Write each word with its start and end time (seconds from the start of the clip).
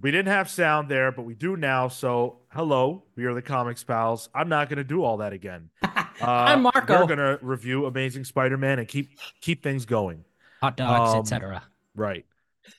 We 0.00 0.10
didn't 0.10 0.28
have 0.32 0.48
sound 0.48 0.88
there, 0.88 1.12
but 1.12 1.22
we 1.22 1.34
do 1.34 1.56
now. 1.56 1.88
So, 1.88 2.38
hello, 2.50 3.04
we 3.16 3.24
are 3.26 3.34
the 3.34 3.42
Comics 3.42 3.84
Pals. 3.84 4.28
I'm 4.34 4.48
not 4.48 4.68
going 4.68 4.78
to 4.78 4.84
do 4.84 5.02
all 5.04 5.18
that 5.18 5.32
again. 5.32 5.70
Uh, 6.22 6.26
I'm 6.26 6.60
Marco. 6.60 7.00
We're 7.00 7.06
going 7.06 7.18
to 7.18 7.38
review 7.40 7.86
Amazing 7.86 8.24
Spider-Man 8.24 8.78
and 8.78 8.86
keep 8.86 9.18
keep 9.40 9.62
things 9.62 9.86
going. 9.86 10.26
Hot 10.60 10.76
dogs, 10.76 11.14
Um, 11.14 11.20
etc. 11.20 11.62
Right. 11.94 12.26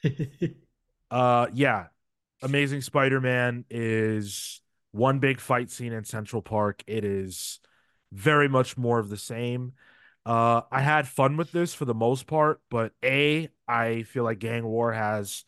Uh, 1.10 1.48
yeah. 1.52 1.88
Amazing 2.44 2.82
Spider-Man 2.82 3.66
is 3.72 4.62
one 4.92 5.18
big 5.18 5.40
fight 5.40 5.72
scene 5.72 5.92
in 5.92 6.04
Central 6.04 6.44
Park. 6.44 6.84
It 6.86 7.04
is 7.04 7.60
very 8.12 8.48
much 8.48 8.78
more 8.78 9.00
of 9.00 9.10
the 9.10 9.18
same. 9.18 9.74
Uh, 10.24 10.62
I 10.72 10.82
had 10.82 11.08
fun 11.08 11.36
with 11.36 11.52
this 11.52 11.74
for 11.74 11.86
the 11.86 11.96
most 11.96 12.28
part, 12.28 12.62
but 12.70 12.94
A, 13.04 13.50
I 13.68 14.04
feel 14.04 14.24
like 14.24 14.38
Gang 14.38 14.64
War 14.66 14.94
has 14.94 15.46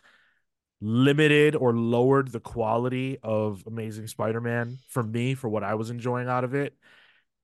limited 0.86 1.56
or 1.56 1.74
lowered 1.74 2.28
the 2.28 2.42
quality 2.42 3.18
of 3.24 3.64
Amazing 3.66 4.08
Spider-Man 4.08 4.78
for 4.90 5.02
me 5.02 5.34
for 5.34 5.48
what 5.48 5.64
I 5.64 5.76
was 5.76 5.90
enjoying 5.90 6.28
out 6.28 6.44
of 6.44 6.54
it. 6.54 6.76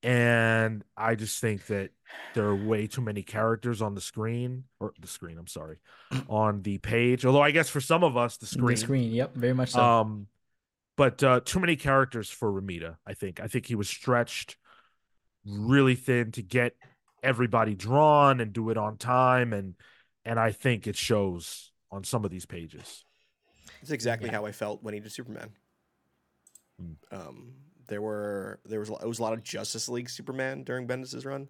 And 0.04 0.84
I 0.98 1.16
just 1.16 1.40
think 1.40 1.66
that 1.68 1.92
there 2.34 2.46
are 2.46 2.56
way 2.56 2.88
too 2.88 3.02
many 3.02 3.24
characters 3.24 3.82
on 3.82 3.96
the 3.96 4.02
screen 4.02 4.66
or 4.80 4.94
the 5.00 5.08
screen, 5.08 5.38
I'm 5.38 5.48
sorry, 5.48 5.78
on 6.28 6.62
the 6.62 6.78
page. 6.80 7.26
Although 7.26 7.42
I 7.42 7.52
guess 7.52 7.70
for 7.70 7.82
some 7.82 8.04
of 8.04 8.18
us, 8.18 8.38
the 8.38 8.46
The 8.46 8.52
screen. 8.52 8.78
screen. 8.78 9.12
Yep, 9.14 9.36
very 9.36 9.54
much 9.54 9.72
so. 9.72 9.82
Um, 9.82 10.28
but 10.98 11.24
uh, 11.24 11.40
too 11.44 11.60
many 11.62 11.78
characters 11.78 12.30
for 12.30 12.52
Romita. 12.52 12.98
I 13.08 13.14
think. 13.14 13.40
I 13.40 13.48
think 13.48 13.66
he 13.66 13.76
was 13.76 13.88
stretched 13.90 14.58
really 15.46 15.96
thin 15.96 16.32
to 16.34 16.42
get 16.42 16.74
everybody 17.24 17.74
drawn 17.76 18.42
and 18.42 18.52
do 18.52 18.70
it 18.70 18.78
on 18.78 18.98
time, 18.98 19.54
and 19.54 19.76
and 20.26 20.38
I 20.38 20.52
think 20.52 20.88
it 20.88 20.98
shows 20.98 21.72
on 21.92 22.04
some 22.04 22.26
of 22.26 22.32
these 22.32 22.46
pages. 22.46 23.04
It's 23.82 23.92
exactly 23.92 24.30
how 24.30 24.46
I 24.46 24.52
felt 24.52 24.84
when 24.84 24.94
he 24.94 25.00
did 25.00 25.12
Superman. 25.12 25.52
Hmm. 26.80 26.94
Um, 27.12 27.54
there 27.88 28.02
were 28.02 28.60
there 28.66 28.80
was 28.80 28.90
it 28.90 29.08
was 29.08 29.20
a 29.20 29.22
lot 29.22 29.34
of 29.34 29.44
Justice 29.44 29.90
League 29.90 30.10
Superman 30.10 30.64
during 30.64 30.88
Bendis's 30.88 31.26
run, 31.26 31.50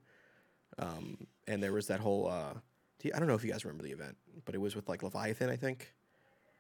um, 0.77 1.27
and 1.47 1.61
there 1.61 1.73
was 1.73 1.87
that 1.87 1.99
whole. 1.99 2.27
Uh, 2.27 2.53
I 3.13 3.17
don't 3.19 3.27
know 3.27 3.35
if 3.35 3.43
you 3.45 3.51
guys 3.51 3.63
remember 3.65 3.83
the 3.83 3.91
event, 3.91 4.17
but 4.45 4.55
it 4.55 4.57
was 4.59 4.75
with 4.75 4.89
like 4.89 5.03
Leviathan, 5.03 5.49
I 5.49 5.55
think. 5.55 5.93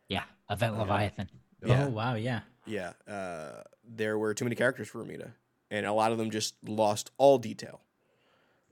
Yeah, 0.07 0.23
Event 0.49 0.75
uh, 0.75 0.79
Leviathan. 0.79 1.29
Yeah, 1.65 1.85
Oh 1.85 1.89
wow, 1.89 2.15
yeah. 2.15 2.41
yeah. 2.65 2.93
Uh, 3.07 3.63
there 3.83 4.17
were 4.17 4.33
too 4.33 4.45
many 4.45 4.55
characters 4.55 4.87
for 4.87 5.03
Romita, 5.03 5.31
and 5.69 5.85
a 5.85 5.93
lot 5.93 6.11
of 6.11 6.17
them 6.17 6.31
just 6.31 6.55
lost 6.67 7.11
all 7.17 7.37
detail. 7.37 7.81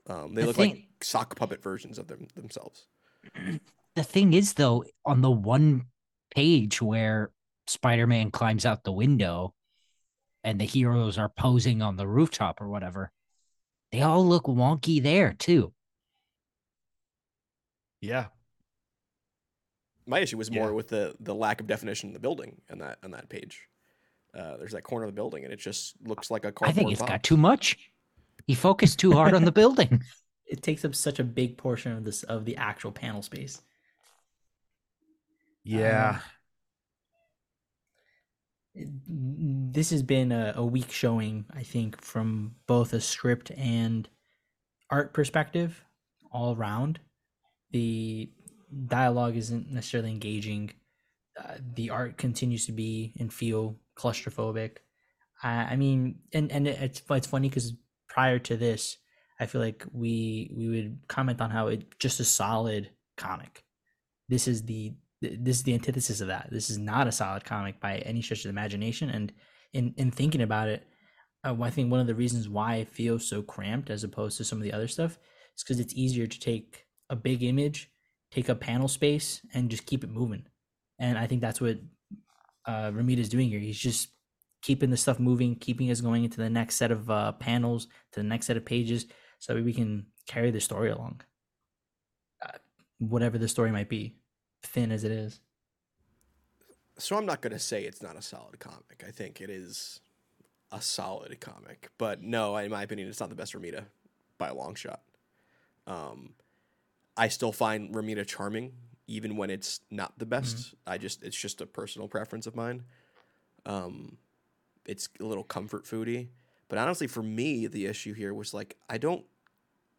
Um, 0.06 0.34
they 0.34 0.40
The 0.42 0.46
look 0.48 0.56
thing- 0.56 0.70
like 0.70 0.84
sock 1.02 1.36
puppet 1.36 1.62
versions 1.62 1.98
of 1.98 2.06
them 2.08 2.28
themselves. 2.34 2.86
The 3.94 4.04
thing 4.04 4.32
is, 4.32 4.54
though, 4.54 4.84
on 5.04 5.22
the 5.22 5.30
one 5.30 5.86
page 6.34 6.80
where 6.82 7.30
Spider-Man 7.66 8.30
climbs 8.30 8.64
out 8.66 8.84
the 8.84 8.92
window, 8.92 9.54
and 10.44 10.60
the 10.60 10.64
heroes 10.64 11.18
are 11.18 11.28
posing 11.28 11.82
on 11.82 11.96
the 11.96 12.06
rooftop 12.06 12.60
or 12.60 12.68
whatever, 12.68 13.10
they 13.92 14.02
all 14.02 14.24
look 14.26 14.44
wonky 14.44 15.02
there 15.02 15.32
too. 15.34 15.72
Yeah, 18.00 18.26
My 20.06 20.20
issue 20.20 20.38
was 20.38 20.50
more 20.50 20.68
Yeah. 20.68 20.72
with 20.72 20.88
the 20.88 21.14
the 21.20 21.34
lack 21.34 21.60
of 21.60 21.66
definition 21.66 22.08
in 22.10 22.14
the 22.14 22.20
building 22.20 22.60
on 22.70 22.78
that 22.78 22.98
on 23.02 23.10
that 23.10 23.28
page. 23.28 23.68
Uh, 24.34 24.56
there's 24.56 24.72
that 24.72 24.82
corner 24.82 25.04
of 25.04 25.08
the 25.10 25.14
building, 25.16 25.44
and 25.44 25.52
it 25.52 25.58
just 25.58 25.94
looks 26.02 26.30
like 26.30 26.44
a 26.44 26.48
I 26.48 26.50
cardboard 26.52 26.70
I 26.70 26.72
think 26.72 26.92
it's 26.92 27.00
box. 27.00 27.10
got 27.10 27.22
too 27.22 27.36
much. 27.36 27.76
He 28.46 28.54
focused 28.54 28.98
too 28.98 29.12
hard 29.12 29.34
on 29.34 29.44
the 29.44 29.52
building. 29.60 30.02
It 30.46 30.62
takes 30.62 30.84
up 30.84 30.94
such 30.94 31.18
a 31.18 31.24
big 31.24 31.58
portion 31.58 31.92
of 31.92 32.04
this 32.04 32.22
of 32.22 32.44
the 32.46 32.56
actual 32.56 32.92
panel 32.92 33.20
space. 33.22 33.60
Yeah. 35.68 36.20
It- 38.74 38.88
This 39.72 39.90
has 39.90 40.02
been 40.02 40.32
a, 40.32 40.52
a 40.56 40.64
weak 40.64 40.90
showing, 40.90 41.46
I 41.52 41.62
think, 41.62 42.00
from 42.00 42.56
both 42.66 42.92
a 42.92 43.00
script 43.00 43.50
and 43.52 44.08
art 44.90 45.14
perspective, 45.14 45.84
all 46.32 46.56
around. 46.56 47.00
The 47.72 48.30
dialogue 48.86 49.36
isn't 49.36 49.70
necessarily 49.72 50.10
engaging. 50.12 50.72
Uh, 51.38 51.58
the 51.74 51.90
art 51.90 52.18
continues 52.18 52.66
to 52.66 52.72
be 52.72 53.14
and 53.18 53.32
feel 53.32 53.78
claustrophobic. 53.96 54.78
I, 55.42 55.50
I 55.74 55.76
mean, 55.76 56.20
and 56.32 56.52
and 56.52 56.68
it's 56.68 57.02
it's 57.10 57.26
funny 57.26 57.48
because 57.48 57.74
prior 58.08 58.38
to 58.40 58.56
this, 58.56 58.98
I 59.40 59.46
feel 59.46 59.60
like 59.60 59.86
we 59.92 60.52
we 60.56 60.68
would 60.68 61.00
comment 61.08 61.40
on 61.40 61.50
how 61.50 61.68
it 61.68 61.98
just 61.98 62.20
a 62.20 62.24
solid 62.24 62.90
comic. 63.16 63.64
This 64.28 64.48
is 64.48 64.64
the 64.64 64.94
th- 65.22 65.38
this 65.40 65.58
is 65.58 65.62
the 65.62 65.74
antithesis 65.74 66.20
of 66.20 66.28
that. 66.28 66.48
This 66.50 66.70
is 66.70 66.78
not 66.78 67.06
a 67.06 67.12
solid 67.12 67.44
comic 67.44 67.80
by 67.80 67.98
any 67.98 68.22
stretch 68.22 68.40
of 68.40 68.44
the 68.44 68.48
imagination. 68.50 69.10
And 69.10 69.32
in 69.72 69.94
in 69.96 70.10
thinking 70.10 70.42
about 70.42 70.68
it, 70.68 70.86
uh, 71.44 71.56
I 71.60 71.70
think 71.70 71.90
one 71.90 72.00
of 72.00 72.06
the 72.06 72.14
reasons 72.14 72.48
why 72.48 72.76
it 72.76 72.88
feels 72.88 73.26
so 73.26 73.42
cramped 73.42 73.90
as 73.90 74.04
opposed 74.04 74.36
to 74.38 74.44
some 74.44 74.58
of 74.58 74.64
the 74.64 74.72
other 74.72 74.88
stuff 74.88 75.18
is 75.56 75.62
because 75.62 75.80
it's 75.80 75.94
easier 75.94 76.26
to 76.26 76.40
take 76.40 76.86
a 77.10 77.16
big 77.16 77.42
image, 77.42 77.90
take 78.30 78.50
up 78.50 78.60
panel 78.60 78.88
space, 78.88 79.40
and 79.54 79.70
just 79.70 79.86
keep 79.86 80.04
it 80.04 80.10
moving. 80.10 80.44
And 80.98 81.16
I 81.16 81.26
think 81.26 81.40
that's 81.40 81.60
what 81.60 81.78
uh, 82.66 82.92
is 82.94 83.28
doing 83.28 83.48
here. 83.48 83.60
He's 83.60 83.78
just 83.78 84.08
keeping 84.62 84.90
the 84.90 84.96
stuff 84.96 85.18
moving, 85.18 85.54
keeping 85.54 85.90
us 85.90 86.00
going 86.00 86.24
into 86.24 86.38
the 86.38 86.50
next 86.50 86.76
set 86.76 86.90
of 86.90 87.10
uh, 87.10 87.32
panels, 87.32 87.86
to 88.12 88.20
the 88.20 88.26
next 88.26 88.46
set 88.46 88.56
of 88.56 88.64
pages, 88.64 89.06
so 89.38 89.60
we 89.62 89.72
can 89.72 90.06
carry 90.26 90.50
the 90.50 90.60
story 90.60 90.90
along. 90.90 91.20
Uh, 92.44 92.58
whatever 92.98 93.38
the 93.38 93.48
story 93.48 93.70
might 93.70 93.88
be, 93.88 94.16
thin 94.62 94.90
as 94.92 95.04
it 95.04 95.12
is. 95.12 95.40
So 96.98 97.16
I'm 97.16 97.26
not 97.26 97.40
going 97.40 97.52
to 97.52 97.58
say 97.58 97.84
it's 97.84 98.02
not 98.02 98.16
a 98.16 98.22
solid 98.22 98.58
comic. 98.58 99.04
I 99.06 99.10
think 99.10 99.40
it 99.40 99.50
is 99.50 100.00
a 100.72 100.80
solid 100.82 101.40
comic, 101.40 101.90
but 101.96 102.22
no, 102.22 102.56
in 102.56 102.70
my 102.70 102.82
opinion, 102.82 103.08
it's 103.08 103.20
not 103.20 103.28
the 103.28 103.36
best 103.36 103.54
Romita 103.54 103.84
by 104.36 104.48
a 104.48 104.54
long 104.54 104.74
shot. 104.74 105.00
Um, 105.86 106.34
I 107.16 107.28
still 107.28 107.52
find 107.52 107.94
Romita 107.94 108.26
charming, 108.26 108.72
even 109.06 109.36
when 109.36 109.48
it's 109.50 109.80
not 109.90 110.18
the 110.18 110.26
best. 110.26 110.74
I 110.86 110.98
just 110.98 111.22
it's 111.22 111.36
just 111.38 111.60
a 111.60 111.66
personal 111.66 112.08
preference 112.08 112.46
of 112.46 112.54
mine. 112.54 112.82
Um, 113.64 114.18
it's 114.84 115.08
a 115.20 115.24
little 115.24 115.44
comfort 115.44 115.84
foody, 115.84 116.28
but 116.68 116.78
honestly, 116.78 117.06
for 117.06 117.22
me, 117.22 117.66
the 117.66 117.86
issue 117.86 118.12
here 118.12 118.34
was 118.34 118.52
like 118.52 118.76
I 118.88 118.98
don't 118.98 119.24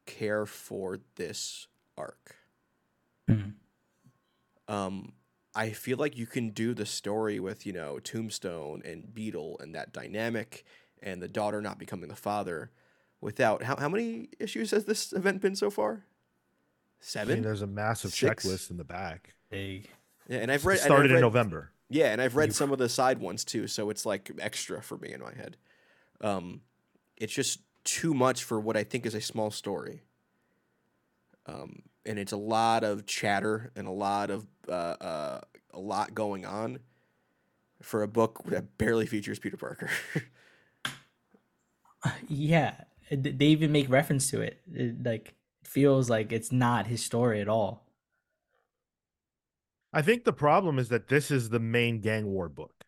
care 0.06 0.46
for 0.46 1.00
this 1.16 1.68
arc. 1.98 2.36
Mhm. 3.30 3.54
Um, 4.70 5.12
I 5.56 5.72
feel 5.72 5.98
like 5.98 6.16
you 6.16 6.28
can 6.28 6.52
do 6.52 6.74
the 6.74 6.86
story 6.86 7.40
with 7.40 7.66
you 7.66 7.74
know 7.74 8.00
Tombstone 8.00 8.82
and 8.86 9.14
Beetle 9.14 9.58
and 9.60 9.76
that 9.76 9.92
dynamic 9.92 10.64
and 11.02 11.22
the 11.22 11.28
daughter 11.28 11.62
not 11.62 11.80
becoming 11.80 12.08
the 12.08 12.16
father 12.16 12.72
without 13.20 13.64
how 13.64 13.76
how 13.76 13.90
many 13.90 14.30
issues 14.40 14.72
has 14.72 14.86
this 14.86 15.12
event 15.12 15.42
been 15.42 15.56
so 15.56 15.70
far? 15.70 15.90
I 15.92 15.96
mean, 15.96 16.04
Seven. 17.02 17.42
there's 17.42 17.62
a 17.62 17.68
massive 17.68 18.12
Six? 18.12 18.46
checklist 18.46 18.70
in 18.72 18.78
the 18.78 18.84
back. 18.84 19.34
Big. 19.50 19.90
yeah, 20.28 20.38
and 20.40 20.52
I've 20.52 20.64
It 20.64 20.68
read 20.68 20.74
and 20.76 20.82
I've 20.82 20.86
started 20.86 21.12
in 21.12 21.22
November. 21.22 21.72
Yeah, 21.90 22.12
and 22.12 22.22
I've 22.22 22.36
read 22.36 22.54
some 22.54 22.72
of 22.72 22.78
the 22.78 22.88
side 22.88 23.18
ones 23.18 23.44
too, 23.44 23.66
so 23.68 23.90
it's 23.90 24.06
like 24.06 24.30
extra 24.40 24.82
for 24.84 24.98
me 24.98 25.12
in 25.12 25.22
my 25.22 25.34
head. 25.34 25.58
Um, 26.22 26.62
it's 27.18 27.34
just 27.34 27.62
too 27.84 28.14
much 28.14 28.44
for 28.44 28.60
what 28.60 28.78
I 28.78 28.84
think 28.84 29.08
is 29.08 29.16
a 29.16 29.22
small 29.22 29.50
story. 29.50 30.04
Um, 31.48 31.82
and 32.10 32.18
it's 32.18 32.32
a 32.32 32.38
lot 32.38 32.84
of 32.84 33.06
chatter 33.06 33.72
and 33.76 33.88
a 33.88 33.92
lot 33.92 34.32
of 34.32 34.48
uh, 34.68 34.72
uh, 34.72 35.42
a 35.74 35.80
lot 35.80 36.16
going 36.16 36.44
on 36.46 36.80
for 37.82 38.02
a 38.02 38.08
book 38.08 38.42
that 38.48 38.78
barely 38.78 39.06
features 39.06 39.40
Peter 39.40 39.58
Parker. 39.58 39.90
Yeah, 42.28 42.76
they 43.12 43.48
even 43.48 43.72
make 43.72 43.90
reference 43.90 44.30
to 44.32 44.42
it. 44.42 44.62
It 44.74 45.04
like 45.04 45.34
feels 45.66 46.10
like 46.10 46.32
it's 46.32 46.52
not 46.52 46.88
his 46.88 47.04
story 47.04 47.42
at 47.42 47.50
all. 47.50 47.86
I 49.92 50.02
think 50.02 50.24
the 50.24 50.34
problem 50.34 50.80
is 50.80 50.90
that 50.90 51.08
this 51.08 51.30
is 51.30 51.50
the 51.50 51.60
main 51.60 52.00
gang 52.00 52.28
war 52.28 52.48
book. 52.48 52.86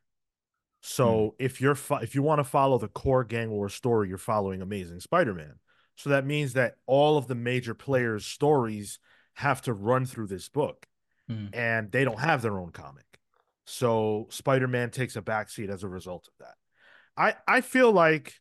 So 0.81 1.35
if 1.39 1.61
you're 1.61 1.75
fo- 1.75 1.97
if 1.97 2.15
you 2.15 2.23
want 2.23 2.39
to 2.39 2.43
follow 2.43 2.77
the 2.77 2.87
core 2.87 3.23
gang 3.23 3.51
war 3.51 3.69
story, 3.69 4.09
you're 4.09 4.17
following 4.17 4.61
Amazing 4.61 4.99
Spider-Man. 4.99 5.55
So 5.95 6.09
that 6.09 6.25
means 6.25 6.53
that 6.53 6.77
all 6.87 7.17
of 7.17 7.27
the 7.27 7.35
major 7.35 7.73
players' 7.73 8.25
stories 8.25 8.99
have 9.35 9.61
to 9.63 9.73
run 9.73 10.05
through 10.05 10.27
this 10.27 10.49
book, 10.49 10.87
Hmm. 11.27 11.47
and 11.53 11.91
they 11.91 12.03
don't 12.03 12.19
have 12.19 12.41
their 12.41 12.59
own 12.59 12.71
comic. 12.71 13.05
So 13.65 14.27
Spider-Man 14.29 14.91
takes 14.91 15.15
a 15.15 15.21
backseat 15.21 15.69
as 15.69 15.83
a 15.83 15.87
result 15.87 16.27
of 16.27 16.33
that. 16.39 16.55
I 17.15 17.35
I 17.47 17.61
feel 17.61 17.91
like 17.91 18.39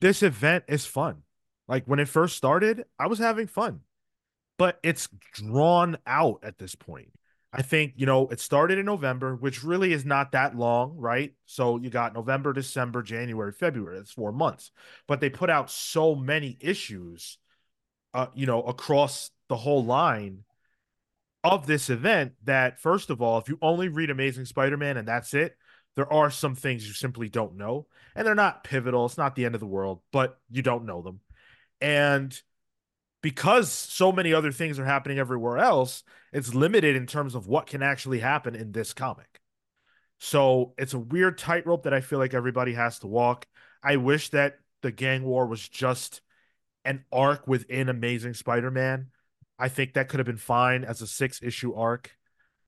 this 0.00 0.22
event 0.22 0.64
is 0.68 0.86
fun. 0.86 1.22
Like 1.68 1.84
when 1.86 1.98
it 2.00 2.08
first 2.08 2.36
started, 2.36 2.84
I 2.98 3.06
was 3.06 3.18
having 3.18 3.46
fun 3.46 3.80
but 4.60 4.78
it's 4.82 5.08
drawn 5.32 5.96
out 6.06 6.40
at 6.42 6.58
this 6.58 6.74
point. 6.74 7.10
I 7.50 7.62
think, 7.62 7.94
you 7.96 8.04
know, 8.04 8.28
it 8.28 8.40
started 8.40 8.76
in 8.78 8.84
November, 8.84 9.34
which 9.34 9.64
really 9.64 9.94
is 9.94 10.04
not 10.04 10.32
that 10.32 10.54
long, 10.54 10.98
right? 10.98 11.32
So 11.46 11.78
you 11.78 11.88
got 11.88 12.12
November, 12.12 12.52
December, 12.52 13.02
January, 13.02 13.52
February. 13.52 13.96
That's 13.96 14.12
four 14.12 14.32
months. 14.32 14.70
But 15.08 15.20
they 15.20 15.30
put 15.30 15.48
out 15.48 15.70
so 15.70 16.14
many 16.14 16.58
issues, 16.60 17.38
uh, 18.14 18.26
you 18.34 18.46
know, 18.46 18.62
across 18.62 19.30
the 19.48 19.56
whole 19.56 19.84
line 19.84 20.44
of 21.42 21.66
this 21.66 21.88
event 21.88 22.32
that 22.44 22.80
first 22.80 23.10
of 23.10 23.22
all, 23.22 23.38
if 23.38 23.48
you 23.48 23.58
only 23.62 23.88
read 23.88 24.10
Amazing 24.10 24.44
Spider-Man 24.44 24.96
and 24.96 25.08
that's 25.08 25.34
it, 25.34 25.56
there 25.96 26.12
are 26.12 26.30
some 26.30 26.54
things 26.54 26.86
you 26.86 26.92
simply 26.92 27.28
don't 27.28 27.56
know. 27.56 27.86
And 28.14 28.26
they're 28.26 28.34
not 28.34 28.64
pivotal. 28.64 29.06
It's 29.06 29.18
not 29.18 29.34
the 29.34 29.44
end 29.44 29.54
of 29.54 29.60
the 29.60 29.66
world, 29.66 30.00
but 30.12 30.38
you 30.50 30.62
don't 30.62 30.86
know 30.86 31.02
them. 31.02 31.20
And 31.80 32.38
because 33.22 33.70
so 33.70 34.12
many 34.12 34.32
other 34.32 34.52
things 34.52 34.78
are 34.78 34.84
happening 34.84 35.18
everywhere 35.18 35.58
else, 35.58 36.02
it's 36.32 36.54
limited 36.54 36.96
in 36.96 37.06
terms 37.06 37.34
of 37.34 37.46
what 37.46 37.66
can 37.66 37.82
actually 37.82 38.20
happen 38.20 38.54
in 38.54 38.72
this 38.72 38.92
comic. 38.92 39.40
So 40.18 40.74
it's 40.78 40.94
a 40.94 40.98
weird 40.98 41.38
tightrope 41.38 41.84
that 41.84 41.94
I 41.94 42.00
feel 42.00 42.18
like 42.18 42.34
everybody 42.34 42.74
has 42.74 42.98
to 43.00 43.06
walk. 43.06 43.46
I 43.82 43.96
wish 43.96 44.30
that 44.30 44.58
the 44.82 44.92
gang 44.92 45.22
war 45.24 45.46
was 45.46 45.66
just 45.66 46.20
an 46.84 47.04
arc 47.12 47.46
within 47.46 47.88
Amazing 47.88 48.34
Spider-Man. 48.34 49.08
I 49.58 49.68
think 49.68 49.94
that 49.94 50.08
could 50.08 50.20
have 50.20 50.26
been 50.26 50.36
fine 50.36 50.84
as 50.84 51.02
a 51.02 51.06
six 51.06 51.42
issue 51.42 51.74
arc 51.74 52.12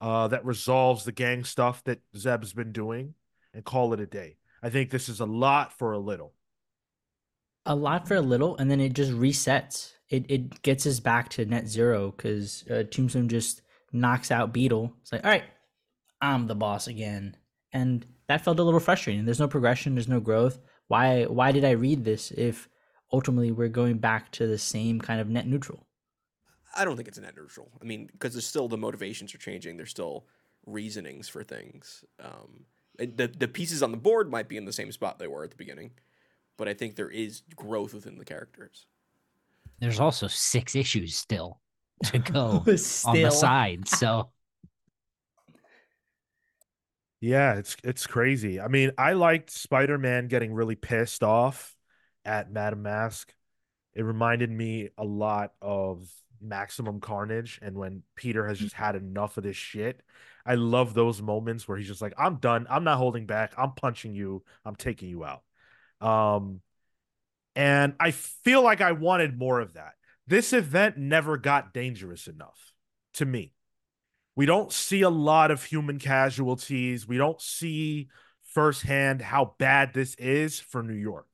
uh, 0.01 0.29
that 0.29 0.45
resolves 0.45 1.05
the 1.05 1.13
gang 1.13 1.45
stuff 1.45 1.83
that 1.85 2.01
Zeb's 2.17 2.53
been 2.53 2.73
doing 2.73 3.15
and 3.55 3.65
call 3.65 3.93
it 3.95 4.01
a 4.01 4.07
day. 4.07 4.37
I 4.63 4.71
think 4.71 4.91
this 4.91 5.09
is 5.09 5.21
a 5.21 5.27
lot 5.27 5.73
for 5.79 5.93
a 5.93 5.99
little. 5.99 6.35
A 7.65 7.75
lot 7.75 8.09
for 8.09 8.17
a 8.17 8.21
little, 8.21 8.57
and 8.57 8.71
then 8.71 8.81
it 8.81 8.93
just 8.93 9.13
resets. 9.13 9.93
It 10.09 10.29
it 10.29 10.63
gets 10.63 10.85
us 10.87 10.99
back 10.99 11.29
to 11.31 11.45
net 11.45 11.69
zero 11.69 12.11
because 12.11 12.65
uh, 12.69 12.83
Tombstone 12.91 13.29
just 13.29 13.63
knocks 13.93 14.33
out 14.33 14.53
Beetle. 14.53 14.93
It's 15.01 15.13
like, 15.13 15.25
all 15.25 15.31
right, 15.31 15.45
I'm 16.21 16.49
the 16.49 16.57
boss 16.57 16.89
again, 16.89 17.37
and 17.73 18.05
that 18.27 18.43
felt 18.43 18.59
a 18.59 18.65
little 18.65 18.81
frustrating. 18.81 19.25
There's 19.25 19.39
no 19.39 19.47
progression. 19.47 19.95
There's 19.95 20.09
no 20.09 20.21
growth. 20.21 20.59
Why 20.89 21.25
why 21.25 21.53
did 21.53 21.65
I 21.65 21.71
read 21.71 22.05
this 22.05 22.33
if 22.33 22.69
ultimately 23.13 23.53
we're 23.53 23.69
going 23.69 23.99
back 23.99 24.31
to 24.33 24.47
the 24.47 24.59
same 24.59 25.01
kind 25.01 25.21
of 25.21 25.29
net 25.29 25.47
neutral? 25.47 25.87
I 26.75 26.85
don't 26.85 26.97
think 26.97 27.09
it's 27.09 27.19
net 27.19 27.37
neutral. 27.37 27.71
I 27.81 27.85
mean, 27.85 28.09
because 28.13 28.33
there's 28.33 28.47
still 28.47 28.69
the 28.69 28.79
motivations 28.79 29.35
are 29.35 29.39
changing. 29.39 29.77
There's 29.77 29.91
still 29.91 30.27
reasonings 30.67 31.29
for 31.29 31.43
things. 31.43 32.05
Um, 32.21 32.65
the 32.99 33.29
the 33.29 33.49
pieces 33.49 33.83
on 33.83 33.91
the 33.91 33.97
board 33.97 34.31
might 34.31 34.49
be 34.49 34.57
in 34.57 34.65
the 34.65 34.73
same 34.73 34.93
spot 34.93 35.19
they 35.19 35.27
were 35.27 35.45
at 35.45 35.51
the 35.51 35.57
beginning, 35.57 35.93
but 36.57 36.69
I 36.69 36.75
think 36.75 36.97
there 36.97 37.11
is 37.11 37.43
growth 37.57 37.95
within 37.95 38.19
the 38.19 38.25
characters. 38.25 38.87
There's 39.81 40.01
also 40.01 40.29
six 40.29 40.75
issues 40.75 41.17
still 41.17 41.61
to 42.05 42.19
go 42.19 42.65
still. 42.77 43.11
on 43.11 43.23
the 43.23 43.31
side. 43.31 43.89
So 43.89 44.31
yeah, 47.21 47.55
it's 47.55 47.77
it's 47.85 48.07
crazy. 48.07 48.61
I 48.61 48.69
mean, 48.69 48.91
I 48.99 49.13
liked 49.13 49.51
Spider-Man 49.51 50.29
getting 50.29 50.53
really 50.53 50.75
pissed 50.75 51.23
off 51.23 51.75
at 52.25 52.51
Madam 52.51 52.83
Mask. 52.83 53.33
It 53.95 54.03
reminded 54.03 54.51
me 54.51 54.91
a 54.97 55.05
lot 55.05 55.53
of 55.61 56.11
maximum 56.41 57.01
carnage 57.01 57.59
and 57.63 57.77
when 57.77 58.03
Peter 58.17 58.47
has 58.47 58.59
just 58.59 58.75
had 58.75 58.97
enough 58.97 59.37
of 59.37 59.45
this 59.45 59.57
shit. 59.57 60.01
I 60.45 60.57
love 60.57 60.93
those 60.93 61.23
moments 61.23 61.69
where 61.69 61.79
he's 61.79 61.87
just 61.87 62.03
like, 62.03 62.15
I'm 62.19 62.37
done. 62.37 62.67
I'm 62.69 62.85
not 62.85 62.99
holding 62.99 63.27
back. 63.27 63.53
I'm 63.57 63.73
punching 63.73 64.15
you. 64.15 64.43
I'm 64.65 64.75
taking 64.75 65.09
you 65.09 65.25
out. 65.25 65.43
Um, 66.01 66.61
and 67.55 67.95
I 68.01 68.11
feel 68.11 68.63
like 68.63 68.81
I 68.81 68.93
wanted 68.93 69.39
more 69.39 69.61
of 69.61 69.75
that. 69.75 69.93
This 70.27 70.53
event 70.53 70.97
never 70.97 71.37
got 71.37 71.73
dangerous 71.73 72.27
enough 72.27 72.73
to 73.15 73.25
me. 73.25 73.55
We 74.35 74.47
don't 74.47 74.73
see 74.73 75.03
a 75.03 75.11
lot 75.11 75.51
of 75.51 75.63
human 75.63 75.99
casualties. 75.99 77.07
We 77.07 77.19
don't 77.19 77.41
see 77.41 78.09
firsthand 78.43 79.21
how 79.23 79.55
bad 79.59 79.93
this 79.93 80.15
is 80.15 80.59
for 80.59 80.83
New 80.83 80.95
York. 80.95 81.32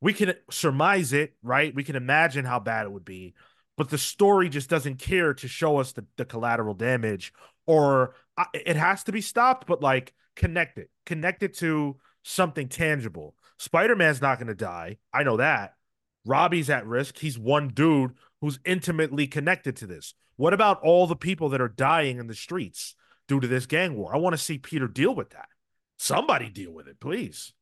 We 0.00 0.12
can 0.12 0.34
surmise 0.50 1.12
it, 1.12 1.34
right? 1.42 1.74
We 1.74 1.84
can 1.84 1.96
imagine 1.96 2.44
how 2.44 2.58
bad 2.58 2.86
it 2.86 2.92
would 2.92 3.04
be, 3.04 3.34
but 3.76 3.90
the 3.90 3.98
story 3.98 4.48
just 4.48 4.70
doesn't 4.70 4.98
care 4.98 5.34
to 5.34 5.48
show 5.48 5.78
us 5.78 5.92
the, 5.92 6.04
the 6.16 6.24
collateral 6.24 6.74
damage 6.74 7.32
or 7.66 8.14
uh, 8.36 8.44
it 8.54 8.76
has 8.76 9.04
to 9.04 9.12
be 9.12 9.20
stopped 9.20 9.66
but 9.66 9.82
like 9.82 10.12
connect 10.36 10.78
it 10.78 10.90
connect 11.06 11.42
it 11.42 11.56
to 11.58 11.96
something 12.22 12.68
tangible. 12.68 13.34
Spider-man's 13.58 14.22
not 14.22 14.38
going 14.38 14.48
to 14.48 14.54
die. 14.54 14.98
I 15.12 15.22
know 15.22 15.36
that. 15.36 15.74
Robbie's 16.26 16.70
at 16.70 16.86
risk. 16.86 17.18
He's 17.18 17.38
one 17.38 17.68
dude 17.68 18.12
who's 18.40 18.58
intimately 18.64 19.26
connected 19.26 19.76
to 19.76 19.86
this. 19.86 20.14
What 20.36 20.54
about 20.54 20.80
all 20.82 21.06
the 21.06 21.16
people 21.16 21.50
that 21.50 21.60
are 21.60 21.68
dying 21.68 22.18
in 22.18 22.26
the 22.26 22.34
streets 22.34 22.94
due 23.28 23.40
to 23.40 23.46
this 23.46 23.66
gang 23.66 23.96
war? 23.96 24.14
I 24.14 24.18
want 24.18 24.34
to 24.34 24.42
see 24.42 24.58
peter 24.58 24.88
deal 24.88 25.14
with 25.14 25.30
that. 25.30 25.48
Somebody 25.98 26.48
deal 26.48 26.72
with 26.72 26.88
it 26.88 27.00
please 27.00 27.52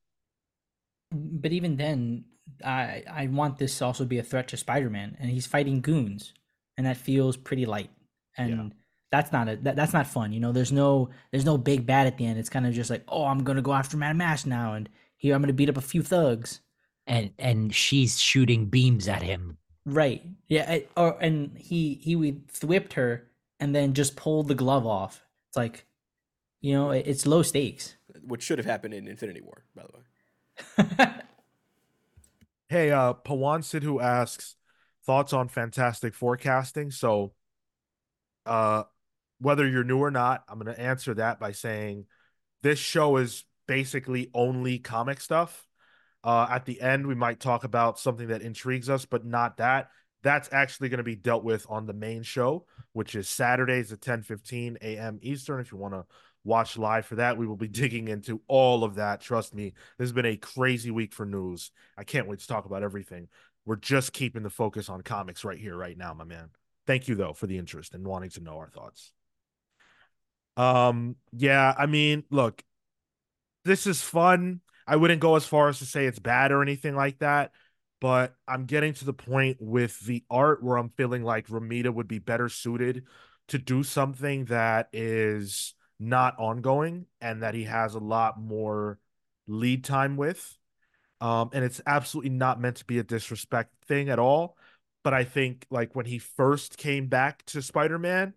but 1.12 1.52
even 1.52 1.76
then 1.76 2.24
I 2.64 3.04
I 3.10 3.26
want 3.26 3.58
this 3.58 3.78
to 3.78 3.84
also 3.84 4.04
be 4.04 4.18
a 4.18 4.22
threat 4.22 4.48
to 4.48 4.56
Spider-Man, 4.56 5.16
and 5.20 5.30
he's 5.30 5.46
fighting 5.46 5.80
goons, 5.80 6.32
and 6.76 6.86
that 6.86 6.96
feels 6.96 7.36
pretty 7.36 7.66
light, 7.66 7.90
and 8.36 8.50
yeah. 8.50 8.76
that's 9.10 9.32
not 9.32 9.48
a 9.48 9.56
that, 9.56 9.76
that's 9.76 9.92
not 9.92 10.06
fun. 10.06 10.32
You 10.32 10.40
know, 10.40 10.52
there's 10.52 10.72
no 10.72 11.10
there's 11.30 11.44
no 11.44 11.58
big 11.58 11.86
bad 11.86 12.06
at 12.06 12.18
the 12.18 12.26
end. 12.26 12.38
It's 12.38 12.50
kind 12.50 12.66
of 12.66 12.74
just 12.74 12.90
like, 12.90 13.04
oh, 13.08 13.24
I'm 13.26 13.44
gonna 13.44 13.62
go 13.62 13.72
after 13.72 13.96
Madame 13.96 14.18
Mask 14.18 14.46
now, 14.46 14.74
and 14.74 14.88
here 15.16 15.34
I'm 15.34 15.42
gonna 15.42 15.52
beat 15.52 15.68
up 15.68 15.76
a 15.76 15.82
few 15.82 16.02
thugs, 16.02 16.60
and 17.06 17.30
and 17.38 17.74
she's 17.74 18.20
shooting 18.20 18.66
beams 18.66 19.08
at 19.08 19.22
him. 19.22 19.58
Right. 19.84 20.22
Yeah. 20.48 20.66
I, 20.68 20.86
or 20.96 21.18
and 21.20 21.56
he 21.56 21.94
he 21.94 22.14
whipped 22.14 22.92
her 22.94 23.28
and 23.58 23.74
then 23.74 23.94
just 23.94 24.16
pulled 24.16 24.48
the 24.48 24.54
glove 24.54 24.86
off. 24.86 25.24
It's 25.48 25.56
like, 25.56 25.86
you 26.60 26.74
know, 26.74 26.90
it's 26.90 27.26
low 27.26 27.42
stakes. 27.42 27.96
Which 28.22 28.42
should 28.42 28.58
have 28.58 28.66
happened 28.66 28.94
in 28.94 29.08
Infinity 29.08 29.40
War, 29.40 29.64
by 29.74 29.82
the 29.82 29.96
way. 29.96 30.04
Hey, 32.68 32.90
uh, 32.90 33.14
Pawan 33.14 33.60
Sidhu 33.60 34.02
asks 34.02 34.54
thoughts 35.06 35.32
on 35.32 35.48
Fantastic 35.48 36.14
Four 36.14 36.36
casting. 36.36 36.90
So, 36.90 37.32
uh, 38.44 38.82
whether 39.40 39.66
you're 39.66 39.84
new 39.84 39.98
or 39.98 40.10
not, 40.10 40.44
I'm 40.48 40.58
going 40.58 40.74
to 40.74 40.80
answer 40.80 41.14
that 41.14 41.40
by 41.40 41.52
saying 41.52 42.04
this 42.62 42.78
show 42.78 43.16
is 43.16 43.44
basically 43.66 44.30
only 44.34 44.78
comic 44.78 45.22
stuff. 45.22 45.66
Uh, 46.22 46.46
at 46.50 46.66
the 46.66 46.78
end, 46.82 47.06
we 47.06 47.14
might 47.14 47.40
talk 47.40 47.64
about 47.64 47.98
something 47.98 48.28
that 48.28 48.42
intrigues 48.42 48.90
us, 48.90 49.06
but 49.06 49.24
not 49.24 49.56
that. 49.56 49.88
That's 50.22 50.50
actually 50.52 50.90
going 50.90 50.98
to 50.98 51.04
be 51.04 51.16
dealt 51.16 51.44
with 51.44 51.64
on 51.70 51.86
the 51.86 51.94
main 51.94 52.22
show, 52.22 52.66
which 52.92 53.14
is 53.14 53.30
Saturdays 53.30 53.92
at 53.92 54.02
10 54.02 54.24
15 54.24 54.76
a.m. 54.82 55.20
Eastern. 55.22 55.60
If 55.60 55.72
you 55.72 55.78
want 55.78 55.94
to 55.94 56.04
watch 56.44 56.78
live 56.78 57.06
for 57.06 57.16
that. 57.16 57.36
We 57.36 57.46
will 57.46 57.56
be 57.56 57.68
digging 57.68 58.08
into 58.08 58.40
all 58.48 58.84
of 58.84 58.96
that. 58.96 59.20
Trust 59.20 59.54
me, 59.54 59.74
this 59.98 60.06
has 60.06 60.12
been 60.12 60.26
a 60.26 60.36
crazy 60.36 60.90
week 60.90 61.12
for 61.12 61.26
news. 61.26 61.70
I 61.96 62.04
can't 62.04 62.28
wait 62.28 62.40
to 62.40 62.46
talk 62.46 62.64
about 62.64 62.82
everything. 62.82 63.28
We're 63.64 63.76
just 63.76 64.12
keeping 64.12 64.42
the 64.42 64.50
focus 64.50 64.88
on 64.88 65.02
comics 65.02 65.44
right 65.44 65.58
here, 65.58 65.76
right 65.76 65.96
now, 65.96 66.14
my 66.14 66.24
man. 66.24 66.50
Thank 66.86 67.06
you 67.06 67.14
though 67.14 67.34
for 67.34 67.46
the 67.46 67.58
interest 67.58 67.94
and 67.94 68.06
wanting 68.06 68.30
to 68.30 68.40
know 68.40 68.56
our 68.56 68.70
thoughts. 68.70 69.12
Um, 70.56 71.16
yeah, 71.32 71.74
I 71.76 71.86
mean, 71.86 72.24
look, 72.30 72.62
this 73.64 73.86
is 73.86 74.00
fun. 74.00 74.60
I 74.86 74.96
wouldn't 74.96 75.20
go 75.20 75.36
as 75.36 75.46
far 75.46 75.68
as 75.68 75.78
to 75.80 75.84
say 75.84 76.06
it's 76.06 76.18
bad 76.18 76.50
or 76.50 76.62
anything 76.62 76.96
like 76.96 77.18
that, 77.18 77.52
but 78.00 78.34
I'm 78.48 78.64
getting 78.64 78.94
to 78.94 79.04
the 79.04 79.12
point 79.12 79.58
with 79.60 80.00
the 80.00 80.24
art 80.30 80.64
where 80.64 80.78
I'm 80.78 80.88
feeling 80.88 81.22
like 81.22 81.48
Romita 81.48 81.92
would 81.92 82.08
be 82.08 82.18
better 82.18 82.48
suited 82.48 83.04
to 83.48 83.58
do 83.58 83.82
something 83.82 84.46
that 84.46 84.88
is 84.92 85.74
not 86.00 86.38
ongoing 86.38 87.06
and 87.20 87.42
that 87.42 87.54
he 87.54 87.64
has 87.64 87.94
a 87.94 87.98
lot 87.98 88.40
more 88.40 88.98
lead 89.46 89.84
time 89.84 90.16
with. 90.16 90.56
Um, 91.20 91.50
and 91.52 91.64
it's 91.64 91.80
absolutely 91.86 92.30
not 92.30 92.60
meant 92.60 92.76
to 92.76 92.84
be 92.84 92.98
a 92.98 93.02
disrespect 93.02 93.74
thing 93.86 94.08
at 94.08 94.18
all. 94.18 94.56
But 95.02 95.14
I 95.14 95.24
think 95.24 95.66
like 95.70 95.96
when 95.96 96.06
he 96.06 96.18
first 96.18 96.76
came 96.76 97.08
back 97.08 97.44
to 97.46 97.62
Spider-Man, 97.62 98.34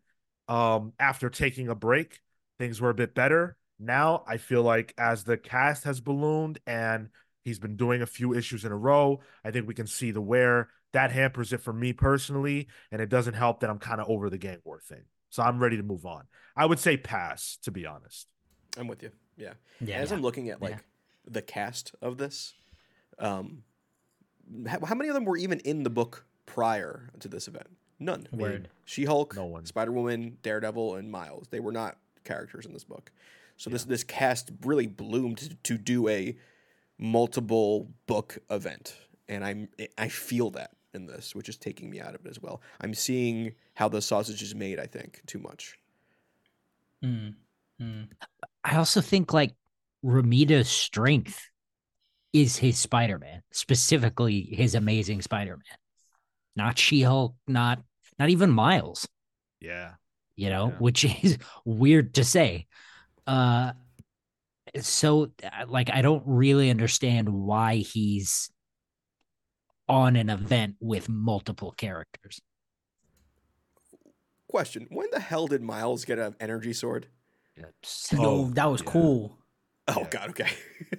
um, 0.47 0.93
after 0.99 1.29
taking 1.29 1.69
a 1.69 1.75
break, 1.75 2.21
things 2.59 2.81
were 2.81 2.89
a 2.89 2.95
bit 2.95 3.13
better. 3.13 3.57
Now 3.79 4.23
I 4.27 4.37
feel 4.37 4.63
like 4.63 4.93
as 4.97 5.23
the 5.23 5.37
cast 5.37 5.83
has 5.83 6.01
ballooned 6.01 6.59
and 6.65 7.09
he's 7.43 7.59
been 7.59 7.75
doing 7.75 8.01
a 8.01 8.07
few 8.07 8.33
issues 8.33 8.65
in 8.65 8.71
a 8.71 8.77
row, 8.77 9.21
I 9.43 9.51
think 9.51 9.67
we 9.67 9.73
can 9.73 9.87
see 9.87 10.11
the 10.11 10.21
wear. 10.21 10.69
That 10.93 11.11
hampers 11.11 11.53
it 11.53 11.61
for 11.61 11.71
me 11.71 11.93
personally, 11.93 12.67
and 12.91 13.01
it 13.01 13.09
doesn't 13.09 13.33
help 13.33 13.61
that 13.61 13.69
I'm 13.69 13.79
kind 13.79 14.01
of 14.01 14.09
over 14.09 14.29
the 14.29 14.37
gang 14.37 14.59
war 14.65 14.79
thing. 14.79 15.03
So 15.31 15.41
I'm 15.41 15.59
ready 15.59 15.77
to 15.77 15.83
move 15.83 16.05
on. 16.05 16.25
I 16.55 16.65
would 16.65 16.77
say 16.77 16.97
pass, 16.97 17.57
to 17.63 17.71
be 17.71 17.85
honest. 17.85 18.27
I'm 18.77 18.87
with 18.87 19.01
you. 19.01 19.11
Yeah. 19.37 19.53
yeah 19.79 19.95
As 19.95 20.11
yeah. 20.11 20.17
I'm 20.17 20.21
looking 20.21 20.49
at 20.49 20.61
like 20.61 20.71
yeah. 20.71 20.79
the 21.25 21.41
cast 21.41 21.95
of 22.01 22.17
this, 22.17 22.53
um, 23.17 23.63
how, 24.67 24.85
how, 24.85 24.95
many 24.95 25.09
of 25.09 25.15
them 25.15 25.25
were 25.25 25.37
even 25.37 25.59
in 25.61 25.83
the 25.83 25.89
book 25.89 26.25
prior 26.45 27.09
to 27.19 27.29
this 27.29 27.47
event? 27.47 27.67
None. 27.97 28.27
Word. 28.31 28.69
She 28.85 29.05
Hulk, 29.05 29.35
no 29.35 29.45
one. 29.45 29.65
Spider 29.65 29.91
Woman, 29.91 30.37
Daredevil, 30.43 30.95
and 30.95 31.09
Miles. 31.09 31.47
They 31.49 31.59
were 31.59 31.71
not 31.71 31.97
characters 32.25 32.65
in 32.65 32.73
this 32.73 32.83
book. 32.83 33.11
So 33.57 33.69
this 33.69 33.85
this 33.85 34.03
cast 34.03 34.51
really 34.65 34.87
bloomed 34.87 35.37
to, 35.37 35.53
to 35.55 35.77
do 35.77 36.07
a 36.09 36.35
multiple 36.97 37.91
book 38.07 38.39
event, 38.49 38.95
and 39.29 39.45
I'm 39.45 39.69
I 39.97 40.07
feel 40.07 40.49
that 40.51 40.71
in 40.93 41.05
this, 41.05 41.35
which 41.35 41.49
is 41.49 41.57
taking 41.57 41.89
me 41.89 41.99
out 41.99 42.15
of 42.15 42.25
it 42.25 42.29
as 42.29 42.41
well. 42.41 42.61
I'm 42.81 42.93
seeing 42.93 43.53
how 43.75 43.87
the 43.89 44.01
sausage 44.01 44.41
is 44.41 44.55
made. 44.55 44.79
I 44.79 44.85
think 44.85 45.21
too 45.25 45.39
much. 45.39 45.77
Mm. 47.03 47.35
Mm. 47.81 48.07
I 48.63 48.75
also 48.77 49.01
think 49.01 49.33
like 49.33 49.53
Romita's 50.03 50.69
strength 50.69 51.49
is 52.33 52.57
his 52.57 52.77
Spider 52.77 53.17
Man, 53.19 53.41
specifically 53.51 54.41
his 54.41 54.75
amazing 54.75 55.21
Spider 55.21 55.57
Man, 55.57 55.77
not 56.55 56.77
She 56.77 57.01
Hulk, 57.01 57.35
not 57.47 57.81
not 58.19 58.29
even 58.29 58.51
Miles. 58.51 59.07
Yeah, 59.59 59.93
you 60.35 60.49
know, 60.49 60.67
Yeah. 60.69 60.77
which 60.77 61.03
is 61.23 61.37
weird 61.65 62.13
to 62.15 62.23
say. 62.23 62.67
Uh 63.27 63.73
so 64.79 65.31
uh, 65.43 65.65
like 65.67 65.89
I 65.91 66.01
don't 66.01 66.23
really 66.25 66.69
understand 66.69 67.27
why 67.29 67.77
he's 67.77 68.49
on 69.91 70.15
an 70.15 70.29
event 70.29 70.75
with 70.79 71.09
multiple 71.09 71.71
characters. 71.71 72.41
Question: 74.47 74.87
When 74.89 75.07
the 75.11 75.19
hell 75.19 75.47
did 75.47 75.61
Miles 75.61 76.05
get 76.05 76.19
an 76.19 76.35
energy 76.39 76.73
sword? 76.73 77.07
So- 77.83 78.15
Yo, 78.17 78.23
Oh, 78.29 78.49
that 78.51 78.65
was 78.65 78.81
yeah. 78.81 78.91
cool. 78.91 79.37
Oh 79.87 79.99
Yeah. 80.01 80.07
God. 80.09 80.29
Okay. 80.31 80.49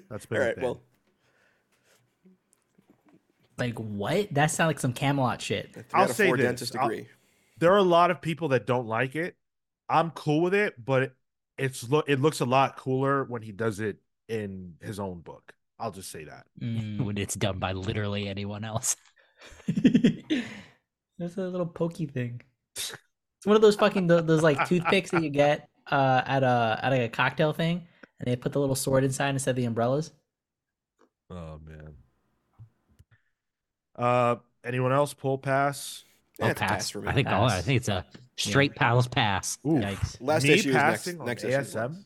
That's 0.09 0.25
All 0.27 0.29
been 0.31 0.43
a 0.43 0.45
right. 0.47 0.55
thing. 0.55 0.65
Well, 0.65 0.81
Like 3.59 3.79
what? 3.79 4.33
That 4.35 4.47
sounds 4.51 4.69
like 4.69 4.81
some 4.81 4.93
Camelot 4.93 5.41
shit. 5.41 5.75
I'll 5.93 6.09
say 6.09 6.27
four 6.27 6.37
this, 6.37 6.45
dentist 6.47 6.77
I'll- 6.77 6.87
agree. 6.87 7.09
there 7.59 7.73
are 7.73 7.79
a 7.79 7.83
lot 7.83 8.11
of 8.11 8.21
people 8.21 8.49
that 8.49 8.67
don't 8.67 8.87
like 8.87 9.15
it. 9.17 9.37
I'm 9.89 10.11
cool 10.13 10.41
with 10.41 10.55
it, 10.55 10.83
but 10.83 11.03
it, 11.05 11.13
it's 11.59 11.89
look 11.89 12.09
it 12.09 12.21
looks 12.21 12.41
a 12.41 12.45
lot 12.47 12.77
cooler 12.77 13.25
when 13.25 13.43
he 13.43 13.53
does 13.53 13.79
it 13.81 13.97
in 14.29 14.75
his 14.81 14.99
own 14.99 15.21
book. 15.21 15.53
I'll 15.83 15.91
just 15.91 16.11
say 16.13 16.25
that. 16.25 16.47
Mm. 16.61 17.01
when 17.05 17.19
it's 17.19 17.35
done 17.35 17.59
by 17.59 17.73
literally 17.73 18.29
anyone 18.29 18.65
else. 18.65 18.97
There's 19.67 21.37
a 21.37 21.43
little 21.43 21.67
pokey 21.67 22.07
thing. 22.07 22.41
It's 22.77 22.97
one 23.45 23.57
of 23.57 23.63
those 23.63 23.75
fucking 23.75 24.07
those 24.07 24.43
like 24.43 24.69
toothpicks 24.69 25.11
that 25.11 25.23
you 25.23 25.31
get 25.45 25.69
uh, 25.91 26.23
at 26.25 26.45
a 26.45 26.79
at 26.81 26.93
a 26.93 27.09
cocktail 27.09 27.53
thing, 27.53 27.83
and 28.21 28.27
they 28.27 28.37
put 28.37 28.53
the 28.53 28.61
little 28.61 28.77
sword 28.77 29.03
inside 29.03 29.31
instead 29.31 29.51
of 29.51 29.57
the 29.57 29.65
umbrellas. 29.65 30.13
Oh 31.29 31.59
man. 31.65 31.95
Uh, 33.97 34.37
anyone 34.65 34.93
else 34.93 35.13
pull 35.13 35.39
pass? 35.39 36.05
Yeah, 36.39 36.47
I'll 36.47 36.51
it's 36.53 36.61
a 36.61 36.65
pass. 36.65 36.91
for 36.91 37.01
me. 37.03 37.09
I 37.09 37.13
think 37.13 37.29
all, 37.29 37.49
I 37.49 37.61
think 37.61 37.79
it's 37.79 37.89
a 37.89 38.07
straight 38.37 38.75
pals 38.77 39.09
pass. 39.09 39.59
Ooh, 39.67 39.71
Yikes. 39.71 40.17
Last 40.21 40.45
me 40.45 40.51
issue 40.51 40.69
is 40.71 40.75
next- 40.77 41.05
passing 41.05 41.21
on 41.21 41.27
next 41.27 41.45
issue 41.45 41.57
ASM. 41.57 42.05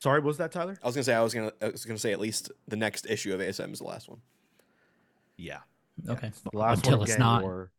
Last. 0.00 0.02
Sorry, 0.02 0.20
what 0.20 0.26
was 0.26 0.36
that 0.38 0.52
Tyler? 0.52 0.78
I 0.82 0.86
was 0.86 0.94
gonna 0.94 1.04
say 1.04 1.14
I 1.14 1.22
was 1.22 1.34
gonna 1.34 1.52
I 1.60 1.68
was 1.68 1.84
gonna 1.84 1.98
say 1.98 2.12
at 2.12 2.20
least 2.20 2.50
the 2.68 2.76
next 2.76 3.06
issue 3.06 3.34
of 3.34 3.40
ASM 3.40 3.72
is 3.72 3.78
the 3.78 3.84
last 3.84 4.08
one. 4.08 4.18
Yeah, 5.36 5.58
Okay. 6.08 6.30
the 6.52 6.58
last 6.58 6.78
Until 6.78 6.98
one 6.98 7.02
it's 7.02 7.12
Gang 7.12 7.20
not. 7.20 7.42
War, 7.42 7.70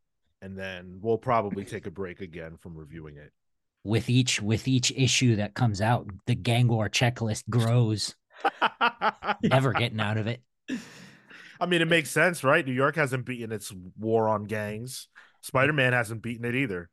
and 0.42 0.58
then 0.58 1.00
we'll 1.02 1.18
probably 1.18 1.64
take 1.66 1.86
a 1.86 1.92
break 1.92 2.22
again 2.22 2.58
from 2.58 2.76
reviewing 2.76 3.18
it. 3.18 3.32
With 3.84 4.10
each 4.10 4.42
with 4.42 4.68
each 4.68 4.92
issue 4.96 5.36
that 5.38 5.54
comes 5.54 5.82
out, 5.82 6.08
the 6.28 6.36
gang 6.36 6.68
war 6.68 6.90
checklist 6.90 7.44
grows. 7.50 8.16
Never 9.44 9.74
getting 9.74 10.00
out 10.00 10.18
of 10.18 10.28
it. 10.28 10.42
I 11.60 11.66
mean, 11.68 11.82
it 11.82 11.88
makes 11.88 12.10
sense, 12.10 12.44
right? 12.44 12.66
New 12.66 12.74
York 12.74 12.96
hasn't 12.96 13.26
beaten 13.26 13.52
its 13.52 13.72
war 14.00 14.28
on 14.28 14.46
gangs. 14.46 15.08
Spider 15.42 15.74
Man 15.74 15.94
hasn't 15.94 16.22
beaten 16.24 16.46
it 16.46 16.56
either. 16.56 16.90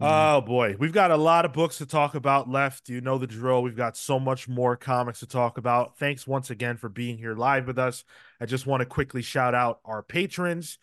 Oh 0.00 0.40
boy, 0.40 0.76
we've 0.78 0.92
got 0.92 1.10
a 1.10 1.16
lot 1.16 1.44
of 1.44 1.52
books 1.52 1.78
to 1.78 1.86
talk 1.86 2.14
about 2.14 2.48
left. 2.48 2.88
You 2.88 3.00
know 3.00 3.18
the 3.18 3.26
drill. 3.26 3.62
We've 3.62 3.76
got 3.76 3.96
so 3.96 4.20
much 4.20 4.48
more 4.48 4.76
comics 4.76 5.20
to 5.20 5.26
talk 5.26 5.58
about. 5.58 5.98
Thanks 5.98 6.24
once 6.24 6.50
again 6.50 6.76
for 6.76 6.88
being 6.88 7.18
here 7.18 7.34
live 7.34 7.66
with 7.66 7.80
us. 7.80 8.04
I 8.40 8.46
just 8.46 8.64
want 8.64 8.80
to 8.80 8.86
quickly 8.86 9.22
shout 9.22 9.56
out 9.56 9.80
our 9.84 10.04
patrons. 10.04 10.78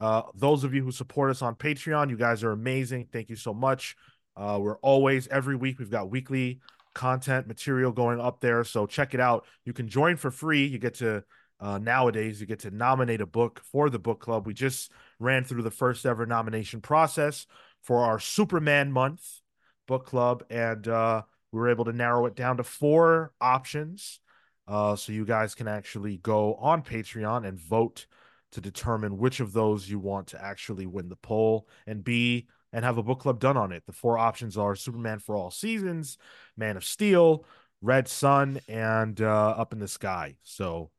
Uh, 0.00 0.22
those 0.36 0.62
of 0.62 0.72
you 0.72 0.84
who 0.84 0.92
support 0.92 1.32
us 1.32 1.42
on 1.42 1.56
Patreon, 1.56 2.10
you 2.10 2.16
guys 2.16 2.44
are 2.44 2.52
amazing. 2.52 3.08
Thank 3.12 3.28
you 3.28 3.34
so 3.34 3.52
much. 3.52 3.96
Uh, 4.36 4.58
we're 4.62 4.78
always 4.78 5.26
every 5.26 5.56
week 5.56 5.80
we've 5.80 5.90
got 5.90 6.08
weekly 6.08 6.60
content 6.94 7.48
material 7.48 7.90
going 7.90 8.20
up 8.20 8.40
there, 8.40 8.62
so 8.62 8.86
check 8.86 9.14
it 9.14 9.20
out. 9.20 9.46
You 9.64 9.72
can 9.72 9.88
join 9.88 10.16
for 10.16 10.30
free. 10.30 10.66
You 10.66 10.78
get 10.78 10.94
to 10.96 11.24
uh, 11.58 11.78
nowadays 11.78 12.40
you 12.40 12.46
get 12.46 12.60
to 12.60 12.70
nominate 12.70 13.20
a 13.20 13.26
book 13.26 13.62
for 13.64 13.90
the 13.90 13.98
book 13.98 14.20
club. 14.20 14.46
We 14.46 14.54
just 14.54 14.92
ran 15.18 15.42
through 15.44 15.62
the 15.62 15.72
first 15.72 16.06
ever 16.06 16.24
nomination 16.24 16.80
process 16.80 17.46
for 17.82 18.04
our 18.04 18.18
Superman 18.18 18.92
month 18.92 19.40
book 19.86 20.06
club, 20.06 20.44
and 20.50 20.86
uh, 20.86 21.22
we 21.52 21.58
were 21.58 21.68
able 21.68 21.84
to 21.86 21.92
narrow 21.92 22.26
it 22.26 22.36
down 22.36 22.56
to 22.58 22.64
four 22.64 23.32
options. 23.40 24.20
Uh, 24.68 24.94
so 24.94 25.12
you 25.12 25.24
guys 25.24 25.54
can 25.54 25.66
actually 25.66 26.18
go 26.18 26.54
on 26.54 26.82
Patreon 26.82 27.46
and 27.46 27.58
vote 27.58 28.06
to 28.52 28.60
determine 28.60 29.18
which 29.18 29.40
of 29.40 29.52
those 29.52 29.88
you 29.88 29.98
want 29.98 30.28
to 30.28 30.44
actually 30.44 30.86
win 30.86 31.08
the 31.08 31.16
poll 31.16 31.68
and 31.86 32.04
be 32.04 32.46
and 32.72 32.84
have 32.84 32.98
a 32.98 33.02
book 33.02 33.20
club 33.20 33.40
done 33.40 33.56
on 33.56 33.72
it. 33.72 33.84
The 33.86 33.92
four 33.92 34.16
options 34.16 34.56
are 34.56 34.76
Superman 34.76 35.18
for 35.18 35.36
All 35.36 35.50
Seasons, 35.50 36.18
Man 36.56 36.76
of 36.76 36.84
Steel, 36.84 37.44
Red 37.82 38.06
Sun, 38.06 38.60
and 38.68 39.20
uh, 39.20 39.50
Up 39.50 39.72
in 39.72 39.80
the 39.80 39.88
Sky. 39.88 40.36
So 40.42 40.90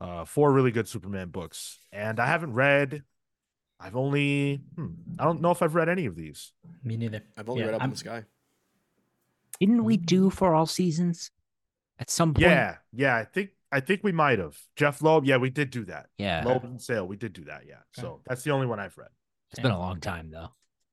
uh, 0.00 0.24
four 0.24 0.52
really 0.52 0.72
good 0.72 0.88
Superman 0.88 1.28
books, 1.28 1.78
and 1.92 2.18
I 2.18 2.26
haven't 2.26 2.54
read. 2.54 3.04
I've 3.82 3.96
only 3.96 4.62
hmm, 4.76 4.88
I 5.18 5.24
don't 5.24 5.40
know 5.40 5.50
if 5.50 5.60
I've 5.62 5.74
read 5.74 5.88
any 5.88 6.06
of 6.06 6.14
these. 6.16 6.52
Me 6.84 6.96
neither. 6.96 7.22
I've 7.36 7.48
only 7.48 7.62
Yeah, 7.62 7.66
read 7.68 7.74
Up 7.74 7.80
I'm- 7.82 7.90
in 7.90 7.94
the 7.94 7.98
Sky. 7.98 8.24
Didn't 9.60 9.84
we 9.84 9.96
do 9.96 10.30
for 10.30 10.54
all 10.54 10.66
seasons 10.66 11.30
at 11.98 12.10
some 12.10 12.34
point? 12.34 12.42
Yeah, 12.46 12.76
yeah, 12.92 13.16
I 13.16 13.24
think 13.24 13.50
I 13.70 13.80
think 13.80 14.02
we 14.02 14.12
might 14.12 14.38
have 14.38 14.56
Jeph 14.76 15.02
Loeb. 15.02 15.24
Yeah, 15.24 15.36
we 15.38 15.50
did 15.50 15.70
do 15.70 15.84
that. 15.86 16.06
Yeah. 16.18 16.42
Loeb 16.44 16.64
and 16.64 16.80
Sale, 16.80 17.06
we 17.06 17.16
did 17.16 17.32
do 17.32 17.44
that. 17.44 17.62
Yeah, 17.66 17.76
so 17.92 18.20
that's 18.26 18.42
the 18.42 18.50
only 18.50 18.66
one 18.66 18.80
I've 18.80 18.96
read. 18.98 19.08
It's 19.50 19.60
been 19.60 19.70
a 19.70 19.78
long 19.78 20.00
time 20.00 20.30
though. 20.30 20.48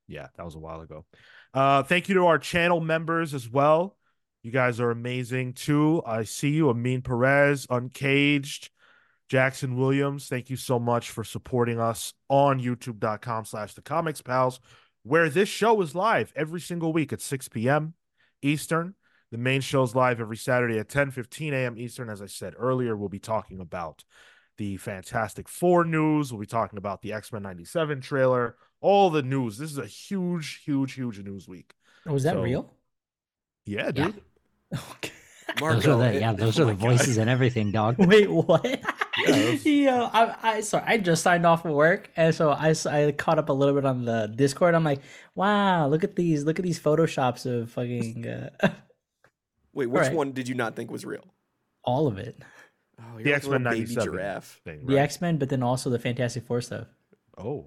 Yeah, 0.06 0.28
that 0.36 0.44
was 0.44 0.54
a 0.54 0.58
while 0.58 0.80
ago. 0.80 1.04
Uh, 1.54 1.82
thank 1.82 2.08
you 2.08 2.14
to 2.16 2.26
our 2.26 2.38
channel 2.38 2.80
members 2.80 3.34
as 3.34 3.48
well. 3.48 3.96
You 4.42 4.50
guys 4.50 4.80
are 4.80 4.90
amazing 4.90 5.54
too. 5.54 6.02
I 6.06 6.24
see 6.24 6.50
you, 6.50 6.70
Amin 6.70 7.02
Perez, 7.02 7.66
Uncaged, 7.70 8.70
Jackson 9.34 9.76
Williams. 9.76 10.26
Thank 10.28 10.50
you 10.50 10.56
so 10.56 10.78
much 10.80 11.10
for 11.10 11.22
supporting 11.22 11.78
us 11.80 12.12
on 12.28 12.60
youtube.com 12.60 13.44
slash 13.44 13.74
the 13.74 13.80
comics 13.80 14.20
pals, 14.20 14.58
where 15.04 15.30
this 15.30 15.48
show 15.48 15.80
is 15.80 15.94
live 15.94 16.32
every 16.34 16.60
single 16.60 16.92
week 16.92 17.12
at 17.12 17.20
6 17.22 17.48
p.m. 17.48 17.94
Eastern. 18.42 18.94
The 19.30 19.38
main 19.38 19.60
show's 19.60 19.94
live 19.94 20.20
every 20.20 20.36
Saturday 20.36 20.80
at 20.80 20.88
10 20.88 21.12
15 21.12 21.54
a.m. 21.54 21.78
Eastern. 21.78 22.10
As 22.10 22.20
I 22.20 22.26
said 22.26 22.54
earlier, 22.58 22.96
we'll 22.96 23.08
be 23.08 23.20
talking 23.20 23.60
about 23.60 24.02
the 24.58 24.76
Fantastic 24.78 25.48
Four 25.48 25.84
news. 25.84 26.32
We'll 26.32 26.40
be 26.40 26.46
talking 26.46 26.76
about 26.78 27.00
the 27.00 27.12
X 27.12 27.32
Men 27.32 27.44
97 27.44 28.00
trailer, 28.00 28.56
all 28.80 29.10
the 29.10 29.22
news. 29.22 29.56
This 29.58 29.70
is 29.70 29.78
a 29.78 29.86
huge, 29.86 30.62
huge, 30.64 30.94
huge 30.94 31.20
news 31.20 31.46
week. 31.46 31.72
Oh, 32.04 32.12
was 32.14 32.24
that 32.24 32.34
So- 32.34 32.42
real? 32.42 32.74
Yeah, 33.64 33.92
Yeah. 33.94 34.10
dude. 34.10 34.22
Okay. 35.50 35.74
Those 35.74 35.86
are 35.86 35.98
the 35.98 36.20
yeah, 36.20 36.32
those 36.32 36.58
oh 36.58 36.62
are 36.62 36.66
the 36.66 36.74
my 36.74 36.80
God. 36.80 36.88
voices 36.98 37.16
and 37.18 37.28
everything, 37.30 37.70
dog. 37.72 37.96
Wait, 37.98 38.30
what? 38.30 38.62
those- 39.26 39.64
Yo, 39.66 40.08
I, 40.12 40.36
I 40.42 40.60
sorry, 40.60 40.84
I 40.86 40.98
just 40.98 41.22
signed 41.22 41.44
off 41.46 41.64
of 41.64 41.72
work, 41.72 42.10
and 42.16 42.34
so 42.34 42.50
I, 42.50 42.74
I 42.86 43.12
caught 43.12 43.38
up 43.38 43.48
a 43.48 43.52
little 43.52 43.74
bit 43.74 43.84
on 43.84 44.04
the 44.04 44.32
Discord. 44.34 44.74
I'm 44.74 44.84
like, 44.84 45.00
wow, 45.34 45.86
look 45.88 46.04
at 46.04 46.16
these, 46.16 46.44
look 46.44 46.58
at 46.58 46.64
these 46.64 46.78
photoshops 46.80 47.46
of 47.46 47.70
fucking 47.70 48.26
uh, 48.26 48.50
Wait, 49.72 49.86
which 49.86 49.98
Alright. 50.02 50.16
one 50.16 50.32
did 50.32 50.48
you 50.48 50.54
not 50.54 50.76
think 50.76 50.90
was 50.90 51.04
real? 51.04 51.24
all 51.84 52.06
of 52.06 52.18
it, 52.18 52.36
Oh, 52.98 53.18
The 53.22 53.32
X 53.34 53.46
Men 53.46 53.62
little 53.64 53.72
baby 53.72 53.94
97 53.94 54.04
giraffe. 54.12 54.60
thing. 54.64 54.86
the? 54.86 54.98
X 54.98 55.20
Men, 55.20 55.38
but 55.38 55.48
then 55.48 55.62
also 55.62 55.88
the 55.90 55.98
Fantastic 55.98 56.44
Four 56.44 56.60
stuff. 56.60 56.86
Oh, 57.38 57.66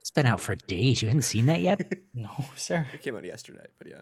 It's 0.00 0.10
been 0.10 0.26
out 0.26 0.40
for 0.40 0.54
days. 0.54 1.02
You 1.02 1.08
haven't 1.08 1.22
seen 1.22 1.46
that 1.46 1.60
yet? 1.60 1.92
No, 2.14 2.30
sir. 2.56 2.86
It 2.92 3.02
came 3.02 3.16
out 3.16 3.24
yesterday, 3.24 3.66
but 3.78 3.88
yeah. 3.88 4.00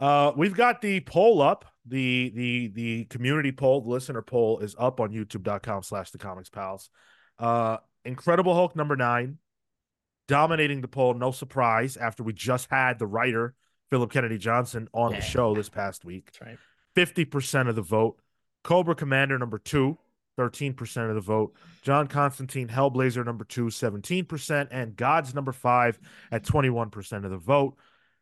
Uh, 0.00 0.32
we've 0.36 0.54
got 0.54 0.80
the 0.80 1.00
poll 1.00 1.40
up. 1.42 1.64
The 1.86 2.32
the 2.34 2.68
the 2.68 3.04
community 3.06 3.52
poll, 3.52 3.82
the 3.82 3.90
listener 3.90 4.22
poll 4.22 4.60
is 4.60 4.74
up 4.78 5.00
on 5.00 5.10
youtube.com 5.12 5.82
slash 5.82 6.10
the 6.12 6.18
comics 6.18 6.48
pals. 6.48 6.88
Uh 7.38 7.76
Incredible 8.06 8.54
Hulk 8.54 8.74
number 8.76 8.96
nine, 8.96 9.38
dominating 10.28 10.80
the 10.82 10.88
poll, 10.88 11.14
no 11.14 11.30
surprise, 11.30 11.96
after 11.96 12.22
we 12.22 12.32
just 12.34 12.68
had 12.70 12.98
the 12.98 13.06
writer, 13.06 13.54
Philip 13.90 14.10
Kennedy 14.12 14.36
Johnson, 14.38 14.88
on 14.92 15.12
Yeah. 15.12 15.20
the 15.20 15.24
show 15.24 15.54
this 15.54 15.68
past 15.70 16.04
week. 16.04 16.26
That's 16.26 16.40
right. 16.40 16.58
50% 16.96 17.68
of 17.68 17.76
the 17.76 17.82
vote. 17.82 18.20
Cobra 18.62 18.94
Commander 18.94 19.38
number 19.38 19.58
two, 19.58 19.96
13% 20.38 21.08
of 21.08 21.14
the 21.14 21.20
vote. 21.20 21.54
John 21.82 22.06
Constantine 22.06 22.68
Hellblazer 22.68 23.24
number 23.24 23.44
two, 23.44 23.66
17%. 23.70 24.68
And 24.70 24.96
God's 24.96 25.34
number 25.34 25.52
five 25.52 25.98
at 26.30 26.44
21% 26.44 27.24
of 27.24 27.30
the 27.30 27.38
vote. 27.38 27.76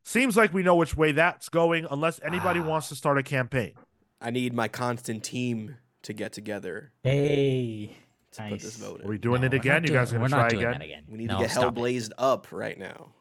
Seems 0.05 0.37
like 0.37 0.53
we 0.53 0.63
know 0.63 0.75
which 0.75 0.97
way 0.97 1.13
that's 1.13 1.49
going, 1.49 1.87
unless 1.91 2.21
anybody 2.25 2.61
Ah. 2.61 2.65
wants 2.67 2.89
to 2.89 2.97
start 2.97 3.19
a 3.19 3.23
campaign. 3.23 3.75
I 4.21 4.31
need 4.31 4.53
my 4.55 4.69
constant 4.69 5.23
team 5.25 5.77
to 6.03 6.13
get 6.13 6.33
together 6.33 6.93
Hey, 7.05 7.97
to 8.33 8.43
put 8.49 8.61
this 8.61 8.79
nice. 8.79 8.89
vote 8.89 9.05
Are 9.05 9.09
we 9.09 9.19
doing 9.19 9.41
No, 9.43 9.47
it 9.47 9.53
we're 9.53 9.57
again? 9.59 9.73
not 9.75 9.83
You 9.83 9.87
doing- 9.89 10.01
guys 10.01 10.13
are 10.13 10.17
we're 10.17 10.29
going 10.29 10.31
to 10.31 10.37
not 10.37 10.43
try 10.43 10.49
doing 10.51 10.63
again? 10.65 10.79
that 10.79 10.85
again. 10.85 11.05
We 11.09 11.19
need 11.19 11.27
No, 11.29 11.37
to 11.39 11.43
get 11.45 11.51
hell 11.53 11.69
it. 11.69 11.75
blazed 11.75 12.13
up 12.19 12.51
right 12.51 12.79
now. 12.79 13.13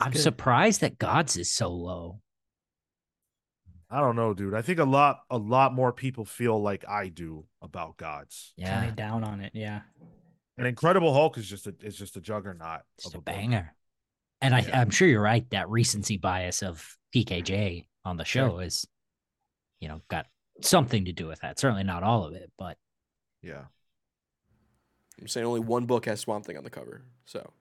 I'm 0.00 0.12
good. 0.12 0.20
surprised 0.22 0.80
that 0.80 0.98
God's 0.98 1.36
is 1.36 1.50
so 1.50 1.68
low. 1.68 2.20
I 3.90 4.00
don't 4.00 4.16
know, 4.16 4.32
dude. 4.32 4.54
I 4.54 4.62
think 4.62 4.78
a 4.78 4.84
lot, 4.84 5.20
a 5.30 5.36
lot 5.36 5.74
more 5.74 5.92
people 5.92 6.24
feel 6.24 6.60
like 6.60 6.84
I 6.88 7.08
do 7.08 7.46
about 7.60 7.98
gods. 7.98 8.54
Yeah, 8.56 8.74
Kind 8.78 8.88
of 8.90 8.96
down 8.96 9.22
on 9.22 9.40
it. 9.42 9.52
Yeah. 9.54 9.82
And 10.56 10.66
Incredible 10.66 11.12
Hulk 11.12 11.36
is 11.38 11.48
just 11.48 11.66
a, 11.66 11.74
is 11.82 11.96
just 11.96 12.16
a 12.16 12.20
juggernaut. 12.20 12.80
just 12.98 13.08
of 13.14 13.14
a 13.14 13.18
book. 13.18 13.26
banger. 13.26 13.74
And 14.42 14.54
I. 14.54 14.66
I'm 14.72 14.90
sure 14.90 15.08
you're 15.08 15.22
right. 15.22 15.48
That 15.50 15.68
recency 15.70 16.18
bias 16.18 16.62
of 16.62 16.96
PKJ 17.14 17.86
on 18.04 18.16
the 18.16 18.24
show 18.24 18.58
is, 18.58 18.86
you 19.80 19.88
know, 19.88 20.00
got 20.08 20.26
something 20.60 21.04
to 21.06 21.12
do 21.12 21.26
with 21.26 21.40
that. 21.40 21.58
Certainly 21.58 21.84
not 21.84 22.02
all 22.02 22.24
of 22.24 22.34
it, 22.34 22.50
but 22.58 22.76
Yeah. 23.42 23.62
I'm 25.20 25.28
saying 25.28 25.46
only 25.46 25.60
one 25.60 25.86
book 25.86 26.06
has 26.06 26.20
Swamp 26.20 26.44
Thing 26.44 26.56
on 26.56 26.64
the 26.64 26.70
cover. 26.70 27.04
So 27.26 27.52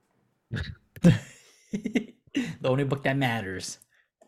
the 1.02 2.14
only 2.64 2.84
book 2.86 3.04
that 3.04 3.18
matters. 3.18 3.78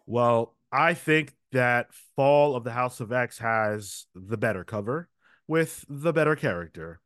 Well, 0.06 0.56
I 0.72 0.94
think 0.94 1.34
that 1.52 1.88
Fall 2.16 2.56
of 2.56 2.64
the 2.64 2.72
House 2.72 3.00
of 3.00 3.12
X 3.12 3.40
has 3.40 4.06
the 4.14 4.38
better 4.38 4.64
cover 4.64 5.10
with 5.48 5.84
the 5.90 6.14
better 6.14 6.36
character. 6.36 7.00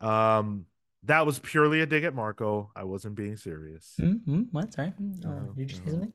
Um, 0.00 0.66
that 1.06 1.26
was 1.26 1.38
purely 1.38 1.80
a 1.80 1.86
dig 1.86 2.04
at 2.04 2.14
Marco. 2.14 2.70
I 2.74 2.84
wasn't 2.84 3.14
being 3.14 3.36
serious. 3.36 3.94
Mm-hmm. 4.00 4.42
What? 4.52 4.72
Sorry. 4.72 4.92
Uh, 5.24 5.28
Uh, 5.28 5.40
did 5.56 5.70
you 5.70 5.76
say 5.76 5.82
uh, 5.86 5.90
something? 5.90 6.12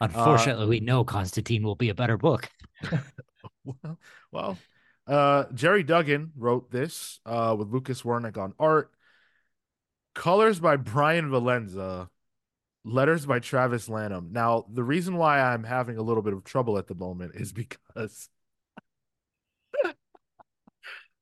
Unfortunately, 0.00 0.66
we 0.66 0.80
know 0.80 1.04
Constantine 1.04 1.62
will 1.62 1.74
be 1.74 1.88
a 1.88 1.94
better 1.94 2.16
book. 2.16 2.50
well, 3.64 3.98
well 4.30 4.58
uh, 5.06 5.44
Gerry 5.54 5.82
Duggan 5.82 6.32
wrote 6.36 6.70
this 6.70 7.20
uh, 7.24 7.54
with 7.58 7.68
Lucas 7.68 8.02
Werneck 8.02 8.36
on 8.36 8.54
art. 8.58 8.90
Colors 10.14 10.60
by 10.60 10.76
Brian 10.76 11.30
Valenza. 11.30 12.08
Letters 12.84 13.26
by 13.26 13.40
Travis 13.40 13.88
Lanham. 13.88 14.28
Now, 14.30 14.64
the 14.72 14.84
reason 14.84 15.16
why 15.16 15.40
I'm 15.40 15.64
having 15.64 15.98
a 15.98 16.02
little 16.02 16.22
bit 16.22 16.32
of 16.32 16.44
trouble 16.44 16.78
at 16.78 16.86
the 16.86 16.94
moment 16.94 17.32
is 17.34 17.52
because 17.94 18.28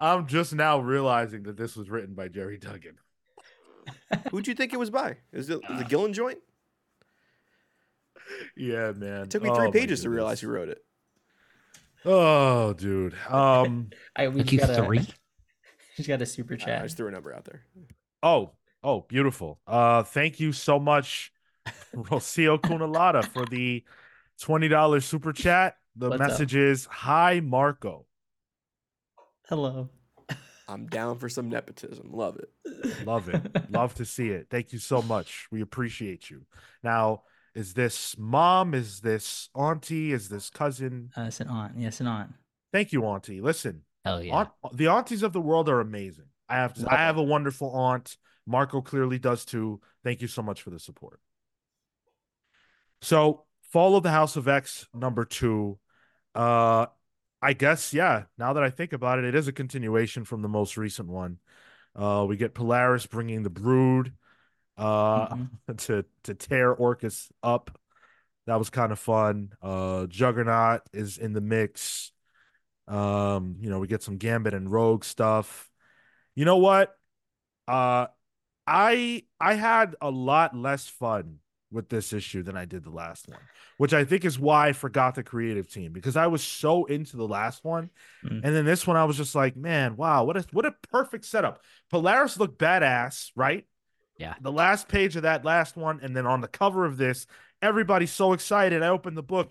I'm 0.04 0.26
just 0.26 0.54
now 0.54 0.80
realizing 0.80 1.44
that 1.44 1.56
this 1.56 1.76
was 1.76 1.88
written 1.88 2.14
by 2.14 2.28
Gerry 2.28 2.58
Duggan. 2.58 2.98
who'd 4.30 4.46
you 4.46 4.54
think 4.54 4.74
it 4.74 4.78
was 4.78 4.90
by? 4.90 5.16
Is 5.32 5.48
it 5.48 5.62
the 5.66 5.84
Gillen 5.84 6.12
joint? 6.12 6.38
Yeah, 8.54 8.92
man. 8.92 9.22
It 9.22 9.30
took 9.30 9.42
me 9.42 9.48
Oh, 9.48 9.54
three 9.54 9.66
my 9.66 9.70
pages 9.70 10.02
to 10.02 10.10
realize 10.10 10.40
who 10.40 10.48
wrote 10.48 10.68
it. 10.68 10.84
Oh, 12.04 12.74
dude. 12.74 13.14
Um. 13.30 13.90
I 14.16 14.28
we 14.28 14.42
Took 14.42 14.52
you 14.52 14.58
got 14.58 14.70
a, 14.70 14.84
three? 14.84 15.06
Just 15.96 16.08
got 16.08 16.20
a 16.20 16.26
super 16.26 16.56
chat. 16.56 16.80
I 16.80 16.84
just 16.84 16.96
threw 16.96 17.06
a 17.06 17.10
number 17.10 17.32
out 17.32 17.44
there. 17.44 17.62
Oh, 18.22 18.50
oh, 18.82 19.02
beautiful. 19.02 19.60
Uh, 19.64 20.02
thank 20.02 20.40
you 20.40 20.52
so 20.52 20.80
much, 20.80 21.32
Rocio 21.94 22.58
Cunalata, 22.60 23.24
for 23.24 23.46
the 23.46 23.84
twenty 24.40 24.66
dollars 24.66 25.04
super 25.04 25.32
chat. 25.32 25.76
The 25.94 26.10
What's 26.10 26.20
up? 26.20 26.28
message 26.28 26.56
is 26.56 26.86
Hi 26.86 27.38
Marco. 27.38 28.06
Hello. 29.48 29.90
I'm 30.66 30.86
down 30.86 31.18
for 31.18 31.28
some 31.28 31.50
nepotism. 31.50 32.10
Love 32.10 32.38
it. 32.38 33.06
Love 33.06 33.28
it. 33.28 33.70
Love 33.70 33.94
to 33.96 34.06
see 34.06 34.30
it. 34.30 34.46
Thank 34.50 34.72
you 34.72 34.78
so 34.78 35.02
much. 35.02 35.46
We 35.50 35.60
appreciate 35.60 36.30
you. 36.30 36.46
Now, 36.82 37.24
is 37.54 37.74
this 37.74 38.16
mom? 38.16 38.72
Is 38.72 39.00
this 39.00 39.50
auntie? 39.54 40.12
Is 40.12 40.30
this 40.30 40.48
cousin? 40.48 41.10
Uh, 41.16 41.22
it's 41.22 41.40
an 41.40 41.48
aunt. 41.48 41.74
Yes, 41.76 42.00
an 42.00 42.06
aunt. 42.06 42.32
Thank 42.72 42.92
you, 42.92 43.04
auntie. 43.04 43.42
Listen, 43.42 43.82
Hell 44.06 44.22
yeah. 44.22 44.34
aunt, 44.34 44.48
the 44.72 44.88
aunties 44.88 45.22
of 45.22 45.34
the 45.34 45.40
world 45.40 45.68
are 45.68 45.80
amazing. 45.80 46.26
I 46.48 46.56
have 46.56 46.74
to, 46.74 46.90
I 46.90 46.96
have 46.96 47.18
a 47.18 47.22
wonderful 47.22 47.70
aunt. 47.70 48.16
Marco 48.46 48.80
clearly 48.80 49.18
does 49.18 49.44
too. 49.44 49.80
Thank 50.02 50.22
you 50.22 50.28
so 50.28 50.42
much 50.42 50.62
for 50.62 50.70
the 50.70 50.78
support. 50.78 51.20
So, 53.02 53.44
Fall 53.70 53.96
of 53.96 54.02
the 54.02 54.10
House 54.10 54.36
of 54.36 54.48
X 54.48 54.86
number 54.94 55.24
two. 55.24 55.78
Uh, 56.34 56.86
I 57.44 57.52
guess 57.52 57.92
yeah. 57.92 58.24
Now 58.38 58.54
that 58.54 58.62
I 58.62 58.70
think 58.70 58.92
about 58.94 59.18
it, 59.18 59.24
it 59.26 59.34
is 59.34 59.48
a 59.48 59.52
continuation 59.52 60.24
from 60.24 60.40
the 60.40 60.48
most 60.48 60.76
recent 60.78 61.08
one. 61.08 61.38
Uh, 61.94 62.24
we 62.28 62.36
get 62.36 62.54
Polaris 62.54 63.06
bringing 63.06 63.42
the 63.42 63.50
Brood, 63.50 64.14
uh, 64.78 65.28
Mhm. 65.28 65.50
to 65.78 66.04
to 66.24 66.34
tear 66.34 66.74
Orchis 66.74 67.30
up. 67.42 67.78
That 68.46 68.56
was 68.56 68.70
kind 68.70 68.92
of 68.92 68.98
fun. 68.98 69.52
Uh, 69.62 70.06
Juggernaut 70.06 70.82
is 70.92 71.18
in 71.18 71.34
the 71.34 71.40
mix. 71.42 72.12
Um, 72.88 73.56
you 73.60 73.70
know, 73.70 73.78
we 73.78 73.88
get 73.88 74.02
some 74.02 74.18
Gambit 74.18 74.54
and 74.54 74.70
Rogue 74.70 75.04
stuff. 75.04 75.70
You 76.34 76.44
know 76.44 76.58
what? 76.58 76.98
Uh, 77.68 78.08
I 78.66 79.24
I 79.40 79.54
had 79.54 79.96
a 80.00 80.10
lot 80.10 80.56
less 80.56 80.88
fun 80.88 81.40
with 81.74 81.90
this 81.90 82.12
issue 82.14 82.42
than 82.42 82.56
I 82.56 82.64
did 82.64 82.84
the 82.84 82.90
last 82.90 83.28
one, 83.28 83.40
which 83.76 83.92
I 83.92 84.04
think 84.04 84.24
is 84.24 84.38
why 84.38 84.68
I 84.68 84.72
forgot 84.72 85.14
the 85.16 85.22
creative 85.22 85.68
team 85.70 85.92
because 85.92 86.16
I 86.16 86.28
was 86.28 86.42
so 86.42 86.84
into 86.86 87.16
the 87.18 87.28
last 87.28 87.64
one, 87.64 87.90
Mm. 88.24 88.40
and 88.44 88.54
then 88.56 88.64
this 88.64 88.86
one 88.86 88.96
I 88.96 89.04
was 89.04 89.16
just 89.18 89.34
like, 89.34 89.56
man, 89.56 89.96
wow, 89.96 90.24
what 90.24 90.36
a 90.38 90.46
what 90.52 90.64
a 90.64 90.74
perfect 90.90 91.26
setup. 91.26 91.60
Polaris 91.90 92.38
looked 92.38 92.58
badass, 92.58 93.30
right? 93.36 93.66
Yeah. 94.18 94.34
The 94.40 94.52
last 94.52 94.88
page 94.88 95.16
of 95.16 95.22
that 95.22 95.44
last 95.44 95.76
one, 95.76 96.00
and 96.02 96.16
then 96.16 96.24
on 96.26 96.40
the 96.40 96.48
cover 96.48 96.86
of 96.86 96.96
this, 96.96 97.26
everybody's 97.60 98.12
so 98.12 98.32
excited. 98.32 98.82
I 98.82 98.88
open 98.88 99.14
the 99.14 99.22
book. 99.22 99.50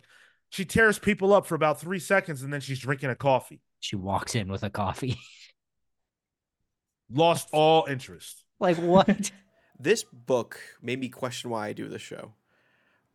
She 0.49 0.65
tears 0.65 0.97
people 0.99 1.33
up 1.33 1.45
for 1.45 1.55
about 1.55 1.81
three 1.81 1.99
seconds, 1.99 2.43
and 2.43 2.53
then 2.53 2.61
she's 2.61 2.79
drinking 2.79 3.09
a 3.09 3.15
coffee. 3.15 3.59
She 3.81 3.95
walks 3.97 4.35
in 4.35 4.49
with 4.51 4.63
a 4.63 4.69
coffee. 4.69 5.19
Lost 7.11 7.49
all 7.51 7.85
interest. 7.85 8.43
like 8.59 8.77
what? 8.77 9.31
This 9.77 10.03
book 10.03 10.59
made 10.81 10.99
me 10.99 11.09
question 11.09 11.49
why 11.49 11.67
I 11.67 11.73
do 11.73 11.87
this 11.89 12.01
show. 12.01 12.33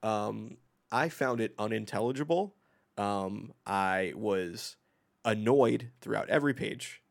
Um, 0.03 0.57
I 0.91 1.09
found 1.09 1.41
it 1.41 1.55
unintelligible. 1.59 2.55
Um, 2.97 3.53
I 3.67 4.13
was 4.17 4.77
annoyed 5.25 5.91
throughout 6.01 6.29
every 6.29 6.55
page. 6.55 7.03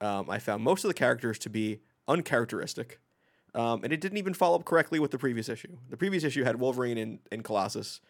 Um, 0.00 0.28
I 0.28 0.38
found 0.38 0.62
most 0.62 0.84
of 0.84 0.88
the 0.88 0.94
characters 0.94 1.38
to 1.40 1.50
be 1.50 1.80
uncharacteristic. 2.06 3.00
Um, 3.54 3.84
and 3.84 3.92
it 3.92 4.00
didn't 4.00 4.18
even 4.18 4.34
follow 4.34 4.56
up 4.56 4.64
correctly 4.64 4.98
with 4.98 5.10
the 5.12 5.18
previous 5.18 5.48
issue. 5.48 5.76
The 5.88 5.96
previous 5.96 6.24
issue 6.24 6.44
had 6.44 6.58
Wolverine 6.60 6.98
and, 6.98 7.18
and 7.30 7.44
Colossus. 7.44 8.00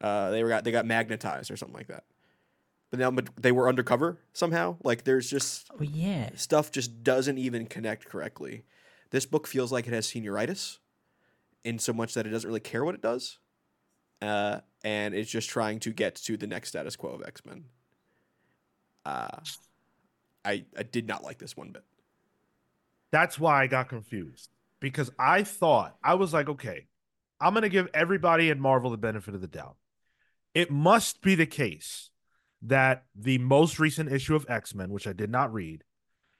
Uh, 0.00 0.30
they 0.30 0.42
were 0.42 0.48
got 0.48 0.64
they 0.64 0.72
got 0.72 0.86
magnetized 0.86 1.50
or 1.50 1.56
something 1.56 1.76
like 1.76 1.88
that. 1.88 2.04
But 2.90 3.00
now 3.00 3.10
but 3.10 3.28
they 3.36 3.52
were 3.52 3.68
undercover 3.68 4.18
somehow. 4.32 4.76
Like 4.82 5.04
there's 5.04 5.28
just 5.28 5.70
Oh 5.72 5.82
yeah. 5.82 6.30
stuff 6.34 6.70
just 6.70 7.02
doesn't 7.02 7.38
even 7.38 7.66
connect 7.66 8.06
correctly. 8.06 8.64
This 9.12 9.26
book 9.26 9.46
feels 9.46 9.70
like 9.70 9.86
it 9.86 9.92
has 9.92 10.06
senioritis 10.06 10.78
in 11.64 11.78
so 11.78 11.92
much 11.92 12.14
that 12.14 12.26
it 12.26 12.30
doesn't 12.30 12.48
really 12.48 12.60
care 12.60 12.82
what 12.82 12.94
it 12.94 13.02
does. 13.02 13.38
Uh, 14.22 14.60
and 14.82 15.14
it's 15.14 15.30
just 15.30 15.50
trying 15.50 15.78
to 15.80 15.92
get 15.92 16.14
to 16.16 16.36
the 16.36 16.46
next 16.46 16.70
status 16.70 16.96
quo 16.96 17.10
of 17.10 17.22
X 17.24 17.44
Men. 17.44 17.64
Uh, 19.04 19.38
I, 20.44 20.64
I 20.76 20.82
did 20.82 21.06
not 21.06 21.22
like 21.22 21.38
this 21.38 21.56
one 21.56 21.70
bit. 21.70 21.84
That's 23.10 23.38
why 23.38 23.62
I 23.62 23.66
got 23.66 23.90
confused 23.90 24.48
because 24.80 25.10
I 25.18 25.42
thought 25.42 25.96
I 26.02 26.14
was 26.14 26.32
like, 26.32 26.48
okay, 26.48 26.86
I'm 27.38 27.54
to 27.54 27.68
give 27.68 27.88
everybody 27.92 28.48
in 28.48 28.60
Marvel 28.60 28.90
the 28.90 28.96
benefit 28.96 29.34
of 29.34 29.42
the 29.42 29.46
doubt. 29.46 29.76
It 30.54 30.70
must 30.70 31.20
be 31.20 31.34
the 31.34 31.46
case 31.46 32.10
that 32.62 33.04
the 33.14 33.38
most 33.38 33.78
recent 33.78 34.10
issue 34.10 34.34
of 34.34 34.46
X 34.48 34.74
Men, 34.74 34.90
which 34.90 35.06
I 35.06 35.12
did 35.12 35.28
not 35.28 35.52
read, 35.52 35.84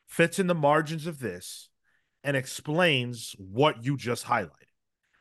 fits 0.07 0.39
in 0.39 0.47
the 0.47 0.55
margins 0.55 1.07
of 1.07 1.19
this 1.19 1.69
and 2.25 2.37
explains 2.37 3.35
what 3.39 3.85
you 3.85 3.97
just 3.97 4.27
highlighted. 4.27 4.51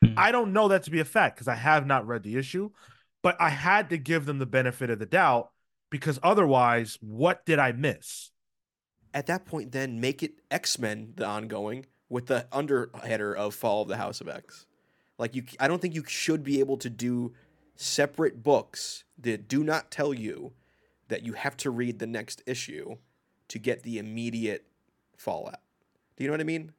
Hmm. 0.03 0.13
I 0.17 0.31
don't 0.31 0.53
know 0.53 0.67
that 0.67 0.83
to 0.83 0.91
be 0.91 0.99
a 0.99 1.05
fact 1.05 1.35
because 1.35 1.47
I 1.47 1.55
have 1.55 1.85
not 1.85 2.07
read 2.07 2.23
the 2.23 2.37
issue, 2.37 2.71
but 3.21 3.35
I 3.39 3.49
had 3.49 3.89
to 3.89 3.97
give 3.97 4.25
them 4.25 4.39
the 4.39 4.45
benefit 4.45 4.89
of 4.89 4.99
the 4.99 5.05
doubt 5.05 5.51
because 5.89 6.19
otherwise, 6.23 6.97
what 7.01 7.45
did 7.45 7.59
I 7.59 7.71
miss? 7.71 8.31
At 9.13 9.27
that 9.27 9.45
point, 9.45 9.71
then 9.71 9.99
make 9.99 10.23
it 10.23 10.35
X 10.49 10.79
Men 10.79 11.13
the 11.15 11.25
ongoing 11.25 11.85
with 12.09 12.27
the 12.27 12.47
underheader 12.51 13.35
of 13.35 13.53
Fall 13.53 13.81
of 13.81 13.87
the 13.87 13.97
House 13.97 14.21
of 14.21 14.29
X. 14.29 14.65
Like 15.17 15.35
you, 15.35 15.43
I 15.59 15.67
don't 15.67 15.81
think 15.81 15.93
you 15.93 16.03
should 16.07 16.43
be 16.43 16.59
able 16.59 16.77
to 16.77 16.89
do 16.89 17.33
separate 17.75 18.41
books 18.41 19.03
that 19.19 19.47
do 19.47 19.63
not 19.63 19.91
tell 19.91 20.13
you 20.13 20.53
that 21.09 21.23
you 21.23 21.33
have 21.33 21.57
to 21.57 21.69
read 21.69 21.99
the 21.99 22.07
next 22.07 22.41
issue 22.45 22.95
to 23.49 23.59
get 23.59 23.83
the 23.83 23.97
immediate 23.97 24.65
fallout. 25.17 25.59
Do 26.15 26.23
you 26.23 26.29
know 26.29 26.33
what 26.33 26.41
I 26.41 26.45
mean? 26.45 26.71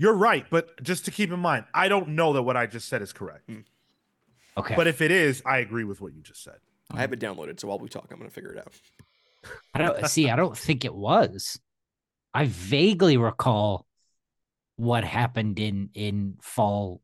You're 0.00 0.14
right, 0.14 0.46
but 0.48 0.82
just 0.82 1.04
to 1.04 1.10
keep 1.10 1.30
in 1.30 1.40
mind, 1.40 1.66
I 1.74 1.88
don't 1.88 2.08
know 2.08 2.32
that 2.32 2.42
what 2.42 2.56
I 2.56 2.64
just 2.64 2.88
said 2.88 3.02
is 3.02 3.12
correct. 3.12 3.44
Hmm. 3.46 3.60
Okay. 4.56 4.74
But 4.74 4.86
if 4.86 5.02
it 5.02 5.10
is, 5.10 5.42
I 5.44 5.58
agree 5.58 5.84
with 5.84 6.00
what 6.00 6.14
you 6.14 6.22
just 6.22 6.42
said. 6.42 6.56
I 6.90 7.02
have 7.02 7.12
it 7.12 7.20
downloaded, 7.20 7.60
so 7.60 7.68
while 7.68 7.78
we 7.78 7.90
talk, 7.90 8.08
I'm 8.10 8.16
gonna 8.16 8.30
figure 8.30 8.54
it 8.54 8.58
out. 8.58 8.72
I 9.74 9.78
don't 9.78 10.06
see. 10.08 10.30
I 10.30 10.36
don't 10.36 10.56
think 10.56 10.86
it 10.86 10.94
was. 10.94 11.60
I 12.32 12.46
vaguely 12.46 13.18
recall 13.18 13.84
what 14.76 15.04
happened 15.04 15.58
in 15.58 15.90
in 15.92 16.38
fall 16.40 17.02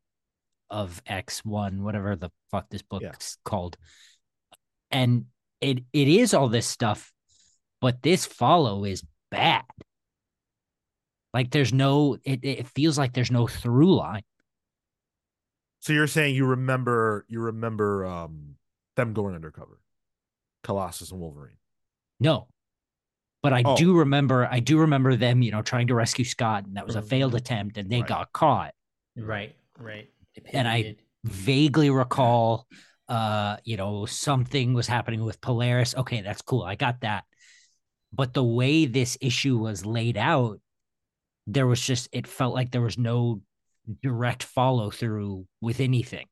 of 0.70 1.02
X 1.06 1.44
one, 1.44 1.84
whatever 1.84 2.16
the 2.16 2.30
fuck 2.50 2.70
this 2.70 2.82
book's 2.82 3.36
called, 3.44 3.76
and 4.90 5.26
it 5.60 5.80
it 5.92 6.08
is 6.08 6.32
all 6.32 6.48
this 6.48 6.66
stuff, 6.66 7.12
but 7.82 8.02
this 8.02 8.24
follow 8.24 8.86
is 8.86 9.04
bad. 9.30 9.64
Like 11.36 11.50
there's 11.50 11.70
no. 11.70 12.16
It 12.24 12.40
it 12.42 12.66
feels 12.68 12.96
like 12.96 13.12
there's 13.12 13.30
no 13.30 13.46
through 13.46 13.94
line. 13.94 14.22
So 15.80 15.92
you're 15.92 16.06
saying 16.06 16.34
you 16.34 16.46
remember 16.46 17.26
you 17.28 17.40
remember 17.40 18.06
um 18.06 18.54
them 18.96 19.12
going 19.12 19.34
undercover, 19.34 19.78
Colossus 20.64 21.10
and 21.10 21.20
Wolverine. 21.20 21.58
No. 22.18 22.48
But 23.42 23.52
I 23.52 23.62
Oh. 23.66 23.76
do 23.76 23.98
remember 23.98 24.48
I 24.50 24.60
do 24.60 24.78
remember 24.78 25.14
them, 25.14 25.42
you 25.42 25.50
know, 25.50 25.60
trying 25.60 25.88
to 25.88 25.94
rescue 25.94 26.24
Scott 26.24 26.64
and 26.64 26.78
that 26.78 26.86
was 26.86 26.96
a 26.96 27.02
failed 27.02 27.34
attempt 27.34 27.76
and 27.76 27.90
they 27.90 28.00
Right. 28.00 28.08
got 28.08 28.32
caught. 28.32 28.72
Right. 29.14 29.54
Right. 29.78 30.08
And 30.54 30.66
I- 30.66 30.96
Vaguely 31.24 31.90
recall 31.90 32.66
uh, 33.08 33.58
you 33.62 33.76
know, 33.76 34.06
something 34.06 34.72
was 34.72 34.86
happening 34.86 35.22
with 35.22 35.38
Polaris. 35.42 35.94
Okay, 35.94 36.22
that's 36.22 36.40
cool. 36.40 36.62
I 36.62 36.76
got 36.76 37.02
that. 37.02 37.24
But 38.10 38.32
the 38.32 38.42
way 38.42 38.86
this 38.86 39.18
issue 39.20 39.58
was 39.58 39.84
laid 39.84 40.16
out, 40.16 40.60
there 41.46 41.66
was 41.66 41.80
just 41.80 42.08
it 42.12 42.26
felt 42.26 42.54
like 42.54 42.70
there 42.70 42.80
was 42.82 42.98
no 42.98 43.40
direct 44.02 44.42
follow 44.42 44.90
through 44.90 45.46
with 45.60 45.80
anything. 45.80 46.26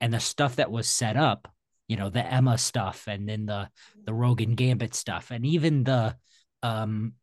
And 0.00 0.12
the 0.12 0.20
stuff 0.20 0.56
that 0.56 0.70
was 0.70 0.88
set 0.88 1.16
up, 1.16 1.48
you 1.88 1.96
know, 1.96 2.08
the 2.10 2.24
Emma 2.24 2.58
stuff 2.58 3.04
and 3.06 3.28
then 3.28 3.46
the 3.46 3.68
the 4.04 4.14
Rogan 4.14 4.54
Gambit 4.54 4.94
stuff 4.94 5.30
and 5.30 5.44
even 5.46 5.84
the 5.84 6.16
um 6.62 7.14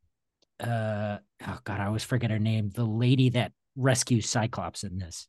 uh 0.59 1.17
oh 1.47 1.59
god, 1.63 1.79
I 1.79 1.85
always 1.87 2.03
forget 2.03 2.31
her 2.31 2.39
name, 2.39 2.69
the 2.69 2.85
lady 2.85 3.29
that 3.31 3.51
rescues 3.75 4.29
Cyclops 4.29 4.83
in 4.83 4.97
this. 4.97 5.27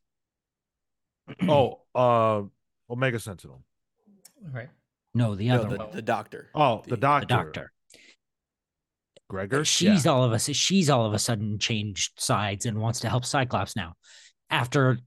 Oh, 1.47 1.81
uh, 1.93 2.41
Omega 2.91 3.19
Sentinel. 3.19 3.63
Right. 4.51 4.69
no, 5.13 5.35
the 5.35 5.49
No, 5.49 5.55
other 5.61 5.69
the, 5.69 5.77
one. 5.77 5.91
the 5.91 6.01
doctor. 6.01 6.49
Oh, 6.55 6.81
the, 6.83 6.91
The- 6.91 6.97
doctor. 6.97 7.25
The 7.27 7.33
doctor. 7.43 7.71
Gregor. 9.29 9.63
she's 9.63 10.05
Yeah. 10.05 10.11
all 10.11 10.23
of 10.23 10.31
us 10.33 10.49
she's 10.55 10.89
all 10.89 11.05
of 11.05 11.13
a 11.13 11.19
sudden 11.19 11.59
changed 11.59 12.19
sides 12.19 12.65
and 12.65 12.79
wants 12.79 12.99
to 13.01 13.09
help 13.09 13.23
cyclops 13.25 13.75
now 13.75 13.93
after 14.49 14.97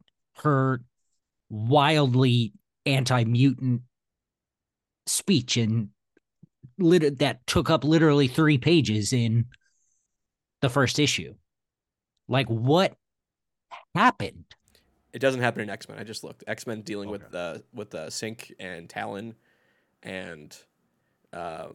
her 0.43 0.81
wildly 1.51 2.53
anti-mutant 2.87 3.83
speech 5.07 5.57
and 5.57 5.89
lit- 6.79 7.19
that 7.19 7.47
took 7.47 7.69
up 7.69 7.85
literally 7.85 8.29
three 8.29 8.59
pages 8.59 9.13
in 9.13 9.47
the 10.61 10.69
first 10.71 10.99
issue 10.99 11.35
like 12.29 12.47
what 12.49 12.95
happened 13.95 14.45
It 15.13 15.19
doesn't 15.19 15.41
happen 15.43 15.61
in 15.63 15.69
X 15.71 15.89
Men. 15.89 15.99
I 15.99 16.05
just 16.05 16.25
looked. 16.25 16.45
X 16.47 16.67
Men 16.67 16.81
dealing 16.83 17.11
with 17.11 17.23
Okay. 17.25 17.37
uh, 17.39 17.59
with 17.75 17.95
uh, 17.95 18.07
Synch 18.07 18.51
and 18.59 18.89
Talon, 18.89 19.35
and 20.03 20.57
uh, 21.35 21.67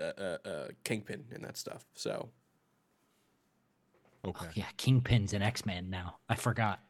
uh, 0.00 0.04
uh, 0.20 0.38
uh, 0.44 0.68
Kingpin 0.84 1.24
and 1.32 1.44
that 1.44 1.56
stuff. 1.56 1.84
So 1.94 2.30
Okay. 4.24 4.48
yeah 4.54 4.66
kingpin's 4.76 5.32
an 5.32 5.42
X 5.42 5.64
Man 5.64 5.90
now 5.90 6.16
i 6.28 6.34
forgot 6.34 6.80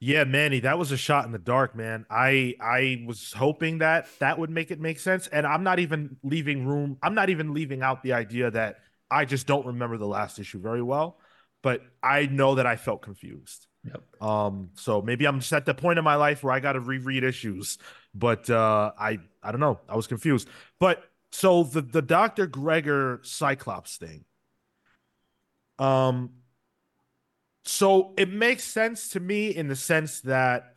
Yeah, 0.00 0.22
Manny, 0.24 0.60
that 0.60 0.78
was 0.78 0.92
a 0.92 0.96
shot 0.96 1.26
in 1.26 1.32
the 1.32 1.38
dark, 1.38 1.74
man. 1.74 2.06
I 2.08 2.54
I 2.60 3.02
was 3.04 3.32
hoping 3.32 3.78
that 3.78 4.06
that 4.20 4.38
would 4.38 4.48
make 4.48 4.70
it 4.70 4.78
make 4.78 5.00
sense, 5.00 5.26
and 5.26 5.44
I'm 5.44 5.64
not 5.64 5.80
even 5.80 6.16
leaving 6.22 6.66
room. 6.66 6.98
I'm 7.02 7.14
not 7.14 7.30
even 7.30 7.52
leaving 7.52 7.82
out 7.82 8.04
the 8.04 8.12
idea 8.12 8.50
that 8.52 8.76
I 9.10 9.24
just 9.24 9.48
don't 9.48 9.66
remember 9.66 9.98
the 9.98 10.06
last 10.06 10.38
issue 10.38 10.60
very 10.60 10.82
well, 10.82 11.18
but 11.62 11.82
I 12.00 12.26
know 12.26 12.54
that 12.54 12.66
I 12.66 12.76
felt 12.76 13.02
confused. 13.02 13.66
Yep. 13.84 14.22
Um, 14.22 14.70
so 14.74 15.02
maybe 15.02 15.26
I'm 15.26 15.40
just 15.40 15.52
at 15.52 15.66
the 15.66 15.74
point 15.74 15.98
in 15.98 16.04
my 16.04 16.14
life 16.14 16.44
where 16.44 16.52
I 16.52 16.60
got 16.60 16.72
to 16.74 16.80
reread 16.80 17.24
issues, 17.24 17.78
but 18.14 18.48
uh, 18.48 18.92
I 18.96 19.18
I 19.42 19.50
don't 19.50 19.60
know. 19.60 19.80
I 19.88 19.96
was 19.96 20.06
confused. 20.06 20.48
But 20.78 21.02
so 21.32 21.62
the 21.62 21.82
the 21.82 22.02
Doctor 22.02 22.46
Gregor 22.46 23.20
Cyclops 23.22 23.96
thing. 23.96 24.24
Um, 25.78 26.30
so 27.64 28.14
it 28.16 28.30
makes 28.30 28.64
sense 28.64 29.10
to 29.10 29.20
me 29.20 29.54
in 29.54 29.68
the 29.68 29.76
sense 29.76 30.22
that, 30.22 30.74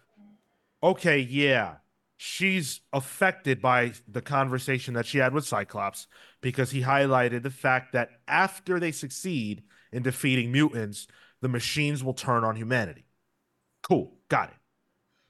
okay, 0.84 1.20
yeah, 1.20 1.76
she's 2.18 2.82
affected 2.94 3.62
by 3.62 3.94
the 4.08 4.22
conversation 4.22 4.94
that 4.94 5.06
she 5.06 5.18
had 5.18 5.34
with 5.34 5.48
Cyclops 5.48 6.08
because 6.42 6.70
he 6.70 6.82
highlighted 6.82 7.44
the 7.44 7.50
fact 7.50 7.94
that 7.94 8.10
after 8.28 8.80
they 8.80 8.92
succeed 8.92 9.64
in 9.92 10.04
defeating 10.04 10.52
mutants, 10.52 11.08
the 11.42 11.50
machines 11.50 12.04
will 12.04 12.14
turn 12.14 12.44
on 12.44 12.56
humanity. 12.56 13.06
Cool, 13.82 14.18
got 14.30 14.50
it. 14.50 14.56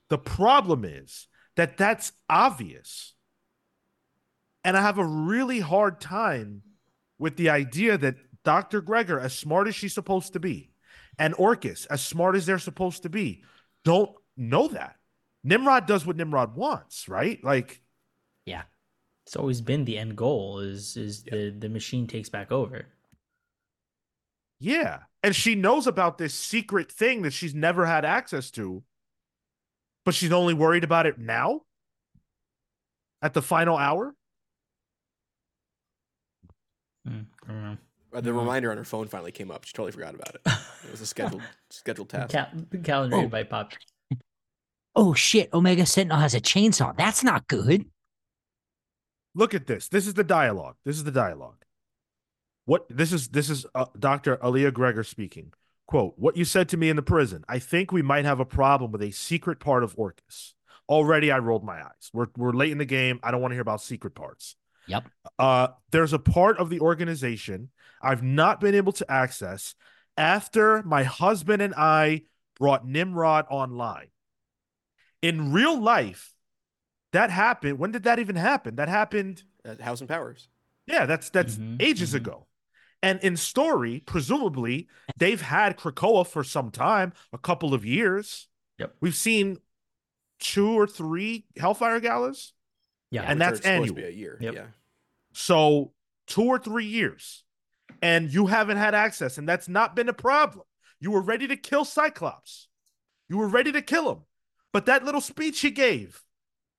The 0.09 0.17
problem 0.17 0.83
is 0.83 1.27
that 1.55 1.77
that's 1.77 2.11
obvious. 2.29 3.13
And 4.63 4.77
I 4.77 4.81
have 4.81 4.97
a 4.97 5.05
really 5.05 5.59
hard 5.59 5.99
time 5.99 6.61
with 7.17 7.35
the 7.37 7.49
idea 7.49 7.97
that 7.97 8.15
Dr. 8.43 8.81
Gregor, 8.81 9.19
as 9.19 9.33
smart 9.37 9.67
as 9.67 9.75
she's 9.75 9.93
supposed 9.93 10.33
to 10.33 10.39
be, 10.39 10.71
and 11.17 11.33
Orchis, 11.35 11.85
as 11.87 12.01
smart 12.03 12.35
as 12.35 12.45
they're 12.45 12.59
supposed 12.59 13.03
to 13.03 13.09
be, 13.09 13.43
don't 13.83 14.11
know 14.37 14.67
that. 14.69 14.95
Nimrod 15.43 15.87
does 15.87 16.05
what 16.05 16.15
Nimrod 16.17 16.55
wants, 16.55 17.07
right? 17.09 17.43
Like, 17.43 17.81
yeah 18.45 18.63
It's 19.25 19.35
always 19.35 19.61
been 19.61 19.85
the 19.85 19.97
end 19.97 20.15
goal 20.15 20.59
is 20.59 20.97
is 20.97 21.23
Yeah. 21.25 21.35
the 21.35 21.49
the 21.51 21.69
machine 21.69 22.07
takes 22.07 22.29
back 22.29 22.51
over. 22.51 22.85
yeah. 24.59 24.99
And 25.23 25.35
she 25.35 25.53
knows 25.55 25.85
about 25.87 26.17
this 26.17 26.33
secret 26.33 26.91
thing 26.91 27.21
that 27.23 27.33
she's 27.33 27.53
never 27.53 27.85
had 27.85 28.05
access 28.05 28.49
to, 28.51 28.83
but 30.03 30.15
she's 30.15 30.31
only 30.31 30.53
worried 30.55 30.83
about 30.83 31.05
it 31.05 31.19
now 31.19 31.61
at 33.21 33.33
the 33.33 33.41
final 33.41 33.77
hour. 33.77 34.15
Hmm, 37.07 37.19
I 37.47 37.51
don't 37.51 37.63
know. 37.63 37.77
uh, 38.13 38.21
the 38.21 38.31
Mhm. 38.31 38.39
reminder 38.39 38.71
on 38.71 38.77
her 38.77 38.83
phone 38.83 39.07
finally 39.07 39.31
came 39.31 39.49
up. 39.51 39.63
She 39.65 39.73
totally 39.73 39.91
forgot 39.91 40.13
about 40.15 40.35
it. 40.35 40.41
It 40.85 40.91
was 40.91 41.01
a 41.01 41.05
scheduled 41.15 41.41
scheduled 41.69 42.09
task. 42.09 42.31
Cal- 42.31 42.49
the 42.69 42.77
calendar 42.77 43.17
Oh. 43.17 43.21
invite 43.21 43.49
popped. 43.49 43.77
oh 44.95 45.13
shit 45.13 45.51
omega 45.53 45.85
sentinel 45.85 46.17
has 46.19 46.33
a 46.35 46.41
chainsaw 46.41 46.95
that's 46.97 47.23
not 47.23 47.47
good 47.47 47.85
Look 49.33 49.53
at 49.53 49.65
this. 49.65 49.87
This 49.87 50.07
is 50.07 50.15
the 50.15 50.25
dialogue. 50.25 50.75
This 50.83 50.97
is 50.97 51.05
the 51.05 51.11
dialogue. 51.11 51.63
What 52.65 52.85
this 52.89 53.13
is 53.13 53.29
this 53.29 53.49
is 53.49 53.65
uh, 53.73 53.85
Dr. 53.97 54.37
Alia 54.43 54.71
Gregor 54.71 55.05
speaking. 55.05 55.53
Quote, 55.87 56.15
what 56.17 56.35
you 56.35 56.43
said 56.43 56.67
to 56.69 56.77
me 56.77 56.89
in 56.89 56.97
the 56.97 57.01
prison. 57.01 57.45
I 57.47 57.57
think 57.59 57.93
we 57.93 58.01
might 58.01 58.25
have 58.25 58.41
a 58.41 58.45
problem 58.45 58.91
with 58.91 59.01
a 59.01 59.11
secret 59.11 59.61
part 59.61 59.83
of 59.85 59.95
Orchis. 59.97 60.53
Already 60.89 61.31
I 61.31 61.37
rolled 61.39 61.63
my 61.63 61.81
eyes. 61.81 62.09
We're 62.13 62.27
we're 62.35 62.51
late 62.51 62.73
in 62.73 62.77
the 62.77 62.83
game. 62.85 63.21
I 63.23 63.31
don't 63.31 63.39
want 63.41 63.51
to 63.51 63.55
hear 63.55 63.61
about 63.61 63.81
secret 63.81 64.15
parts. 64.15 64.57
Yep. 64.87 65.05
Uh 65.39 65.67
there's 65.91 66.13
a 66.13 66.19
part 66.19 66.57
of 66.57 66.69
the 66.69 66.79
organization 66.79 67.69
I've 68.01 68.23
not 68.23 68.59
been 68.59 68.75
able 68.75 68.93
to 68.93 69.11
access 69.11 69.75
after 70.17 70.81
my 70.83 71.03
husband 71.03 71.61
and 71.61 71.73
I 71.75 72.23
brought 72.59 72.85
Nimrod 72.87 73.45
online. 73.49 74.07
In 75.21 75.51
real 75.51 75.79
life, 75.79 76.33
that 77.13 77.29
happened. 77.29 77.77
When 77.79 77.91
did 77.91 78.03
that 78.03 78.19
even 78.19 78.35
happen? 78.35 78.75
That 78.75 78.89
happened 78.89 79.43
Uh, 79.63 79.75
House 79.81 79.99
and 80.01 80.09
Powers. 80.09 80.49
yeah, 80.87 81.05
that's 81.05 81.29
that's 81.29 81.55
Mhm, 81.57 81.81
ages 81.81 82.13
mhm. 82.13 82.17
ago. 82.17 82.47
And 83.03 83.19
in 83.21 83.35
story, 83.37 84.01
presumably, 84.05 84.87
they've 85.17 85.41
had 85.41 85.77
Krakoa 85.77 86.25
for 86.25 86.43
some 86.43 86.69
time, 86.71 87.13
a 87.33 87.37
couple 87.37 87.73
of 87.73 87.83
years. 87.85 88.47
Yep. 88.77 88.95
We've 89.01 89.15
seen 89.15 89.57
two 90.39 90.69
or 90.69 90.87
three 90.87 91.45
Hellfire 91.57 91.99
Galas. 91.99 92.53
Yeah. 93.11 93.23
And 93.23 93.39
that's 93.39 93.59
are 93.59 93.63
supposed 93.63 93.63
to 93.63 93.69
annual. 93.69 93.95
be 93.95 94.03
a 94.03 94.09
year. 94.09 94.37
Yep. 94.39 94.53
Yeah. 94.55 94.65
So 95.33 95.91
two 96.27 96.43
or 96.43 96.57
three 96.57 96.85
years. 96.85 97.43
And 98.01 98.33
you 98.33 98.47
haven't 98.47 98.77
had 98.77 98.95
access, 98.95 99.37
and 99.37 99.47
that's 99.47 99.67
not 99.67 99.95
been 99.95 100.09
a 100.09 100.13
problem. 100.13 100.65
You 100.99 101.11
were 101.11 101.21
ready 101.21 101.47
to 101.47 101.57
kill 101.57 101.85
Cyclops. 101.85 102.67
You 103.29 103.37
were 103.37 103.47
ready 103.47 103.71
to 103.73 103.81
kill 103.81 104.09
him. 104.11 104.21
But 104.71 104.85
that 104.85 105.03
little 105.03 105.21
speech 105.21 105.59
he 105.59 105.71
gave 105.71 106.23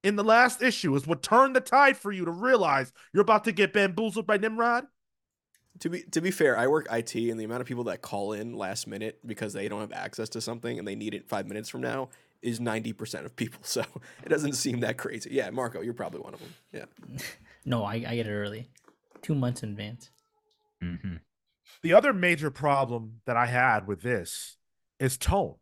in 0.03 0.16
the 0.16 0.25
last 0.25 0.62
issue 0.62 0.95
is 0.97 1.07
what 1.07 1.23
turned 1.23 1.55
the 1.55 1.61
tide 1.61 1.97
for 1.97 2.11
you 2.11 2.25
to 2.25 2.31
realize 2.31 2.92
you're 3.12 3.23
about 3.23 3.45
to 3.45 3.53
get 3.53 3.73
bamboozled 3.73 4.27
by 4.27 4.37
Nimrod. 4.37 4.87
To 5.81 5.90
be 5.90 6.03
to 6.03 6.21
be 6.21 6.31
fair, 6.31 6.59
I 6.59 6.66
work 6.66 6.87
IT, 6.90 7.14
and 7.14 7.38
the 7.38 7.45
amount 7.45 7.61
of 7.61 7.66
people 7.66 7.85
that 7.85 8.03
call 8.03 8.33
in 8.33 8.55
last 8.55 8.87
minute 8.87 9.21
because 9.25 9.53
they 9.53 9.68
don't 9.68 9.81
have 9.81 9.92
access 9.92 10.29
to 10.31 10.40
something 10.40 10.79
and 10.79 10.88
they 10.88 10.95
need 10.95 11.14
it 11.14 11.29
five 11.29 11.47
minutes 11.47 11.68
from 11.68 11.83
now 11.83 12.09
is 12.42 12.61
ninety 12.61 12.92
percent 12.92 13.26
of 13.26 13.35
people. 13.37 13.61
So 13.64 13.83
it 14.24 14.28
doesn't 14.28 14.55
seem 14.55 14.81
that 14.81 14.98
crazy. 14.98 15.31
Yeah, 15.33 15.50
Marco, 15.50 15.81
you're 15.81 15.94
probably 15.94 16.20
one 16.20 16.35
of 16.35 16.40
them. 16.40 16.55
Yeah. 16.72 17.18
No, 17.64 17.85
I, 17.85 17.94
I 17.94 18.16
get 18.16 18.26
it 18.26 18.33
early, 18.33 18.68
two 19.22 19.37
months 19.37 19.62
in 19.62 19.68
advance. 19.70 20.11
mm-hmm. 20.83 21.14
The 21.85 21.92
other 21.94 22.12
major 22.12 22.50
problem 22.50 23.20
that 23.24 23.37
I 23.37 23.46
had 23.46 23.87
with 23.87 24.02
this 24.02 24.57
is 24.98 25.16
tone. 25.16 25.55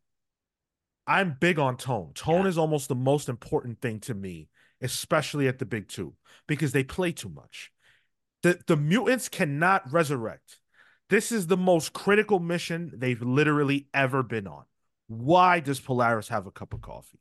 I'm 1.07 1.37
big 1.39 1.59
on 1.59 1.77
tone. 1.77 2.13
Tone 2.15 2.45
Yeah. 2.45 2.49
is 2.49 2.57
almost 2.59 2.89
the 2.89 2.95
most 2.95 3.29
important 3.29 3.83
thing 3.83 4.01
to 4.01 4.15
me, 4.15 4.49
especially 4.81 5.47
at 5.47 5.59
the 5.59 5.67
big 5.67 5.89
two, 5.89 6.15
because 6.47 6.73
they 6.73 6.85
play 6.85 7.13
too 7.13 7.29
much. 7.29 7.71
The 8.43 8.59
the 8.67 8.77
mutants 8.79 9.29
cannot 9.29 9.93
resurrect. 9.93 10.57
This 11.11 11.31
is 11.31 11.49
the 11.49 11.57
most 11.59 11.93
critical 11.93 12.39
mission 12.39 12.93
they've 12.97 13.21
literally 13.21 13.89
ever 13.93 14.23
been 14.23 14.47
on. 14.47 14.65
Why 15.11 15.59
does 15.59 15.81
Polaris 15.81 16.29
have 16.29 16.47
a 16.47 16.53
cup 16.53 16.73
of 16.73 16.83
coffee? 16.83 17.19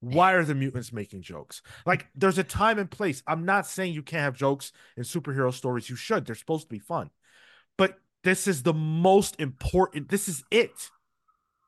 Why 0.00 0.32
are 0.32 0.44
the 0.44 0.54
mutants 0.54 0.94
making 0.94 1.20
jokes? 1.20 1.60
Like, 1.84 2.06
there's 2.14 2.38
a 2.38 2.42
time 2.42 2.78
and 2.78 2.90
place. 2.90 3.22
I'm 3.26 3.44
not 3.44 3.66
saying 3.66 3.92
you 3.92 4.02
can't 4.02 4.22
have 4.22 4.34
jokes 4.34 4.72
in 4.96 5.02
superhero 5.02 5.52
stories. 5.52 5.90
You 5.90 5.94
should. 5.94 6.24
They're 6.24 6.34
supposed 6.34 6.64
to 6.64 6.68
be 6.70 6.78
fun. 6.78 7.10
But 7.76 7.98
this 8.24 8.48
is 8.48 8.62
the 8.62 8.72
most 8.72 9.38
important. 9.38 10.08
This 10.08 10.26
is 10.26 10.42
it. 10.50 10.90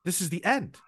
This 0.03 0.23
is 0.23 0.31
the 0.31 0.43
end. 0.47 0.79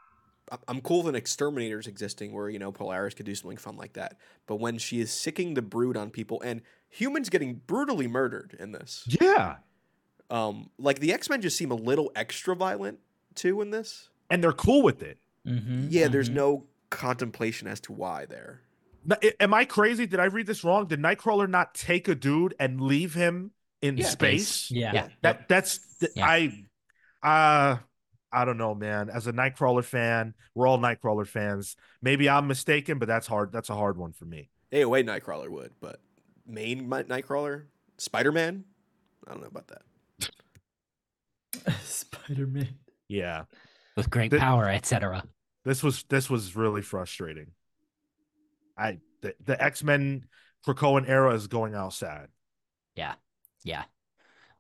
I'm 0.67 0.81
cool 0.81 1.03
with 1.03 1.09
an 1.09 1.17
exterminators 1.17 1.87
existing 1.87 2.33
where, 2.33 2.49
you 2.49 2.59
know, 2.59 2.73
Polaris 2.73 3.13
could 3.13 3.27
do 3.27 3.35
something 3.35 3.59
fun 3.59 3.77
like 3.77 3.93
that. 3.93 4.17
But 4.47 4.57
when 4.57 4.79
she 4.79 5.01
is 5.01 5.11
sicking 5.13 5.53
the 5.53 5.61
brood 5.63 5.99
on 5.99 6.09
people 6.11 6.41
and 6.41 6.63
humans 6.89 7.29
getting 7.29 7.61
brutally 7.67 8.07
murdered 8.07 8.57
in 8.59 8.73
this, 8.73 9.05
Yeah. 9.21 9.57
um, 10.31 10.71
like 10.79 11.01
the 11.01 11.13
X 11.13 11.29
Men 11.29 11.43
just 11.43 11.59
seem 11.59 11.71
a 11.71 11.77
little 11.77 12.11
extra 12.17 12.57
violent 12.57 13.01
too 13.35 13.61
in 13.61 13.71
this. 13.71 14.09
And 14.31 14.43
they're 14.43 14.53
cool 14.53 14.83
with 14.83 15.03
it. 15.03 15.19
Mm-hmm, 15.47 15.87
Yeah, 15.91 16.09
there's 16.09 16.29
no 16.29 16.65
contemplation 16.91 17.69
as 17.69 17.81
to 17.83 17.93
why 17.93 18.27
there. 18.27 18.63
N- 19.09 19.17
I- 19.23 19.33
Am 19.41 19.55
I 19.55 19.65
crazy? 19.65 20.07
Did 20.07 20.19
I 20.21 20.25
read 20.25 20.47
this 20.47 20.65
wrong? 20.65 20.87
Did 20.87 21.01
Nightcrawler 21.01 21.49
not 21.49 21.75
take 21.75 22.09
a 22.09 22.15
dude 22.15 22.55
and 22.59 22.81
leave 22.81 23.15
him 23.15 23.53
in 23.83 23.97
Yeah. 23.99 24.07
space? 24.07 24.71
Yeah. 24.71 24.93
Yeah. 24.93 25.09
That 25.23 25.49
that's 25.49 25.79
th- 25.99 26.13
Yeah. 26.17 26.27
I 26.27 26.65
Uh 27.23 27.79
I 28.33 28.45
don't 28.45 28.59
know, 28.59 28.75
man. 28.75 29.09
As 29.09 29.27
a 29.29 29.33
Nightcrawler 29.33 29.85
fan, 29.85 30.35
we're 30.55 30.67
all 30.67 30.79
Nightcrawler 30.79 31.27
fans. 31.27 31.77
Maybe 32.03 32.29
I'm 32.29 32.49
mistaken, 32.49 32.99
but 32.99 33.07
that's 33.07 33.27
hard. 33.29 33.53
That's 33.53 33.71
a 33.71 33.75
hard 33.75 33.97
one 33.97 34.13
for 34.13 34.25
me. 34.25 34.51
Hey, 34.71 34.85
wait, 34.85 35.07
Nightcrawler 35.07 35.49
would, 35.49 35.73
but 35.81 36.01
main 36.45 36.89
Nightcrawler, 36.91 37.67
Spider 37.99 38.33
Man. 38.33 38.65
I 39.27 39.31
don't 39.33 39.41
know 39.43 39.47
about 39.47 39.69
that. 39.69 39.83
Spider 41.83 42.47
Man. 42.47 42.69
Yeah, 43.09 43.45
with 43.97 44.11
great 44.11 44.33
power, 44.33 44.69
etc. 44.69 45.25
this 45.65 45.83
was 45.83 46.05
this 46.09 46.31
was 46.31 46.55
really 46.55 46.83
frustrating. 46.83 47.49
I 48.79 48.99
the, 49.23 49.35
the 49.45 49.63
X 49.63 49.83
Men 49.83 50.27
Krakoan 50.67 51.09
era 51.09 51.35
is 51.35 51.47
going 51.47 51.75
outside. 51.75 52.29
Yeah. 52.95 53.15
Yeah. 53.63 53.85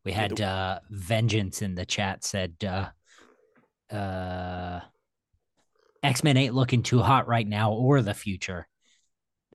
We 0.05 0.12
had 0.12 0.40
uh 0.40 0.81
Vengeance 0.90 1.62
in 1.62 1.75
the 1.75 1.85
chat 1.87 2.25
said 2.25 2.55
uh 2.64 3.94
uh 3.94 4.81
X-Men 6.03 6.37
ain't 6.37 6.55
looking 6.55 6.83
too 6.83 7.01
hot 7.01 7.27
right 7.27 7.46
now 7.46 7.72
or 7.72 8.03
the 8.03 8.14
future. 8.14 8.68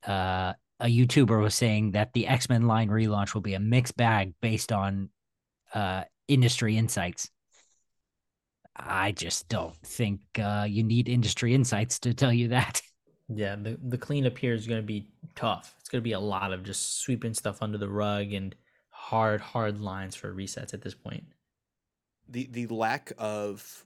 Uh 0.06 0.54
a 0.80 0.86
YouTuber 0.86 1.42
was 1.42 1.54
saying 1.54 1.92
that 1.92 2.12
the 2.14 2.28
X-Men 2.28 2.66
line 2.66 2.90
relaunch 2.90 3.34
will 3.34 3.42
be 3.42 3.54
a 3.54 3.60
mixed 3.60 3.96
bag 3.96 4.34
based 4.42 4.72
on 4.72 5.10
uh 5.74 6.04
industry 6.28 6.78
insights. 6.78 7.30
I 8.76 9.12
just 9.12 9.48
don't 9.50 9.76
think 9.84 10.22
uh 10.40 10.66
you 10.70 10.84
need 10.84 11.08
industry 11.10 11.54
insights 11.54 12.00
to 12.00 12.14
tell 12.14 12.34
you 12.34 12.50
that. 12.50 12.82
Yeah, 13.34 13.56
the 13.56 13.80
the 13.82 13.98
cleanup 13.98 14.38
here 14.38 14.54
is 14.54 14.68
going 14.68 14.82
to 14.82 14.86
be 14.86 15.08
tough. 15.36 15.76
It's 15.80 15.90
going 15.90 16.02
to 16.02 16.04
be 16.04 16.12
a 16.12 16.20
lot 16.20 16.52
of 16.54 16.64
just 16.64 17.00
sweeping 17.02 17.34
stuff 17.34 17.62
under 17.62 17.78
the 17.78 17.90
rug 17.90 18.34
and 18.34 18.54
hard, 18.90 19.40
hard 19.42 19.80
lines 19.80 20.16
for 20.16 20.34
resets 20.34 20.74
at 20.74 20.82
this 20.82 20.94
point. 20.96 21.24
the 22.28 22.48
the 22.52 22.68
lack 22.68 23.12
of 23.18 23.86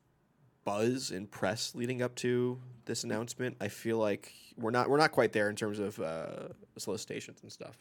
buzz 0.65 1.11
and 1.11 1.29
press 1.31 1.75
leading 1.75 2.01
up 2.01 2.15
to 2.15 2.59
this 2.85 3.03
announcement, 3.03 3.57
I 3.61 3.67
feel 3.69 3.97
like 3.97 4.33
we're 4.57 4.71
not 4.71 4.89
we're 4.89 4.97
not 4.97 5.11
quite 5.11 5.33
there 5.33 5.49
in 5.49 5.55
terms 5.55 5.79
of 5.79 5.99
uh, 5.99 6.49
solicitations 6.77 7.39
and 7.43 7.51
stuff. 7.51 7.77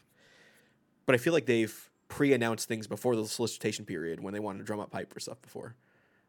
But 1.05 1.15
I 1.15 1.17
feel 1.17 1.33
like 1.33 1.45
they've 1.45 1.89
pre-announced 2.07 2.67
things 2.67 2.87
before 2.87 3.15
the 3.15 3.25
solicitation 3.27 3.85
period 3.85 4.19
when 4.21 4.33
they 4.33 4.39
wanted 4.39 4.59
to 4.59 4.65
drum 4.65 4.79
up 4.79 4.93
hype 4.93 5.13
for 5.13 5.19
stuff 5.19 5.41
before. 5.41 5.75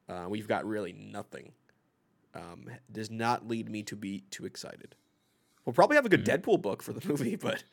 Uh, 0.09 0.27
we've 0.29 0.49
got 0.49 0.65
really 0.65 0.93
nothing. 0.93 1.53
Um, 2.35 2.69
does 2.93 3.11
not 3.11 3.49
lead 3.49 3.69
me 3.71 3.83
to 3.85 3.97
be 3.97 4.21
too 4.31 4.45
excited. 4.47 4.95
We'll 5.65 5.73
probably 5.73 5.97
have 5.97 6.07
a 6.07 6.11
good 6.11 6.25
Deadpool 6.25 6.63
book 6.63 6.83
for 6.83 6.93
the 6.93 7.07
movie, 7.09 7.37
but 7.37 7.65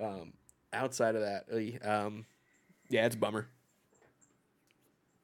um, 0.00 0.32
outside 0.72 1.14
of 1.14 1.20
that, 1.22 1.44
uh, 1.84 1.88
um, 2.06 2.26
yeah, 2.88 3.06
it's 3.06 3.14
a 3.14 3.18
bummer. 3.18 3.48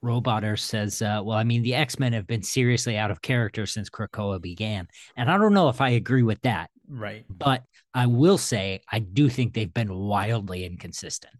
Roboter 0.02 0.58
says, 0.58 1.00
uh, 1.00 1.22
well, 1.24 1.38
I 1.38 1.44
mean, 1.44 1.62
the 1.62 1.74
X 1.74 1.98
Men 1.98 2.12
have 2.12 2.26
been 2.26 2.42
seriously 2.42 2.98
out 2.98 3.10
of 3.10 3.22
character 3.22 3.64
since 3.64 3.88
Krakoa 3.88 4.40
began. 4.40 4.86
And 5.16 5.30
I 5.30 5.38
don't 5.38 5.54
know 5.54 5.70
if 5.70 5.80
I 5.80 5.90
agree 5.90 6.22
with 6.22 6.42
that, 6.42 6.70
Right. 6.86 7.24
but 7.30 7.62
I 7.94 8.04
will 8.06 8.36
say 8.36 8.82
I 8.92 8.98
do 8.98 9.30
think 9.30 9.54
they've 9.54 9.72
been 9.72 9.94
wildly 9.94 10.66
inconsistent. 10.66 11.32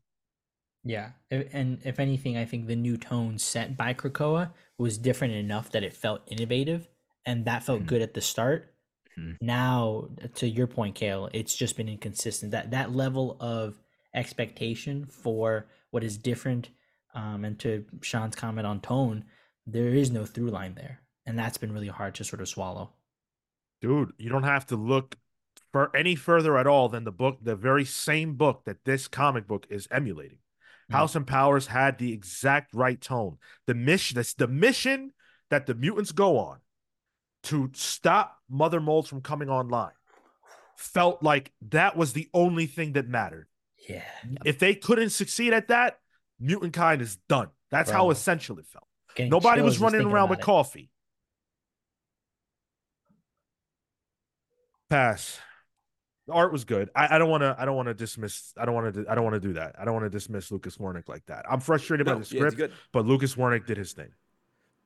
Yeah. 0.85 1.13
And 1.31 1.81
if 1.85 1.99
anything, 1.99 2.37
I 2.37 2.45
think 2.45 2.67
the 2.67 2.77
new 2.77 2.97
tone 2.97 3.39
set 3.39 3.77
by 3.77 3.95
Krakoa 3.95 4.53
was 4.79 4.99
different 4.99 5.35
enough 5.35 5.71
that 5.71 5.83
it 5.83 5.95
felt 5.95 6.23
innovative 6.27 6.89
and 7.25 7.47
that 7.47 7.63
felt 7.65 7.83
Mhm. 7.83 7.87
good 7.87 8.03
at 8.03 8.13
the 8.15 8.21
start. 8.21 8.75
Mhm. 9.17 9.39
Now, 9.41 10.11
to 10.35 10.49
your 10.49 10.67
point, 10.67 10.95
Kale, 10.95 11.31
it's 11.33 11.57
just 11.57 11.77
been 11.77 11.89
inconsistent. 11.89 12.53
That 12.53 12.71
that 12.73 12.93
level 12.93 13.39
of 13.41 13.81
expectation 14.13 15.07
for 15.07 15.67
what 15.91 16.05
is 16.05 16.19
different, 16.19 16.69
um, 17.15 17.45
and 17.45 17.59
to 17.61 17.87
Sean's 18.03 18.37
comment 18.37 18.67
on 18.67 18.81
tone, 18.81 19.25
there 19.67 19.89
is 19.89 20.11
no 20.11 20.27
through 20.27 20.51
line 20.51 20.75
there, 20.75 21.01
and 21.25 21.39
that's 21.39 21.57
been 21.57 21.73
really 21.73 21.89
hard 21.89 22.15
to 22.17 22.25
sort 22.25 22.43
of 22.43 22.49
swallow. 22.49 22.93
Dude, 23.81 24.13
you 24.19 24.29
don't 24.29 24.43
have 24.43 24.67
to 24.67 24.77
look 24.77 25.17
for 25.73 25.95
any 25.97 26.15
further 26.15 26.59
at 26.59 26.67
all 26.67 26.89
than 26.89 27.05
the 27.05 27.13
book, 27.13 27.39
the 27.43 27.57
very 27.57 27.85
same 27.85 28.35
book 28.37 28.65
that 28.65 28.85
this 28.85 29.09
comic 29.09 29.47
book 29.47 29.67
is 29.71 29.89
emulating. 29.91 30.39
Mhm. 30.91 30.95
House 30.95 31.15
and 31.15 31.27
Powers 31.27 31.67
had 31.67 31.99
the 31.99 32.13
exact 32.13 32.75
right 32.75 33.01
tone. 33.01 33.39
The 33.67 33.75
mission, 33.75 34.17
that's 34.17 34.35
the 34.35 34.49
mission 34.49 35.13
that 35.51 35.67
the 35.67 35.75
mutants 35.75 36.13
go 36.13 36.39
on 36.39 36.59
to 37.45 37.71
stop 37.75 38.39
Mother 38.49 38.81
Mold 38.81 39.09
from 39.09 39.21
coming 39.21 39.49
online 39.49 39.93
felt 40.77 41.23
like 41.23 41.53
that 41.71 41.97
was 41.97 42.13
the 42.13 42.29
only 42.35 42.67
thing 42.67 42.93
that 42.95 43.07
mattered. 43.07 43.49
Yeah. 43.89 44.03
If 44.45 44.59
they 44.59 44.75
couldn't 44.75 45.11
succeed 45.11 45.53
at 45.53 45.69
that, 45.69 46.01
mutant 46.41 46.73
kind 46.73 47.01
is 47.01 47.17
done. 47.29 47.49
That's 47.71 47.91
how 47.91 48.11
essential 48.11 48.59
it 48.59 48.67
felt. 48.67 48.87
Getting 49.15 49.31
Nobody 49.31 49.63
was 49.63 49.79
running 49.79 50.03
around 50.03 50.31
with 50.31 50.41
it. 50.41 50.45
coffee. 50.45 50.91
Pass. 54.89 55.39
The 56.27 56.33
art 56.33 56.53
was 56.53 56.65
good. 56.65 56.89
I, 56.97 57.17
I 57.17 57.19
don't 57.19 57.29
want 57.29 57.43
to. 57.43 57.55
I 57.59 57.65
don't 57.67 57.77
want 57.77 57.89
to 57.89 57.95
dismiss. 57.95 58.55
I 58.57 58.65
don't 58.65 58.75
want 58.75 58.95
to. 58.95 59.05
I 59.09 59.15
don't 59.15 59.25
want 59.25 59.35
to 59.35 59.41
do 59.41 59.53
that. 59.55 59.75
I 59.79 59.85
don't 59.85 59.93
want 59.95 60.07
to 60.07 60.11
dismiss 60.11 60.51
Lucas 60.51 60.79
Werneck 60.79 61.09
like 61.09 61.27
that. 61.27 61.45
I'm 61.51 61.61
frustrated 61.61 62.07
No, 62.07 62.15
by 62.15 62.19
the 62.21 62.25
script, 62.25 62.57
good. 62.57 62.73
but 62.93 63.05
Lucas 63.05 63.35
Werneck 63.35 63.67
did 63.67 63.77
his 63.77 63.93
thing. 63.93 64.09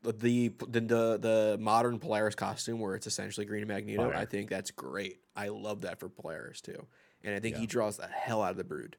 the 0.03 0.13
the 0.13 0.49
the 0.69 0.81
the, 0.81 1.19
the 1.21 1.57
modern 1.61 1.99
Polaris 2.01 2.35
costume 2.35 2.81
where 2.81 2.97
it's 2.97 3.07
essentially 3.07 3.47
Green 3.47 3.67
Magneto, 3.69 4.11
Fire. 4.11 4.17
I 4.19 4.25
think 4.25 4.51
that's 4.51 4.71
great. 4.73 5.21
I 5.37 5.49
love 5.49 5.83
that 5.83 6.01
for 6.01 6.09
Polaris 6.09 6.61
too, 6.61 6.87
and 7.23 7.35
I 7.37 7.39
think 7.41 7.55
Yeah. 7.55 7.61
he 7.61 7.67
draws 7.67 7.97
the 7.99 8.09
hell 8.09 8.43
out 8.43 8.51
of 8.53 8.57
the 8.57 8.65
Brood. 8.65 8.97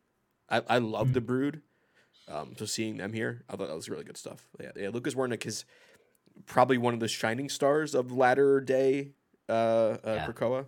I, 0.49 0.62
I 0.69 0.78
love 0.78 1.12
the 1.13 1.21
Brood, 1.21 1.62
um, 2.30 2.56
so 2.58 2.65
seeing 2.65 2.95
them 2.97 3.12
here, 3.12 3.43
I 3.49 3.58
thought 3.58 3.67
that 3.67 3.75
was 3.75 3.89
really 3.89 4.06
good 4.06 4.17
stuff. 4.17 4.47
Yeah, 4.62 4.71
yeah 4.78 4.89
Lucas 4.89 5.13
Werneck 5.13 5.45
is 5.45 5.65
probably 6.45 6.78
one 6.78 6.93
of 6.93 7.02
the 7.02 7.08
shining 7.10 7.49
stars 7.49 7.93
of 7.93 8.13
latter 8.13 8.62
day 8.62 9.12
uh, 9.49 9.52
uh, 9.52 9.97
Yeah. 10.06 10.28
Krakoa. 10.28 10.65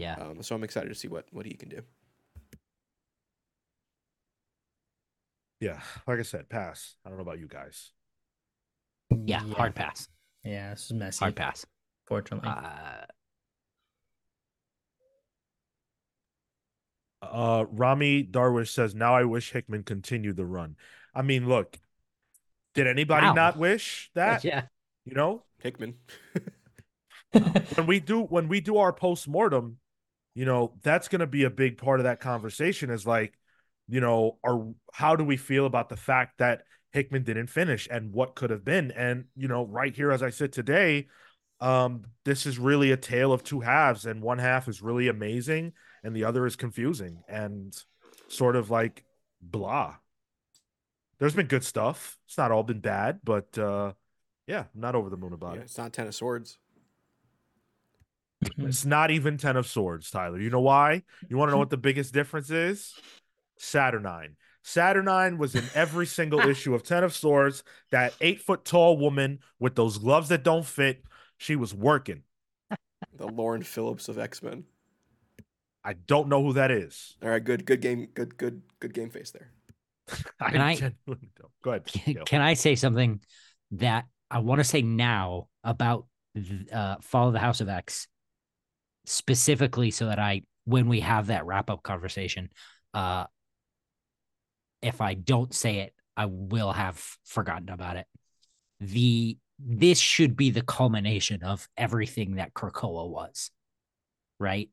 Yeah. 0.00 0.14
Um, 0.14 0.42
so 0.42 0.54
I'm 0.54 0.64
excited 0.64 0.88
to 0.88 0.94
see 0.94 1.08
what 1.08 1.26
what 1.32 1.46
he 1.46 1.54
can 1.54 1.68
do. 1.68 1.82
Yeah, 5.60 5.80
like 6.06 6.18
I 6.18 6.22
said, 6.22 6.48
pass. 6.48 6.96
I 7.04 7.10
don't 7.10 7.18
know 7.18 7.22
about 7.22 7.38
you 7.38 7.46
guys. 7.46 7.90
Yeah. 9.26 9.40
Hard 9.40 9.74
pass. 9.74 10.08
Yeah, 10.42 10.70
this 10.70 10.86
is 10.86 10.92
messy. 10.94 11.18
Hard 11.18 11.36
pass. 11.36 11.66
Fortunately. 12.06 12.48
Uh, 12.48 13.04
Uh, 17.22 17.66
Rami 17.70 18.24
Darwish 18.24 18.70
says, 18.70 18.94
"Now 18.94 19.14
I 19.14 19.24
wish 19.24 19.52
Hickman 19.52 19.82
continued 19.82 20.36
the 20.36 20.46
run." 20.46 20.76
I 21.14 21.20
mean, 21.20 21.46
look, 21.48 21.78
did 22.74 22.86
anybody 22.86 23.26
Wow. 23.26 23.34
not 23.34 23.58
wish 23.58 24.10
that? 24.14 24.42
yeah. 24.44 24.68
You 25.04 25.14
know, 25.14 25.42
Hickman. 25.58 25.96
when 27.32 27.86
we 27.86 28.00
do 28.00 28.22
when 28.22 28.48
we 28.48 28.62
do 28.62 28.78
our 28.78 28.92
post 28.92 29.28
mortem, 29.28 29.78
you 30.34 30.44
know, 30.44 30.74
that's 30.82 31.08
going 31.08 31.20
to 31.20 31.26
be 31.26 31.44
a 31.44 31.50
big 31.50 31.78
part 31.78 32.00
of 32.00 32.04
that 32.04 32.20
conversation. 32.20 32.90
Is 32.90 33.06
like, 33.06 33.36
you 33.88 34.00
know, 34.00 34.38
are 34.44 34.66
how 34.92 35.16
do 35.16 35.24
we 35.24 35.36
feel 35.36 35.66
about 35.66 35.88
the 35.88 35.96
fact 35.96 36.38
that 36.38 36.62
Hickman 36.92 37.24
didn't 37.24 37.48
finish 37.48 37.88
and 37.90 38.12
what 38.12 38.34
could 38.34 38.50
have 38.50 38.64
been? 38.64 38.90
And 38.92 39.24
you 39.36 39.48
know, 39.48 39.64
right 39.66 39.94
here 39.94 40.10
as 40.10 40.22
I 40.22 40.30
sit 40.30 40.52
today, 40.52 41.08
um, 41.60 42.04
this 42.24 42.46
is 42.46 42.58
really 42.58 42.92
a 42.92 42.96
tale 42.96 43.32
of 43.32 43.42
two 43.42 43.60
halves, 43.60 44.06
and 44.06 44.22
one 44.22 44.38
half 44.38 44.68
is 44.68 44.80
really 44.82 45.08
amazing, 45.08 45.72
and 46.02 46.14
the 46.14 46.24
other 46.24 46.46
is 46.46 46.56
confusing 46.56 47.22
and 47.28 47.76
sort 48.28 48.56
of 48.56 48.70
like 48.70 49.04
blah. 49.42 49.96
There's 51.18 51.34
been 51.34 51.46
good 51.46 51.64
stuff. 51.64 52.16
It's 52.26 52.38
not 52.38 52.50
all 52.50 52.62
been 52.62 52.80
bad, 52.80 53.20
but 53.24 53.56
uh 53.58 53.92
yeah, 54.46 54.64
I'm 54.74 54.80
not 54.80 54.94
over 54.94 55.10
the 55.10 55.16
moon 55.16 55.32
about 55.32 55.54
Yeah, 55.54 55.60
it. 55.60 55.64
it's 55.64 55.78
not 55.78 55.92
Ten 55.92 56.06
of 56.06 56.14
Swords. 56.14 56.58
It's 58.58 58.84
not 58.84 59.10
even 59.10 59.36
Ten 59.36 59.56
of 59.56 59.66
Swords, 59.66 60.10
Tyler. 60.10 60.40
You 60.40 60.50
know 60.50 60.60
why? 60.60 61.02
You 61.28 61.36
want 61.36 61.48
to 61.48 61.52
know 61.52 61.58
what 61.64 61.70
the 61.70 61.76
biggest 61.76 62.14
difference 62.14 62.50
is? 62.50 62.94
Saturnine. 63.58 64.36
Saturnine 64.62 65.38
was 65.38 65.54
in 65.54 65.64
every 65.74 66.06
single 66.06 66.40
issue 66.48 66.74
of 66.74 66.82
Ten 66.82 67.04
of 67.04 67.14
Swords. 67.14 67.62
That 67.90 68.14
eight 68.20 68.40
foot 68.40 68.64
tall 68.64 68.96
woman 68.96 69.40
with 69.58 69.74
those 69.74 69.98
gloves 69.98 70.28
that 70.28 70.42
don't 70.44 70.64
fit. 70.64 71.02
She 71.38 71.56
was 71.56 71.74
working. 71.74 72.22
The 73.16 73.26
Lauren 73.26 73.62
Phillips 73.62 74.08
of 74.08 74.18
X 74.18 74.42
Men. 74.42 74.64
I 75.82 75.94
don't 75.94 76.28
know 76.28 76.42
who 76.42 76.52
that 76.54 76.70
is. 76.70 77.16
All 77.22 77.30
right, 77.30 77.42
good, 77.42 77.64
good 77.64 77.80
game, 77.80 78.08
good, 78.12 78.36
good, 78.36 78.60
good 78.80 78.92
game 78.92 79.08
face 79.10 79.30
there. 79.30 79.50
I, 80.40 80.50
Can 80.50 80.60
I- 80.60 80.74
genuinely 80.74 81.30
don't. 81.38 81.52
Go 81.62 81.70
ahead. 81.70 81.84
Gail. 82.04 82.24
Can 82.24 82.42
I 82.42 82.54
say 82.54 82.74
something 82.74 83.20
that 83.72 84.06
I 84.30 84.38
want 84.40 84.60
to 84.60 84.64
say 84.64 84.82
now 84.82 85.48
about 85.64 86.06
th- 86.34 86.70
uh, 86.70 86.96
Fall 87.00 87.28
of 87.28 87.32
the 87.32 87.38
House 87.38 87.60
of 87.62 87.68
X, 87.70 88.08
specifically 89.10 89.90
so 89.90 90.06
that 90.06 90.18
I, 90.18 90.42
when 90.64 90.88
we 90.88 91.00
have 91.00 91.26
that 91.28 91.44
wrap 91.46 91.68
up 91.70 91.82
conversation, 91.82 92.50
uh, 92.94 93.24
if 94.82 95.00
I 95.00 95.14
don't 95.14 95.54
say 95.54 95.80
it, 95.80 95.94
I 96.16 96.26
will 96.26 96.72
have 96.72 97.02
forgotten 97.24 97.68
about 97.68 97.96
it. 97.96 98.06
The 98.80 99.36
this 99.58 99.98
should 99.98 100.36
be 100.36 100.50
the 100.50 100.62
culmination 100.62 101.42
of 101.42 101.68
everything 101.76 102.36
that 102.36 102.54
Krakoa 102.54 103.08
was, 103.08 103.50
right? 104.38 104.70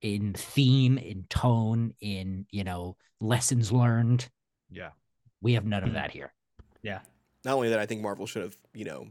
In 0.00 0.32
theme, 0.32 0.96
in 0.96 1.24
tone, 1.28 1.94
in 2.00 2.46
you 2.50 2.62
know 2.64 2.96
lessons 3.20 3.72
learned. 3.72 4.28
Yeah. 4.70 4.90
We 5.40 5.54
have 5.54 5.64
none 5.64 5.82
of 5.82 5.94
that 5.94 6.12
here. 6.12 6.32
yeah. 6.82 7.00
Not 7.44 7.54
only 7.54 7.70
that, 7.70 7.80
I 7.80 7.86
think 7.86 8.00
Marvel 8.00 8.26
should 8.26 8.42
have, 8.42 8.56
you 8.72 8.84
know, 8.84 9.08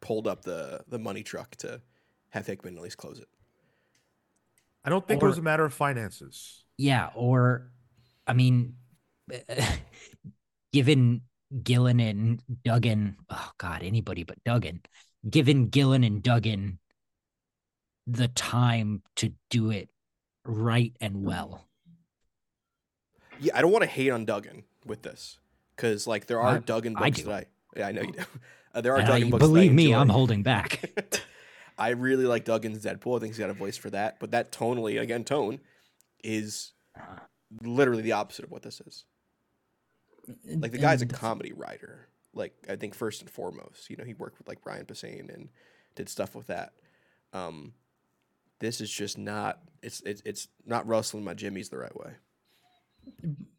pulled 0.00 0.26
up 0.26 0.42
the 0.42 0.82
the 0.88 0.98
money 0.98 1.22
truck 1.22 1.56
to 1.56 1.80
have 2.30 2.46
Hickman 2.46 2.76
at 2.76 2.82
least 2.82 2.98
close 2.98 3.18
it. 3.18 3.28
I 4.84 4.90
don't 4.90 5.06
think 5.06 5.22
Or- 5.22 5.26
it 5.26 5.28
was 5.30 5.38
a 5.38 5.42
matter 5.42 5.64
of 5.64 5.72
finances. 5.74 6.64
Yeah, 6.78 7.10
or 7.14 7.70
I 8.26 8.32
mean, 8.32 8.74
given 10.72 11.22
Gillen 11.62 12.00
and 12.00 12.42
Duggan, 12.64 13.16
oh 13.30 13.50
God, 13.58 13.82
anybody 13.82 14.24
but 14.24 14.42
Duggan, 14.44 14.80
given 15.28 15.68
Gillen 15.68 16.02
and 16.04 16.22
Duggan 16.22 16.78
the 18.06 18.28
time 18.28 19.02
to 19.16 19.32
do 19.50 19.70
it 19.70 19.88
right 20.44 20.96
and 21.00 21.22
well. 21.24 21.64
Yeah, 23.40 23.56
I 23.56 23.62
don't 23.62 23.70
want 23.72 23.82
to 23.82 23.88
hate 23.90 24.10
on 24.10 24.24
Duggan 24.24 24.64
with 24.86 25.02
this 25.02 25.38
because 25.76 26.06
like 26.06 26.26
there 26.26 26.40
are 26.40 26.56
I- 26.56 26.58
Duggan 26.58 26.96
I 26.96 27.06
books 27.10 27.18
do. 27.20 27.24
that 27.26 27.32
I 27.76 27.78
yeah 27.78 27.86
I 27.88 27.92
know 27.92 28.02
you 28.02 28.12
do. 28.12 28.24
Uh, 28.74 28.80
there 28.80 28.94
are 28.94 28.98
And 28.98 29.06
Duggan 29.06 29.28
I- 29.28 29.30
books. 29.30 29.40
that 29.42 29.46
I 29.46 29.48
believe 29.48 29.72
me. 29.72 29.94
I'm 29.94 30.08
holding 30.08 30.42
back. 30.42 30.90
I 31.78 31.90
really 31.90 32.26
like 32.26 32.44
Duggan's 32.44 32.84
Deadpool. 32.84 33.16
I 33.16 33.20
think 33.20 33.32
he's 33.32 33.38
got 33.38 33.50
a 33.50 33.54
voice 33.54 33.76
for 33.76 33.90
that. 33.90 34.18
But 34.20 34.30
that 34.32 34.52
tonally, 34.52 35.00
again, 35.00 35.24
tone 35.24 35.60
is 36.22 36.72
literally 37.62 38.02
the 38.02 38.12
opposite 38.12 38.44
of 38.44 38.50
what 38.50 38.62
this 38.62 38.80
is. 38.80 39.04
Like 40.46 40.72
the 40.72 40.78
guy's 40.78 41.02
a 41.02 41.06
comedy 41.06 41.52
writer. 41.52 42.08
Like 42.34 42.54
I 42.68 42.76
think 42.76 42.94
first 42.94 43.20
and 43.20 43.30
foremost, 43.30 43.90
you 43.90 43.96
know, 43.96 44.04
he 44.04 44.14
worked 44.14 44.38
with 44.38 44.48
like 44.48 44.62
Brian 44.62 44.86
Posehn 44.86 45.32
and 45.32 45.48
did 45.94 46.08
stuff 46.08 46.34
with 46.34 46.46
that. 46.46 46.72
Um, 47.32 47.72
this 48.60 48.80
is 48.80 48.90
just 48.90 49.18
not. 49.18 49.60
It's 49.82 50.00
it's 50.02 50.22
it's 50.24 50.48
not 50.64 50.86
rustling 50.86 51.24
my 51.24 51.34
jimmies 51.34 51.68
the 51.68 51.78
right 51.78 51.96
way. 51.96 52.12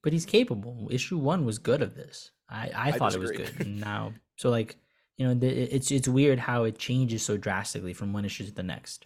but 0.02 0.14
he's 0.14 0.26
capable. 0.26 0.88
Issue 0.90 1.18
one 1.18 1.46
was 1.46 1.60
good 1.60 1.82
of 1.82 1.96
this. 1.96 2.32
I, 2.50 2.70
I, 2.76 2.88
I 2.88 2.92
thought 2.94 3.14
it 3.14 3.20
was 3.20 3.32
good. 3.32 3.68
Now, 3.68 4.14
so 4.38 4.50
like 4.50 4.78
you 5.18 5.28
know, 5.28 5.34
the, 5.34 5.48
it's 5.48 5.92
it's 5.92 6.08
weird 6.08 6.40
how 6.40 6.64
it 6.64 6.78
changes 6.78 7.24
so 7.24 7.38
drastically 7.38 7.94
from 7.94 8.14
one 8.14 8.26
issue 8.26 8.46
to 8.46 8.54
the 8.54 8.64
next. 8.64 9.06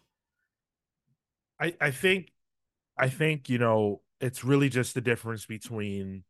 I, 1.59 1.73
I 1.81 1.91
think 1.91 2.31
I 2.97 3.09
think, 3.09 3.49
you 3.49 3.57
know, 3.57 4.01
it's 4.21 4.43
really 4.43 4.69
just 4.69 4.93
the 4.93 5.01
difference 5.01 5.45
between 5.45 6.23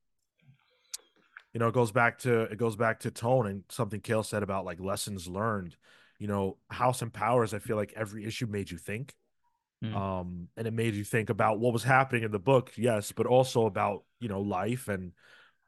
you 1.54 1.60
know, 1.60 1.70
it 1.70 1.74
goes 1.74 1.92
back 1.92 2.20
to 2.20 2.42
it 2.44 2.58
goes 2.58 2.76
back 2.76 3.02
to 3.02 3.12
tone 3.12 3.48
and 3.48 3.63
something 3.70 4.02
Kale 4.02 4.24
said 4.24 4.44
about 4.44 4.66
like 4.66 4.80
lessons 4.80 5.28
learned. 5.28 5.76
You 6.20 6.28
know, 6.28 6.58
House 6.70 7.04
and 7.04 7.13
Powers, 7.13 7.54
I 7.54 7.60
feel 7.60 7.76
like 7.76 7.94
every 7.96 8.26
issue 8.26 8.48
made 8.48 8.72
you 8.72 8.78
think. 8.78 9.13
Mm. 9.84 9.96
Um, 9.96 10.48
and 10.58 10.66
it 10.66 10.74
made 10.74 10.96
you 10.96 11.04
think 11.04 11.30
about 11.30 11.60
what 11.60 11.72
was 11.74 11.84
happening 11.84 12.24
in 12.24 12.32
the 12.32 12.40
book, 12.40 12.72
yes, 12.76 13.12
but 13.12 13.28
also 13.28 13.68
about, 13.68 14.04
you 14.20 14.28
know, 14.28 14.42
life 14.42 14.88
and 14.88 15.12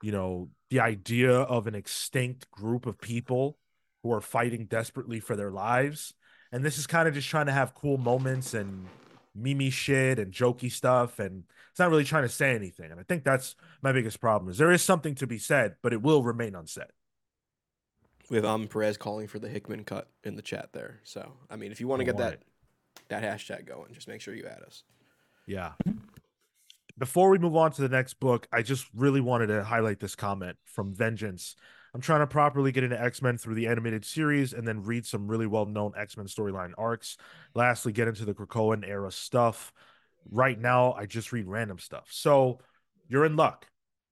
you 0.01 0.11
know, 0.11 0.49
the 0.69 0.79
idea 0.79 1.31
of 1.31 1.67
an 1.67 1.75
extinct 1.75 2.49
group 2.49 2.85
of 2.85 2.99
people 2.99 3.57
who 4.03 4.11
are 4.11 4.21
fighting 4.21 4.65
desperately 4.65 5.19
for 5.19 5.35
their 5.35 5.51
lives. 5.51 6.13
And 6.51 6.63
this 6.63 6.77
is 6.77 6.87
kind 6.87 7.07
of 7.07 7.13
just 7.13 7.29
trying 7.29 7.45
to 7.45 7.51
have 7.51 7.75
cool 7.75 7.97
moments 7.97 8.53
and 8.53 8.87
mimi 9.35 9.69
shit 9.69 10.19
and 10.19 10.33
jokey 10.33 10.71
stuff. 10.71 11.19
And 11.19 11.43
it's 11.69 11.79
not 11.79 11.89
really 11.89 12.03
trying 12.03 12.23
to 12.23 12.29
say 12.29 12.55
anything. 12.55 12.91
And 12.91 12.99
I 12.99 13.03
think 13.03 13.23
that's 13.23 13.55
my 13.81 13.91
biggest 13.91 14.19
problem 14.19 14.49
is 14.49 14.57
there 14.57 14.71
is 14.71 14.81
something 14.81 15.15
to 15.15 15.27
be 15.27 15.37
said, 15.37 15.75
but 15.81 15.93
it 15.93 16.01
will 16.01 16.23
remain 16.23 16.55
unsaid. 16.55 16.87
We 18.29 18.37
have 18.37 18.45
Am 18.45 18.67
Perez 18.67 18.97
calling 18.97 19.27
for 19.27 19.39
the 19.39 19.49
Hickman 19.49 19.83
cut 19.83 20.07
in 20.23 20.35
the 20.35 20.41
chat 20.41 20.69
there. 20.71 20.99
So 21.03 21.33
I 21.49 21.55
mean, 21.55 21.71
if 21.71 21.79
you 21.79 21.87
want 21.87 22.01
to 22.01 22.05
get 22.05 22.15
want 22.15 22.41
that 23.09 23.21
that 23.21 23.23
hashtag 23.23 23.65
going, 23.65 23.93
just 23.93 24.07
make 24.07 24.21
sure 24.21 24.35
you 24.35 24.45
add 24.45 24.61
us. 24.65 24.83
Yeah. 25.47 25.71
Before 26.97 27.29
we 27.29 27.39
move 27.39 27.55
on 27.55 27.71
to 27.71 27.81
the 27.81 27.89
next 27.89 28.15
book, 28.19 28.47
I 28.51 28.61
just 28.61 28.85
really 28.93 29.21
wanted 29.21 29.47
to 29.47 29.63
highlight 29.63 29.99
this 29.99 30.15
comment 30.15 30.57
from 30.65 30.93
Vengeance. 30.93 31.55
I'm 31.93 32.01
trying 32.01 32.19
to 32.19 32.27
properly 32.27 32.71
get 32.71 32.83
into 32.83 33.01
X 33.01 33.21
Men 33.21 33.37
through 33.37 33.55
the 33.55 33.67
animated 33.67 34.05
series 34.05 34.53
and 34.53 34.67
then 34.67 34.83
read 34.83 35.05
some 35.05 35.27
really 35.27 35.47
well 35.47 35.65
known 35.65 35.93
X 35.97 36.17
Men 36.17 36.27
storyline 36.27 36.73
arcs. 36.77 37.17
Lastly, 37.55 37.91
get 37.91 38.07
into 38.07 38.25
the 38.25 38.33
Krakoan 38.33 38.87
era 38.87 39.11
stuff. 39.11 39.73
Right 40.29 40.59
now, 40.59 40.93
I 40.93 41.05
just 41.05 41.31
read 41.31 41.47
random 41.47 41.79
stuff. 41.79 42.07
So 42.11 42.59
you're 43.07 43.25
in 43.25 43.35
luck 43.35 43.67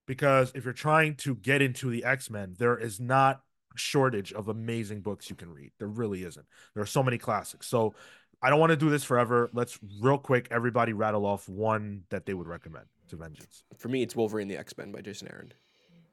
because 0.08 0.52
if 0.56 0.63
you're 0.63 0.74
trying 0.74 1.16
to 1.16 1.36
get 1.36 1.62
into 1.62 1.90
the 1.90 2.04
X 2.06 2.30
Men, 2.30 2.56
there 2.58 2.78
is 2.78 3.00
not 3.00 3.42
a 3.76 3.78
shortage 3.78 4.34
of 4.34 4.48
amazing 4.48 5.02
books 5.02 5.30
you 5.30 5.36
can 5.36 5.52
read. 5.52 5.72
There 5.78 5.88
really 5.88 6.24
isn't. 6.24 6.46
There 6.74 6.82
are 6.82 6.88
so 6.88 7.04
many 7.04 7.18
classics. 7.18 7.68
So 7.68 7.94
I 8.42 8.50
don't 8.50 8.60
want 8.60 8.72
to 8.72 8.78
do 8.78 8.90
this 8.90 9.04
forever. 9.04 9.50
Let's 9.54 9.78
real 10.00 10.18
quick, 10.18 10.48
everybody 10.52 10.94
rattle 10.94 11.26
off 11.26 11.48
one 11.50 12.04
that 12.10 12.26
they 12.26 12.34
would 12.34 12.48
recommend 12.48 12.86
to 13.10 13.16
Vengeance. 13.16 13.63
For 13.78 13.90
me, 13.90 14.02
it's 14.04 14.16
Wolverine 14.16 14.48
the 14.48 14.58
X 14.58 14.78
Men 14.78 14.92
by 14.92 15.02
Jason 15.02 15.28
Aaron. 15.32 15.54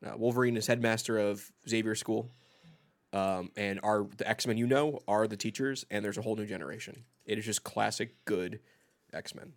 Uh, 0.05 0.17
Wolverine 0.17 0.57
is 0.57 0.67
headmaster 0.67 1.19
of 1.19 1.51
Xavier 1.69 1.95
School, 1.95 2.31
um, 3.13 3.51
and 3.57 3.81
are 3.83 4.07
the 4.17 4.29
X 4.29 4.47
Men 4.47 4.59
you 4.59 4.67
know 4.67 5.01
are 5.09 5.27
the 5.27 5.37
teachers, 5.37 5.85
and 5.91 6.05
there's 6.05 6.19
a 6.19 6.23
whole 6.23 6.37
new 6.37 6.47
generation. 6.47 7.05
It 7.25 7.39
is 7.39 7.45
just 7.45 7.65
classic 7.65 8.17
good 8.25 8.61
X 9.13 9.35
Men. 9.35 9.55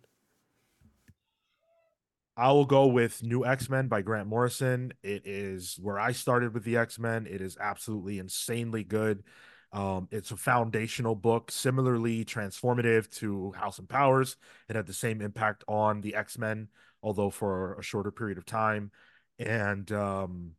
I 2.36 2.52
will 2.52 2.66
go 2.66 2.86
with 2.86 3.22
New 3.22 3.44
X 3.44 3.68
Men 3.68 3.88
by 3.88 4.00
Grant 4.00 4.28
Morrison. 4.28 4.92
It 5.02 5.26
is 5.26 5.76
where 5.82 5.98
I 5.98 6.12
started 6.12 6.54
with 6.54 6.64
the 6.64 6.76
X 6.76 6.98
Men. 6.98 7.26
It 7.28 7.40
is 7.40 7.56
absolutely 7.60 8.18
insanely 8.18 8.84
good. 8.84 9.24
Um, 9.72 10.08
it's 10.10 10.30
a 10.30 10.36
foundational 10.36 11.14
book, 11.14 11.50
similarly 11.50 12.24
transformative 12.24 13.10
to 13.16 13.52
House 13.52 13.78
and 13.78 13.88
Powers. 13.88 14.36
It 14.68 14.76
had 14.76 14.86
the 14.86 14.94
same 14.94 15.20
impact 15.20 15.64
on 15.68 16.00
the 16.00 16.14
X 16.14 16.38
Men, 16.38 16.68
although 17.02 17.28
for 17.28 17.74
a 17.74 17.82
shorter 17.82 18.10
period 18.10 18.38
of 18.38 18.46
time. 18.46 18.92
And 19.38 19.90
um, 19.92 20.52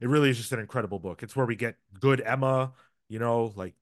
it 0.00 0.08
really 0.08 0.30
is 0.30 0.36
just 0.36 0.52
an 0.52 0.58
incredible 0.60 0.98
book. 0.98 1.22
It's 1.22 1.36
where 1.36 1.46
we 1.46 1.56
get 1.56 1.76
good 2.00 2.20
Emma. 2.20 2.72
You 3.08 3.18
know, 3.18 3.52
like 3.54 3.74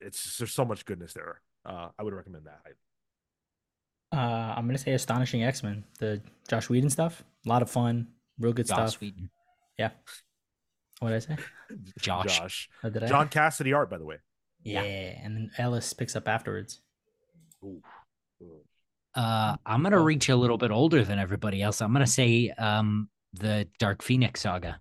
it's 0.00 0.38
there's 0.38 0.52
so 0.52 0.64
much 0.64 0.84
goodness 0.84 1.14
there. 1.14 1.40
Uh, 1.64 1.88
I 1.98 2.02
would 2.02 2.12
recommend 2.14 2.44
that. 2.46 2.60
Uh, 4.12 4.54
I'm 4.56 4.66
gonna 4.66 4.78
say 4.78 4.92
Astonishing 4.92 5.42
X 5.42 5.62
Men, 5.62 5.84
the 5.98 6.20
Josh 6.48 6.68
Whedon 6.68 6.90
stuff. 6.90 7.24
A 7.46 7.48
lot 7.48 7.62
of 7.62 7.70
fun, 7.70 8.08
real 8.38 8.52
good 8.52 8.66
Joss 8.66 8.90
stuff. 8.92 9.00
Whedon. 9.00 9.30
Yeah. 9.78 9.90
What 11.00 11.10
did 11.10 11.16
I 11.16 11.18
say? 11.20 11.36
Josh. 11.98 12.38
Josh. 12.38 12.68
What 12.82 12.92
did 12.92 13.02
I? 13.04 13.06
John 13.08 13.28
Cassaday 13.28 13.74
art, 13.74 13.90
by 13.90 13.98
the 13.98 14.04
way. 14.04 14.16
Yeah, 14.62 14.82
and 14.82 15.36
then 15.36 15.50
Ellis 15.58 15.92
picks 15.92 16.16
up 16.16 16.28
afterwards. 16.28 16.80
Uh, 19.14 19.56
I'm 19.64 19.82
gonna 19.82 19.98
Oh. 19.98 20.04
reach 20.04 20.28
a 20.28 20.36
little 20.36 20.58
bit 20.58 20.70
older 20.70 21.04
than 21.04 21.18
everybody 21.18 21.62
else. 21.62 21.80
I'm 21.80 21.92
gonna 21.92 22.06
say 22.06 22.50
um 22.50 23.08
the 23.38 23.68
Dark 23.78 24.02
Phoenix 24.02 24.40
saga. 24.42 24.80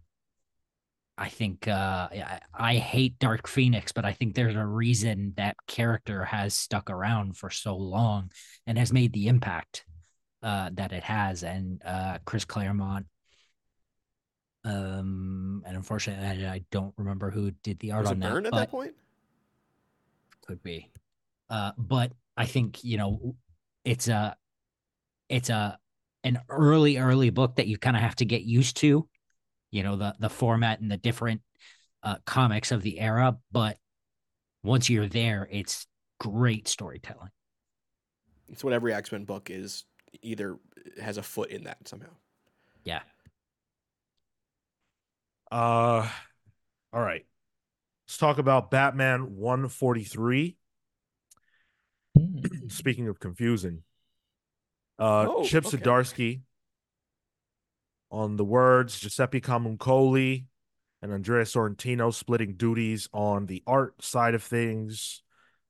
I 1.18 1.30
think 1.30 1.68
uh 1.68 2.10
I, 2.12 2.40
I 2.54 2.76
hate 2.76 3.20
Dark 3.20 3.48
Phoenix, 3.48 3.92
but 3.92 4.06
I 4.06 4.14
think 4.14 4.34
there's 4.34 4.56
a 4.56 4.66
reason 4.66 5.34
that 5.38 5.56
character 5.68 6.26
has 6.26 6.54
stuck 6.54 6.90
around 6.90 7.38
for 7.38 7.50
so 7.50 7.76
long 7.76 8.32
and 8.66 8.78
has 8.78 8.92
made 8.92 9.14
the 9.14 9.28
impact 9.28 9.86
uh 10.42 10.70
that 10.74 10.92
it 10.92 11.04
has. 11.04 11.44
And 11.44 11.82
uh 11.86 12.18
Chris 12.26 12.46
Claremont. 12.46 13.06
Um 14.66 15.62
and 15.66 15.76
unfortunately 15.76 16.46
I, 16.48 16.54
I 16.54 16.64
don't 16.72 16.94
remember 16.98 17.30
who 17.30 17.52
did 17.64 17.80
the 17.80 17.92
art 17.92 18.04
Was 18.04 18.12
on 18.12 18.20
that. 18.20 18.32
Byrne 18.32 18.46
at 18.48 18.54
that 18.54 18.72
point? 18.72 18.94
could 20.46 20.62
be 20.62 20.90
uh 21.50 21.72
but 21.78 22.12
i 22.36 22.46
think 22.46 22.84
you 22.84 22.98
know 22.98 23.34
it's 23.86 24.10
a 24.10 24.36
it's 25.30 25.50
a 25.50 25.80
an 26.24 26.40
early 26.50 26.98
early 26.98 27.30
book 27.30 27.56
that 27.58 27.68
you 27.68 27.78
kind 27.78 27.96
of 27.96 28.02
have 28.02 28.16
to 28.16 28.26
get 28.26 28.44
used 28.44 28.78
to 28.78 29.08
you 29.72 29.84
know 29.84 29.96
the 29.96 30.16
the 30.20 30.30
format 30.30 30.80
and 30.80 30.92
the 30.92 30.98
different 30.98 31.42
uh 32.04 32.16
comics 32.26 32.72
of 32.72 32.82
the 32.82 33.00
era 33.00 33.38
but 33.52 33.78
once 34.64 34.90
you're 34.90 35.08
there 35.08 35.48
it's 35.52 35.88
great 36.20 36.68
storytelling 36.68 37.30
It's 38.50 38.64
what 38.64 38.74
every 38.74 38.94
X 38.94 39.12
Men 39.12 39.26
book 39.26 39.50
is. 39.50 39.86
Either 40.22 40.58
has 41.02 41.18
a 41.18 41.24
foot 41.24 41.50
in 41.50 41.64
that 41.64 41.88
somehow. 41.88 42.10
yeah 42.84 43.02
Uh, 45.52 46.10
all 46.92 47.02
right. 47.02 47.26
Let's 48.08 48.18
talk 48.18 48.38
about 48.40 48.72
Batman 48.72 49.36
143. 49.36 50.58
Hmm. 52.18 52.40
Speaking 52.70 53.08
of 53.08 53.20
confusing, 53.20 53.84
uh, 55.00 55.26
Oh, 55.30 55.44
Chip 55.44 55.66
okay. 55.66 55.78
Zdarsky 55.78 56.42
on 58.12 58.36
the 58.38 58.46
words, 58.46 59.00
Giuseppe 59.00 59.42
Camuncoli 59.42 60.46
and 61.02 61.12
Andrea 61.12 61.44
Sorrentino 61.44 62.14
splitting 62.14 62.54
duties 62.56 63.10
on 63.12 63.48
the 63.48 63.64
art 63.68 64.02
side 64.04 64.36
of 64.36 64.44
things 64.44 65.22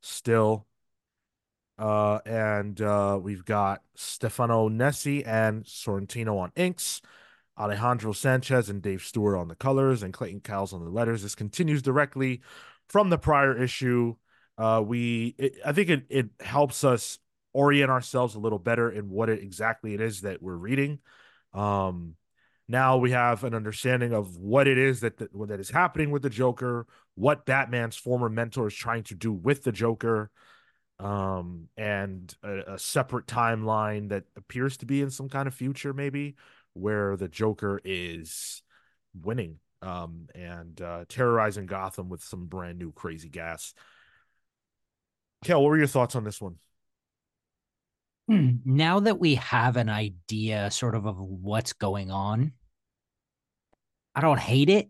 still. 0.01 0.67
Uh, 1.80 2.19
and 2.26 2.80
uh, 2.82 3.17
we've 3.21 3.45
got 3.45 3.82
Stefano 3.95 4.69
Nesi 4.69 5.26
and 5.26 5.63
Sorrentino 5.63 6.38
on 6.38 6.51
inks. 6.55 7.01
Alejandro 7.57 8.13
Sanchez 8.13 8.69
and 8.69 8.82
Dave 8.82 9.03
Stewart 9.03 9.38
on 9.38 9.47
the 9.47 9.55
colors, 9.55 10.01
and 10.01 10.11
Clayton 10.11 10.41
Cowles 10.41 10.74
on 10.74 10.84
the 10.84 10.89
letters. 10.89 11.21
This 11.21 11.36
continues 11.36 11.84
directly 11.84 12.41
from 12.89 13.09
the 13.09 13.17
prior 13.17 13.55
issue. 13.55 14.15
Uh, 14.57 14.84
we, 14.86 15.36
it, 15.38 15.57
I 15.63 15.71
think 15.71 15.89
it 15.89 16.05
it 16.09 16.30
helps 16.39 16.84
us 16.84 17.19
orient 17.54 17.89
ourselves 17.89 18.36
a 18.36 18.39
little 18.39 18.60
better 18.60 18.89
in 18.91 19.10
what 19.10 19.30
it 19.30 19.41
exactly 19.41 19.93
it 19.93 20.01
is 20.01 20.22
that 20.22 20.41
we're 20.41 20.56
reading. 20.56 20.99
Um, 21.54 22.16
now 22.68 22.97
we 22.97 23.12
have 23.12 23.43
an 23.43 23.54
understanding 23.54 24.14
of 24.14 24.38
what 24.38 24.68
it 24.68 24.78
is 24.78 25.01
that 25.01 25.18
that, 25.18 25.30
that 25.47 25.60
is 25.60 25.70
happening 25.70 26.12
with 26.12 26.22
the 26.22 26.30
Joker, 26.30 26.88
what 27.16 27.45
Batman's 27.45 27.95
former 27.95 28.30
mentor 28.30 28.68
is 28.68 28.76
trying 28.76 29.04
to 29.04 29.16
do 29.16 29.32
with 29.32 29.64
the 29.64 29.72
Joker, 29.72 30.32
um, 30.99 31.68
and 31.78 32.34
a, 32.43 32.74
a 32.74 32.80
separate 32.80 33.28
timeline 33.28 34.10
that 34.10 34.24
appears 34.36 34.78
to 34.78 34.86
be 34.86 35.01
in 35.01 35.10
some 35.10 35.30
kind 35.30 35.47
of 35.47 35.54
future, 35.54 35.93
maybe 35.93 36.36
where 36.74 37.16
the 37.18 37.28
Joker 37.28 37.80
is 37.84 38.64
winning 39.22 39.60
um, 39.82 40.28
and 40.34 40.82
uh, 40.82 41.06
terrorizing 41.10 41.66
Gotham 41.66 42.10
with 42.10 42.24
some 42.24 42.45
brand 42.45 42.80
new 42.80 42.91
crazy 42.91 43.30
gas. 43.30 43.74
Kel, 45.43 45.62
what 45.62 45.70
were 45.70 45.78
your 45.78 45.88
thoughts 45.88 46.16
on 46.16 46.24
this 46.24 46.41
one? 46.41 46.56
Hmm, 48.34 48.55
now 48.65 48.99
that 49.01 49.19
we 49.19 49.36
have 49.36 49.77
an 49.77 49.89
idea 49.89 50.71
sort 50.71 50.95
of 50.95 51.05
of 51.05 51.19
what's 51.19 51.73
going 51.73 52.09
on, 52.09 52.53
I 54.15 54.21
don't 54.21 54.39
hate 54.39 54.69
it. 54.69 54.89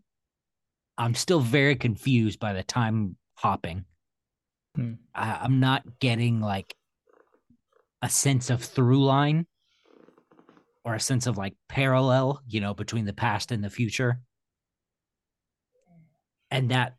I'm 0.98 1.14
still 1.14 1.42
very 1.42 1.76
confused 1.76 2.40
by 2.40 2.54
the 2.54 2.64
time 2.64 3.18
hopping. 3.36 3.84
Hmm. 4.78 4.94
I, 5.14 5.40
I'm 5.42 5.60
not 5.60 6.00
getting 6.00 6.40
like 6.40 6.74
a 8.02 8.08
sense 8.08 8.50
of 8.50 8.64
through 8.64 9.04
line 9.04 9.46
or 10.86 10.96
a 10.96 11.00
sense 11.02 11.28
of 11.28 11.38
like 11.38 11.56
parallel, 11.68 12.42
you 12.48 12.62
know, 12.62 12.74
between 12.74 13.04
the 13.04 13.12
past 13.12 13.52
and 13.52 13.62
the 13.62 13.70
future. 13.70 14.22
And 16.50 16.72
that 16.72 16.96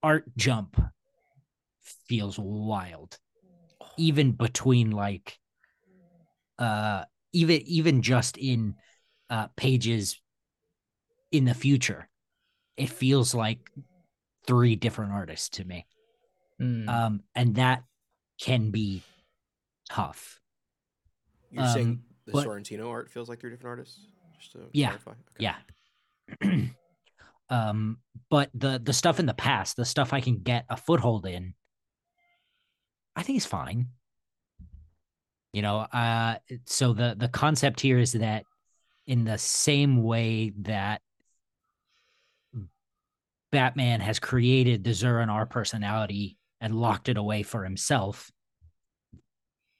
art 0.00 0.26
jump 0.36 0.80
feels 2.06 2.38
wild. 2.38 3.18
Even 3.96 4.30
between 4.30 4.92
like 4.92 5.40
uh 6.58 7.04
even 7.32 7.60
even 7.62 8.02
just 8.02 8.36
in 8.36 8.74
uh 9.30 9.48
pages 9.56 10.20
in 11.30 11.44
the 11.44 11.54
future 11.54 12.08
it 12.76 12.88
feels 12.88 13.34
like 13.34 13.70
three 14.46 14.76
different 14.76 15.12
artists 15.12 15.48
to 15.50 15.64
me 15.64 15.86
Mm. 16.60 16.88
um 16.88 17.22
and 17.36 17.54
that 17.54 17.84
can 18.40 18.70
be 18.72 19.02
tough 19.88 20.40
You're 21.52 21.66
saying 21.68 21.88
Um, 21.88 22.02
the 22.26 22.32
but- 22.32 22.46
Sorrentino 22.48 22.90
art 22.90 23.10
feels 23.10 23.28
like 23.28 23.38
three 23.40 23.50
different 23.50 23.68
artists? 23.78 24.00
Just 24.40 24.52
to 24.52 24.58
Yeah, 24.72 24.88
clarify. 24.96 25.12
Okay. 25.12 25.52
yeah 26.42 26.66
um 27.50 27.98
but 28.28 28.50
the 28.54 28.80
the 28.82 28.92
stuff 28.92 29.20
in 29.20 29.26
the 29.26 29.34
past 29.34 29.76
the 29.76 29.84
stuff 29.84 30.12
i 30.12 30.20
can 30.20 30.38
get 30.40 30.64
a 30.68 30.76
foothold 30.76 31.24
in 31.26 31.54
i 33.16 33.22
think 33.22 33.36
is 33.38 33.46
fine 33.46 33.88
you 35.52 35.62
know 35.62 35.78
uh 35.78 36.36
so 36.66 36.92
the 36.92 37.14
the 37.18 37.28
concept 37.28 37.80
here 37.80 37.98
is 37.98 38.12
that 38.12 38.44
in 39.06 39.24
the 39.24 39.38
same 39.38 40.02
way 40.02 40.52
that 40.58 41.00
batman 43.50 44.00
has 44.00 44.18
created 44.18 44.84
the 44.84 44.92
Zur-En-Arrh 44.92 45.48
personality 45.48 46.36
and 46.60 46.74
locked 46.74 47.08
it 47.08 47.16
away 47.16 47.42
for 47.42 47.64
himself 47.64 48.30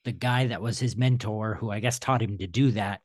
the 0.04 0.12
guy 0.12 0.46
that 0.46 0.62
was 0.62 0.78
his 0.78 0.96
mentor 0.96 1.54
who 1.54 1.70
i 1.70 1.80
guess 1.80 1.98
taught 1.98 2.22
him 2.22 2.38
to 2.38 2.46
do 2.46 2.70
that 2.70 3.00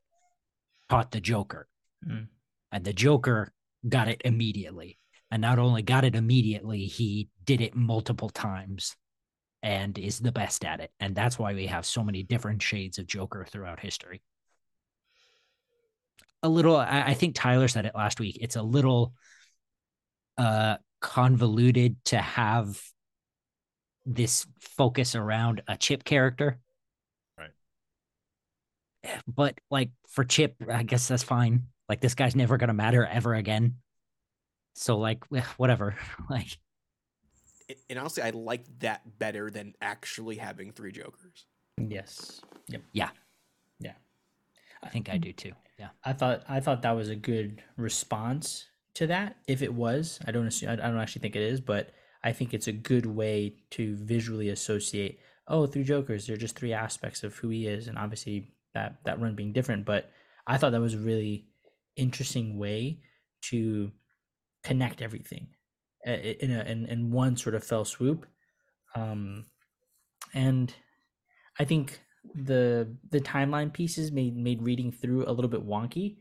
taught 0.88 1.10
the 1.10 1.20
joker. 1.20 1.68
Mm. 2.06 2.28
and 2.70 2.84
the 2.84 2.92
joker 2.92 3.52
got 3.88 4.08
it 4.08 4.20
immediately. 4.24 4.98
And 5.30 5.40
not 5.40 5.58
only 5.58 5.82
got 5.82 6.04
it 6.04 6.14
immediately 6.14 6.84
he 6.84 7.28
did 7.44 7.60
it 7.60 7.74
multiple 7.74 8.28
times 8.28 8.94
and 9.64 9.98
is 9.98 10.20
the 10.20 10.30
best 10.30 10.62
at 10.62 10.78
it 10.78 10.92
and 11.00 11.16
that's 11.16 11.38
why 11.38 11.54
we 11.54 11.66
have 11.66 11.86
so 11.86 12.04
many 12.04 12.22
different 12.22 12.62
shades 12.62 12.98
of 12.98 13.06
joker 13.06 13.46
throughout 13.50 13.80
history. 13.80 14.22
A 16.42 16.48
little 16.48 16.76
I, 16.76 17.02
I 17.06 17.14
think 17.14 17.34
tyler 17.34 17.66
said 17.66 17.86
it 17.86 17.94
last 17.94 18.20
week 18.20 18.38
it's 18.40 18.56
a 18.56 18.62
little 18.62 19.14
uh 20.36 20.76
convoluted 21.00 21.96
to 22.04 22.18
have 22.18 22.80
this 24.04 24.46
focus 24.60 25.14
around 25.14 25.62
a 25.66 25.78
chip 25.78 26.04
character. 26.04 26.58
Right. 27.38 27.50
but 29.26 29.58
like 29.70 29.90
for 30.08 30.24
chip 30.24 30.56
i 30.70 30.82
guess 30.82 31.08
that's 31.08 31.22
fine. 31.22 31.64
Like 31.88 32.02
this 32.02 32.14
guy's 32.14 32.36
never 32.36 32.58
gonna 32.58 32.74
matter 32.74 33.06
ever 33.06 33.34
again. 33.34 33.76
So 34.74 34.98
like 34.98 35.24
eh, 35.34 35.42
whatever. 35.56 35.96
Like 36.28 36.58
And 37.88 37.98
honestly, 37.98 38.22
I 38.22 38.30
like 38.30 38.64
that 38.80 39.18
better 39.18 39.50
than 39.50 39.74
actually 39.80 40.36
having 40.36 40.72
three 40.72 40.92
Jokers. 40.92 41.46
Yes. 41.78 42.40
Yep. 42.68 42.82
Yeah. 42.92 43.10
Yeah. 43.80 43.92
I 44.82 44.88
think 44.88 45.08
i 45.08 45.16
do 45.16 45.32
too 45.32 45.52
yeah 45.78 45.88
I 46.04 46.12
thought 46.12 46.44
I 46.48 46.60
thought 46.60 46.82
that 46.82 46.92
was 46.92 47.08
a 47.08 47.16
good 47.16 47.62
response 47.76 48.66
to 48.94 49.06
that. 49.08 49.36
If 49.48 49.62
it 49.62 49.72
was, 49.74 50.20
I 50.26 50.30
don't 50.30 50.46
assume, 50.46 50.70
I 50.70 50.76
don't 50.76 50.98
actually 50.98 51.22
think 51.22 51.36
it 51.36 51.42
is, 51.42 51.60
but 51.60 51.90
I 52.22 52.32
think 52.32 52.54
it's 52.54 52.68
a 52.68 52.72
good 52.72 53.06
way 53.06 53.56
to 53.70 53.96
visually 53.96 54.50
associate. 54.50 55.18
Oh, 55.48 55.66
three 55.66 55.82
Jokers. 55.84 56.26
They're 56.26 56.36
just 56.36 56.56
three 56.56 56.72
aspects 56.72 57.24
of 57.24 57.34
who 57.36 57.48
he 57.48 57.66
is, 57.66 57.88
and 57.88 57.98
obviously 57.98 58.52
that 58.74 58.98
that 59.04 59.20
run 59.20 59.34
being 59.34 59.52
different. 59.52 59.84
But 59.84 60.10
I 60.46 60.58
thought 60.58 60.72
that 60.72 60.80
was 60.80 60.94
a 60.94 60.98
really 60.98 61.46
interesting 61.96 62.56
way 62.58 63.00
to 63.50 63.90
connect 64.62 65.02
everything 65.02 65.48
i- 65.48 65.54
in 66.04 66.50
a 66.50 66.62
in, 66.64 66.86
in 66.86 67.10
one 67.10 67.36
sort 67.36 67.54
of 67.54 67.64
fell 67.64 67.84
swoop. 67.84 68.26
Um, 68.94 69.46
and 70.32 70.74
I 71.58 71.64
think 71.64 72.00
the 72.34 72.96
the 73.10 73.20
timeline 73.20 73.72
pieces 73.72 74.12
made 74.12 74.36
made 74.36 74.62
reading 74.62 74.92
through 74.92 75.24
a 75.26 75.32
little 75.32 75.50
bit 75.50 75.66
wonky. 75.66 76.18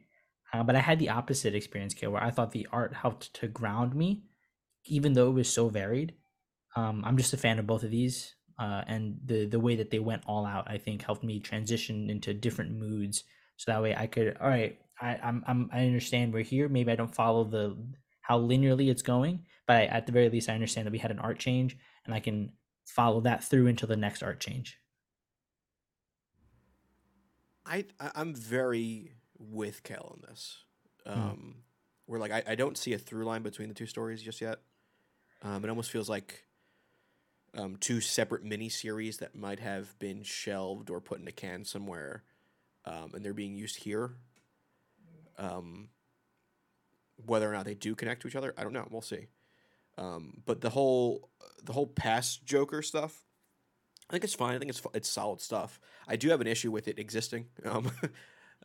Uh, 0.53 0.63
but 0.63 0.75
I 0.75 0.79
had 0.79 0.99
the 0.99 1.09
opposite 1.09 1.55
experience, 1.55 1.95
Kale, 1.95 2.11
where 2.11 2.23
I 2.23 2.29
thought 2.29 2.51
the 2.51 2.67
art 2.71 2.93
helped 2.93 3.34
to 3.36 3.47
ground 3.47 3.95
me, 3.95 4.23
even 4.86 5.13
though 5.13 5.27
it 5.27 5.34
was 5.34 5.51
so 5.51 5.67
varied. 5.67 6.13
Um, 6.75 7.03
I'm 7.05 7.17
just 7.17 7.34
a 7.34 7.38
fan 7.38 7.57
of 7.57 7.65
both 7.65 7.84
of 7.84 7.89
these, 7.89 8.36
uh, 8.59 8.84
and 8.88 9.17
the 9.25 9.45
the 9.45 9.59
way 9.59 9.75
that 9.75 9.89
they 9.89 9.99
went 9.99 10.23
all 10.27 10.45
out, 10.45 10.69
I 10.69 10.77
think, 10.77 11.01
helped 11.01 11.23
me 11.23 11.39
transition 11.39 12.09
into 12.09 12.34
different 12.34 12.71
moods. 12.71 13.23
So 13.57 13.71
that 13.71 13.81
way, 13.81 13.95
I 13.95 14.07
could, 14.07 14.38
all 14.41 14.49
right, 14.49 14.77
I, 14.99 15.19
I'm, 15.23 15.43
I'm 15.47 15.69
I 15.73 15.86
understand 15.86 16.34
we're 16.34 16.43
here. 16.43 16.69
Maybe 16.69 16.91
I 16.91 16.95
don't 16.95 17.13
follow 17.13 17.43
the 17.43 17.77
how 18.24 18.39
linearly 18.39 18.89
it's 18.89 19.03
going, 19.03 19.45
but 19.67 19.76
I, 19.76 19.86
at 19.86 20.07
the 20.07 20.11
very 20.11 20.30
least, 20.30 20.49
I 20.49 20.53
understand 20.55 20.88
that 20.88 20.91
we 20.91 20.97
had 20.97 21.11
an 21.11 21.19
art 21.19 21.38
change, 21.38 21.78
and 22.05 22.15
I 22.15 22.19
can 22.19 22.53
follow 22.86 23.21
that 23.21 23.43
through 23.43 23.67
until 23.67 23.88
the 23.88 23.95
next 23.95 24.24
art 24.24 24.39
change. 24.39 24.80
I, 27.65 27.86
I'm 28.15 28.34
very 28.34 29.11
with 29.38 29.84
Kel 29.84 30.15
on 30.15 30.21
this. 30.28 30.63
Hmm. 31.05 31.13
Um, 31.13 31.55
Where 32.05 32.19
like 32.19 32.32
I, 32.32 32.43
I 32.47 32.55
don't 32.55 32.78
see 32.78 32.93
a 32.93 32.97
through 32.97 33.26
line 33.26 33.43
between 33.43 33.69
the 33.69 33.76
two 33.76 33.86
stories 33.86 34.21
just 34.21 34.41
yet. 34.41 34.59
Um, 35.41 35.63
it 35.63 35.69
almost 35.69 35.91
feels 35.91 36.09
like 36.09 36.45
um, 37.57 37.76
two 37.78 38.01
separate 38.01 38.43
mini 38.43 38.69
series 38.69 39.17
that 39.17 39.36
might 39.36 39.59
have 39.59 39.97
been 39.99 40.24
shelved 40.24 40.89
or 40.89 41.01
put 41.01 41.19
in 41.19 41.28
a 41.28 41.32
can 41.32 41.65
somewhere, 41.65 42.24
um, 42.86 43.11
and 43.13 43.24
they're 43.24 43.34
being 43.34 43.55
used 43.55 43.84
here. 43.84 44.11
Um, 45.38 45.89
whether 47.18 47.49
or 47.49 47.53
not 47.53 47.66
they 47.66 47.76
do 47.76 47.95
connect 47.95 48.22
to 48.22 48.28
each 48.28 48.36
other, 48.36 48.53
I 48.57 48.64
don't 48.64 48.74
know. 48.74 48.88
We'll 48.89 49.01
see. 49.01 49.28
Um, 49.97 50.41
but 50.45 50.61
the 50.61 50.70
whole 50.70 51.30
the 51.64 51.74
whole 51.74 51.88
past 51.88 52.45
Joker 52.45 52.82
stuff, 52.82 53.24
I 54.09 54.14
think 54.14 54.24
it's 54.24 54.34
fine. 54.34 54.55
I 54.55 54.59
think 54.59 54.70
it's 54.70 54.82
it's 54.93 55.09
solid 55.09 55.41
stuff. 55.41 55.80
I 56.07 56.16
do 56.16 56.30
have 56.30 56.41
an 56.41 56.47
issue 56.47 56.72
with 56.72 56.88
it 56.88 56.99
existing. 56.99 57.47
Um, 57.66 57.91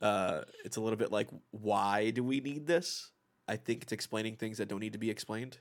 uh, 0.00 0.42
it's 0.64 0.76
a 0.76 0.80
little 0.80 0.96
bit 0.96 1.10
like, 1.10 1.28
why 1.50 2.10
do 2.10 2.22
we 2.22 2.38
need 2.40 2.66
this? 2.68 3.10
I 3.48 3.56
think 3.56 3.82
it's 3.82 3.92
explaining 3.92 4.36
things 4.36 4.58
that 4.58 4.68
don't 4.68 4.78
need 4.78 4.92
to 4.92 4.98
be 4.98 5.10
explained, 5.10 5.58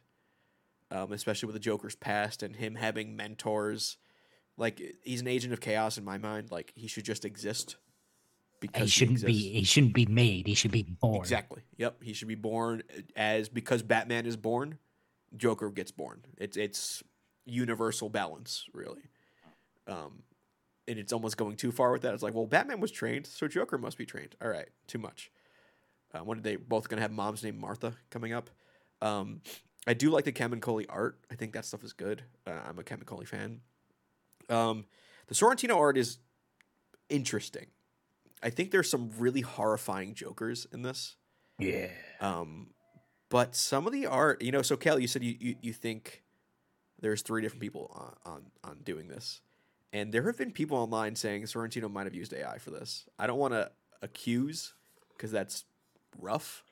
um, 0.92 1.12
especially 1.12 1.48
with 1.48 1.56
the 1.56 1.60
Joker's 1.60 1.96
past 1.96 2.44
and 2.44 2.56
him 2.56 2.76
having 2.76 3.16
mentors. 3.16 3.98
Like 4.56 4.82
he's 5.04 5.22
an 5.22 5.28
agent 5.28 5.54
of 5.54 5.62
chaos 5.62 5.98
in 5.98 6.04
my 6.04 6.18
mind. 6.20 6.52
Like 6.52 6.72
he 6.76 6.88
should 6.88 7.06
just 7.06 7.26
exist 7.26 7.78
because 8.60 8.84
he 8.84 8.88
shouldn't 8.88 9.26
be 9.26 9.34
he 9.34 9.64
shouldn't 9.64 9.94
be 9.94 10.06
made 10.06 10.48
he 10.48 10.54
should 10.56 10.72
be 10.72 10.84
born 10.84 11.18
Exactly. 11.18 11.62
Yep. 11.78 12.04
He 12.04 12.14
should 12.14 12.28
be 12.28 12.36
born 12.36 12.84
as 13.16 13.50
because 13.50 13.84
Batman 13.84 14.26
is 14.26 14.36
born, 14.38 14.78
Joker 15.36 15.70
gets 15.70 15.92
born. 15.92 16.26
It's 16.38 16.58
it's 16.58 17.04
universal 17.46 18.10
balance, 18.10 18.66
really. 18.74 19.10
Um, 19.88 20.24
and 20.88 21.00
it's 21.00 21.14
almost 21.14 21.38
going 21.38 21.56
too 21.56 21.72
far 21.72 21.92
with 21.92 22.02
that. 22.04 22.14
It's 22.14 22.24
like, 22.24 22.34
well, 22.34 22.46
Batman 22.46 22.80
was 22.80 22.92
trained, 22.92 23.28
so 23.28 23.48
Joker 23.48 23.78
must 23.78 23.98
be 23.98 24.06
trained. 24.06 24.36
All 24.42 24.50
right, 24.50 24.68
too 24.88 25.00
much. 25.00 25.32
Uh, 26.14 26.20
when 26.20 26.38
are 26.38 26.42
they 26.42 26.56
both 26.56 26.88
going 26.88 26.98
to 26.98 27.02
have 27.02 27.12
moms 27.12 27.44
named 27.44 27.60
Martha 27.60 27.94
coming 28.10 28.34
up? 28.34 28.50
Um, 29.02 29.42
I 29.86 29.94
do 29.94 30.10
like 30.10 30.26
the 30.26 30.32
Camuncoli 30.32 30.86
art. 30.90 31.20
I 31.32 31.36
think 31.36 31.54
that 31.54 31.66
stuff 31.66 31.84
is 31.84 31.94
good. 31.94 32.24
Uh, 32.46 32.60
I'm 32.68 32.80
a 32.80 32.84
Camuncoli 32.84 33.28
fan. 33.28 33.62
Um, 34.50 34.86
the 35.28 35.36
Sorrentino 35.36 35.78
art 35.78 35.98
is 35.98 36.20
interesting. 37.10 37.68
I 38.44 38.50
think 38.50 38.72
there's 38.72 38.90
some 38.90 39.12
really 39.18 39.42
horrifying 39.42 40.14
Jokers 40.14 40.68
in 40.72 40.82
this. 40.84 41.16
Yeah. 41.60 41.88
Um, 42.22 42.68
but 43.30 43.56
some 43.56 43.88
of 43.88 43.94
the 43.94 44.06
art, 44.06 44.42
you 44.42 44.52
know, 44.52 44.62
so 44.62 44.78
Kel, 44.78 45.00
you 45.00 45.08
said 45.08 45.24
you, 45.24 45.36
you, 45.40 45.56
you 45.62 45.74
think 45.74 46.24
there's 47.02 47.22
three 47.22 47.42
different 47.42 47.62
people 47.62 47.92
on, 48.26 48.34
on 48.34 48.42
on 48.64 48.78
doing 48.84 49.08
this, 49.08 49.42
and 49.92 50.14
there 50.14 50.24
have 50.28 50.38
been 50.38 50.52
people 50.52 50.78
online 50.78 51.16
saying 51.16 51.44
Sorrentino 51.44 51.92
might 51.92 52.06
have 52.06 52.16
used 52.16 52.34
AI 52.34 52.58
for 52.60 52.70
this. 52.72 53.06
I 53.20 53.28
don't 53.28 53.40
want 53.40 53.54
to 53.54 53.72
accuse 54.02 54.74
because 55.10 55.32
that's 55.32 55.66
rough, 56.20 56.64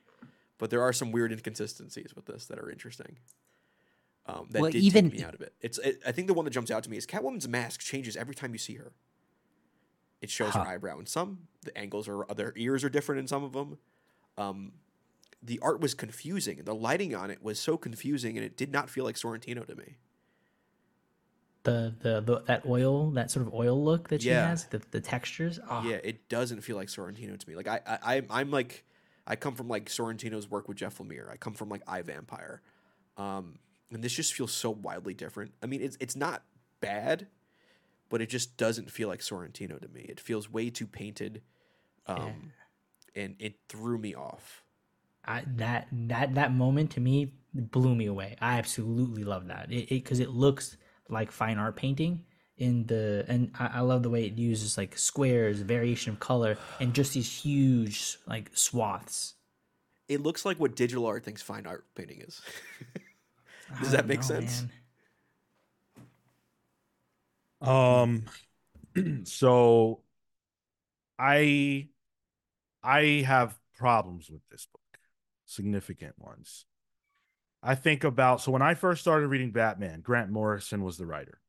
but 0.60 0.70
there 0.70 0.82
are 0.84 0.94
some 0.94 1.12
weird 1.12 1.32
inconsistencies 1.32 2.16
with 2.16 2.26
this 2.26 2.46
that 2.46 2.58
are 2.60 2.70
interesting. 2.70 3.18
Um, 4.28 4.48
that 4.52 4.62
Well, 4.62 4.72
did 4.72 4.82
even- 4.82 5.10
take 5.12 5.20
me 5.20 5.26
out 5.26 5.36
of 5.36 5.42
it. 5.42 5.54
It's 5.62 5.78
it, 5.80 6.02
I 6.06 6.12
think 6.12 6.28
the 6.28 6.34
one 6.34 6.46
that 6.46 6.52
jumps 6.52 6.72
out 6.72 6.84
to 6.84 6.90
me 6.90 6.98
is 6.98 7.06
Catwoman's 7.06 7.48
mask 7.48 7.82
changes 7.82 8.16
every 8.16 8.34
time 8.36 8.54
you 8.54 8.58
see 8.60 8.76
her. 8.76 8.94
It 10.22 10.30
shows 10.30 10.54
Huh. 10.54 10.64
her 10.64 10.70
eyebrow 10.70 11.00
in 11.00 11.06
some. 11.06 11.48
The 11.64 11.78
angles 11.78 12.08
or 12.08 12.26
their 12.36 12.54
ears 12.56 12.84
are 12.84 12.90
different 12.90 13.20
in 13.20 13.28
some 13.28 13.44
of 13.44 13.54
them. 13.54 13.78
Um, 14.38 14.74
the 15.44 15.60
art 15.60 15.80
was 15.80 15.94
confusing. 15.94 16.62
The 16.64 16.74
lighting 16.76 17.14
on 17.16 17.30
it 17.32 17.44
was 17.44 17.60
so 17.60 17.78
confusing, 17.78 18.38
and 18.38 18.46
it 18.46 18.58
did 18.58 18.72
not 18.72 18.90
feel 18.90 19.04
like 19.04 19.16
Sorrentino 19.16 19.66
to 19.68 19.76
me. 19.76 19.96
The, 21.64 21.96
the 22.00 22.22
the 22.22 22.42
that 22.46 22.64
oil, 22.68 23.10
that 23.12 23.32
sort 23.32 23.48
of 23.48 23.54
oil 23.54 23.84
look 23.84 24.10
that 24.10 24.22
she 24.22 24.30
Yeah. 24.30 24.50
has, 24.50 24.66
the, 24.66 24.82
the 24.92 25.02
textures. 25.02 25.60
Oh, 25.68 25.82
Yeah, 25.84 25.96
it 26.04 26.30
doesn't 26.30 26.62
feel 26.62 26.76
like 26.76 26.90
Sorrentino 26.90 27.40
to 27.40 27.50
me. 27.50 27.56
Like 27.56 27.68
I, 27.68 27.80
I, 27.88 28.18
I- 28.18 28.22
I'm 28.42 28.52
like, 28.52 28.84
I 29.26 29.36
come 29.36 29.56
from 29.56 29.68
like 29.68 29.86
Sorrentino's 29.90 30.50
work 30.50 30.68
with 30.68 30.78
Jeff 30.78 31.00
Lemire. 31.00 31.28
I 31.32 31.38
come 31.38 31.54
from 31.54 31.70
like 31.70 31.82
I 31.88 32.04
Vampire, 32.04 32.62
um, 33.18 33.58
and 33.92 34.04
this 34.04 34.14
just 34.14 34.34
feels 34.36 34.52
so 34.52 34.70
wildly 34.70 35.16
different. 35.16 35.54
I 35.64 35.66
mean, 35.66 35.82
it's 35.82 35.98
it's 36.00 36.16
not 36.16 36.44
bad, 36.82 37.28
but 38.10 38.22
it 38.22 38.30
just 38.30 38.58
doesn't 38.58 38.92
feel 38.92 39.08
like 39.08 39.20
Sorrentino 39.20 39.82
to 39.82 39.88
me. 39.88 40.02
It 40.02 40.20
feels 40.20 40.52
way 40.52 40.70
too 40.70 40.88
painted, 40.88 41.42
um, 42.08 42.52
and 43.16 43.36
it 43.40 43.56
threw 43.70 43.98
me 43.98 44.14
off. 44.16 44.64
I, 45.28 45.44
that 45.56 45.88
that 45.92 46.36
that 46.36 46.54
moment 46.54 46.92
to 46.92 47.00
me 47.00 47.34
blew 47.54 47.96
me 47.96 48.06
away. 48.06 48.36
I 48.40 48.58
absolutely 48.58 49.24
love 49.24 49.48
that. 49.48 49.72
It 49.72 49.90
because 49.90 50.20
it, 50.20 50.30
looks 50.30 50.78
like 51.10 51.32
fine 51.32 51.58
art 51.58 51.76
painting 51.76 52.24
in 52.58 52.86
the 52.86 53.26
and 53.28 53.52
I, 53.60 53.68
I 53.76 53.80
love 53.82 54.04
the 54.04 54.10
way 54.10 54.26
it 54.26 54.38
uses 54.38 54.78
like 54.78 54.98
squares, 54.98 55.62
variation 55.62 56.14
of 56.14 56.20
color, 56.20 56.58
and 56.80 56.94
just 56.94 57.14
these 57.14 57.32
huge 57.32 58.18
like 58.28 58.52
swaths. 58.54 59.34
It 60.08 60.22
looks 60.22 60.46
like 60.46 60.60
what 60.60 60.76
digital 60.76 61.08
art 61.08 61.24
thinks 61.24 61.42
fine 61.42 61.66
art 61.66 61.86
painting 61.96 62.22
is. 62.22 62.42
Does 63.82 63.92
that 63.92 64.06
make 64.06 64.20
know, 64.20 64.28
sense? 64.28 64.62
man. 64.62 64.72
Um 67.62 68.26
so 69.24 70.02
I 71.18 71.88
I 72.84 73.24
have 73.26 73.58
problems 73.78 74.30
with 74.30 74.42
this 74.50 74.68
book. 74.72 74.82
Significant 75.46 76.14
ones. 76.18 76.66
I 77.64 77.76
think 77.76 78.04
about 78.04 78.42
so 78.42 78.52
when 78.52 78.62
I 78.62 78.76
first 78.76 79.02
started 79.02 79.28
reading 79.28 79.52
Batman, 79.52 80.02
Grant 80.02 80.30
Morrison 80.30 80.84
was 80.84 80.98
the 80.98 81.06
writer. 81.06 81.40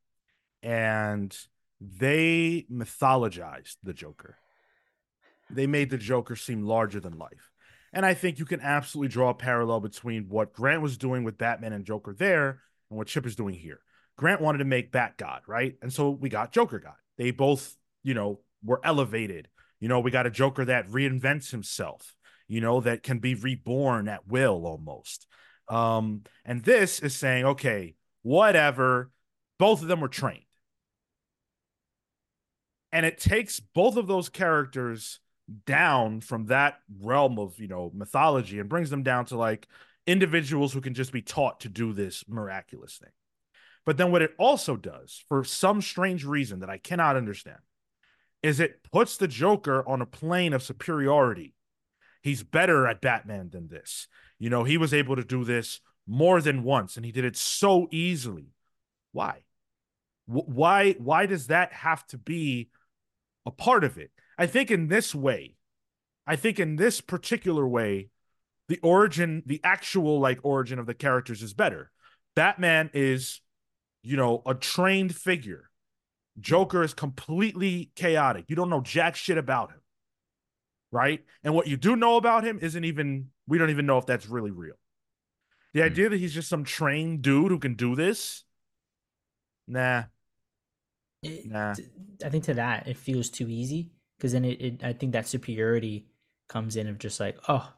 And 0.62 1.36
they 1.80 2.66
mythologized 2.72 3.76
the 3.82 3.92
Joker. 3.92 4.36
They 5.50 5.66
made 5.66 5.90
the 5.90 5.98
Joker 5.98 6.34
seem 6.34 6.62
larger 6.62 7.00
than 7.00 7.18
life. 7.18 7.52
And 7.92 8.04
I 8.04 8.14
think 8.14 8.38
you 8.38 8.44
can 8.44 8.60
absolutely 8.60 9.08
draw 9.08 9.30
a 9.30 9.34
parallel 9.34 9.80
between 9.80 10.28
what 10.28 10.52
Grant 10.52 10.82
was 10.82 10.96
doing 10.96 11.22
with 11.22 11.38
Batman 11.38 11.72
and 11.72 11.84
Joker 11.84 12.14
there 12.14 12.60
and 12.90 12.98
what 12.98 13.06
Chip 13.06 13.26
is 13.26 13.36
doing 13.36 13.54
here. 13.54 13.80
Grant 14.16 14.40
wanted 14.40 14.58
to 14.58 14.64
make 14.64 14.92
Bat 14.92 15.14
God, 15.16 15.42
right? 15.46 15.76
And 15.82 15.92
so 15.92 16.10
we 16.10 16.28
got 16.28 16.52
Joker 16.52 16.78
God. 16.78 16.94
They 17.18 17.30
both, 17.30 17.76
you 18.02 18.14
know, 18.14 18.40
were 18.64 18.80
elevated. 18.82 19.48
You 19.80 19.88
know, 19.88 20.00
we 20.00 20.10
got 20.10 20.26
a 20.26 20.30
Joker 20.30 20.64
that 20.64 20.88
reinvents 20.88 21.50
himself, 21.50 22.14
you 22.48 22.60
know, 22.60 22.80
that 22.80 23.02
can 23.02 23.18
be 23.18 23.34
reborn 23.34 24.08
at 24.08 24.26
will 24.26 24.66
almost. 24.66 25.26
Um, 25.68 26.22
and 26.44 26.62
this 26.62 27.00
is 27.00 27.14
saying, 27.14 27.44
okay, 27.44 27.94
whatever, 28.22 29.10
both 29.58 29.82
of 29.82 29.88
them 29.88 30.00
were 30.00 30.08
trained. 30.08 30.42
And 32.92 33.04
it 33.04 33.18
takes 33.18 33.60
both 33.60 33.96
of 33.96 34.06
those 34.06 34.28
characters 34.28 35.20
down 35.66 36.20
from 36.20 36.46
that 36.46 36.78
realm 37.00 37.38
of, 37.38 37.58
you 37.58 37.68
know, 37.68 37.90
mythology 37.94 38.58
and 38.58 38.68
brings 38.68 38.90
them 38.90 39.02
down 39.02 39.26
to 39.26 39.36
like 39.36 39.68
individuals 40.06 40.72
who 40.72 40.80
can 40.80 40.94
just 40.94 41.12
be 41.12 41.22
taught 41.22 41.60
to 41.60 41.68
do 41.68 41.92
this 41.92 42.24
miraculous 42.28 42.98
thing. 42.98 43.10
But 43.86 43.96
then 43.96 44.10
what 44.10 44.22
it 44.22 44.34
also 44.36 44.76
does, 44.76 45.24
for 45.28 45.44
some 45.44 45.80
strange 45.80 46.24
reason 46.24 46.60
that 46.60 46.68
I 46.68 46.76
cannot 46.76 47.16
understand, 47.16 47.60
is 48.42 48.60
it 48.60 48.82
puts 48.92 49.16
the 49.16 49.28
Joker 49.28 49.88
on 49.88 50.02
a 50.02 50.06
plane 50.06 50.52
of 50.52 50.62
superiority. 50.62 51.54
He's 52.22 52.42
better 52.42 52.86
at 52.86 53.00
Batman 53.00 53.50
than 53.50 53.68
this. 53.68 54.08
You 54.38 54.50
know, 54.50 54.64
he 54.64 54.76
was 54.76 54.92
able 54.92 55.16
to 55.16 55.24
do 55.24 55.44
this 55.44 55.80
more 56.06 56.40
than 56.40 56.62
once 56.62 56.96
and 56.96 57.06
he 57.06 57.12
did 57.12 57.24
it 57.24 57.36
so 57.36 57.88
easily. 57.90 58.48
Why? 59.12 59.44
Wh- 60.26 60.48
Why 60.48 60.92
why 60.98 61.26
does 61.26 61.46
that 61.46 61.72
have 61.72 62.06
to 62.08 62.18
be 62.18 62.68
a 63.46 63.50
part 63.50 63.84
of 63.84 63.96
it? 63.98 64.10
I 64.36 64.46
think 64.46 64.70
in 64.70 64.88
this 64.88 65.14
way, 65.14 65.56
I 66.26 66.36
think 66.36 66.58
in 66.58 66.76
this 66.76 67.00
particular 67.00 67.66
way, 67.66 68.10
the 68.68 68.78
origin, 68.82 69.42
the 69.46 69.60
actual 69.62 70.18
like 70.18 70.40
origin 70.42 70.78
of 70.78 70.86
the 70.86 70.94
characters 70.94 71.42
is 71.42 71.54
better. 71.54 71.90
Batman 72.34 72.90
is, 72.92 73.40
you 74.06 74.16
know, 74.16 74.42
a 74.46 74.54
trained 74.54 75.14
figure. 75.14 75.68
Joker 76.38 76.82
is 76.82 76.94
completely 76.94 77.90
chaotic. 77.96 78.44
You 78.48 78.56
don't 78.56 78.70
know 78.70 78.80
jack 78.80 79.16
shit 79.16 79.38
about 79.38 79.70
him. 79.70 79.80
Right? 80.92 81.24
And 81.42 81.54
what 81.54 81.66
you 81.66 81.76
do 81.76 81.96
know 81.96 82.16
about 82.16 82.44
him 82.44 82.58
isn't 82.62 82.84
even 82.84 83.30
we 83.48 83.58
don't 83.58 83.70
even 83.70 83.86
know 83.86 83.98
if 83.98 84.06
that's 84.06 84.28
really 84.28 84.50
real. 84.52 84.74
The 85.74 85.80
Hmm. 85.80 85.86
idea 85.86 86.08
that 86.10 86.18
he's 86.18 86.34
just 86.34 86.48
some 86.48 86.64
trained 86.64 87.22
dude 87.22 87.50
who 87.50 87.58
can 87.58 87.74
do 87.74 87.96
this, 87.96 88.44
nah, 89.66 90.04
It- 91.22 91.46
Nah. 91.46 91.74
t- 91.74 91.88
I 92.24 92.28
think 92.30 92.44
to 92.44 92.54
that 92.54 92.86
it 92.86 92.96
feels 92.96 93.30
too 93.30 93.48
easy 93.48 93.90
because 94.16 94.32
then 94.32 94.44
it, 94.44 94.60
it 94.60 94.84
I 94.84 94.92
think 94.92 95.12
that 95.12 95.26
superiority 95.26 96.06
comes 96.48 96.76
in 96.76 96.86
of 96.86 96.98
just 96.98 97.18
like 97.18 97.38
oh 97.48 97.72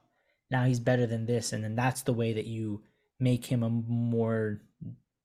now 0.51 0.65
he's 0.65 0.81
better 0.81 1.07
than 1.07 1.27
this 1.27 1.53
and 1.53 1.65
then 1.65 1.75
that's 1.75 2.03
the 2.03 2.13
way 2.13 2.33
that 2.35 2.47
you 2.47 2.83
make 3.19 3.47
him 3.47 3.63
a 3.63 3.71
more 3.71 4.61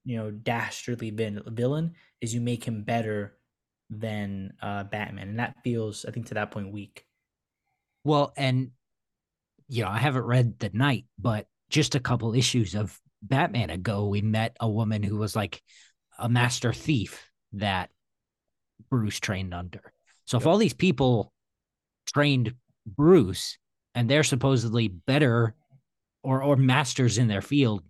you 0.05 0.17
know 0.17 0.31
dastardly 0.31 1.11
villain 1.11 1.93
is 2.21 2.33
you 2.33 2.41
make 2.41 2.63
him 2.63 2.83
better 2.83 3.37
than 3.89 4.53
uh 4.61 4.83
Batman 4.83 5.29
and 5.29 5.39
that 5.39 5.55
feels 5.63 6.05
I 6.05 6.11
think 6.11 6.27
to 6.27 6.33
that 6.35 6.51
point 6.51 6.71
weak. 6.71 7.05
Well, 8.03 8.33
and 8.35 8.71
you 9.67 9.83
know, 9.83 9.89
I 9.89 9.97
haven't 9.97 10.23
read 10.23 10.59
The 10.59 10.69
Knight, 10.73 11.05
but 11.17 11.47
just 11.69 11.95
a 11.95 11.99
couple 11.99 12.35
issues 12.35 12.75
of 12.75 12.99
Batman 13.21 13.69
ago, 13.69 14.07
we 14.07 14.21
met 14.21 14.57
a 14.59 14.69
woman 14.69 15.03
who 15.03 15.17
was 15.17 15.35
like 15.35 15.61
a 16.19 16.29
master 16.29 16.73
thief 16.73 17.29
that 17.53 17.89
Bruce 18.89 19.19
trained 19.19 19.53
under. 19.53 19.81
So 20.25 20.37
if 20.37 20.45
all 20.45 20.57
these 20.57 20.73
people 20.73 21.33
trained 22.05 22.53
Bruce 22.85 23.57
and 23.95 24.09
they're 24.09 24.23
supposedly 24.23 24.89
better 24.89 25.55
or 26.23 26.43
or 26.43 26.55
masters 26.55 27.17
in 27.17 27.27
their 27.27 27.41
field, 27.41 27.83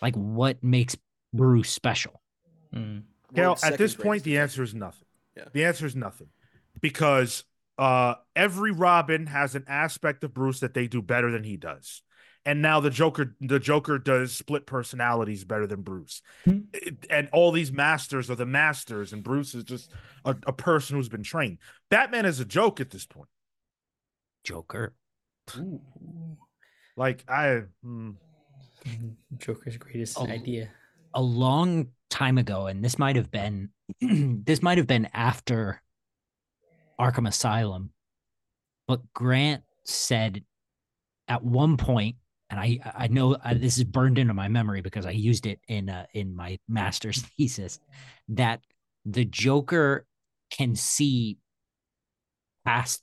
like 0.00 0.14
what 0.14 0.62
makes 0.62 0.96
Bruce 1.32 1.70
special? 1.70 2.20
Mm. 2.74 3.02
Cal, 3.34 3.58
at 3.62 3.78
this 3.78 3.92
second 3.92 4.04
point, 4.04 4.22
the 4.24 4.38
answer 4.38 4.62
is 4.62 4.74
nothing. 4.74 5.06
Yeah. 5.36 5.44
The 5.52 5.64
answer 5.64 5.86
is 5.86 5.96
nothing 5.96 6.28
because 6.80 7.44
uh, 7.78 8.14
every 8.36 8.72
Robin 8.72 9.26
has 9.26 9.54
an 9.54 9.64
aspect 9.66 10.24
of 10.24 10.34
Bruce 10.34 10.60
that 10.60 10.74
they 10.74 10.86
do 10.86 11.00
better 11.00 11.30
than 11.30 11.42
he 11.42 11.56
does, 11.56 12.02
and 12.44 12.60
now 12.60 12.80
the 12.80 12.90
Joker, 12.90 13.34
the 13.40 13.58
Joker 13.58 13.98
does 13.98 14.32
split 14.32 14.66
personalities 14.66 15.44
better 15.44 15.66
than 15.66 15.80
Bruce, 15.82 16.20
Hmm. 16.44 16.60
And 17.08 17.28
all 17.32 17.52
these 17.52 17.72
masters 17.72 18.30
are 18.30 18.34
the 18.34 18.44
masters, 18.46 19.12
and 19.14 19.22
Bruce 19.22 19.54
is 19.54 19.64
just 19.64 19.90
a, 20.26 20.36
a 20.46 20.52
person 20.52 20.96
who's 20.96 21.08
been 21.08 21.22
trained. 21.22 21.58
Batman 21.88 22.26
is 22.26 22.40
a 22.40 22.44
joke 22.44 22.80
at 22.80 22.90
this 22.90 23.06
point. 23.06 23.28
Joker. 24.44 24.92
Like 26.96 27.24
I, 27.28 27.62
hmm. 27.82 28.10
Joker's 29.38 29.78
greatest 29.78 30.18
Oh. 30.20 30.26
idea. 30.26 30.70
A 31.14 31.22
long 31.22 31.88
time 32.10 32.38
ago, 32.38 32.66
and 32.66 32.84
this 32.84 32.98
might 32.98 33.16
have 33.16 33.30
been 33.30 33.70
this 34.00 34.62
might 34.62 34.78
have 34.78 34.86
been 34.86 35.08
after 35.12 35.82
Arkham 37.00 37.26
Asylum, 37.26 37.90
but 38.86 39.00
Grant 39.12 39.62
said 39.84 40.44
at 41.28 41.42
one 41.42 41.76
point, 41.76 42.16
and 42.50 42.60
I 42.60 42.78
I 42.96 43.08
know 43.08 43.34
uh, 43.34 43.54
this 43.54 43.78
is 43.78 43.84
burned 43.84 44.18
into 44.18 44.34
my 44.34 44.48
memory 44.48 44.82
because 44.82 45.06
I 45.06 45.10
used 45.10 45.46
it 45.46 45.60
in 45.68 45.88
uh, 45.88 46.06
in 46.12 46.34
my 46.34 46.58
master's 46.68 47.22
thesis 47.38 47.80
that 48.28 48.60
the 49.04 49.24
Joker 49.24 50.06
can 50.50 50.76
see 50.76 51.38
past 52.64 53.02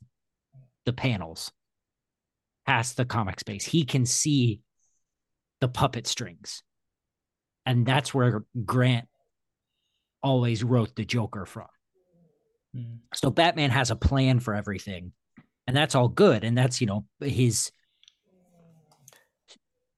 the 0.86 0.94
panels, 0.94 1.52
past 2.66 2.96
the 2.96 3.06
comic 3.06 3.40
space. 3.40 3.66
He 3.66 3.84
can 3.84 4.06
see 4.06 4.62
the 5.60 5.68
puppet 5.68 6.08
strings 6.08 6.64
and 7.70 7.86
that's 7.86 8.16
where 8.16 8.44
Grant 8.66 9.08
always 10.24 10.64
wrote 10.64 10.96
the 10.96 11.06
Joker 11.06 11.46
from. 11.46 11.68
Mm. 12.76 12.98
So 13.14 13.30
Batman 13.30 13.70
has 13.70 13.92
a 13.92 13.96
plan 13.96 14.40
for 14.40 14.56
everything, 14.56 15.12
and 15.68 15.78
that's 15.78 15.94
all 15.94 16.08
good, 16.08 16.44
and 16.44 16.58
that's 16.58 16.82
you 16.82 16.88
know 16.88 17.06
his 17.20 17.72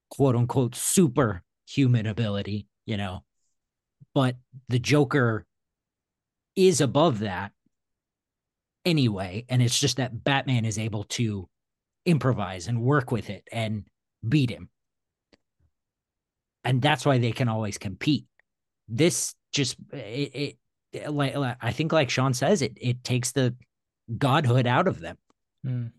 quote 0.09 0.36
unquote 0.36 0.76
superhuman 0.76 2.07
ability, 2.07 2.67
you 2.86 2.97
know. 2.97 3.24
But 4.13 4.36
the 4.67 4.80
Joker 4.80 5.45
is 6.57 6.82
above 6.82 7.19
that 7.19 7.53
anyway, 8.84 9.45
and 9.47 9.61
it's 9.61 9.80
just 9.80 9.95
that 9.95 10.26
Batman 10.26 10.65
is 10.65 10.78
able 10.78 11.05
to 11.05 11.47
improvise 12.05 12.67
and 12.67 12.82
work 12.82 13.11
with 13.11 13.30
it 13.30 13.47
and 13.49 13.86
beat 14.28 14.49
him. 14.49 14.69
And 16.64 16.82
that's 16.82 17.05
why 17.05 17.18
they 17.18 17.32
can 17.32 17.47
always 17.47 17.78
compete. 17.78 18.26
This 18.88 19.36
just 19.51 19.78
it, 19.91 20.57
it 20.91 21.09
like, 21.09 21.36
like 21.36 21.57
I 21.62 21.72
think 21.72 21.91
like 21.91 22.09
Sean 22.09 22.34
says 22.34 22.62
it 22.62 22.78
it 22.80 23.03
takes 23.03 23.32
the 23.32 23.55
godhood 24.18 24.68
out 24.68 24.88
of 24.88 24.99
them. 24.99 25.18
Mm. 25.66 25.91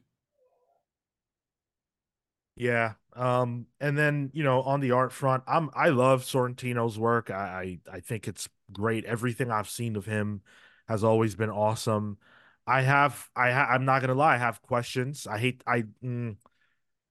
Yeah. 2.56 2.94
Um, 3.14 3.66
and 3.80 3.96
then 3.96 4.30
you 4.32 4.44
know, 4.44 4.62
on 4.62 4.80
the 4.80 4.92
art 4.92 5.12
front, 5.12 5.42
I'm 5.46 5.70
I 5.74 5.88
love 5.88 6.22
Sorrentino's 6.24 6.98
work. 6.98 7.30
I 7.30 7.78
I, 7.90 7.96
I 7.96 8.00
think 8.00 8.28
it's 8.28 8.48
great. 8.72 9.04
Everything 9.04 9.50
I've 9.50 9.68
seen 9.68 9.96
of 9.96 10.06
him 10.06 10.42
has 10.88 11.04
always 11.04 11.34
been 11.34 11.50
awesome. 11.50 12.18
I 12.66 12.82
have 12.82 13.28
I 13.34 13.50
ha- 13.52 13.68
I'm 13.70 13.84
not 13.84 14.00
gonna 14.00 14.14
lie, 14.14 14.34
I 14.34 14.38
have 14.38 14.62
questions. 14.62 15.26
I 15.26 15.38
hate 15.38 15.62
I 15.66 15.84
mm, 16.04 16.36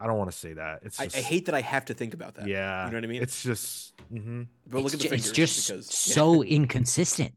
I 0.01 0.07
don't 0.07 0.17
want 0.17 0.31
to 0.31 0.37
say 0.37 0.53
that. 0.53 0.79
It's 0.83 0.99
I, 0.99 1.05
just, 1.05 1.17
I 1.17 1.21
hate 1.21 1.45
that 1.45 1.55
I 1.55 1.61
have 1.61 1.85
to 1.85 1.93
think 1.93 2.13
about 2.13 2.35
that. 2.35 2.47
Yeah, 2.47 2.85
You 2.85 2.91
know 2.91 2.97
what 2.97 3.03
I 3.03 3.07
mean? 3.07 3.21
It's 3.21 3.43
just 3.43 3.93
mhm. 4.11 4.47
but 4.67 4.83
look 4.83 4.93
it's, 4.93 4.95
at 4.95 4.99
the 4.99 5.03
ju- 5.03 5.09
fingers. 5.09 5.27
it's 5.27 5.35
just 5.35 5.67
because, 5.69 5.87
so 5.93 6.43
inconsistent 6.43 7.33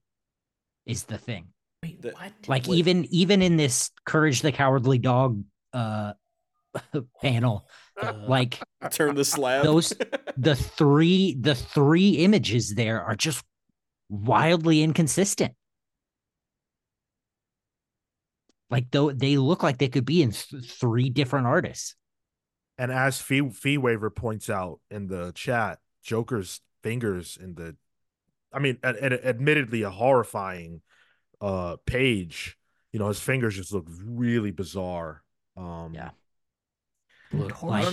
is 0.87 1.05
the 1.05 1.19
thing. 1.19 1.49
Wait, 1.83 2.01
The- 2.01 2.13
what? 2.13 2.33
Like 2.49 2.67
What- 2.67 2.79
even 2.79 3.05
even 3.11 3.43
in 3.43 3.57
this 3.57 3.91
Courage 4.07 4.41
the 4.43 4.53
Cowardly 4.53 4.99
Dog 4.99 5.43
uh 5.73 6.15
panel, 7.23 7.69
like 8.27 8.59
turn 8.91 9.15
the 9.15 9.25
slab. 9.25 9.65
Those- 9.65 9.93
the 10.37 10.57
three 10.57 11.37
the 11.39 11.55
three 11.55 12.11
images 12.25 12.75
there 12.75 13.03
are 13.03 13.15
just 13.15 13.45
wildly 14.09 14.83
inconsistent. 14.83 15.53
Like 18.71 18.91
though 18.91 19.13
they 19.13 19.37
look 19.37 19.63
like 19.63 19.79
they 19.79 19.89
could 19.89 20.05
be 20.05 20.23
in 20.23 20.33
th- 20.33 20.65
three 20.81 21.11
different 21.11 21.47
artists. 21.47 21.95
And 22.79 22.91
as 22.91 23.21
Fee 23.21 23.51
Fee 23.51 23.79
Waver 23.79 24.11
points 24.11 24.51
out 24.51 24.81
in 24.91 25.07
the 25.07 25.33
chat, 25.35 25.79
Joker's 26.03 26.61
fingers 26.83 27.39
in 27.41 27.55
the, 27.55 27.77
I 28.53 28.59
mean, 28.59 28.79
ad- 28.83 28.97
ad- 29.01 29.13
admittedly 29.25 29.83
a 29.83 29.91
horrifying 29.91 30.83
uh 31.41 31.77
page. 31.87 32.57
You 32.93 32.99
know, 33.01 33.09
his 33.09 33.21
fingers 33.21 33.57
just 33.57 33.73
look 33.73 33.87
really 34.05 34.51
bizarre. 34.53 35.23
Um, 35.57 35.95
Yeah. 35.95 36.11
Contortions, 37.31 37.63
like- 37.63 37.87
I 37.87 37.91
don't 37.91 37.93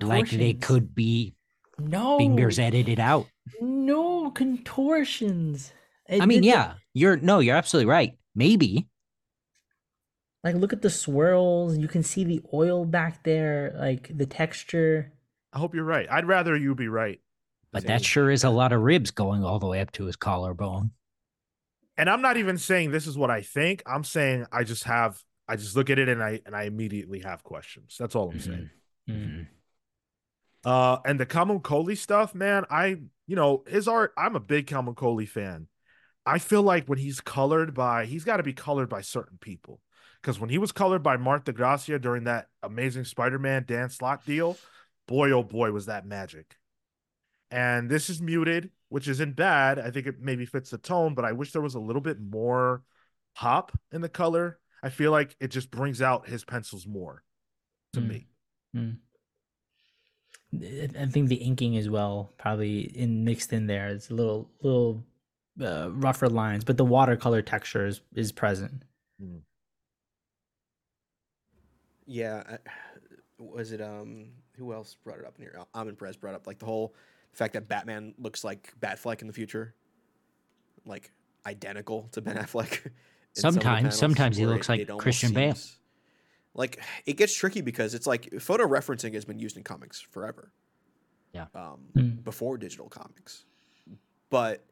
know. 0.00 0.06
Like 0.08 0.30
they 0.30 0.54
could 0.54 0.94
be 0.94 1.34
no 1.78 2.18
fingers 2.18 2.58
edited 2.58 2.98
out. 3.00 3.28
No 3.60 4.30
contortions. 4.32 5.72
I 6.08 6.26
mean, 6.26 6.38
It- 6.42 6.46
it- 6.46 6.50
yeah, 6.50 6.74
you're 6.94 7.16
no, 7.16 7.38
you're 7.38 7.56
absolutely 7.56 7.90
right. 7.90 8.18
Maybe. 8.34 8.88
Like 10.44 10.56
look 10.56 10.72
at 10.72 10.82
the 10.82 10.90
swirls. 10.90 11.78
You 11.78 11.88
can 11.88 12.02
see 12.02 12.24
the 12.24 12.42
oil 12.52 12.84
back 12.84 13.22
there. 13.22 13.74
Like 13.78 14.10
the 14.16 14.26
texture. 14.26 15.12
I 15.52 15.58
hope 15.58 15.74
you're 15.74 15.84
right. 15.84 16.06
I'd 16.10 16.26
rather 16.26 16.56
you 16.56 16.74
be 16.74 16.88
right. 16.88 17.20
But 17.72 17.86
that 17.86 18.04
sure 18.04 18.30
is 18.30 18.44
a 18.44 18.50
lot 18.50 18.72
of 18.72 18.82
ribs 18.82 19.10
going 19.10 19.44
all 19.44 19.58
the 19.58 19.66
way 19.66 19.80
up 19.80 19.92
to 19.92 20.04
his 20.04 20.16
collarbone. 20.16 20.90
And 21.96 22.10
I'm 22.10 22.22
not 22.22 22.36
even 22.36 22.58
saying 22.58 22.90
this 22.90 23.06
is 23.06 23.16
what 23.16 23.30
I 23.30 23.42
think. 23.42 23.82
I'm 23.86 24.04
saying 24.04 24.46
I 24.52 24.64
just 24.64 24.84
have 24.84 25.22
I 25.48 25.56
just 25.56 25.76
look 25.76 25.90
at 25.90 25.98
it 25.98 26.08
and 26.08 26.22
I 26.22 26.40
and 26.44 26.54
I 26.56 26.64
immediately 26.64 27.20
have 27.20 27.42
questions. 27.42 27.96
That's 27.98 28.14
all 28.14 28.30
I'm 28.30 28.40
saying. 28.40 28.70
Mm. 29.08 29.14
Mhm. 29.14 29.46
Uh, 30.64 30.98
and 31.04 31.18
the 31.18 31.26
Camuncoli 31.26 31.96
stuff, 31.96 32.34
man, 32.34 32.64
I, 32.70 32.96
you 33.26 33.34
know, 33.34 33.64
his 33.66 33.88
art, 33.88 34.12
I'm 34.16 34.36
a 34.36 34.40
big 34.40 34.66
Camuncoli 34.68 35.28
fan. 35.28 35.66
I 36.24 36.38
feel 36.38 36.62
like 36.62 36.86
when 36.86 36.98
he's 36.98 37.20
colored 37.20 37.74
by, 37.74 38.06
he's 38.06 38.22
got 38.22 38.36
to 38.36 38.44
be 38.44 38.52
colored 38.52 38.88
by 38.88 39.00
certain 39.00 39.38
people. 39.40 39.80
Because 40.22 40.38
when 40.38 40.50
he 40.50 40.58
was 40.58 40.70
colored 40.70 41.02
by 41.02 41.16
Marte 41.16 41.52
Gracia 41.52 41.98
during 41.98 42.24
that 42.24 42.48
amazing 42.62 43.04
Spider 43.04 43.38
Man 43.40 43.64
Dan 43.66 43.90
Slott 43.90 44.24
deal, 44.24 44.56
boy, 45.08 45.32
oh 45.32 45.42
boy, 45.42 45.72
was 45.72 45.86
that 45.86 46.06
magic. 46.06 46.56
And 47.50 47.90
this 47.90 48.08
is 48.08 48.22
muted, 48.22 48.70
which 48.88 49.08
isn't 49.08 49.34
bad. 49.34 49.78
I 49.80 49.90
think 49.90 50.06
it 50.06 50.20
maybe 50.20 50.46
fits 50.46 50.70
the 50.70 50.78
tone, 50.78 51.14
but 51.14 51.24
I 51.24 51.32
wish 51.32 51.52
there 51.52 51.60
was 51.60 51.74
a 51.74 51.80
little 51.80 52.00
bit 52.00 52.20
more 52.20 52.82
pop 53.34 53.72
in 53.90 54.00
the 54.00 54.08
color. 54.08 54.58
I 54.82 54.90
feel 54.90 55.10
like 55.10 55.36
it 55.40 55.48
just 55.48 55.70
brings 55.70 56.00
out 56.00 56.28
his 56.28 56.44
pencils 56.44 56.86
more 56.86 57.24
to 57.92 58.00
Mm. 58.00 58.08
me. 58.08 58.26
I 60.54 61.02
I 61.02 61.06
think 61.06 61.28
the 61.28 61.36
inking 61.36 61.76
as 61.76 61.88
well, 61.88 62.32
probably 62.38 62.80
in 62.96 63.24
mixed 63.24 63.52
in 63.52 63.66
there. 63.66 63.88
It's 63.88 64.10
a 64.10 64.14
little 64.14 64.50
little 64.62 65.04
uh, 65.60 65.90
rougher 65.92 66.28
lines, 66.28 66.64
but 66.64 66.76
the 66.76 66.84
watercolor 66.84 67.42
texture 67.42 67.86
is, 67.86 68.00
is 68.14 68.32
present. 68.32 68.84
Yeah, 72.06 72.42
I, 72.48 72.58
was 73.38 73.72
it 73.72 73.80
um 73.80 74.28
who 74.56 74.72
else 74.72 74.96
brought 75.02 75.18
it 75.18 75.24
up 75.24 75.34
in 75.38 75.42
here? 75.42 75.58
Amin 75.74 75.96
Perez 75.96 76.16
brought 76.16 76.34
up 76.34 76.46
like 76.46 76.58
the 76.58 76.66
whole 76.66 76.94
fact 77.32 77.54
that 77.54 77.68
Batman 77.68 78.14
looks 78.18 78.44
like 78.44 78.72
Batfleck 78.80 79.20
in 79.22 79.26
the 79.26 79.32
future, 79.32 79.74
like 80.84 81.10
identical 81.46 82.08
to 82.12 82.20
Ben 82.20 82.36
Affleck. 82.36 82.84
in 82.86 82.92
some 83.34 83.54
Sometimes- 83.54 83.96
sometimes 83.98 84.36
he 84.36 84.44
where 84.46 84.54
looks 84.54 84.68
like 84.68 84.80
almost 84.88 85.02
Christian 85.02 85.32
Bale. 85.32 85.54
seems- 85.54 85.78
Like 86.54 86.82
it 87.06 87.16
gets 87.16 87.34
tricky 87.36 87.62
because 87.62 87.94
it's 87.94 88.06
like 88.06 88.28
photo 88.40 88.66
referencing 88.66 89.14
has 89.14 89.24
been 89.24 89.38
used 89.38 89.56
in 89.56 89.62
comics 89.64 90.00
forever. 90.00 90.52
Yeah. 91.32 91.46
Um, 91.54 91.80
Mm. 91.96 92.22
before 92.24 92.58
digital 92.58 92.90
comics, 92.90 93.46
but 94.28 94.66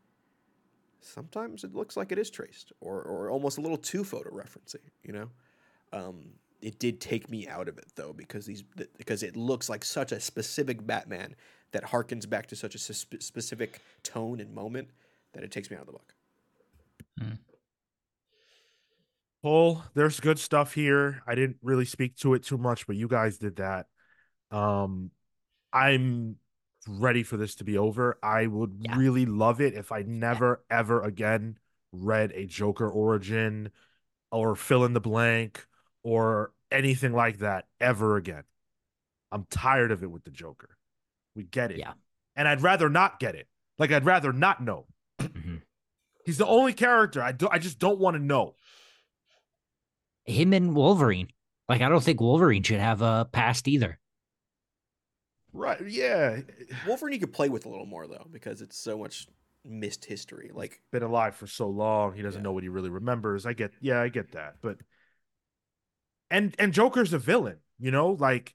sometimes 1.00 1.64
it 1.64 1.74
looks 1.74 1.96
like 1.96 2.12
it 2.12 2.18
is 2.18 2.28
traced 2.30 2.72
or 2.80 3.00
or 3.02 3.30
almost 3.30 3.56
a 3.56 3.60
little 3.62 3.78
too 3.78 4.04
photo 4.04 4.30
referencing. 4.30 4.84
You 5.02 5.12
know. 5.12 5.30
Um, 5.92 6.34
it 6.62 6.78
did 6.78 7.00
take 7.00 7.30
me 7.30 7.48
out 7.48 7.68
of 7.68 7.78
it 7.78 7.86
though 7.96 8.12
because 8.12 8.46
these 8.46 8.64
th- 8.76 8.90
because 8.98 9.22
it 9.22 9.36
looks 9.36 9.68
like 9.68 9.84
such 9.84 10.12
a 10.12 10.20
specific 10.20 10.86
Batman 10.86 11.34
that 11.72 11.84
harkens 11.84 12.28
back 12.28 12.46
to 12.48 12.56
such 12.56 12.74
a 12.74 12.78
sus- 12.78 13.06
specific 13.20 13.80
tone 14.02 14.40
and 14.40 14.52
moment 14.54 14.88
that 15.32 15.44
it 15.44 15.50
takes 15.50 15.70
me 15.70 15.76
out 15.76 15.82
of 15.82 15.86
the 15.86 15.92
book. 15.92 16.14
Paul, 19.42 19.82
there's 19.94 20.20
good 20.20 20.38
stuff 20.38 20.74
here. 20.74 21.22
I 21.26 21.34
didn't 21.34 21.56
really 21.62 21.86
speak 21.86 22.16
to 22.18 22.34
it 22.34 22.44
too 22.44 22.58
much, 22.58 22.86
but 22.86 22.96
you 22.96 23.08
guys 23.08 23.38
did 23.38 23.56
that. 23.56 23.86
Um, 24.50 25.10
I'm 25.72 26.36
ready 26.86 27.22
for 27.22 27.36
this 27.38 27.54
to 27.56 27.64
be 27.64 27.78
over. 27.78 28.18
I 28.22 28.46
would 28.46 28.76
Yeah. 28.80 28.96
really 28.96 29.24
love 29.24 29.60
it 29.60 29.74
if 29.74 29.92
I 29.92 30.02
never 30.02 30.62
ever 30.68 31.02
again 31.02 31.58
read 31.92 32.32
a 32.32 32.46
Joker 32.46 32.88
origin 32.88 33.70
or 34.30 34.56
fill 34.56 34.84
in 34.84 34.92
the 34.92 35.00
blank 35.00 35.66
or 36.02 36.52
anything 36.70 37.12
like 37.12 37.38
that 37.38 37.66
ever 37.80 38.16
again. 38.16 38.44
I'm 39.32 39.46
tired 39.50 39.90
of 39.92 40.02
it 40.02 40.10
with 40.10 40.24
the 40.24 40.30
Joker. 40.30 40.76
We 41.34 41.44
get 41.44 41.70
it. 41.70 41.78
Yeah. 41.78 41.92
And 42.36 42.48
I'd 42.48 42.62
rather 42.62 42.88
not 42.88 43.20
get 43.20 43.34
it. 43.34 43.46
Like 43.78 43.92
I'd 43.92 44.04
rather 44.04 44.32
not 44.32 44.62
know. 44.62 44.86
Mhm. 45.20 45.62
He's 46.24 46.38
the 46.38 46.46
only 46.46 46.72
character 46.72 47.22
I 47.22 47.32
do 47.32 47.48
I 47.50 47.58
just 47.58 47.78
don't 47.78 47.98
want 47.98 48.16
to 48.16 48.22
know. 48.22 48.54
Him 50.24 50.52
and 50.52 50.74
Wolverine. 50.74 51.28
Like 51.68 51.80
I 51.80 51.88
don't 51.88 52.02
think 52.02 52.20
Wolverine 52.20 52.62
should 52.62 52.80
have 52.80 53.02
a 53.02 53.28
past 53.30 53.68
either. 53.68 53.98
Right. 55.52 55.80
Yeah. 55.88 56.40
Wolverine 56.86 57.14
you 57.14 57.20
could 57.20 57.32
play 57.32 57.48
with 57.48 57.66
a 57.66 57.68
little 57.68 57.86
more 57.86 58.06
though 58.06 58.26
because 58.30 58.60
it's 58.62 58.78
so 58.78 58.98
much 58.98 59.26
missed 59.64 60.04
history. 60.04 60.50
Like 60.52 60.80
Been 60.92 61.02
alive 61.02 61.34
for 61.36 61.46
so 61.46 61.68
long, 61.68 62.14
he 62.14 62.22
doesn't 62.22 62.40
Yeah. 62.40 62.44
know 62.44 62.52
what 62.52 62.62
he 62.62 62.68
really 62.68 62.90
remembers. 62.90 63.46
I 63.46 63.52
get, 63.52 63.72
yeah, 63.80 64.00
I 64.00 64.08
get 64.08 64.32
that. 64.32 64.56
But 64.62 64.78
and 66.30 66.54
and 66.58 66.72
Joker's 66.72 67.12
a 67.12 67.18
villain, 67.18 67.58
you 67.78 67.90
know, 67.90 68.10
like 68.12 68.54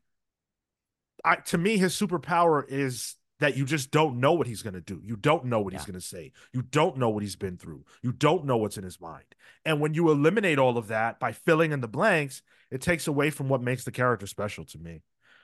I 1.24 1.36
to 1.38 1.58
me 1.58 1.78
his 1.78 1.94
superpower 1.94 2.64
is 2.68 3.16
that 3.40 3.58
you 3.58 3.66
just 3.66 3.92
don't 3.92 4.20
know 4.20 4.34
what 4.34 4.48
he's 4.48 4.62
going 4.62 4.76
to 4.76 4.82
do. 4.82 5.02
You 5.04 5.18
don't 5.18 5.46
know 5.46 5.60
what 5.60 5.74
he's 5.74 5.84
going 5.84 6.00
to 6.00 6.06
say. 6.06 6.32
You 6.54 6.62
don't 6.62 6.98
know 6.98 7.10
what 7.10 7.22
he's 7.22 7.36
been 7.36 7.58
through. 7.58 7.84
You 8.02 8.14
don't 8.14 8.46
know 8.46 8.56
what's 8.56 8.78
in 8.78 8.86
his 8.86 9.02
mind. 9.02 9.26
And 9.66 9.82
when 9.82 9.94
you 9.94 10.10
eliminate 10.10 10.58
all 10.58 10.78
of 10.78 10.88
that 10.88 11.20
by 11.20 11.34
filling 11.34 11.74
in 11.74 11.82
the 11.82 11.88
blanks, 11.88 12.42
it 12.72 12.82
takes 12.82 13.08
away 13.08 13.32
from 13.32 13.50
what 13.50 13.62
makes 13.62 13.84
the 13.84 13.92
character 13.92 14.26
special 14.26 14.64
to 14.66 14.78
me. 14.78 15.02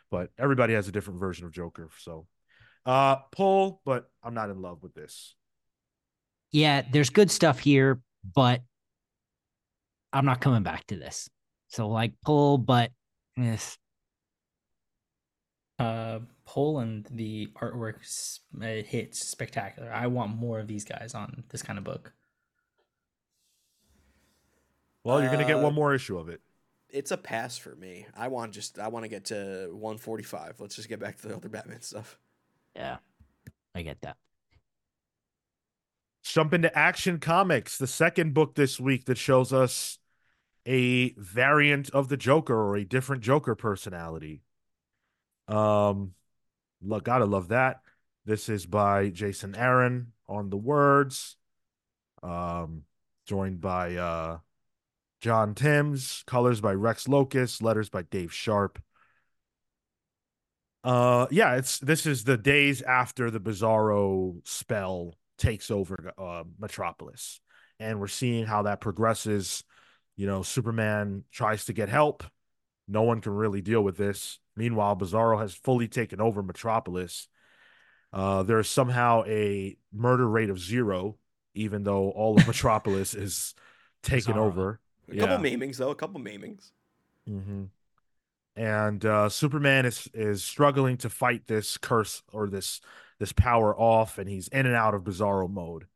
But 0.09 0.31
everybody 0.37 0.73
has 0.73 0.87
a 0.87 0.91
different 0.91 1.19
version 1.19 1.45
of 1.45 1.51
Joker, 1.51 1.89
so 1.97 2.27
uh 2.85 3.17
pull, 3.31 3.81
but 3.85 4.09
I'm 4.23 4.33
not 4.33 4.49
in 4.49 4.61
love 4.61 4.81
with 4.81 4.95
this. 4.95 5.35
Yeah, 6.51 6.83
there's 6.89 7.09
good 7.09 7.29
stuff 7.29 7.59
here, 7.59 8.01
but 8.33 8.61
I'm 10.13 10.25
not 10.25 10.41
coming 10.41 10.63
back 10.63 10.87
to 10.87 10.95
this. 10.95 11.29
So 11.71 11.87
like 11.87 12.13
pull, 12.23 12.57
but 12.57 12.91
yes, 13.37 13.77
Uh, 15.79 16.19
Poland, 16.45 17.07
the 17.09 17.47
artwork 17.55 17.95
it 18.61 18.85
hits 18.85 19.27
spectacular. 19.29 19.91
I 19.91 20.07
want 20.07 20.35
more 20.35 20.59
of 20.59 20.67
these 20.67 20.83
guys 20.85 21.15
on 21.15 21.43
this 21.49 21.63
kind 21.63 21.79
of 21.79 21.85
book. 21.85 22.13
Well, 25.03 25.21
you're 25.21 25.31
gonna 25.31 25.47
get 25.47 25.57
Uh, 25.57 25.63
one 25.63 25.73
more 25.73 25.95
issue 25.95 26.17
of 26.19 26.29
it. 26.29 26.41
it's 26.89 27.11
a 27.11 27.17
pass 27.17 27.57
for 27.57 27.75
me. 27.77 28.05
I 28.15 28.27
want 28.27 28.53
just 28.53 28.77
I 28.77 28.89
want 28.89 29.05
to 29.05 29.09
get 29.09 29.25
to 29.25 29.69
145. 29.71 30.59
Let's 30.59 30.75
just 30.75 30.89
get 30.89 30.99
back 30.99 31.17
to 31.21 31.27
the 31.29 31.35
other 31.37 31.49
Batman 31.49 31.81
stuff. 31.81 32.19
yeah, 32.75 32.97
I 33.73 33.81
get 33.81 34.01
that. 34.01 34.17
Jump 36.23 36.53
into 36.53 36.77
Action 36.77 37.19
Comics, 37.19 37.77
the 37.77 37.87
second 37.87 38.33
book 38.33 38.55
this 38.55 38.79
week 38.79 39.05
that 39.05 39.17
shows 39.17 39.51
us 39.51 39.97
a 40.65 41.13
variant 41.17 41.89
of 41.91 42.09
the 42.09 42.17
Joker 42.17 42.55
or 42.55 42.75
a 42.75 42.85
different 42.85 43.23
Joker 43.23 43.55
personality. 43.55 44.41
Um, 45.47 46.13
lo- 46.81 46.99
gotta 46.99 47.25
love 47.25 47.49
that. 47.49 47.81
This 48.25 48.49
is 48.49 48.65
by 48.65 49.09
Jason 49.09 49.55
Aaron 49.55 50.13
on 50.27 50.49
the 50.49 50.57
words, 50.57 51.37
um, 52.21 52.83
joined 53.25 53.59
by 53.59 53.95
uh, 53.95 54.37
John 55.21 55.55
Timms, 55.55 56.23
colors 56.27 56.61
by 56.61 56.73
Rex 56.73 57.07
Lokus, 57.07 57.61
letters 57.61 57.89
by 57.89 58.03
Dave 58.03 58.33
Sharpe. 58.33 58.79
Uh, 60.83 61.27
yeah, 61.29 61.55
it's 61.55 61.79
this 61.79 62.05
is 62.05 62.23
the 62.23 62.37
days 62.37 62.81
after 62.81 63.29
the 63.29 63.39
Bizarro 63.39 64.39
spell 64.47 65.15
takes 65.37 65.69
over 65.69 66.11
uh, 66.17 66.43
Metropolis, 66.59 67.39
and 67.79 67.99
we're 67.99 68.07
seeing 68.07 68.45
how 68.45 68.63
that 68.63 68.81
progresses. 68.81 69.63
You 70.21 70.27
know, 70.27 70.43
Superman 70.43 71.23
tries 71.31 71.65
to 71.65 71.73
get 71.73 71.89
help. 71.89 72.23
No 72.87 73.01
one 73.01 73.21
can 73.21 73.33
really 73.33 73.61
deal 73.61 73.81
with 73.81 73.97
this. 73.97 74.37
Meanwhile, 74.55 74.95
Bizarro 74.95 75.39
has 75.39 75.55
fully 75.55 75.87
taken 75.87 76.21
over 76.21 76.43
Metropolis. 76.43 77.27
Uh, 78.13 78.43
there 78.43 78.59
is 78.59 78.69
somehow 78.69 79.23
a 79.25 79.77
murder 79.91 80.29
rate 80.29 80.51
of 80.51 80.59
zero, 80.59 81.17
even 81.55 81.83
though 81.85 82.11
all 82.11 82.37
of 82.37 82.45
Metropolis 82.53 83.15
is 83.15 83.55
taken 84.03 84.35
Bizarro. 84.35 84.45
over. 84.45 84.79
A 85.09 85.15
couple 85.15 85.37
maimings 85.37 85.77
though. 85.77 85.89
A 85.89 85.95
couple 85.95 86.21
maimings. 86.21 86.71
hmm 87.27 87.63
And 88.55 89.03
uh, 89.05 89.29
Superman 89.29 89.87
is 89.87 90.07
is 90.13 90.43
struggling 90.43 90.97
to 90.97 91.09
fight 91.09 91.47
this 91.47 91.77
curse 91.77 92.21
or 92.31 92.47
this 92.47 92.81
this 93.19 93.33
power 93.33 93.75
off, 93.75 94.19
and 94.19 94.29
he's 94.29 94.49
in 94.49 94.67
and 94.67 94.75
out 94.75 94.93
of 94.93 95.03
Bizarro 95.03 95.49
mode. 95.49 95.87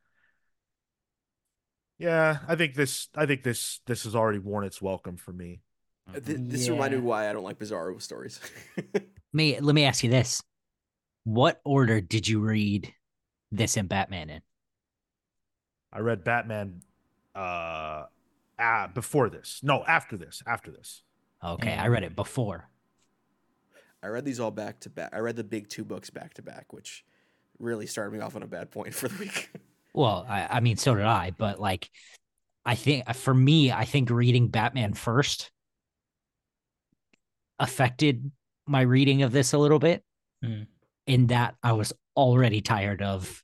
Yeah, 1.98 2.40
I 2.48 2.56
think 2.56 2.76
this 2.76 3.08
I 3.16 3.26
think 3.26 3.44
this 3.44 3.80
this 3.86 4.04
has 4.04 4.16
already 4.16 4.40
worn 4.40 4.66
its 4.66 4.82
welcome 4.82 5.18
for 5.18 5.32
me. 5.32 5.62
Uh, 6.10 6.20
Th- 6.20 6.38
this 6.40 6.70
reminded 6.70 7.02
me 7.02 7.06
why 7.06 7.30
I 7.30 7.34
don't 7.34 7.44
like 7.44 7.58
Bizarro 7.58 8.02
stories. 8.02 8.40
Me, 9.34 9.60
let 9.60 9.76
me 9.76 9.84
ask 9.84 10.02
you 10.02 10.10
this: 10.10 10.42
What 11.26 11.60
order 11.66 12.00
did 12.00 12.26
you 12.26 12.40
read 12.40 12.94
this 13.52 13.76
and 13.76 13.90
Batman 13.90 14.30
in? 14.30 14.42
I 15.92 16.00
read 16.00 16.24
Batman 16.24 16.84
uh, 17.36 18.04
ah, 18.58 18.90
before 18.94 19.30
this. 19.30 19.60
No, 19.62 19.84
after 19.84 20.16
this. 20.16 20.42
After 20.48 20.72
this. 20.72 21.02
Okay, 21.44 21.74
I 21.74 21.88
read 21.88 22.04
it 22.04 22.16
before. 22.16 22.70
I 24.02 24.08
read 24.08 24.24
these 24.24 24.40
all 24.40 24.52
back 24.52 24.80
to 24.82 24.90
back. 24.90 25.10
I 25.14 25.20
read 25.20 25.36
the 25.36 25.44
big 25.44 25.68
two 25.68 25.84
books 25.84 26.10
back 26.10 26.36
to 26.36 26.42
back, 26.42 26.72
which 26.72 27.04
really 27.60 27.88
started 27.88 28.14
me 28.14 28.22
off 28.22 28.38
on 28.38 28.44
a 28.44 28.48
bad 28.48 28.72
point 28.72 28.94
for 28.94 29.10
the 29.10 29.18
week. 29.18 29.52
Well, 29.96 30.26
I, 30.28 30.48
I 30.58 30.60
mean, 30.60 30.76
so 30.76 30.94
did 30.94 31.06
I, 31.06 31.32
but 31.32 31.60
like, 31.60 31.90
I 32.66 32.76
think 32.76 33.14
for 33.16 33.34
me, 33.34 33.72
I 33.72 33.86
think 33.86 34.10
reading 34.10 34.50
Batman 34.50 34.94
first 34.94 35.52
affected 37.58 38.30
my 38.68 38.82
reading 38.82 39.22
of 39.22 39.32
this 39.32 39.54
a 39.54 39.58
little 39.58 39.80
bit. 39.80 40.04
Hmm. 40.44 40.64
In 41.08 41.28
that 41.28 41.56
I 41.64 41.74
was 41.74 41.94
already 42.18 42.62
tired 42.62 43.02
of 43.02 43.42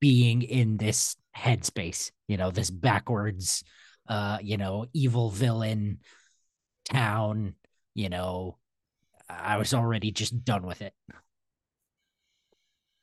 being 0.00 0.42
in 0.42 0.76
this 0.76 1.16
headspace, 1.36 2.10
you 2.28 2.36
know, 2.36 2.50
this 2.50 2.68
backwards, 2.68 3.64
uh, 4.08 4.38
you 4.42 4.56
know, 4.56 4.86
evil 4.92 5.30
villain 5.30 6.00
town, 6.84 7.54
you 7.94 8.08
know, 8.08 8.58
I 9.30 9.56
was 9.56 9.72
already 9.72 10.10
just 10.10 10.44
done 10.44 10.66
with 10.66 10.82
it. 10.82 10.92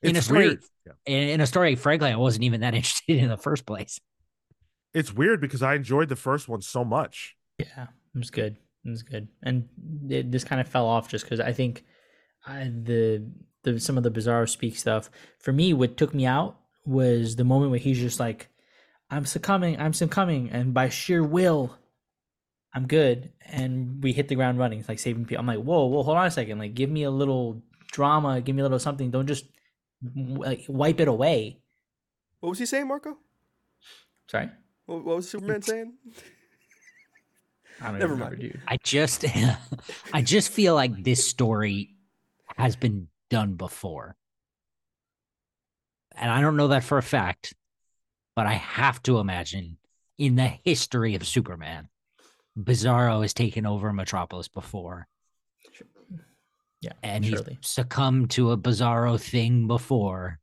In 0.02 0.16
a 0.16 0.22
story- 0.22 0.58
Yeah. 0.86 0.92
in, 1.06 1.28
in 1.28 1.40
a 1.40 1.46
story, 1.46 1.74
frankly, 1.76 2.10
I 2.10 2.16
wasn't 2.16 2.44
even 2.44 2.60
that 2.62 2.74
interested 2.80 3.16
in 3.18 3.28
the 3.28 3.36
first 3.36 3.66
place. 3.66 4.00
It's 4.94 5.12
weird 5.12 5.40
because 5.40 5.62
I 5.62 5.74
enjoyed 5.74 6.08
the 6.08 6.16
first 6.16 6.48
one 6.48 6.62
so 6.62 6.84
much. 6.84 7.36
Yeah, 7.58 7.84
it 8.14 8.18
was 8.18 8.30
good. 8.30 8.56
It 8.84 8.88
was 8.90 9.02
good, 9.02 9.28
and 9.42 9.68
it, 10.08 10.32
this 10.32 10.42
kind 10.42 10.60
of 10.60 10.66
fell 10.66 10.86
off 10.86 11.08
just 11.08 11.24
because 11.26 11.38
I 11.38 11.52
think 11.52 11.84
I, 12.46 12.64
the 12.64 13.30
the 13.62 13.78
some 13.78 13.98
of 13.98 14.02
the 14.04 14.10
Bizarro 14.10 14.48
speak 14.48 14.76
stuff 14.78 15.10
for 15.38 15.52
me. 15.52 15.74
What 15.74 15.98
took 15.98 16.14
me 16.14 16.24
out 16.24 16.56
was 16.86 17.36
the 17.36 17.44
moment 17.44 17.70
where 17.70 17.78
he's 17.78 17.98
just 18.00 18.18
like, 18.18 18.48
"I'm 19.10 19.26
succumbing, 19.26 19.78
I'm 19.78 19.92
succumbing," 19.92 20.48
and 20.50 20.72
by 20.72 20.88
sheer 20.88 21.22
will, 21.22 21.76
I'm 22.74 22.86
good, 22.86 23.30
and 23.46 24.02
we 24.02 24.12
hit 24.14 24.28
the 24.28 24.34
ground 24.34 24.58
running. 24.58 24.80
It's 24.80 24.88
like 24.88 24.98
saving 24.98 25.26
people. 25.26 25.40
I'm 25.42 25.46
like, 25.46 25.58
"Whoa, 25.62 25.84
whoa, 25.84 26.02
hold 26.02 26.16
on 26.16 26.26
a 26.26 26.30
second! 26.30 26.58
Like, 26.58 26.72
give 26.72 26.88
me 26.88 27.02
a 27.02 27.10
little 27.10 27.62
drama, 27.92 28.40
give 28.40 28.56
me 28.56 28.60
a 28.60 28.64
little 28.64 28.78
something. 28.78 29.10
Don't 29.10 29.26
just 29.26 29.44
like 30.14 30.64
wipe 30.68 31.00
it 31.00 31.08
away." 31.08 31.58
what 32.40 32.50
was 32.50 32.58
he 32.58 32.66
saying, 32.66 32.88
Marco? 32.88 33.18
Sorry, 34.28 34.48
What, 34.86 35.04
what 35.04 35.16
was 35.16 35.28
Superman 35.28 35.60
saying? 35.62 35.92
I 37.82 37.90
don't 37.90 37.98
Never 37.98 38.16
mind. 38.16 38.32
remember, 38.32 38.54
dude. 38.54 38.62
I 38.68 38.76
just, 38.82 39.24
I 40.12 40.22
just 40.22 40.50
feel 40.52 40.74
like 40.74 41.02
this 41.02 41.28
story 41.28 41.96
has 42.56 42.76
been 42.76 43.08
done 43.30 43.54
before, 43.54 44.16
and 46.16 46.30
I 46.30 46.40
don't 46.40 46.56
know 46.56 46.68
that 46.68 46.84
for 46.84 46.98
a 46.98 47.02
fact, 47.02 47.54
but 48.36 48.46
I 48.46 48.52
have 48.54 49.02
to 49.04 49.18
imagine 49.18 49.78
in 50.18 50.36
the 50.36 50.48
history 50.64 51.14
of 51.14 51.26
Superman, 51.26 51.88
Bizarro 52.58 53.22
has 53.22 53.32
taken 53.34 53.64
over 53.66 53.92
Metropolis 53.92 54.48
before, 54.48 55.08
Yeah, 56.80 56.92
and 57.02 57.24
surely. 57.24 57.58
he's 57.60 57.70
succumbed 57.70 58.30
to 58.32 58.52
a 58.52 58.56
Bizarro 58.56 59.20
thing 59.20 59.66
before, 59.66 60.38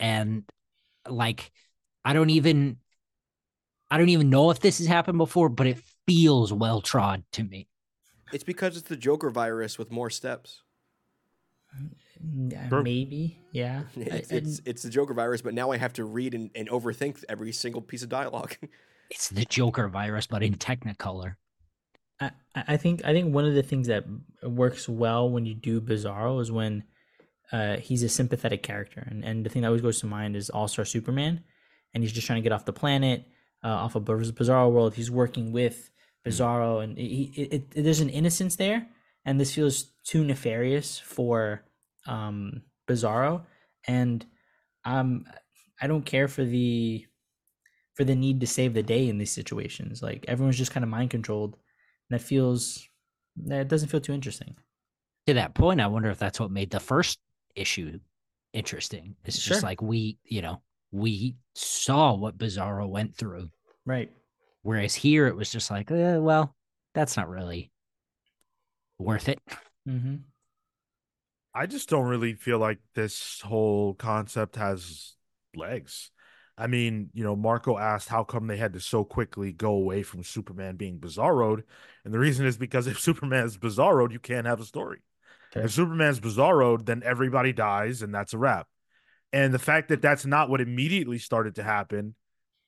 and 0.00 0.44
like, 1.08 1.52
I 2.04 2.12
don't 2.12 2.30
even, 2.30 2.78
I 3.90 3.98
don't 3.98 4.08
even 4.08 4.30
know 4.30 4.50
if 4.50 4.60
this 4.60 4.78
has 4.78 4.86
happened 4.86 5.18
before, 5.18 5.48
but 5.48 5.66
it 5.66 5.78
feels 6.06 6.52
well 6.52 6.80
trod 6.80 7.24
to 7.32 7.44
me. 7.44 7.68
It's 8.32 8.44
because 8.44 8.76
it's 8.76 8.88
the 8.88 8.96
Joker 8.96 9.30
virus 9.30 9.78
with 9.78 9.90
more 9.90 10.10
steps. 10.10 10.62
Mm, 12.24 12.52
yeah, 12.52 12.68
maybe, 12.70 13.38
yeah. 13.52 13.82
It's, 13.96 14.30
it's 14.30 14.62
it's 14.64 14.82
the 14.82 14.90
Joker 14.90 15.14
virus, 15.14 15.42
but 15.42 15.54
now 15.54 15.72
I 15.72 15.76
have 15.76 15.92
to 15.94 16.04
read 16.04 16.34
and, 16.34 16.50
and 16.54 16.68
overthink 16.68 17.22
every 17.28 17.52
single 17.52 17.82
piece 17.82 18.02
of 18.02 18.08
dialogue. 18.08 18.56
It's 19.10 19.28
the 19.28 19.44
Joker 19.44 19.88
virus, 19.88 20.26
but 20.26 20.42
in 20.42 20.54
Technicolor. 20.54 21.36
I, 22.20 22.30
I 22.54 22.76
think 22.76 23.04
I 23.04 23.12
think 23.12 23.34
one 23.34 23.44
of 23.44 23.54
the 23.54 23.62
things 23.62 23.88
that 23.88 24.04
works 24.42 24.88
well 24.88 25.28
when 25.28 25.46
you 25.46 25.54
do 25.54 25.80
Bizarro 25.80 26.40
is 26.40 26.52
when 26.52 26.84
uh, 27.52 27.76
he's 27.76 28.02
a 28.02 28.08
sympathetic 28.08 28.62
character, 28.62 29.06
and 29.08 29.24
and 29.24 29.44
the 29.44 29.50
thing 29.50 29.62
that 29.62 29.68
always 29.68 29.82
goes 29.82 30.00
to 30.00 30.06
mind 30.06 30.36
is 30.36 30.50
All 30.50 30.68
Star 30.68 30.84
Superman, 30.84 31.42
and 31.92 32.02
he's 32.02 32.12
just 32.12 32.26
trying 32.26 32.42
to 32.42 32.42
get 32.42 32.52
off 32.52 32.64
the 32.64 32.72
planet, 32.72 33.26
uh, 33.62 33.68
off 33.68 33.94
of 33.94 34.04
Biz- 34.04 34.32
Bizarro 34.32 34.70
world. 34.70 34.94
He's 34.94 35.10
working 35.10 35.52
with 35.52 35.90
Bizarro, 36.24 36.82
and 36.82 36.96
he, 36.96 37.32
it, 37.36 37.52
it, 37.74 37.84
there's 37.84 38.00
an 38.00 38.10
innocence 38.10 38.56
there, 38.56 38.86
and 39.24 39.40
this 39.40 39.54
feels 39.54 39.92
too 40.04 40.24
nefarious 40.24 40.98
for 40.98 41.64
um, 42.06 42.62
Bizarro, 42.88 43.42
and 43.86 44.24
um, 44.84 45.26
I 45.80 45.86
don't 45.86 46.06
care 46.06 46.28
for 46.28 46.44
the 46.44 47.06
for 47.94 48.04
the 48.04 48.14
need 48.14 48.40
to 48.40 48.46
save 48.46 48.74
the 48.74 48.82
day 48.82 49.08
in 49.08 49.18
these 49.18 49.32
situations. 49.32 50.02
Like 50.02 50.24
everyone's 50.28 50.58
just 50.58 50.72
kind 50.72 50.82
of 50.82 50.90
mind 50.90 51.10
controlled 51.10 51.56
that 52.10 52.20
feels 52.20 52.88
that 53.36 53.68
doesn't 53.68 53.88
feel 53.88 54.00
too 54.00 54.12
interesting. 54.12 54.56
To 55.26 55.34
that 55.34 55.54
point, 55.54 55.80
I 55.80 55.86
wonder 55.86 56.10
if 56.10 56.18
that's 56.18 56.38
what 56.38 56.50
made 56.50 56.70
the 56.70 56.80
first 56.80 57.18
issue 57.56 57.98
interesting. 58.52 59.16
It's 59.24 59.38
Sure. 59.38 59.54
just 59.54 59.64
like 59.64 59.82
we, 59.82 60.18
you 60.24 60.42
know, 60.42 60.62
we 60.92 61.36
saw 61.54 62.14
what 62.14 62.38
Bizarro 62.38 62.88
went 62.88 63.16
through. 63.16 63.50
Right. 63.84 64.12
Whereas 64.62 64.94
here 64.94 65.26
it 65.26 65.36
was 65.36 65.50
just 65.50 65.70
like, 65.70 65.90
eh, 65.90 66.18
well, 66.18 66.54
that's 66.94 67.16
not 67.16 67.28
really 67.28 67.72
worth 68.98 69.28
it. 69.28 69.40
Mm-hmm. 69.88 70.16
I 71.54 71.66
just 71.66 71.88
don't 71.88 72.06
really 72.08 72.34
feel 72.34 72.58
like 72.58 72.78
this 72.94 73.40
whole 73.40 73.94
concept 73.94 74.56
has 74.56 75.14
legs. 75.54 76.10
I 76.56 76.68
mean, 76.68 77.10
you 77.12 77.24
know, 77.24 77.34
Marco 77.34 77.78
asked 77.78 78.08
how 78.08 78.22
come 78.22 78.46
they 78.46 78.56
had 78.56 78.74
to 78.74 78.80
so 78.80 79.04
quickly 79.04 79.52
go 79.52 79.72
away 79.72 80.02
from 80.02 80.22
Superman 80.22 80.76
being 80.76 80.98
bizarroed, 80.98 81.64
and 82.04 82.14
the 82.14 82.18
reason 82.18 82.46
is 82.46 82.56
because 82.56 82.86
if 82.88 83.00
Superman's 83.00 83.56
bizarroed, 83.56 84.12
you 84.12 84.20
can't 84.20 84.46
have 84.46 84.60
a 84.60 84.64
story. 84.64 85.02
Fair. 85.52 85.64
If 85.64 85.72
Superman's 85.72 86.20
bizarroed, 86.20 86.86
then 86.86 87.02
everybody 87.04 87.52
dies, 87.52 88.02
and 88.02 88.14
that's 88.14 88.34
a 88.34 88.38
wrap. 88.38 88.66
And 89.32 89.52
the 89.52 89.58
fact 89.58 89.88
that 89.88 90.00
that's 90.00 90.24
not 90.24 90.48
what 90.48 90.60
immediately 90.60 91.18
started 91.18 91.56
to 91.56 91.64
happen 91.64 92.14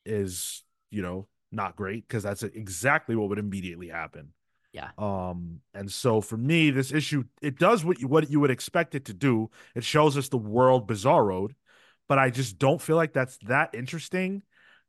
is, 0.04 0.64
you 0.90 1.02
know, 1.02 1.28
not 1.52 1.76
great 1.76 2.06
because 2.06 2.24
that's 2.24 2.42
exactly 2.42 3.14
what 3.14 3.28
would 3.28 3.38
immediately 3.38 3.88
happen. 3.88 4.32
Yeah. 4.72 4.90
Um, 4.98 5.60
and 5.74 5.90
so 5.90 6.20
for 6.20 6.36
me, 6.36 6.70
this 6.70 6.92
issue 6.92 7.24
it 7.40 7.58
does 7.58 7.84
what 7.84 7.98
you, 8.00 8.08
what 8.08 8.30
you 8.30 8.40
would 8.40 8.50
expect 8.50 8.94
it 8.94 9.06
to 9.06 9.14
do. 9.14 9.50
It 9.74 9.84
shows 9.84 10.16
us 10.16 10.28
the 10.28 10.36
world 10.36 10.88
bizarroed, 10.88 11.52
but 12.08 12.18
I 12.18 12.30
just 12.30 12.58
don't 12.58 12.80
feel 12.80 12.96
like 12.96 13.12
that's 13.12 13.38
that 13.46 13.74
interesting. 13.74 14.42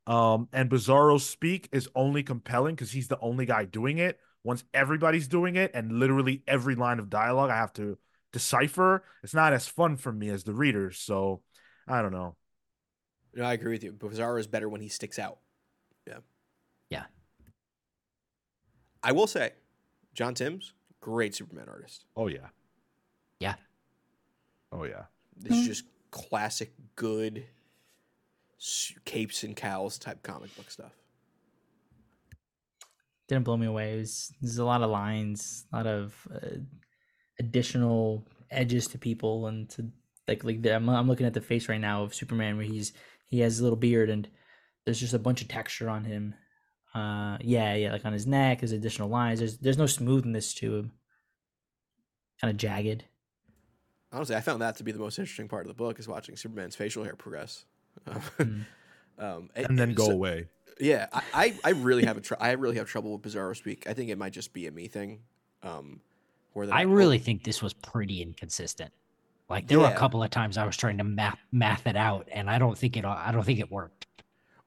Um, 0.06 0.48
and 0.52 0.70
Bizarro's 0.70 1.26
speak 1.26 1.68
is 1.72 1.88
only 1.94 2.22
compelling 2.22 2.74
because 2.74 2.90
he's 2.90 3.08
the 3.08 3.20
only 3.20 3.46
guy 3.46 3.64
doing 3.64 3.98
it. 3.98 4.18
Once 4.44 4.64
everybody's 4.72 5.28
doing 5.28 5.56
it, 5.56 5.70
and 5.74 5.92
literally 5.92 6.42
every 6.46 6.74
line 6.74 6.98
of 6.98 7.10
dialogue 7.10 7.50
I 7.50 7.56
have 7.56 7.72
to 7.74 7.98
decipher, 8.32 9.04
it's 9.22 9.34
not 9.34 9.52
as 9.52 9.66
fun 9.66 9.96
for 9.96 10.12
me 10.12 10.30
as 10.30 10.44
the 10.44 10.54
readers. 10.54 10.98
So 10.98 11.42
I 11.86 12.00
don't 12.00 12.12
know. 12.12 12.36
No, 13.34 13.44
I 13.44 13.52
agree 13.52 13.72
with 13.72 13.84
you. 13.84 13.92
Bizarro 13.92 14.38
is 14.38 14.46
better 14.46 14.68
when 14.68 14.80
he 14.80 14.88
sticks 14.88 15.18
out. 15.18 15.38
Yeah. 16.06 16.18
Yeah. 16.88 17.04
I 19.02 19.12
will 19.12 19.26
say, 19.26 19.52
John 20.14 20.34
Timms, 20.34 20.72
great 21.00 21.34
Superman 21.34 21.66
artist. 21.68 22.04
Oh 22.16 22.28
yeah. 22.28 22.48
Yeah. 23.40 23.54
Oh 24.72 24.84
yeah. 24.84 25.04
This 25.36 25.58
is 25.58 25.66
just 25.66 25.84
classic 26.10 26.72
good 26.96 27.46
capes 29.04 29.44
and 29.44 29.56
cowls 29.56 29.98
type 29.98 30.22
comic 30.22 30.54
book 30.56 30.70
stuff. 30.70 30.92
Didn't 33.28 33.44
blow 33.44 33.56
me 33.56 33.66
away. 33.66 33.94
It 33.94 33.98
was, 33.98 34.32
there's 34.40 34.58
a 34.58 34.64
lot 34.64 34.82
of 34.82 34.90
lines, 34.90 35.66
a 35.72 35.76
lot 35.76 35.86
of 35.86 36.26
uh, 36.34 36.58
additional 37.38 38.26
edges 38.50 38.86
to 38.88 38.98
people, 38.98 39.46
and 39.46 39.68
to 39.70 39.90
like 40.26 40.44
like 40.44 40.62
the, 40.62 40.74
I'm, 40.74 40.88
I'm 40.88 41.08
looking 41.08 41.26
at 41.26 41.34
the 41.34 41.40
face 41.40 41.68
right 41.68 41.80
now 41.80 42.02
of 42.02 42.14
Superman 42.14 42.56
where 42.56 42.66
he's 42.66 42.92
he 43.26 43.40
has 43.40 43.60
a 43.60 43.62
little 43.62 43.76
beard 43.76 44.08
and 44.08 44.28
there's 44.84 45.00
just 45.00 45.14
a 45.14 45.18
bunch 45.18 45.42
of 45.42 45.48
texture 45.48 45.90
on 45.90 46.04
him. 46.04 46.34
Uh, 46.94 47.36
yeah, 47.42 47.74
yeah, 47.74 47.92
like 47.92 48.06
on 48.06 48.14
his 48.14 48.26
neck. 48.26 48.60
There's 48.60 48.72
additional 48.72 49.10
lines. 49.10 49.40
There's 49.40 49.58
there's 49.58 49.78
no 49.78 49.86
smoothness 49.86 50.54
to 50.54 50.76
him. 50.76 50.92
Kind 52.40 52.50
of 52.50 52.56
jagged. 52.56 53.04
Honestly, 54.12 54.34
I 54.36 54.40
found 54.40 54.62
that 54.62 54.76
to 54.76 54.84
be 54.84 54.92
the 54.92 54.98
most 54.98 55.18
interesting 55.18 55.48
part 55.48 55.66
of 55.66 55.68
the 55.68 55.74
book 55.74 55.98
is 55.98 56.08
watching 56.08 56.36
Superman's 56.36 56.76
facial 56.76 57.04
hair 57.04 57.14
progress. 57.14 57.64
Mm. 58.06 58.64
um, 59.18 59.50
And 59.54 59.78
then 59.78 59.94
go 59.94 60.06
so- 60.06 60.12
away. 60.12 60.46
Yeah, 60.80 61.08
I, 61.12 61.22
I, 61.34 61.54
I 61.64 61.70
really 61.70 62.04
have 62.04 62.16
a 62.16 62.20
tr- 62.20 62.34
I 62.40 62.52
really 62.52 62.76
have 62.76 62.86
trouble 62.86 63.12
with 63.18 63.22
Bizarro 63.22 63.56
speak. 63.56 63.88
I 63.88 63.94
think 63.94 64.10
it 64.10 64.16
might 64.18 64.32
just 64.32 64.52
be 64.52 64.66
a 64.68 64.70
me 64.70 64.86
thing. 64.86 65.20
Um, 65.64 66.00
where 66.52 66.66
the 66.68 66.74
I 66.74 66.82
really 66.82 67.18
think 67.18 67.42
this 67.42 67.60
was 67.60 67.72
pretty 67.74 68.22
inconsistent. 68.22 68.92
Like 69.50 69.66
there 69.66 69.80
were 69.80 69.86
a 69.86 69.94
couple 69.96 70.22
of 70.22 70.30
times 70.30 70.56
I 70.56 70.64
was 70.64 70.76
trying 70.76 70.98
to 70.98 71.04
math 71.04 71.38
math 71.50 71.86
it 71.88 71.96
out, 71.96 72.28
and 72.30 72.48
I 72.48 72.58
don't 72.58 72.78
think 72.78 72.96
it. 72.96 73.04
I 73.04 73.32
don't 73.32 73.42
think 73.44 73.58
it 73.58 73.72
worked. 73.72 74.06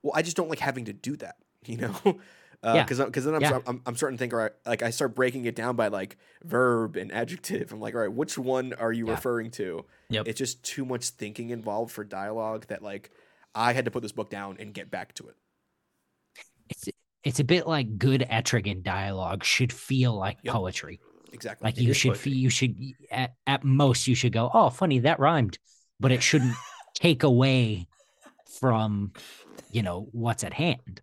well, 0.01 0.11
I 0.15 0.21
just 0.21 0.35
don't 0.35 0.49
like 0.49 0.59
having 0.59 0.85
to 0.85 0.93
do 0.93 1.15
that. 1.17 1.35
You 1.65 1.77
know, 1.77 2.19
Uh, 2.63 2.83
because 2.83 2.99
because 2.99 3.25
then 3.25 3.33
I'm, 3.35 3.41
Yeah. 3.41 3.47
start- 3.47 3.63
I'm 3.65 3.81
I'm 3.87 3.95
starting 3.95 4.17
to 4.17 4.21
think, 4.21 4.33
all 4.33 4.39
right, 4.39 4.51
like 4.65 4.83
I 4.83 4.91
start 4.91 5.15
breaking 5.15 5.45
it 5.45 5.55
down 5.55 5.75
by 5.75 5.87
like 5.87 6.17
verb 6.43 6.95
and 6.95 7.11
adjective. 7.11 7.71
I'm 7.71 7.79
like, 7.79 7.95
all 7.95 8.01
right, 8.01 8.13
which 8.13 8.37
one 8.37 8.73
are 8.73 8.91
you 8.93 9.07
Yeah. 9.07 9.13
referring 9.13 9.49
to? 9.51 9.85
Yep. 10.09 10.27
It's 10.27 10.37
just 10.37 10.61
too 10.63 10.85
much 10.85 11.09
thinking 11.09 11.49
involved 11.49 11.91
for 11.91 12.03
dialogue 12.03 12.67
that 12.67 12.83
like 12.83 13.09
I 13.55 13.73
had 13.73 13.85
to 13.85 13.91
put 13.91 14.03
this 14.03 14.11
book 14.11 14.29
down 14.29 14.57
and 14.59 14.73
get 14.73 14.91
back 14.91 15.13
to 15.15 15.27
it. 15.27 15.35
It's 16.69 16.89
it's 17.23 17.39
a 17.39 17.43
bit 17.43 17.67
like 17.67 17.97
good 17.97 18.21
Etrigan 18.31 18.83
dialogue 18.83 19.43
should 19.43 19.73
feel 19.73 20.13
like 20.15 20.37
Yep. 20.43 20.53
poetry. 20.53 20.99
Exactly. 21.33 21.65
Like 21.65 21.77
It 21.77 21.83
you 21.83 21.93
should 21.93 22.09
poetry. 22.09 22.31
feel 22.31 22.39
you 22.39 22.49
should 22.49 22.75
at, 23.09 23.33
at 23.47 23.63
most 23.63 24.07
you 24.07 24.15
should 24.15 24.33
go, 24.33 24.49
oh, 24.53 24.69
funny 24.69 24.99
that 24.99 25.19
rhymed, 25.19 25.57
but 25.99 26.11
it 26.11 26.21
shouldn't 26.21 26.53
take 26.93 27.23
away 27.23 27.87
from 28.59 29.13
you 29.71 29.81
know 29.81 30.07
what's 30.11 30.43
at 30.43 30.53
hand. 30.53 31.01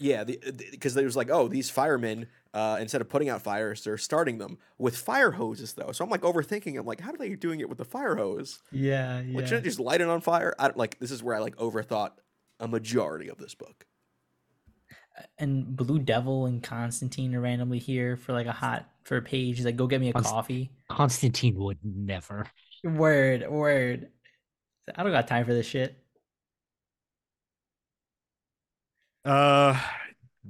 Yeah, 0.00 0.24
because 0.24 0.52
the, 0.56 0.66
because 0.70 0.94
there's 0.94 1.14
like, 1.16 1.28
oh, 1.30 1.46
these 1.46 1.70
firemen, 1.70 2.26
uh, 2.54 2.78
instead 2.80 3.00
of 3.02 3.08
putting 3.08 3.28
out 3.28 3.42
fires, 3.42 3.84
they're 3.84 3.98
starting 3.98 4.38
them 4.38 4.58
with 4.78 4.96
fire 4.96 5.30
hoses, 5.32 5.74
though. 5.74 5.92
So 5.92 6.02
I'm 6.02 6.10
like 6.10 6.22
overthinking. 6.22 6.78
I'm 6.78 6.86
like, 6.86 7.00
how 7.00 7.12
are 7.12 7.16
they 7.16 7.36
doing 7.36 7.60
it 7.60 7.68
with 7.68 7.78
the 7.78 7.84
fire 7.84 8.16
hose? 8.16 8.60
Yeah, 8.72 9.22
Like, 9.32 9.46
shouldn't 9.46 9.64
just 9.64 9.78
light 9.78 10.00
it 10.00 10.08
on 10.08 10.20
fire? 10.22 10.54
I 10.58 10.64
don't, 10.68 10.76
like 10.78 10.98
this 10.98 11.10
is 11.10 11.22
where 11.22 11.36
I 11.36 11.38
like 11.38 11.54
overthought 11.56 12.12
a 12.58 12.66
majority 12.66 13.28
of 13.28 13.38
this 13.38 13.54
book. 13.54 13.86
and 15.38 15.76
Blue 15.76 15.98
Devil 15.98 16.46
and 16.46 16.62
Constantine 16.62 17.34
are 17.34 17.40
randomly 17.40 17.78
here 17.78 18.16
for 18.16 18.32
like 18.32 18.46
a 18.46 18.52
hot 18.52 18.88
for 19.04 19.16
a 19.18 19.22
page. 19.22 19.56
He's 19.56 19.64
like, 19.66 19.76
go 19.76 19.86
get 19.86 20.00
me 20.00 20.08
a 20.08 20.12
Const- 20.12 20.30
coffee. 20.30 20.70
Constantine 20.88 21.56
would 21.58 21.78
never. 21.84 22.46
Word, 22.84 23.46
word. 23.50 24.08
I 24.94 25.02
don't 25.02 25.12
got 25.12 25.28
time 25.28 25.44
for 25.44 25.52
this 25.52 25.66
shit. 25.66 25.96
Uh, 29.24 29.80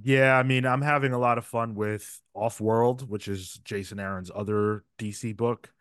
yeah. 0.03 0.37
I 0.37 0.43
mean, 0.43 0.65
I'm 0.67 0.83
having 0.83 1.13
a 1.13 1.19
lot 1.19 1.39
of 1.39 1.45
fun 1.45 1.75
with 1.75 2.21
Off 2.35 2.61
World, 2.61 3.09
which 3.09 3.29
is 3.29 3.61
Jason 3.65 3.99
Aaron's 3.99 4.31
other 4.35 4.85
DC 4.99 5.37
book. 5.37 5.73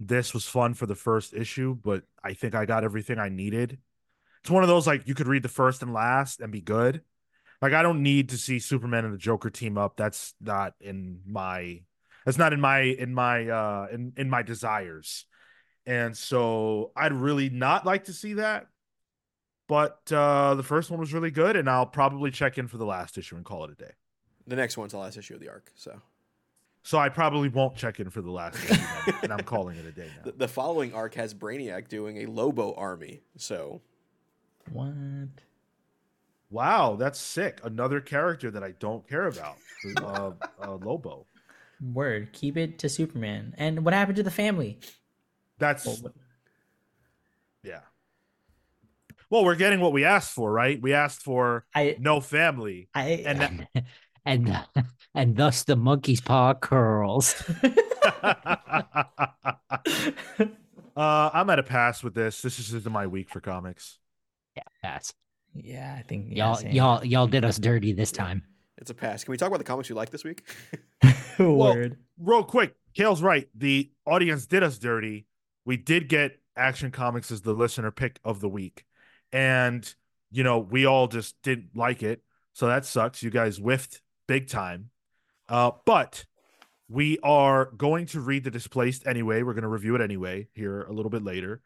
This 0.00 0.32
was 0.32 0.46
fun 0.46 0.74
for 0.74 0.86
the 0.86 0.94
first 0.94 1.34
issue, 1.34 1.74
but 1.74 2.04
I 2.22 2.34
think 2.34 2.54
I 2.54 2.66
got 2.66 2.84
everything 2.84 3.18
I 3.18 3.28
needed. 3.28 3.78
It's 4.42 4.50
one 4.50 4.62
of 4.62 4.68
those 4.68 4.86
like 4.86 5.08
you 5.08 5.14
could 5.14 5.26
read 5.26 5.42
the 5.42 5.48
first 5.48 5.82
and 5.82 5.92
last 5.92 6.40
and 6.40 6.52
be 6.52 6.60
good. 6.60 7.02
Like 7.60 7.72
I 7.72 7.82
don't 7.82 8.02
need 8.02 8.28
to 8.28 8.38
see 8.38 8.60
Superman 8.60 9.04
and 9.04 9.12
the 9.12 9.18
Joker 9.18 9.50
team 9.50 9.76
up. 9.76 9.96
That's 9.96 10.34
not 10.40 10.74
in 10.80 11.20
my 11.26 11.80
that's 12.24 12.38
not 12.38 12.52
in 12.52 12.60
my 12.60 12.80
in 12.80 13.12
my 13.12 13.48
uh 13.48 13.88
in 13.90 14.12
in 14.16 14.30
my 14.30 14.42
desires. 14.42 15.26
And 15.84 16.16
so 16.16 16.92
I'd 16.94 17.12
really 17.12 17.50
not 17.50 17.84
like 17.84 18.04
to 18.04 18.12
see 18.12 18.34
that. 18.34 18.66
But 19.68 20.10
uh 20.10 20.54
the 20.56 20.62
first 20.64 20.90
one 20.90 20.98
was 20.98 21.12
really 21.14 21.30
good 21.30 21.54
and 21.54 21.68
I'll 21.70 21.86
probably 21.86 22.30
check 22.32 22.58
in 22.58 22.66
for 22.66 22.78
the 22.78 22.86
last 22.86 23.16
issue 23.16 23.36
and 23.36 23.44
call 23.44 23.64
it 23.64 23.70
a 23.70 23.74
day. 23.74 23.92
The 24.46 24.56
next 24.56 24.76
one's 24.76 24.92
the 24.92 24.98
last 24.98 25.16
issue 25.16 25.34
of 25.34 25.40
the 25.40 25.48
arc. 25.50 25.70
So 25.76 26.00
So 26.82 26.98
I 26.98 27.10
probably 27.10 27.48
won't 27.50 27.76
check 27.76 28.00
in 28.00 28.08
for 28.10 28.22
the 28.22 28.30
last 28.30 28.56
issue 28.64 28.82
then, 29.06 29.14
and 29.24 29.32
I'm 29.32 29.44
calling 29.44 29.76
it 29.76 29.84
a 29.86 29.92
day 29.92 30.08
now. 30.16 30.22
the, 30.24 30.32
the 30.32 30.48
following 30.48 30.94
arc 30.94 31.14
has 31.14 31.34
Brainiac 31.34 31.88
doing 31.88 32.18
a 32.18 32.26
Lobo 32.26 32.72
army. 32.74 33.20
So 33.36 33.82
What? 34.72 34.94
Wow, 36.50 36.96
that's 36.96 37.20
sick. 37.20 37.60
Another 37.62 38.00
character 38.00 38.50
that 38.50 38.64
I 38.64 38.70
don't 38.78 39.06
care 39.06 39.26
about. 39.26 39.58
Uh, 39.98 40.30
uh 40.62 40.76
Lobo. 40.76 41.26
Word. 41.92 42.32
Keep 42.32 42.56
it 42.56 42.78
to 42.78 42.88
Superman. 42.88 43.54
And 43.58 43.84
what 43.84 43.92
happened 43.92 44.16
to 44.16 44.22
the 44.22 44.30
family? 44.30 44.78
That's 45.58 45.84
Well, 45.84 45.96
what- 46.00 46.14
yeah. 47.62 47.80
Well, 49.30 49.44
we're 49.44 49.56
getting 49.56 49.80
what 49.80 49.92
we 49.92 50.04
asked 50.04 50.30
for, 50.32 50.50
right? 50.52 50.80
We 50.80 50.94
asked 50.94 51.22
for 51.22 51.66
I, 51.74 51.96
no 51.98 52.20
family. 52.20 52.88
I, 52.94 53.22
And 53.26 53.40
that- 53.74 53.84
and 54.24 54.48
and, 54.74 54.86
and 55.14 55.36
thus 55.36 55.64
the 55.64 55.76
monkey's 55.76 56.20
paw 56.20 56.52
curls. 56.54 57.34
uh, 60.96 61.30
I'm 61.32 61.50
at 61.50 61.58
a 61.58 61.62
pass 61.62 62.02
with 62.02 62.14
this. 62.14 62.42
This 62.42 62.58
is 62.58 62.68
just 62.70 62.88
my 62.90 63.06
week 63.06 63.30
for 63.30 63.40
comics. 63.40 63.98
Yeah, 64.56 64.62
pass. 64.82 65.12
yeah, 65.54 65.96
I 65.98 66.02
think 66.02 66.26
yeah, 66.30 66.46
Y'all 66.46 66.54
same. 66.56 66.72
y'all 66.72 67.04
y'all 67.04 67.26
did 67.26 67.44
us 67.44 67.58
dirty 67.58 67.92
this 67.92 68.12
time. 68.12 68.42
it's 68.76 68.90
a 68.90 68.94
pass. 68.94 69.24
Can 69.24 69.32
we 69.32 69.36
talk 69.38 69.48
about 69.48 69.58
the 69.58 69.64
comics 69.64 69.88
you 69.88 69.94
like 69.94 70.10
this 70.10 70.24
week? 70.24 70.42
Word. 71.38 71.96
Real 72.18 72.42
quick, 72.42 72.74
Kale's 72.94 73.22
right. 73.22 73.48
The 73.54 73.90
audience 74.06 74.46
did 74.46 74.62
us 74.62 74.78
dirty. 74.78 75.26
We 75.64 75.76
did 75.76 76.08
get 76.08 76.38
Action 76.56 76.90
Comics 76.90 77.30
as 77.30 77.42
the 77.42 77.52
listener 77.52 77.90
pick 77.92 78.18
of 78.24 78.40
the 78.40 78.48
week. 78.48 78.84
And, 79.32 79.94
you 80.30 80.42
know, 80.42 80.58
we 80.58 80.86
all 80.86 81.08
just 81.08 81.40
didn't 81.42 81.70
like 81.74 82.02
it. 82.02 82.22
So 82.52 82.66
that 82.66 82.84
sucks. 82.84 83.22
You 83.22 83.30
guys 83.30 83.58
whiffed 83.58 84.00
big 84.26 84.48
time. 84.48 84.90
Uh, 85.48 85.72
but 85.84 86.24
we 86.88 87.18
are 87.22 87.66
going 87.76 88.06
to 88.06 88.20
read 88.20 88.44
The 88.44 88.50
Displaced 88.50 89.06
anyway. 89.06 89.42
We're 89.42 89.54
going 89.54 89.62
to 89.62 89.68
review 89.68 89.94
it 89.94 90.00
anyway 90.00 90.48
here 90.54 90.82
a 90.82 90.92
little 90.92 91.10
bit 91.10 91.22
later. 91.22 91.60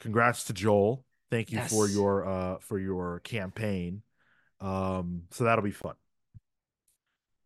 Congrats 0.00 0.44
to 0.44 0.52
Joel. 0.52 1.04
Thank 1.30 1.50
you 1.50 1.60
for 1.60 1.88
your 1.88 2.24
uh 2.26 2.58
for 2.60 2.78
your 2.78 3.20
campaign. 3.20 4.02
Um, 4.60 5.22
so 5.32 5.44
that'll 5.44 5.64
be 5.64 5.72
fun. 5.72 5.94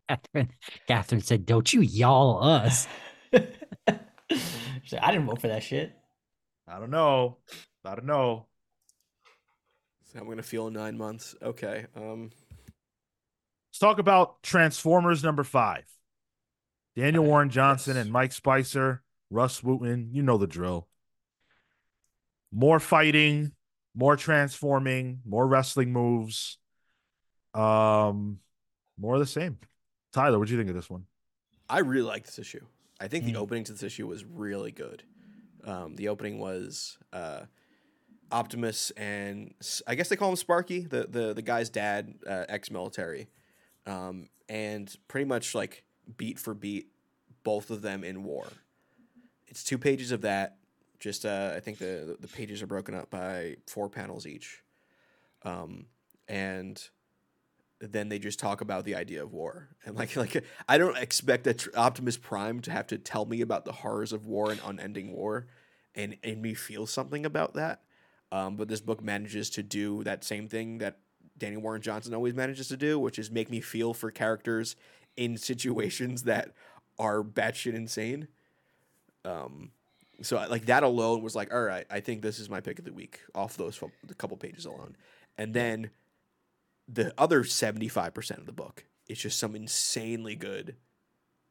Catherine, 0.09 0.51
Catherine 0.87 1.21
said, 1.23 1.47
"Don't 1.47 1.73
you 1.73 1.81
y'all 1.81 2.43
us." 2.43 2.87
She's 3.33 4.93
like, 4.93 5.03
I 5.03 5.13
didn't 5.13 5.27
vote 5.27 5.41
for 5.41 5.49
that 5.49 5.63
shit. 5.63 5.93
I 6.69 6.79
don't 6.79 6.91
know. 6.91 7.39
I 7.85 7.95
don't 7.95 8.07
know. 8.07 8.47
So 10.13 10.19
I'm 10.19 10.29
gonna 10.29 10.43
feel 10.43 10.67
in 10.67 10.75
nine 10.75 10.97
months. 10.99 11.35
Okay. 11.43 11.87
Um. 11.97 12.31
Let's 13.71 13.79
talk 13.79 13.99
about 14.01 14.43
Transformers 14.43 15.23
number 15.23 15.45
five. 15.45 15.85
Daniel 16.97 17.25
Warren 17.25 17.51
Johnson 17.51 17.95
yes. 17.95 18.03
and 18.05 18.13
Mike 18.13 18.33
Spicer, 18.33 19.03
Rus 19.31 19.61
Wooton, 19.61 20.09
you 20.13 20.23
know 20.23 20.39
the 20.39 20.49
drill. 20.49 20.89
More 22.51 22.81
fighting, 22.81 23.53
more 23.95 24.17
transforming, 24.17 25.21
more 25.25 25.47
wrestling 25.47 25.93
moves. 25.93 26.59
Um, 27.55 28.41
more 28.99 29.15
of 29.15 29.21
the 29.21 29.27
same. 29.27 29.59
Tyler, 30.13 30.39
what 30.41 30.49
do 30.49 30.53
you 30.55 30.59
think 30.59 30.71
of 30.71 30.75
this 30.75 30.91
one? 30.91 31.05
I 31.69 31.79
really 31.79 32.07
like 32.09 32.25
this 32.27 32.41
issue. 32.41 32.67
I 33.01 33.07
think 33.07 33.25
the 33.25 33.35
Mm. 33.35 33.37
opening 33.43 33.65
to 33.65 33.73
this 33.73 33.85
issue 33.85 34.09
was 34.09 34.25
really 34.25 34.73
good. 34.73 35.05
Um, 35.65 35.95
the 35.95 36.09
opening 36.09 36.41
was 36.41 36.99
uh, 37.13 37.43
Optimus 38.33 38.91
and 38.93 39.55
I 39.87 39.95
guess 39.95 40.09
they 40.09 40.17
call 40.17 40.31
him 40.31 40.37
Sparky, 40.37 40.81
the 40.81 41.07
the 41.09 41.35
the 41.35 41.43
guy's 41.43 41.71
dad, 41.71 42.15
uh, 42.27 42.45
ex-military, 42.49 43.29
um, 43.87 44.29
and 44.49 44.95
pretty 45.09 45.25
much 45.25 45.55
like 45.55 45.85
beat 46.17 46.39
for 46.39 46.55
beat, 46.55 46.89
both 47.43 47.71
of 47.71 47.83
them 47.83 48.05
in 48.05 48.25
war. 48.25 48.47
It's 49.47 49.65
two 49.65 49.79
pages 49.79 50.13
of 50.13 50.23
that. 50.23 50.57
Just 50.99 51.25
uh, 51.25 51.53
I 51.55 51.61
think 51.61 51.79
the 51.79 52.17
the 52.21 52.29
pages 52.29 52.63
are 52.63 52.67
broken 52.67 52.95
up 52.95 53.11
by 53.11 53.57
four 53.67 53.89
panels 53.89 54.27
each, 54.27 54.63
um, 55.45 55.87
and 56.29 56.83
then 57.81 58.11
they 58.11 58.19
just 58.19 58.39
talk 58.39 58.61
about 58.61 58.85
the 58.85 58.95
idea 58.95 59.23
of 59.23 59.33
war 59.33 59.71
and 59.87 59.97
like 59.97 60.15
like 60.17 60.45
I 60.69 60.79
don't 60.79 60.97
expect 60.99 61.45
that 61.45 61.67
Optimus 61.77 62.17
Prime 62.17 62.61
to 62.61 62.71
have 62.71 62.87
to 62.89 62.99
tell 62.99 63.25
me 63.25 63.41
about 63.41 63.65
the 63.65 63.73
horrors 63.73 64.13
of 64.13 64.27
war 64.27 64.51
and 64.51 64.61
unending 64.65 65.13
war, 65.13 65.47
and 65.95 66.17
and 66.23 66.43
me 66.43 66.55
feel 66.55 66.87
something 66.87 67.25
about 67.25 67.55
that. 67.55 67.83
Um, 68.33 68.57
but 68.57 68.69
this 68.69 68.81
book 68.81 69.03
manages 69.03 69.51
to 69.51 69.63
do 69.63 70.05
that 70.05 70.25
same 70.25 70.49
thing 70.49 70.79
that 70.79 70.99
Danny 71.37 71.57
Warren 71.57 71.83
Johnson 71.83 72.15
always 72.15 72.35
manages 72.35 72.69
to 72.69 72.77
do, 72.77 72.99
which 72.99 73.19
is 73.19 73.31
make 73.31 73.51
me 73.51 73.61
feel 73.61 73.93
for 73.93 74.11
characters 74.11 74.77
in 75.17 75.37
situations 75.37 76.23
that 76.25 76.53
are 76.99 77.23
batshit 77.23 77.75
insane. 77.75 78.29
Um, 79.25 79.71
so 80.23 80.37
like 80.49 80.67
that 80.67 80.83
alone 80.83 81.23
was 81.23 81.35
like, 81.35 81.53
all 81.53 81.63
right, 81.63 81.87
I 81.91 82.01
think 82.01 82.23
this 82.23 82.39
is 82.39 82.49
my 82.49 82.61
pick 82.61 82.79
of 82.79 82.85
the 82.85 82.93
week 82.93 83.21
off 83.35 83.57
those 83.57 83.81
the 84.07 84.15
couple 84.15 84.37
pages 84.37 84.67
alone, 84.67 84.97
and 85.39 85.55
then 85.55 85.91
the 86.87 87.13
other 87.17 87.43
seventy 87.45 87.89
five 87.89 88.15
percent 88.15 88.41
of 88.41 88.47
the 88.47 88.53
book 88.53 88.85
is 89.09 89.19
just 89.19 89.39
some 89.39 89.57
insanely 89.57 90.37
good 90.37 90.77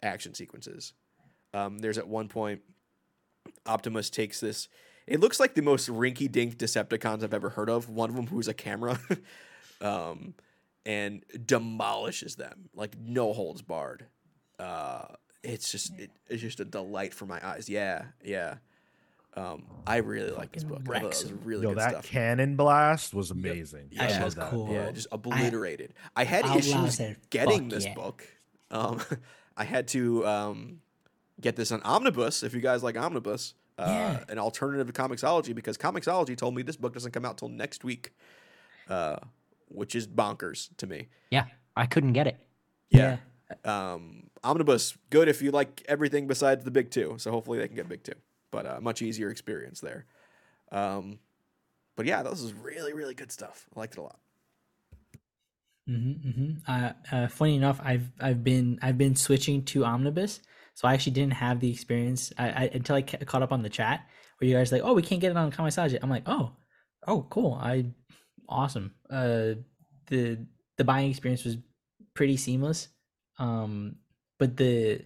action 0.01 0.34
sequences. 0.34 0.93
Um, 1.53 1.80
there's 1.80 1.97
at 1.97 2.07
one 2.07 2.27
point, 2.27 2.61
Optimus 3.65 4.09
takes 4.09 4.39
this. 4.39 4.69
It 5.10 5.20
looks 5.20 5.39
like 5.39 5.55
the 5.55 5.62
most 5.62 5.89
rinky 5.89 6.32
dink 6.32 6.57
Decepticons 6.57 7.24
I've 7.24 7.34
ever 7.34 7.49
heard 7.49 7.70
of. 7.70 7.89
One 7.89 8.10
of 8.10 8.16
them 8.16 8.28
who's 8.28 8.47
a 8.47 8.53
camera, 8.53 8.99
um, 9.82 10.36
and 10.86 11.24
demolishes 11.45 12.36
them 12.36 12.70
like 12.76 12.95
no 12.99 13.34
holds 13.34 13.62
barred. 13.62 14.05
Uh, 14.60 15.05
it's 15.43 15.72
just 15.72 15.97
it, 15.97 16.12
it's 16.28 16.41
just 16.41 16.60
a 16.60 16.66
delight 16.66 17.14
for 17.14 17.26
my 17.26 17.39
eyes. 17.45 17.70
Yeah, 17.70 18.03
yeah. 18.24 18.55
Um, 19.36 19.64
I 19.86 19.97
really 19.97 20.32
like 20.32 20.51
this 20.51 20.64
book. 20.64 20.82
I 20.89 20.99
thought 20.99 21.12
that 21.12 21.24
was 21.24 21.34
really 21.43 21.64
Yo, 21.64 21.70
good 21.70 21.78
that 21.78 21.89
stuff. 21.91 22.05
cannon 22.07 22.55
blast 22.55 23.14
was 23.14 23.32
amazing. 23.32 23.89
Yeah, 23.91 24.03
I 24.03 24.07
that 24.07 24.14
love 24.16 24.26
was 24.26 24.36
that. 24.36 24.49
cool. 24.49 24.74
Yeah, 24.74 24.91
just 24.91 25.07
obliterated. 25.12 25.93
I, 26.16 26.24
had 26.24 26.45
Out 26.45 26.49
loud 26.66 26.88
issues 26.88 27.01
getting 27.30 27.70
this 27.70 27.86
yeah." 27.86 27.93
book. 27.93 28.26
Um, 28.72 29.01
I 29.57 29.64
had 29.64 29.88
to 29.89 30.26
um, 30.26 30.82
get 31.39 31.55
this 31.55 31.72
on 31.72 31.82
Omnibus. 31.84 32.43
If 32.43 32.53
you 32.53 32.60
guys 32.62 32.84
like 32.84 32.97
Omnibus, 32.97 33.53
uh, 33.80 33.86
Yeah. 33.88 34.23
an 34.30 34.38
alternative 34.39 34.88
to 34.88 34.93
Comixology, 34.93 35.55
because 35.55 35.77
Comixology 35.77 36.36
told 36.38 36.55
me 36.55 36.61
this 36.61 36.75
book 36.75 36.93
doesn't 36.93 37.11
come 37.11 37.25
out 37.25 37.38
till 37.38 37.49
next 37.49 37.84
week, 37.84 38.11
uh, 38.89 39.17
which 39.67 39.95
is 39.95 40.07
bonkers 40.07 40.69
to 40.77 40.88
me. 40.88 41.07
Yeah, 41.32 41.45
I 41.75 41.86
couldn't 41.86 42.13
get 42.13 42.27
it. 42.27 42.38
Yeah. 42.89 43.17
Um, 43.65 44.30
Omnibus, 44.43 44.97
good 45.09 45.27
if 45.27 45.41
you 45.41 45.51
like 45.51 45.84
everything 45.88 46.27
besides 46.27 46.63
the 46.63 46.71
big 46.71 46.91
two. 46.91 47.15
So 47.17 47.32
hopefully 47.32 47.57
they 47.59 47.67
can 47.67 47.75
get 47.75 47.89
big 47.89 48.03
two, 48.03 48.13
but 48.51 48.65
uh, 48.65 48.80
much 48.82 49.01
easier 49.01 49.30
experience 49.30 49.80
there. 49.82 50.05
Um, 50.71 51.19
but 51.95 52.05
yeah, 52.05 52.21
this 52.23 52.41
is 52.41 52.53
really, 52.53 52.93
really 52.93 53.13
good 53.15 53.32
stuff. 53.32 53.65
I 53.75 53.80
liked 53.80 53.95
it 53.95 53.99
a 53.99 54.03
lot. 54.03 54.19
Mm-hmm, 55.89 56.30
mm-hmm. 56.30 56.51
Uh, 56.71 56.91
uh, 57.11 57.27
funny 57.27 57.55
enough, 57.55 57.80
I've 57.84 58.11
I've 58.19 58.43
been 58.43 58.77
I've 58.82 58.97
been 58.97 59.15
switching 59.15 59.63
to 59.65 59.86
Omnibus, 59.86 60.39
so 60.80 60.88
I 60.88 60.93
actually 60.93 61.11
didn't 61.11 61.34
have 61.34 61.59
the 61.59 61.69
experience 61.69 62.32
I, 62.38 62.47
I, 62.47 62.69
until 62.73 62.95
I 62.95 63.01
ca- 63.01 63.25
caught 63.25 63.43
up 63.43 63.51
on 63.51 63.63
the 63.63 63.69
chat 63.69 64.07
where 64.38 64.47
you 64.47 64.55
guys 64.55 64.71
like, 64.71 64.82
oh, 64.82 64.93
we 64.93 65.01
can't 65.01 65.19
get 65.19 65.30
it 65.30 65.36
on 65.36 65.51
Comixology. 65.51 65.99
I'm 66.01 66.09
like, 66.09 66.23
oh, 66.25 66.53
oh, 67.05 67.27
cool. 67.30 67.59
I 67.61 67.88
awesome. 68.47 68.93
Uh, 69.09 69.55
the 70.07 70.47
the 70.77 70.86
buying 70.86 71.09
experience 71.09 71.43
was 71.43 71.57
pretty 72.13 72.38
seamless. 72.38 72.88
Um, 73.39 73.97
but 74.38 74.55
the 74.55 75.01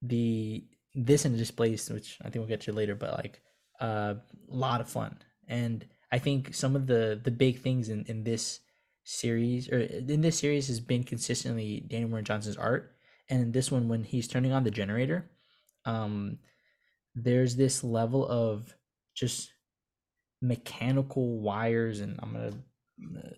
the 0.00 0.64
this 0.94 1.26
and 1.26 1.34
the 1.34 1.38
Displaced, 1.38 1.90
which 1.90 2.16
I 2.22 2.30
think 2.30 2.36
we'll 2.36 2.46
get 2.46 2.62
to 2.62 2.72
later, 2.72 2.94
but 2.94 3.12
like 3.12 3.42
a 3.82 3.84
uh, 3.84 4.14
lot 4.48 4.80
of 4.80 4.88
fun. 4.88 5.18
And 5.46 5.84
I 6.10 6.20
think 6.20 6.54
some 6.54 6.74
of 6.74 6.86
the 6.86 7.20
the 7.22 7.30
big 7.30 7.60
things 7.60 7.90
in 7.90 8.06
in 8.06 8.24
this 8.24 8.60
series 9.04 9.68
or 9.68 9.78
in 9.78 10.22
this 10.22 10.38
series 10.38 10.68
has 10.68 10.80
been 10.80 11.04
consistently 11.04 11.84
Daniel 11.86 12.08
Warren 12.08 12.24
Johnson's 12.24 12.56
art, 12.56 12.91
and 13.32 13.42
in 13.42 13.52
this 13.52 13.72
one 13.72 13.88
when 13.88 14.04
he's 14.04 14.28
turning 14.28 14.52
on 14.52 14.64
the 14.64 14.70
generator, 14.70 15.30
um, 15.86 16.38
there's 17.14 17.56
this 17.56 17.82
level 17.82 18.26
of 18.28 18.74
just 19.14 19.52
mechanical 20.42 21.40
wires, 21.40 22.00
and 22.00 22.20
I'm 22.22 22.32
gonna 22.32 22.48
uh, 22.48 23.30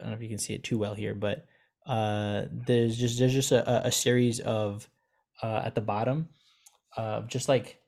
I 0.00 0.04
don't 0.04 0.10
know 0.10 0.16
if 0.16 0.22
you 0.22 0.28
can 0.28 0.38
see 0.38 0.54
it 0.54 0.64
too 0.64 0.78
well 0.78 0.94
here, 0.94 1.14
but 1.14 1.46
uh, 1.86 2.44
there's 2.50 2.96
just 2.96 3.18
there's 3.18 3.34
just 3.34 3.52
a, 3.52 3.86
a- 3.86 3.92
series 3.92 4.40
of 4.40 4.88
uh, 5.42 5.62
at 5.64 5.74
the 5.74 5.80
bottom 5.80 6.28
of 6.96 7.28
just 7.28 7.48
like 7.48 7.80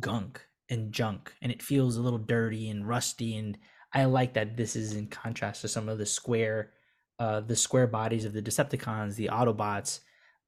gunk 0.00 0.40
and 0.68 0.92
junk, 0.92 1.32
and 1.40 1.52
it 1.52 1.62
feels 1.62 1.96
a 1.96 2.02
little 2.02 2.18
dirty 2.18 2.68
and 2.68 2.88
rusty 2.88 3.36
and 3.36 3.58
I 3.92 4.04
like 4.04 4.34
that 4.34 4.56
this 4.56 4.76
is 4.76 4.94
in 4.94 5.06
contrast 5.08 5.62
to 5.62 5.68
some 5.68 5.88
of 5.88 5.98
the 5.98 6.06
square, 6.06 6.72
uh, 7.18 7.40
the 7.40 7.56
square 7.56 7.86
bodies 7.86 8.24
of 8.26 8.32
the 8.32 8.42
Decepticons, 8.42 9.14
the 9.16 9.30
Autobots. 9.32 10.00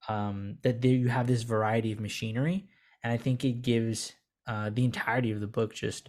Um, 0.08 0.58
that 0.62 0.80
there 0.80 0.92
you 0.92 1.08
have 1.08 1.26
this 1.26 1.42
variety 1.42 1.92
of 1.92 2.00
machinery, 2.00 2.68
and 3.04 3.12
I 3.12 3.16
think 3.16 3.44
it 3.44 3.62
gives 3.62 4.12
uh, 4.46 4.70
the 4.70 4.84
entirety 4.84 5.30
of 5.30 5.40
the 5.40 5.46
book 5.46 5.74
just 5.74 6.08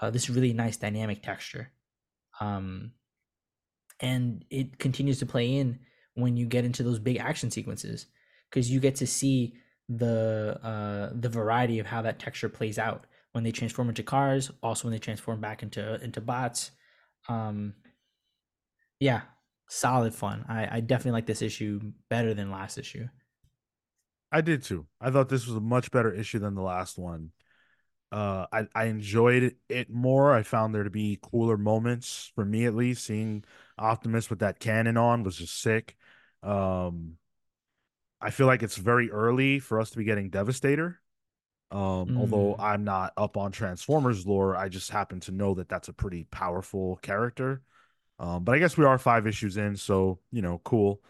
uh, 0.00 0.10
this 0.10 0.30
really 0.30 0.52
nice 0.52 0.76
dynamic 0.76 1.22
texture. 1.22 1.70
Um, 2.40 2.92
and 4.00 4.44
it 4.50 4.78
continues 4.78 5.18
to 5.18 5.26
play 5.26 5.56
in 5.56 5.80
when 6.14 6.36
you 6.36 6.46
get 6.46 6.64
into 6.64 6.82
those 6.82 6.98
big 6.98 7.18
action 7.18 7.50
sequences 7.50 8.06
because 8.48 8.70
you 8.70 8.80
get 8.80 8.96
to 8.96 9.06
see 9.06 9.54
the 9.88 10.58
uh, 10.62 11.10
the 11.14 11.28
variety 11.28 11.78
of 11.78 11.86
how 11.86 12.02
that 12.02 12.18
texture 12.18 12.48
plays 12.48 12.78
out 12.78 13.06
when 13.32 13.44
they 13.44 13.52
transform 13.52 13.88
into 13.88 14.02
cars, 14.02 14.50
also 14.62 14.84
when 14.84 14.92
they 14.92 14.98
transform 14.98 15.40
back 15.40 15.62
into 15.62 16.02
into 16.02 16.20
bots. 16.20 16.70
Um, 17.28 17.74
yeah, 19.00 19.22
solid 19.68 20.14
fun. 20.14 20.44
I, 20.48 20.78
I 20.78 20.80
definitely 20.80 21.12
like 21.12 21.26
this 21.26 21.42
issue 21.42 21.92
better 22.08 22.34
than 22.34 22.50
last 22.50 22.78
issue. 22.78 23.08
I 24.30 24.40
did 24.40 24.62
too. 24.62 24.86
I 25.00 25.10
thought 25.10 25.28
this 25.28 25.46
was 25.46 25.56
a 25.56 25.60
much 25.60 25.90
better 25.90 26.12
issue 26.12 26.38
than 26.38 26.54
the 26.54 26.62
last 26.62 26.98
one. 26.98 27.32
Uh, 28.12 28.46
I 28.52 28.68
I 28.74 28.84
enjoyed 28.86 29.56
it 29.68 29.90
more. 29.90 30.34
I 30.34 30.42
found 30.44 30.74
there 30.74 30.84
to 30.84 30.90
be 30.90 31.18
cooler 31.22 31.58
moments 31.58 32.32
for 32.34 32.44
me 32.44 32.66
at 32.66 32.74
least. 32.76 33.04
Seeing 33.06 33.44
Optimus 33.78 34.30
with 34.30 34.40
that 34.40 34.60
cannon 34.60 34.96
on 34.96 35.24
was 35.24 35.36
just 35.38 35.60
sick. 35.60 35.96
Um, 36.42 37.18
I 38.20 38.30
feel 38.30 38.46
like 38.46 38.62
it's 38.62 38.76
very 38.76 39.10
early 39.10 39.58
for 39.58 39.80
us 39.80 39.90
to 39.90 39.98
be 39.98 40.04
getting 40.04 40.30
Devastator. 40.30 41.00
Um, 41.70 42.14
although 42.16 42.56
Mm. 42.56 42.60
I'm 42.60 42.84
not 42.84 43.12
up 43.16 43.36
on 43.36 43.52
Transformers 43.52 44.26
lore, 44.26 44.56
I 44.56 44.68
just 44.68 44.90
happen 44.90 45.20
to 45.22 45.32
know 45.32 45.54
that 45.54 45.68
that's 45.68 45.88
a 45.88 45.92
pretty 45.94 46.24
powerful 46.24 46.96
character. 47.02 47.62
Um, 48.18 48.44
but 48.44 48.54
I 48.54 48.58
guess 48.58 48.76
we 48.76 48.84
are 48.84 48.98
five 48.98 49.26
issues 49.26 49.56
in, 49.56 49.76
so 49.76 50.18
you 50.32 50.42
know, 50.42 50.60
cool. 50.64 51.00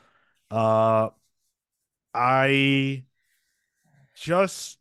Uh, 0.51 1.09
I 2.15 3.05
just 4.15 4.79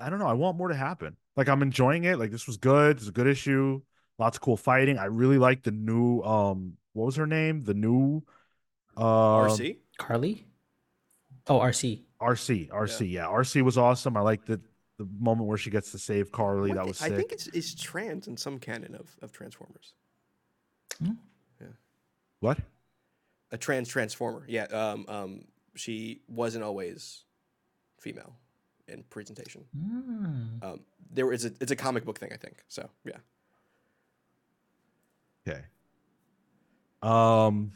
I 0.00 0.10
don't 0.10 0.18
know. 0.18 0.26
I 0.28 0.34
want 0.34 0.56
more 0.56 0.68
to 0.68 0.74
happen. 0.76 1.16
Like 1.36 1.48
I'm 1.48 1.62
enjoying 1.62 2.04
it. 2.04 2.18
Like 2.18 2.30
this 2.30 2.46
was 2.46 2.56
good. 2.56 2.98
It's 2.98 3.08
a 3.08 3.12
good 3.12 3.26
issue. 3.26 3.80
Lots 4.18 4.36
of 4.36 4.40
cool 4.40 4.56
fighting. 4.56 4.98
I 4.98 5.06
really 5.06 5.38
like 5.38 5.62
the 5.62 5.70
new 5.70 6.20
um 6.22 6.74
what 6.92 7.06
was 7.06 7.16
her 7.16 7.26
name? 7.26 7.64
The 7.64 7.74
new 7.74 8.22
um 8.96 9.04
Arcee? 9.48 9.78
Carly? 9.98 10.46
Oh, 11.46 11.58
Arcee. 11.60 12.02
Arcee. 12.20 12.68
Arcee. 12.70 13.10
Yeah. 13.10 13.26
Arcee 13.26 13.62
was 13.62 13.78
awesome. 13.78 14.16
I 14.16 14.20
like 14.20 14.44
the 14.44 14.60
the 14.98 15.08
moment 15.20 15.48
where 15.48 15.58
she 15.58 15.70
gets 15.70 15.92
to 15.92 15.98
save 15.98 16.32
Carly. 16.32 16.70
What 16.70 16.76
That 16.76 16.82
the- 16.82 16.88
was 16.88 17.02
I 17.02 17.08
sick. 17.08 17.16
think 17.16 17.32
it's, 17.32 17.46
it's 17.48 17.74
trans 17.74 18.26
in 18.26 18.36
some 18.36 18.58
canon 18.58 18.96
of, 18.96 19.16
of 19.22 19.30
Transformers. 19.32 19.94
What? 22.40 22.58
A 23.50 23.58
trans 23.58 23.88
Transformer. 23.88 24.44
Yeah. 24.48 24.64
Um, 24.64 25.04
um, 25.08 25.44
she 25.74 26.20
wasn't 26.28 26.64
always 26.64 27.24
female 28.00 28.34
in 28.88 29.02
presentation. 29.10 29.64
Mm. 29.76 30.62
Um, 30.64 30.80
there 31.10 31.32
is 31.32 31.44
a 31.44 31.52
it's 31.60 31.70
a 31.72 31.76
comic 31.76 32.04
book 32.04 32.18
thing, 32.18 32.30
I 32.32 32.36
think. 32.36 32.62
So 32.68 32.88
yeah. 33.04 33.16
Okay. 35.48 35.62
Um 37.02 37.72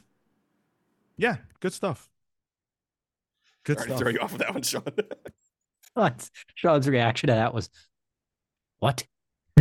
Yeah, 1.17 1.37
good 1.61 1.73
stuff. 1.73 2.09
Good 3.65 3.79
Sorry 3.79 3.89
to 3.89 3.93
stuff. 3.95 4.01
throw 4.03 4.11
you 4.11 4.19
off 4.21 4.33
with 4.33 4.41
that 4.43 4.53
one, 4.55 4.63
Sean. 4.63 4.83
What? 5.95 6.31
Sean's 6.55 6.89
reaction 6.89 7.27
to 7.27 7.35
that 7.35 7.53
was, 7.53 7.69
"What?" 8.79 9.05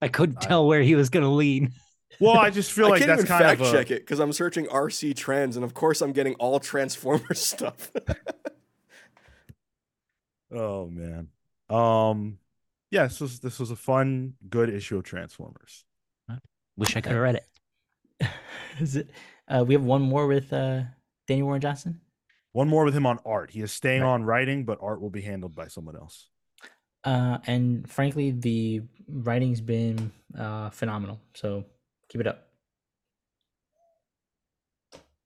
I 0.00 0.08
couldn't 0.08 0.38
I- 0.42 0.46
tell 0.46 0.66
where 0.66 0.80
he 0.80 0.94
was 0.94 1.10
gonna 1.10 1.30
lean. 1.32 1.72
Well, 2.20 2.38
I 2.38 2.50
just 2.50 2.72
feel 2.72 2.88
like 2.88 3.02
I 3.02 3.06
can't 3.06 3.08
that's 3.18 3.20
even 3.22 3.28
kind 3.28 3.44
fact 3.44 3.60
of 3.60 3.66
a, 3.68 3.72
check 3.72 3.90
it 3.90 4.00
because 4.00 4.18
I'm 4.20 4.32
searching 4.32 4.66
Arcee 4.66 5.14
trends, 5.14 5.56
and 5.56 5.64
of 5.64 5.74
course 5.74 6.00
I'm 6.00 6.12
getting 6.12 6.34
all 6.34 6.58
Transformers 6.60 7.40
stuff. 7.44 7.90
Oh 10.52 10.86
man. 10.88 11.28
Um 11.68 12.38
yeah, 12.90 13.04
this 13.04 13.20
was 13.20 13.40
this 13.40 13.58
was 13.58 13.70
a 13.70 13.76
fun, 13.76 14.34
good 14.48 14.70
issue 14.70 14.96
of 14.96 15.04
Transformers. 15.04 15.84
Wish 16.76 16.96
I 16.96 17.00
could 17.00 17.12
have 17.12 17.20
read 17.20 17.36
it. 18.20 18.28
Is 18.78 18.96
it? 18.96 19.10
Uh, 19.48 19.64
we 19.66 19.74
have 19.74 19.82
one 19.82 20.02
more 20.02 20.26
with 20.26 20.52
uh, 20.52 20.82
Daniel 21.26 21.46
Warren 21.46 21.60
Johnson. 21.60 22.00
One 22.52 22.68
more 22.68 22.84
with 22.84 22.94
him 22.94 23.06
on 23.06 23.18
art. 23.24 23.50
He 23.50 23.60
is 23.60 23.72
staying 23.72 24.02
Right. 24.02 24.08
on 24.10 24.24
writing, 24.24 24.64
but 24.64 24.78
art 24.82 25.00
will 25.00 25.10
be 25.10 25.22
handled 25.22 25.54
by 25.54 25.68
someone 25.68 25.96
else. 25.96 26.28
Uh, 27.02 27.38
and 27.46 27.88
frankly, 27.90 28.30
the 28.30 28.82
writing's 29.08 29.60
been 29.60 30.12
uh, 30.38 30.70
phenomenal. 30.70 31.20
So 31.34 31.64
keep 32.08 32.20
it 32.20 32.26
up. 32.26 32.48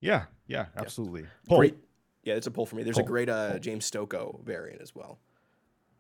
Yeah, 0.00 0.24
yeah, 0.46 0.66
absolutely. 0.76 1.26
Pull. 1.46 1.58
great. 1.58 1.76
Yeah, 2.22 2.34
it's 2.34 2.46
a 2.46 2.50
pull 2.50 2.66
for 2.66 2.76
me. 2.76 2.82
There's 2.82 2.98
a 2.98 3.02
great 3.02 3.28
uh, 3.28 3.58
James 3.58 3.90
Stokoe 3.90 4.44
variant 4.44 4.80
as 4.82 4.94
well. 4.94 5.18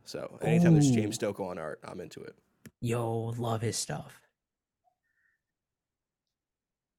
So 0.04 0.38
anytime 0.42 0.72
there's 0.72 0.90
James 0.90 1.18
Stokoe 1.18 1.50
on 1.50 1.58
art, 1.58 1.80
I'm 1.84 2.00
into 2.00 2.20
it. 2.22 2.34
Yo, 2.80 3.34
love 3.38 3.60
his 3.62 3.76
stuff. 3.76 4.20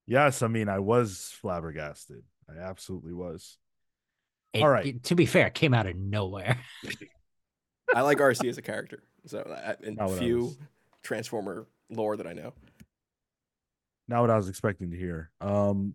Yes, 0.07 0.41
I 0.41 0.47
mean 0.47 0.69
I 0.69 0.79
was 0.79 1.33
flabbergasted. 1.41 2.23
I 2.49 2.59
absolutely 2.61 3.13
was. 3.13 3.57
It- 4.53 4.61
All 4.61 4.69
right. 4.69 4.87
it- 4.87 5.03
to 5.05 5.15
be 5.15 5.25
fair, 5.25 5.47
it 5.47 5.53
came 5.53 5.73
out 5.73 5.87
of 5.87 5.95
nowhere. 5.95 6.57
I 7.95 8.01
like 8.01 8.19
Arcee 8.19 8.49
as 8.49 8.57
a 8.57 8.61
character. 8.61 9.03
So 9.25 9.39
uh, 9.39 9.75
and 9.83 9.97
Not 9.97 10.11
few 10.17 10.55
Transformer 11.03 11.67
lore 11.89 12.17
that 12.17 12.27
I 12.27 12.33
know. 12.33 12.53
Not 14.07 14.21
what 14.21 14.29
I 14.29 14.35
was 14.35 14.49
expecting 14.49 14.91
to 14.91 14.97
hear. 14.97 15.31
Um, 15.39 15.93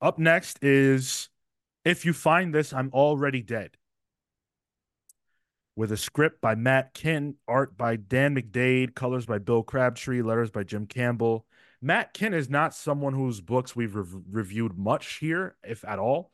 up 0.00 0.18
next 0.18 0.62
is 0.62 1.28
If 1.84 2.04
You 2.04 2.12
Find 2.12 2.54
This, 2.54 2.72
I'm 2.72 2.90
Already 2.92 3.42
Dead. 3.42 3.70
With 5.76 5.90
a 5.90 5.96
script 5.96 6.40
by 6.40 6.54
Matt 6.54 6.94
Kindt, 6.94 7.34
art 7.48 7.76
by 7.76 7.96
Dan 7.96 8.36
McDaid, 8.36 8.94
colors 8.94 9.26
by 9.26 9.38
Bill 9.38 9.62
Crabtree, 9.62 10.22
letters 10.22 10.50
by 10.50 10.62
Jim 10.62 10.86
Campbell. 10.86 11.46
Matt 11.82 12.14
Kindt 12.14 12.34
is 12.34 12.48
not 12.48 12.74
someone 12.74 13.12
whose 13.12 13.40
books 13.40 13.74
we've 13.74 13.94
rev- 13.94 14.22
reviewed 14.30 14.78
much 14.78 15.16
here, 15.16 15.56
if 15.64 15.84
at 15.84 15.98
all, 15.98 16.30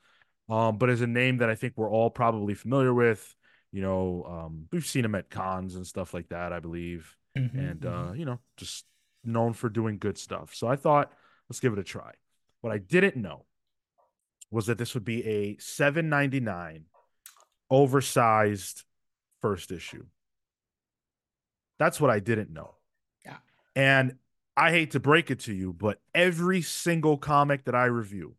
um, 0.49 0.77
but 0.77 0.91
is 0.91 1.01
a 1.01 1.07
name 1.07 1.39
that 1.39 1.49
I 1.49 1.55
think 1.55 1.75
we're 1.77 1.91
all 1.91 2.11
probably 2.11 2.55
familiar 2.55 2.93
with. 2.93 3.35
You 3.73 3.83
know, 3.83 4.25
um, 4.29 4.67
we've 4.73 4.87
seen 4.87 5.05
him 5.05 5.15
at 5.15 5.31
cons 5.31 5.75
and 5.77 5.87
stuff 5.87 6.13
like 6.13 6.29
that, 6.29 6.53
I 6.53 6.61
believe 6.61 7.17
Mhm, 7.37 7.55
and 7.55 7.81
mhm. 7.81 8.11
uh, 8.11 8.13
you 8.13 8.25
know, 8.25 8.41
just 8.57 8.85
known 9.25 9.53
for 9.53 9.69
doing 9.69 9.99
good 9.99 10.19
stuff. 10.19 10.55
So 10.55 10.67
I 10.67 10.77
thought, 10.77 11.13
let's 11.49 11.61
give 11.61 11.73
it 11.73 11.79
a 11.79 11.85
try. 11.85 12.13
What 12.61 12.73
I 12.73 12.79
didn't 12.79 13.17
know 13.17 13.47
was 14.51 14.67
that 14.67 14.79
this 14.79 14.95
would 14.95 15.05
be 15.05 15.25
a 15.25 15.57
7.99 15.57 16.83
oversized 17.71 18.83
first 19.41 19.71
issue. 19.71 20.05
That's 21.79 22.01
what 22.01 22.11
I 22.11 22.21
didn't 22.21 22.53
know. 22.53 22.75
Yeah. 23.25 23.37
And 23.75 24.17
I 24.57 24.71
hate 24.71 24.91
to 24.93 25.01
break 25.01 25.31
it 25.31 25.41
to 25.41 25.55
you, 25.55 25.73
but 25.73 26.01
every 26.15 26.63
single 26.63 27.17
comic 27.17 27.65
that 27.65 27.75
I 27.75 27.87
review 27.87 28.35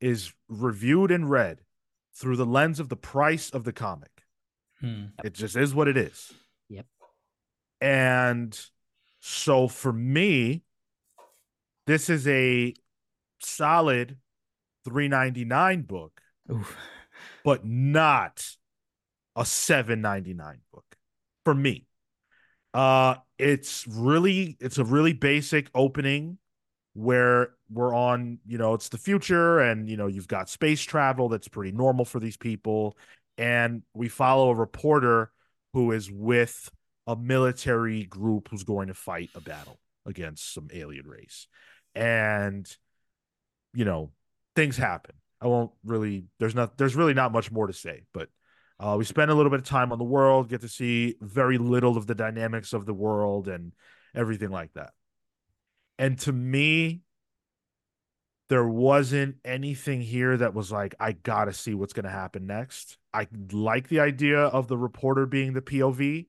is 0.00 0.32
reviewed 0.48 1.10
and 1.10 1.28
read 1.28 1.60
through 2.14 2.36
the 2.36 2.46
lens 2.46 2.80
of 2.80 2.88
the 2.88 2.96
price 2.96 3.50
of 3.50 3.64
the 3.64 3.72
comic. 3.72 4.10
Hmm. 4.80 5.06
It 5.22 5.34
just 5.34 5.56
is 5.56 5.74
what 5.74 5.88
it 5.88 5.96
is. 5.96 6.32
Yep. 6.68 6.86
And 7.80 8.58
so 9.26 9.68
for 9.68 9.90
me, 9.90 10.62
this 11.86 12.10
is 12.10 12.28
a 12.28 12.74
solid 13.40 14.18
399 14.84 15.80
book, 15.80 16.20
Oof. 16.52 16.76
but 17.42 17.64
not 17.64 18.46
a 19.34 19.46
799 19.46 20.58
book 20.70 20.84
for 21.42 21.54
me. 21.54 21.86
Uh 22.74 23.14
it's 23.38 23.86
really 23.88 24.58
it's 24.60 24.76
a 24.76 24.84
really 24.84 25.14
basic 25.14 25.70
opening 25.74 26.36
where 26.92 27.54
we're 27.70 27.94
on, 27.94 28.40
you 28.44 28.58
know, 28.58 28.74
it's 28.74 28.90
the 28.90 28.98
future 28.98 29.58
and 29.60 29.88
you 29.88 29.96
know, 29.96 30.06
you've 30.06 30.28
got 30.28 30.50
space 30.50 30.82
travel 30.82 31.30
that's 31.30 31.48
pretty 31.48 31.72
normal 31.72 32.04
for 32.04 32.20
these 32.20 32.36
people 32.36 32.94
and 33.38 33.84
we 33.94 34.10
follow 34.10 34.50
a 34.50 34.54
reporter 34.54 35.32
who 35.72 35.92
is 35.92 36.10
with 36.10 36.70
a 37.06 37.16
military 37.16 38.04
group 38.04 38.48
who's 38.50 38.64
going 38.64 38.88
to 38.88 38.94
fight 38.94 39.30
a 39.34 39.40
battle 39.40 39.78
against 40.06 40.52
some 40.52 40.68
alien 40.72 41.06
race. 41.06 41.46
And 41.94 42.66
you 43.74 43.84
know, 43.84 44.10
things 44.54 44.76
happen. 44.76 45.16
I 45.40 45.46
won't 45.46 45.72
really 45.84 46.26
there's 46.38 46.54
not 46.54 46.78
there's 46.78 46.96
really 46.96 47.14
not 47.14 47.32
much 47.32 47.50
more 47.50 47.66
to 47.66 47.72
say, 47.72 48.04
but 48.12 48.28
uh, 48.80 48.96
we 48.98 49.04
spend 49.04 49.30
a 49.30 49.34
little 49.34 49.50
bit 49.50 49.60
of 49.60 49.66
time 49.66 49.92
on 49.92 49.98
the 49.98 50.04
world, 50.04 50.48
get 50.48 50.62
to 50.62 50.68
see 50.68 51.16
very 51.20 51.58
little 51.58 51.96
of 51.96 52.06
the 52.06 52.14
dynamics 52.14 52.72
of 52.72 52.86
the 52.86 52.94
world 52.94 53.46
and 53.48 53.72
everything 54.14 54.50
like 54.50 54.72
that. 54.74 54.92
And 55.98 56.18
to 56.20 56.32
me, 56.32 57.02
there 58.48 58.66
wasn't 58.66 59.36
anything 59.44 60.00
here 60.00 60.36
that 60.36 60.54
was 60.54 60.72
like, 60.72 60.94
I 60.98 61.12
gotta 61.12 61.52
see 61.52 61.74
what's 61.74 61.92
gonna 61.92 62.10
happen 62.10 62.46
next. 62.46 62.98
I 63.12 63.28
like 63.52 63.88
the 63.88 64.00
idea 64.00 64.40
of 64.40 64.66
the 64.68 64.78
reporter 64.78 65.26
being 65.26 65.52
the 65.52 65.62
POV, 65.62 66.26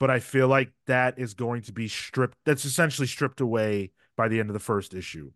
but 0.00 0.10
I 0.10 0.20
feel 0.20 0.48
like 0.48 0.72
that 0.86 1.18
is 1.18 1.34
going 1.34 1.62
to 1.62 1.72
be 1.72 1.88
stripped. 1.88 2.36
That's 2.44 2.64
essentially 2.64 3.06
stripped 3.06 3.40
away 3.40 3.92
by 4.16 4.28
the 4.28 4.40
end 4.40 4.50
of 4.50 4.54
the 4.54 4.60
first 4.60 4.94
issue, 4.94 5.32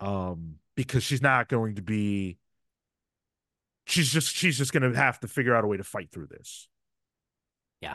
um, 0.00 0.56
because 0.76 1.02
she's 1.02 1.22
not 1.22 1.48
going 1.48 1.76
to 1.76 1.82
be. 1.82 2.38
She's 3.86 4.10
just 4.12 4.34
she's 4.34 4.58
just 4.58 4.72
gonna 4.72 4.94
have 4.94 5.18
to 5.20 5.28
figure 5.28 5.54
out 5.54 5.64
a 5.64 5.66
way 5.66 5.78
to 5.78 5.84
fight 5.84 6.10
through 6.12 6.26
this, 6.26 6.68
Yeah, 7.80 7.94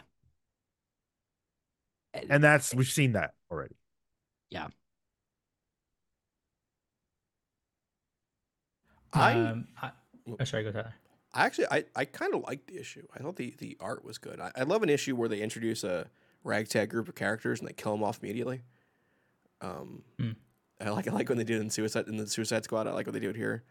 and 2.29 2.43
that's 2.43 2.73
we've 2.73 2.87
seen 2.87 3.13
that 3.13 3.33
already. 3.51 3.75
Yeah. 4.49 4.67
I 9.13 9.33
um, 9.33 9.67
I, 9.81 9.91
oh, 10.39 10.43
sorry, 10.43 10.63
go 10.63 10.71
Tyler. 10.71 10.93
I 11.33 11.45
actually 11.45 11.67
I, 11.71 11.85
I 11.95 12.05
kind 12.05 12.33
of 12.33 12.41
liked 12.41 12.67
the 12.67 12.77
issue. 12.79 13.07
I 13.15 13.19
thought 13.19 13.35
the, 13.37 13.55
the 13.57 13.75
art 13.79 14.05
was 14.05 14.17
good. 14.17 14.39
I, 14.39 14.51
I 14.55 14.63
love 14.63 14.83
an 14.83 14.89
issue 14.89 15.15
where 15.15 15.27
they 15.29 15.41
introduce 15.41 15.83
a 15.83 16.07
ragtag 16.43 16.89
group 16.89 17.07
of 17.07 17.15
characters 17.15 17.59
and 17.59 17.67
they 17.67 17.73
kill 17.73 17.93
them 17.93 18.03
off 18.03 18.19
immediately. 18.21 18.61
Um, 19.61 20.03
Hmm. 20.19 20.31
I 20.81 20.89
like 20.89 21.07
I 21.07 21.11
like 21.13 21.29
when 21.29 21.37
they 21.37 21.43
do 21.45 21.55
it 21.55 21.61
in 21.61 21.69
Suicide 21.69 22.07
in 22.07 22.17
the 22.17 22.27
Suicide 22.27 22.63
Squad. 22.65 22.87
I 22.87 22.91
like 22.91 23.05
what 23.07 23.13
they 23.13 23.19
do 23.19 23.29
it 23.29 23.35
here. 23.37 23.63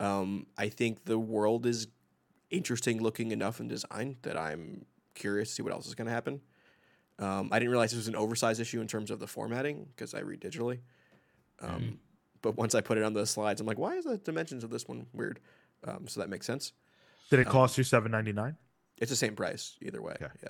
Um, 0.00 0.46
I 0.58 0.68
think 0.68 1.04
the 1.04 1.18
world 1.18 1.64
is 1.64 1.86
interesting 2.50 3.00
looking 3.00 3.30
enough 3.30 3.60
in 3.60 3.68
design 3.68 4.16
that 4.22 4.36
I'm 4.36 4.84
curious 5.14 5.48
to 5.50 5.54
see 5.56 5.62
what 5.62 5.72
else 5.72 5.86
is 5.86 5.94
going 5.94 6.06
to 6.06 6.12
happen. 6.12 6.40
Um, 7.18 7.48
I 7.52 7.58
didn't 7.58 7.70
realize 7.70 7.92
this 7.92 7.98
was 7.98 8.08
an 8.08 8.16
oversized 8.16 8.60
issue 8.60 8.80
in 8.80 8.88
terms 8.88 9.10
of 9.10 9.20
the 9.20 9.26
formatting 9.26 9.86
because 9.94 10.12
I 10.12 10.20
read 10.20 10.40
digitally. 10.40 10.80
Um, 11.60 11.70
Mhm. 11.70 11.96
But 12.42 12.56
once 12.56 12.74
I 12.74 12.80
put 12.80 12.98
it 12.98 13.04
on 13.04 13.12
the 13.14 13.26
slides, 13.26 13.60
I'm 13.60 13.66
like, 13.66 13.78
why 13.78 13.94
is 13.96 14.04
the 14.04 14.18
dimensions 14.18 14.62
of 14.62 14.70
this 14.70 14.86
one 14.86 15.06
weird? 15.12 15.40
Um, 15.84 16.06
so 16.06 16.20
that 16.20 16.28
makes 16.28 16.46
sense. 16.46 16.72
Did 17.30 17.40
it 17.40 17.46
Um, 17.46 17.52
cost 17.52 17.78
you 17.78 17.84
seven 17.84 18.10
ninety 18.12 18.32
nine? 18.32 18.56
It's 18.98 19.10
the 19.10 19.16
same 19.16 19.34
price 19.36 19.76
either 19.82 20.00
way. 20.00 20.12
Okay. 20.20 20.26
Yeah. 20.42 20.48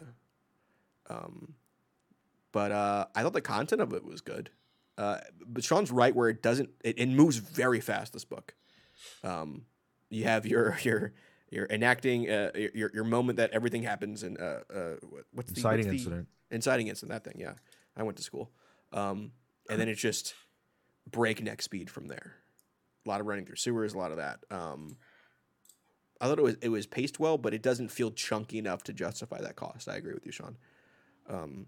Um, 1.16 1.54
but 2.52 2.72
uh, 2.72 3.06
I 3.14 3.22
thought 3.22 3.32
the 3.32 3.40
content 3.40 3.80
of 3.82 3.92
it 3.92 4.04
was 4.04 4.20
good. 4.20 4.50
Uh, 4.98 5.18
but 5.46 5.62
Sean's 5.64 5.90
right 5.90 6.14
where 6.14 6.28
it 6.28 6.42
doesn't. 6.42 6.70
It, 6.82 6.98
it 6.98 7.08
moves 7.08 7.36
very 7.36 7.80
fast. 7.80 8.12
This 8.12 8.24
book. 8.24 8.54
Um, 9.22 9.66
you 10.10 10.24
have 10.24 10.46
your 10.46 10.78
your 10.82 11.12
your 11.50 11.66
enacting 11.66 12.30
uh, 12.30 12.50
your 12.74 12.90
your 12.94 13.04
moment 13.04 13.36
that 13.38 13.50
everything 13.52 13.82
happens 13.82 14.22
and 14.22 14.38
uh, 14.40 14.60
uh, 14.74 14.94
what's 15.32 15.50
the 15.52 15.56
Inciting 15.58 15.86
what's 15.86 15.86
the- 15.86 15.92
incident. 15.92 16.28
inciting 16.50 16.88
incident 16.88 17.22
that 17.24 17.30
thing. 17.30 17.40
Yeah, 17.40 17.54
I 17.96 18.02
went 18.04 18.16
to 18.18 18.22
school. 18.22 18.50
Um, 18.92 19.32
and 19.68 19.80
then 19.80 19.88
it's 19.88 20.00
just 20.00 20.34
breakneck 21.10 21.60
speed 21.60 21.90
from 21.90 22.06
there. 22.06 22.36
A 23.04 23.08
lot 23.08 23.20
of 23.20 23.26
running 23.26 23.44
through 23.44 23.56
sewers. 23.56 23.94
A 23.94 23.98
lot 23.98 24.12
of 24.12 24.16
that. 24.18 24.38
Um, 24.50 24.96
I 26.20 26.26
thought 26.26 26.38
it 26.38 26.42
was 26.42 26.56
it 26.62 26.68
was 26.68 26.86
paced 26.86 27.20
well, 27.20 27.36
but 27.38 27.52
it 27.54 27.62
doesn't 27.62 27.88
feel 27.88 28.10
chunky 28.10 28.58
enough 28.58 28.82
to 28.84 28.92
justify 28.92 29.40
that 29.40 29.56
cost. 29.56 29.88
I 29.88 29.96
agree 29.96 30.14
with 30.14 30.24
you, 30.26 30.32
Sean. 30.32 30.56
Um, 31.28 31.66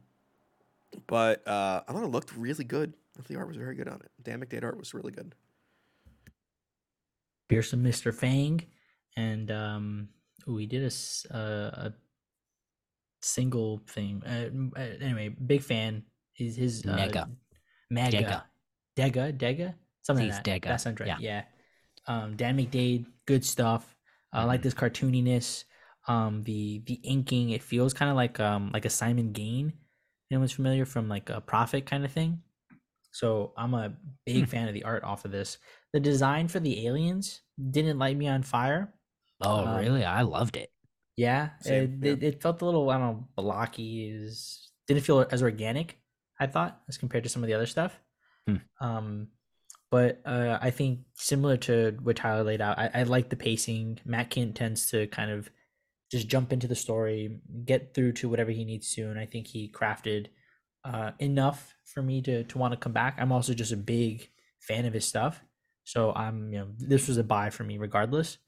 but 1.06 1.46
uh, 1.46 1.82
I 1.86 1.92
thought 1.92 2.04
it 2.04 2.08
looked 2.10 2.34
really 2.36 2.64
good. 2.64 2.94
The 3.28 3.36
art 3.36 3.48
was 3.48 3.56
very 3.56 3.74
good 3.74 3.88
on 3.88 3.96
it. 3.96 4.10
Dan 4.22 4.40
McDaid 4.40 4.62
art 4.64 4.78
was 4.78 4.94
really 4.94 5.12
good. 5.12 5.34
Fearsome 7.48 7.82
Mr. 7.82 8.14
Fang, 8.14 8.62
and 9.16 9.50
um, 9.50 10.08
we 10.46 10.66
did 10.66 10.82
a, 10.82 10.86
s- 10.86 11.26
uh, 11.30 11.70
a 11.74 11.92
single 13.22 13.80
thing. 13.88 14.22
Uh, 14.24 14.78
uh, 14.78 14.82
anyway, 15.00 15.28
big 15.28 15.62
fan. 15.62 16.04
His 16.34 16.56
his 16.56 16.86
uh, 16.86 16.94
Mega. 16.94 17.28
Mega, 17.90 18.44
Dega, 18.96 19.32
Dega, 19.36 19.74
something 20.02 20.26
He's 20.26 20.34
like 20.34 20.44
that. 20.44 20.60
Dega, 20.60 20.68
That 20.68 20.80
sounds 20.80 21.00
right. 21.00 21.08
yeah. 21.08 21.16
Yeah. 21.18 21.42
Um, 22.06 22.36
Dan 22.36 22.56
McDaid, 22.56 23.06
good 23.26 23.44
stuff. 23.44 23.96
I 24.32 24.44
like 24.44 24.62
Mhm. 24.62 24.62
this 24.62 24.74
cartooniness. 24.74 25.64
Um, 26.06 26.42
the 26.44 26.80
the 26.86 26.94
inking, 27.04 27.50
it 27.50 27.62
feels 27.62 27.94
kind 27.94 28.10
of 28.10 28.16
like 28.16 28.40
um 28.40 28.70
like 28.72 28.84
a 28.84 28.90
Simon 28.90 29.32
Gane. 29.32 29.72
Anyone's 30.30 30.52
familiar 30.52 30.84
from 30.86 31.08
like 31.08 31.30
a 31.30 31.40
Prophet 31.40 31.86
kind 31.86 32.04
of 32.04 32.12
thing. 32.12 32.42
So 33.12 33.54
I'm 33.56 33.74
a 33.74 33.96
big 34.26 34.46
Hmm. 34.46 34.48
fan 34.48 34.68
of 34.68 34.74
the 34.74 34.84
art 34.84 35.04
off 35.04 35.24
of 35.24 35.32
this. 35.32 35.58
The 35.92 36.00
design 36.00 36.48
for 36.48 36.60
the 36.60 36.86
aliens 36.86 37.42
didn't 37.70 37.98
light 37.98 38.16
me 38.16 38.28
on 38.28 38.42
fire. 38.42 38.94
Oh, 39.40 39.64
Um, 39.64 39.68
really? 39.68 40.04
I 40.04 40.22
loved 40.22 40.56
it. 40.56 40.72
Yeah, 41.16 41.50
Same, 41.60 41.90
it, 42.00 42.04
it, 42.04 42.22
it 42.22 42.42
felt 42.42 42.62
a 42.62 42.64
little 42.64 42.88
I 42.90 42.98
don't 42.98 43.16
know 43.16 43.28
blocky. 43.36 44.08
Is 44.10 44.72
didn't 44.86 45.02
feel 45.04 45.26
as 45.30 45.42
organic. 45.42 46.00
I 46.40 46.46
thought 46.46 46.82
as 46.88 46.98
compared 46.98 47.24
to 47.24 47.30
some 47.30 47.42
of 47.42 47.48
the 47.48 47.54
other 47.54 47.66
stuff. 47.66 48.00
Hmm. 48.46 48.58
Um, 48.80 49.30
but 49.90 50.20
uh, 50.26 50.58
I 50.60 50.70
think 50.70 51.00
similar 51.14 51.56
to 51.58 51.96
what 52.02 52.16
Tyler 52.16 52.44
laid 52.44 52.60
out, 52.60 52.78
I, 52.78 52.90
I 52.94 53.02
like 53.04 53.30
the 53.30 53.36
pacing. 53.36 54.00
Matt 54.04 54.30
Kindt 54.30 54.54
tends 54.54 54.90
to 54.90 55.06
kind 55.06 55.30
of 55.30 55.50
just 56.10 56.28
jump 56.28 56.52
into 56.52 56.66
the 56.66 56.74
story, 56.74 57.40
get 57.64 57.94
through 57.94 58.12
to 58.12 58.28
whatever 58.28 58.50
he 58.50 58.64
needs 58.64 58.94
to, 58.94 59.02
and 59.02 59.18
I 59.18 59.26
think 59.26 59.46
he 59.46 59.70
crafted 59.70 60.26
uh, 60.84 61.12
enough 61.18 61.74
for 61.84 62.02
me 62.02 62.22
to 62.22 62.44
to 62.44 62.58
want 62.58 62.72
to 62.72 62.78
come 62.78 62.92
back. 62.92 63.16
I'm 63.18 63.32
also 63.32 63.54
just 63.54 63.72
a 63.72 63.76
big 63.76 64.30
fan 64.60 64.84
of 64.84 64.92
his 64.92 65.06
stuff, 65.06 65.42
so 65.84 66.12
I'm 66.12 66.52
you 66.52 66.58
know 66.60 66.68
this 66.78 67.08
was 67.08 67.16
a 67.16 67.24
buy 67.24 67.50
for 67.50 67.64
me 67.64 67.78
regardless. 67.78 68.38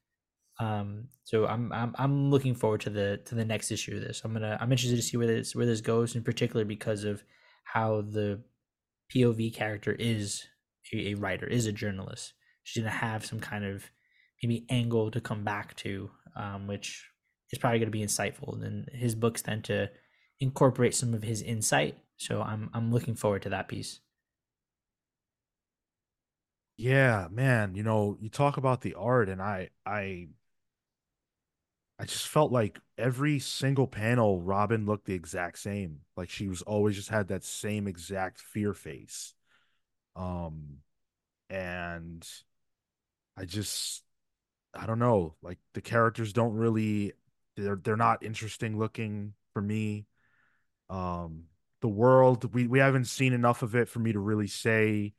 Um, 0.59 1.09
so 1.25 1.47
I'm 1.47 1.73
I'm 1.73 1.95
I'm 1.99 2.31
looking 2.31 2.55
forward 2.55 2.83
to 2.83 2.91
the 2.91 3.21
to 3.25 3.35
the 3.35 3.45
next 3.45 3.71
issue 3.71 3.97
of 3.97 4.03
this. 4.03 4.23
I'm 4.25 4.33
gonna 4.33 4.59
I'm 4.61 4.73
interested 4.73 4.97
to 4.97 5.03
see 5.03 5.17
where 5.17 5.27
this 5.27 5.55
where 5.55 5.67
this 5.67 5.81
goes, 5.81 6.15
in 6.15 6.23
particular 6.23 6.65
because 6.65 7.05
of 7.05 7.25
how 7.65 8.03
the 8.03 8.41
POV 9.15 9.55
character 9.55 9.97
is 9.99 10.47
a, 10.93 11.15
writer, 11.15 11.47
is 11.47 11.67
a 11.67 11.73
journalist. 11.73 12.35
She's 12.63 12.83
gonna 12.83 12.95
have 12.95 13.25
some 13.25 13.41
kind 13.41 13.65
of 13.65 13.91
maybe 14.43 14.67
angle 14.69 15.11
to 15.11 15.21
come 15.21 15.45
back 15.45 15.77
to, 15.77 16.11
um, 16.37 16.67
which 16.67 17.09
is 17.51 17.59
probably 17.59 17.79
gonna 17.79 17.91
be 17.91 18.03
insightful. 18.05 18.63
And 18.65 18.89
his 18.93 19.15
books 19.15 19.43
tend 19.43 19.65
to 19.65 19.91
incorporate 20.41 20.95
some 20.95 21.15
of 21.15 21.23
his 21.23 21.43
insight. 21.43 21.99
So 22.17 22.43
I'm 22.43 22.71
I'm 22.75 22.93
looking 22.93 23.15
forward 23.15 23.43
to 23.43 23.51
that 23.51 23.69
piece. 23.69 24.01
Yeah, 26.77 27.29
man, 27.31 27.75
you 27.75 27.83
know, 27.83 28.17
you 28.21 28.29
talk 28.31 28.57
about 28.57 28.81
the 28.81 28.95
art 28.95 29.29
and 29.29 29.41
I 29.43 29.71
I 29.85 30.29
I 31.99 32.07
just 32.07 32.29
felt 32.29 32.51
like 32.51 32.81
every 32.97 33.39
single 33.39 33.87
panel 33.87 34.41
Robin 34.41 34.87
looked 34.87 35.05
the 35.05 35.15
exact 35.15 35.59
same. 35.59 36.01
Like 36.17 36.31
she 36.31 36.49
was 36.49 36.63
always 36.63 36.97
just 36.97 37.11
had 37.11 37.29
that 37.29 37.45
same 37.45 37.87
exact 37.87 38.41
fear 38.41 38.73
face. 38.73 39.35
Um 40.21 40.79
and 41.49 42.27
I 43.37 43.45
just 43.47 44.03
I 44.75 44.87
don't 44.87 44.99
know, 44.99 45.35
like 45.43 45.59
the 45.75 45.81
characters 45.81 46.33
don't 46.33 46.55
really 46.55 47.13
they're 47.57 47.81
they're 47.83 47.97
not 47.97 48.23
interesting 48.23 48.79
looking 48.79 49.35
for 49.53 49.63
me. 49.63 50.07
Um 50.91 51.45
the 51.81 51.89
world 51.89 52.53
we 52.55 52.67
we 52.67 52.79
haven't 52.81 53.07
seen 53.07 53.33
enough 53.33 53.63
of 53.63 53.75
it 53.75 53.89
for 53.89 54.01
me 54.01 54.13
to 54.13 54.21
really 54.21 54.47
say 54.49 55.15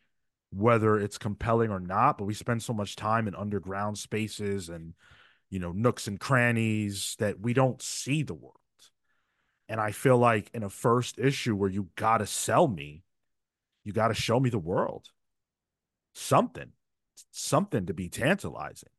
whether 0.51 0.99
it's 0.99 1.17
compelling 1.17 1.71
or 1.71 1.79
not, 1.79 2.17
but 2.17 2.25
we 2.25 2.33
spend 2.33 2.61
so 2.61 2.73
much 2.73 2.95
time 2.95 3.27
in 3.27 3.35
underground 3.35 3.97
spaces 3.97 4.69
and 4.69 4.93
you 5.49 5.59
know 5.59 5.71
nooks 5.71 6.07
and 6.07 6.19
crannies 6.19 7.15
that 7.19 7.39
we 7.39 7.53
don't 7.53 7.81
see 7.81 8.23
the 8.23 8.33
world. 8.33 8.57
And 9.69 9.79
I 9.79 9.91
feel 9.91 10.17
like 10.17 10.51
in 10.53 10.63
a 10.63 10.69
first 10.69 11.17
issue 11.17 11.55
where 11.55 11.69
you 11.69 11.89
got 11.95 12.19
to 12.19 12.27
sell 12.27 12.67
me, 12.67 13.03
you 13.83 13.93
got 13.93 14.09
to 14.09 14.13
show 14.13 14.39
me 14.39 14.49
the 14.49 14.59
world. 14.59 15.07
Something. 16.13 16.71
Something 17.31 17.85
to 17.85 17.93
be 17.93 18.09
tantalizing. 18.09 18.89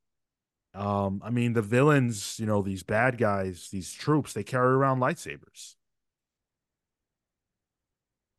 Um 0.75 1.21
I 1.23 1.31
mean 1.31 1.53
the 1.53 1.63
villains, 1.63 2.39
you 2.41 2.47
know, 2.47 2.63
these 2.63 2.83
bad 2.83 3.19
guys, 3.19 3.69
these 3.71 3.93
troops, 3.93 4.33
they 4.33 4.43
carry 4.45 4.73
around 4.73 5.01
lightsabers. 5.01 5.75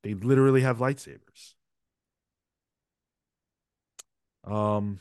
They 0.03 0.13
literally 0.13 0.61
have 0.61 0.77
lightsabers. 0.77 1.55
Um, 4.43 4.99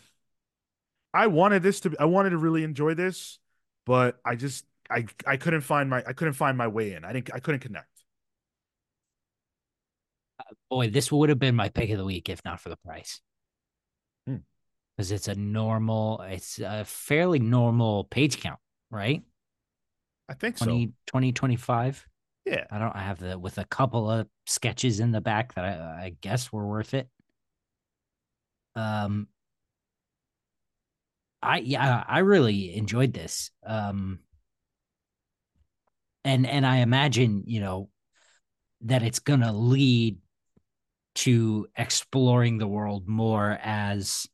I 1.15 1.27
wanted 1.27 1.63
this 1.63 1.81
to. 1.81 1.91
be, 1.91 1.99
I 1.99 2.05
wanted 2.07 2.31
to 2.31 2.39
really 2.39 2.65
enjoy 2.65 2.95
this, 2.95 3.39
but 3.85 4.19
I 4.25 4.37
just 4.37 4.65
I 4.91 5.07
I 5.27 5.37
couldn't 5.37 5.61
find 5.63 5.91
my 5.91 6.03
I 6.07 6.13
couldn't 6.13 6.35
find 6.35 6.57
my 6.57 6.69
way 6.69 6.93
in. 6.95 7.05
I 7.05 7.13
didn't 7.13 7.31
I 7.35 7.41
couldn't 7.41 7.61
connect. 7.61 7.92
Boy, 10.71 10.91
this 10.91 11.11
would 11.13 11.29
have 11.29 11.39
been 11.39 11.55
my 11.55 11.69
pick 11.69 11.91
of 11.91 11.99
the 11.99 12.05
week 12.05 12.29
if 12.29 12.45
not 12.45 12.61
for 12.61 12.69
the 12.69 12.77
price. 12.77 13.21
Hmm. 14.27 14.37
Because 14.97 15.13
it's 15.13 15.29
a 15.29 15.35
normal, 15.35 16.21
it's 16.23 16.59
a 16.59 16.85
fairly 16.85 17.39
normal 17.39 18.05
page 18.05 18.41
count, 18.41 18.61
right? 18.91 19.23
I 20.29 20.35
think 20.35 20.59
so. 20.59 20.67
20, 20.67 20.93
20 21.07 21.33
25. 21.33 22.07
Yeah. 22.45 22.65
I 22.71 22.79
don't 22.79 22.97
I 22.97 23.03
have 23.03 23.19
the 23.19 23.39
with 23.39 23.59
a 23.59 23.65
couple 23.65 24.11
of 24.11 24.27
sketches 24.47 25.01
in 25.01 25.13
the 25.13 25.21
back 25.21 25.55
that 25.55 25.65
I, 25.65 26.05
I 26.07 26.17
guess 26.21 26.53
were 26.53 26.67
worth 26.67 26.95
it. 26.95 27.09
Um 28.75 29.29
I 31.43 31.59
yeah, 31.59 32.05
I 32.07 32.21
really 32.21 32.75
enjoyed 32.75 33.13
this. 33.13 33.51
Um 33.65 34.21
and 36.25 36.47
and 36.47 36.67
I 36.67 36.79
imagine, 36.79 37.45
you 37.47 37.61
know, 37.61 37.89
that 38.83 39.03
it's 39.03 39.19
going 39.19 39.41
to 39.41 39.53
lead 39.53 40.19
to 41.15 41.67
exploring 41.77 42.59
the 42.59 42.67
world 42.67 43.07
more 43.09 43.59
as 43.63 44.27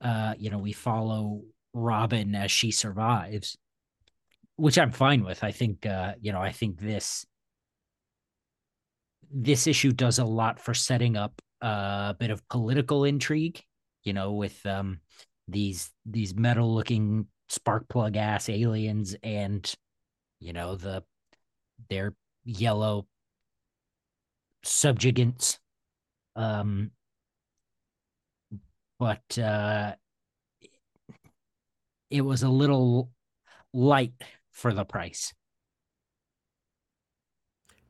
uh 0.00 0.34
you 0.38 0.50
know, 0.50 0.58
we 0.58 0.72
follow 0.72 1.42
Robin 1.74 2.34
as 2.34 2.50
she 2.50 2.70
survives, 2.70 3.56
which 4.56 4.78
I'm 4.78 4.92
fine 4.92 5.24
with. 5.24 5.44
I 5.44 5.52
think 5.52 5.86
uh, 5.86 6.14
you 6.20 6.32
know, 6.32 6.40
I 6.40 6.52
think 6.52 6.78
this 6.78 7.26
this 9.30 9.66
issue 9.66 9.92
does 9.92 10.18
a 10.18 10.24
lot 10.24 10.58
for 10.58 10.74
setting 10.74 11.16
up 11.16 11.40
a 11.60 12.14
bit 12.18 12.30
of 12.30 12.46
political 12.48 13.04
intrigue, 13.04 13.62
you 14.04 14.12
know, 14.12 14.32
with 14.32 14.64
um 14.66 15.00
these 15.48 15.90
these 16.06 16.34
metal 16.34 16.74
looking 16.74 17.26
spark 17.48 17.88
plug 17.88 18.16
ass 18.16 18.48
aliens 18.48 19.16
and 19.22 19.72
you 20.38 20.52
know 20.52 20.76
the 20.76 21.02
their 21.88 22.14
yellow 22.44 23.06
subjugants 24.64 25.58
um 26.38 26.90
but 28.98 29.36
uh 29.38 29.94
it 32.10 32.22
was 32.22 32.42
a 32.42 32.48
little 32.48 33.10
light 33.74 34.12
for 34.50 34.72
the 34.72 34.84
price 34.84 35.34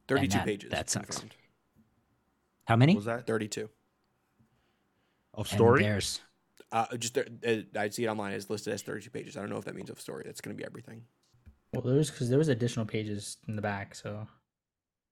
32 0.08 0.38
that- 0.38 0.44
pages. 0.46 0.70
that 0.70 0.90
sucks. 0.90 1.06
confirmed. 1.18 1.34
how 2.66 2.74
What 2.74 2.78
many 2.78 2.94
was 2.96 3.04
that 3.04 3.26
32. 3.26 3.68
of 5.34 5.46
And 5.46 5.46
story? 5.58 5.82
there's 5.82 6.20
Uh, 6.72 6.86
just 6.98 7.16
uh, 7.16 7.22
I 7.76 7.88
see 7.90 8.04
it 8.04 8.08
online 8.08 8.32
as 8.32 8.50
listed 8.50 8.72
as 8.74 8.82
32 8.82 9.10
pages. 9.10 9.36
I 9.36 9.40
don't 9.40 9.50
know 9.50 9.56
if 9.58 9.64
that 9.66 9.74
means 9.74 9.88
of 9.90 10.00
story. 10.00 10.22
That's 10.26 10.40
going 10.42 10.54
to 10.56 10.60
be 10.60 10.66
everything. 10.66 11.02
Well, 11.72 11.82
there 11.82 11.94
was 11.94 12.10
because 12.10 12.28
there 12.28 12.38
was 12.38 12.48
additional 12.48 12.84
pages 12.86 13.36
in 13.46 13.56
the 13.56 13.62
back, 13.62 13.94
so 13.94 14.26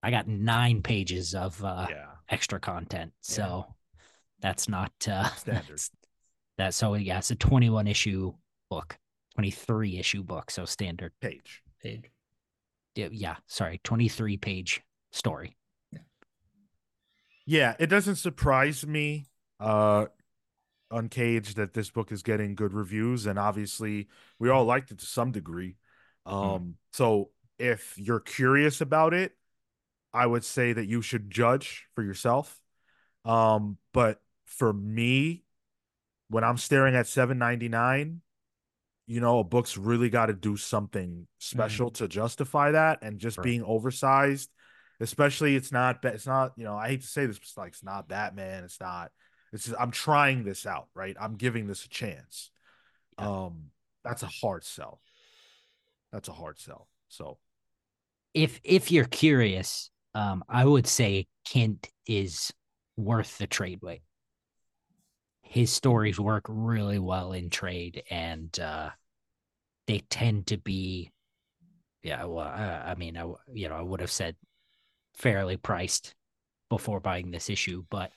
i 0.03 0.11
got 0.11 0.27
nine 0.29 0.83
pages 0.83 1.35
of 1.35 1.63
uh 1.65 1.87
yeah, 1.91 2.15
extra 2.28 2.59
content 2.61 3.12
so 3.20 3.65
that's 4.40 4.69
not 4.69 4.93
uh 5.09 5.24
Standard. 5.36 5.62
that's- 5.65 5.90
that 6.59 6.74
so 6.74 6.94
yeah 6.94 7.19
it's 7.19 7.31
a 7.31 7.36
21 7.36 7.86
issue 7.86 8.32
book 8.70 8.97
23 9.35 9.98
issue 9.98 10.23
book 10.23 10.51
so 10.51 10.65
standard 10.65 11.12
page. 11.20 11.62
page. 11.82 12.11
yeah, 12.94 13.09
yeah 13.12 13.36
sorry 13.47 13.78
23 13.85 14.36
page 14.39 14.81
story 15.12 15.57
Yeah, 17.48 17.74
it 17.78 17.86
doesn't 17.86 18.16
surprise 18.16 18.85
me, 18.85 19.27
uh, 19.61 20.07
Uncaged, 20.90 21.57
that 21.57 21.74
this 21.74 21.90
book 21.90 22.11
is 22.11 22.23
getting 22.24 22.55
good 22.57 22.73
reviews, 22.73 23.27
and 23.27 23.39
obviously 23.39 24.09
we 24.40 24.48
all 24.51 24.65
liked 24.65 24.90
it 24.90 24.98
to 24.98 25.07
some 25.07 25.31
degree. 25.31 25.77
Um, 26.24 26.74
so 26.93 27.31
if 27.59 27.94
you're 27.98 28.19
curious 28.20 28.81
about 28.81 29.15
it, 29.15 29.32
I 30.16 30.26
would 30.26 30.44
say 30.44 30.72
that 30.72 30.86
you 30.86 31.02
should 31.02 31.30
judge 31.30 31.86
for 31.94 32.02
yourself. 32.02 32.59
Um, 33.24 33.78
but 33.93 34.20
for 34.44 34.72
me, 34.72 35.44
when 36.28 36.44
I'm 36.44 36.56
staring 36.56 36.94
at 36.94 37.06
seven 37.06 37.38
ninety 37.38 37.68
nine, 37.68 38.22
you 39.06 39.20
know, 39.20 39.38
a 39.40 39.44
book's 39.44 39.76
really 39.76 40.10
got 40.10 40.26
to 40.26 40.32
do 40.32 40.56
something 40.56 41.26
special 41.38 41.90
to 41.93 42.09
justify 42.09 42.72
that, 42.72 43.01
and 43.02 43.18
just 43.18 43.38
Right. 43.38 43.44
being 43.44 43.62
oversized 43.62 44.51
especially 45.01 45.56
it's 45.56 45.70
not 45.70 46.02
it's 46.05 46.26
not 46.26 46.52
you 46.56 46.64
know 46.64 46.74
i 46.74 46.88
hate 46.88 47.02
to 47.02 47.06
say 47.06 47.26
this 47.26 47.36
but 47.38 47.43
it's 47.43 47.56
like 47.56 47.68
it's 47.68 47.84
not 47.84 48.09
batman 48.09 48.64
it's 48.64 48.80
not 48.80 49.10
it's 49.52 49.66
just, 49.66 49.76
i'm 49.78 49.90
trying 49.90 50.43
this 50.44 50.64
out 50.66 50.88
right 50.94 51.16
i'm 51.20 51.36
giving 51.36 51.66
this 51.66 51.84
a 51.84 51.88
chance 51.88 52.51
Yeah. 53.18 53.47
um 53.47 53.70
that's 54.05 54.22
a 54.22 54.26
hard 54.26 54.64
sell 54.64 55.01
that's 56.12 56.28
a 56.28 56.32
hard 56.32 56.59
sell 56.59 56.88
so 57.09 57.38
if 58.32 58.60
if 58.64 58.90
you're 58.90 59.05
curious 59.05 59.90
um 60.16 60.43
i 60.48 60.64
would 60.64 60.86
say 60.86 61.26
Kindt 61.47 61.88
is 62.06 62.52
worth 62.97 63.38
the 63.38 63.47
trade 63.47 63.80
weight. 63.82 64.02
His 65.43 65.70
stories 65.70 66.18
work 66.18 66.44
really 66.48 66.98
well 66.98 67.32
in 67.32 67.51
trade 67.51 68.02
and 68.10 68.59
uh 68.59 68.90
they 69.86 70.01
tend 70.10 70.48
to 70.48 70.56
be 70.56 71.12
yeah 72.02 72.24
well 72.24 72.47
i, 72.47 72.90
I 72.90 72.94
mean 72.97 73.16
i 73.16 73.24
you 73.52 73.68
know 73.68 73.76
i 73.76 73.82
would 73.82 74.01
have 74.01 74.10
said 74.10 74.34
fairly 75.14 75.56
priced 75.56 76.14
before 76.68 76.98
buying 77.01 77.30
this 77.30 77.48
issue 77.48 77.84
but 77.90 78.10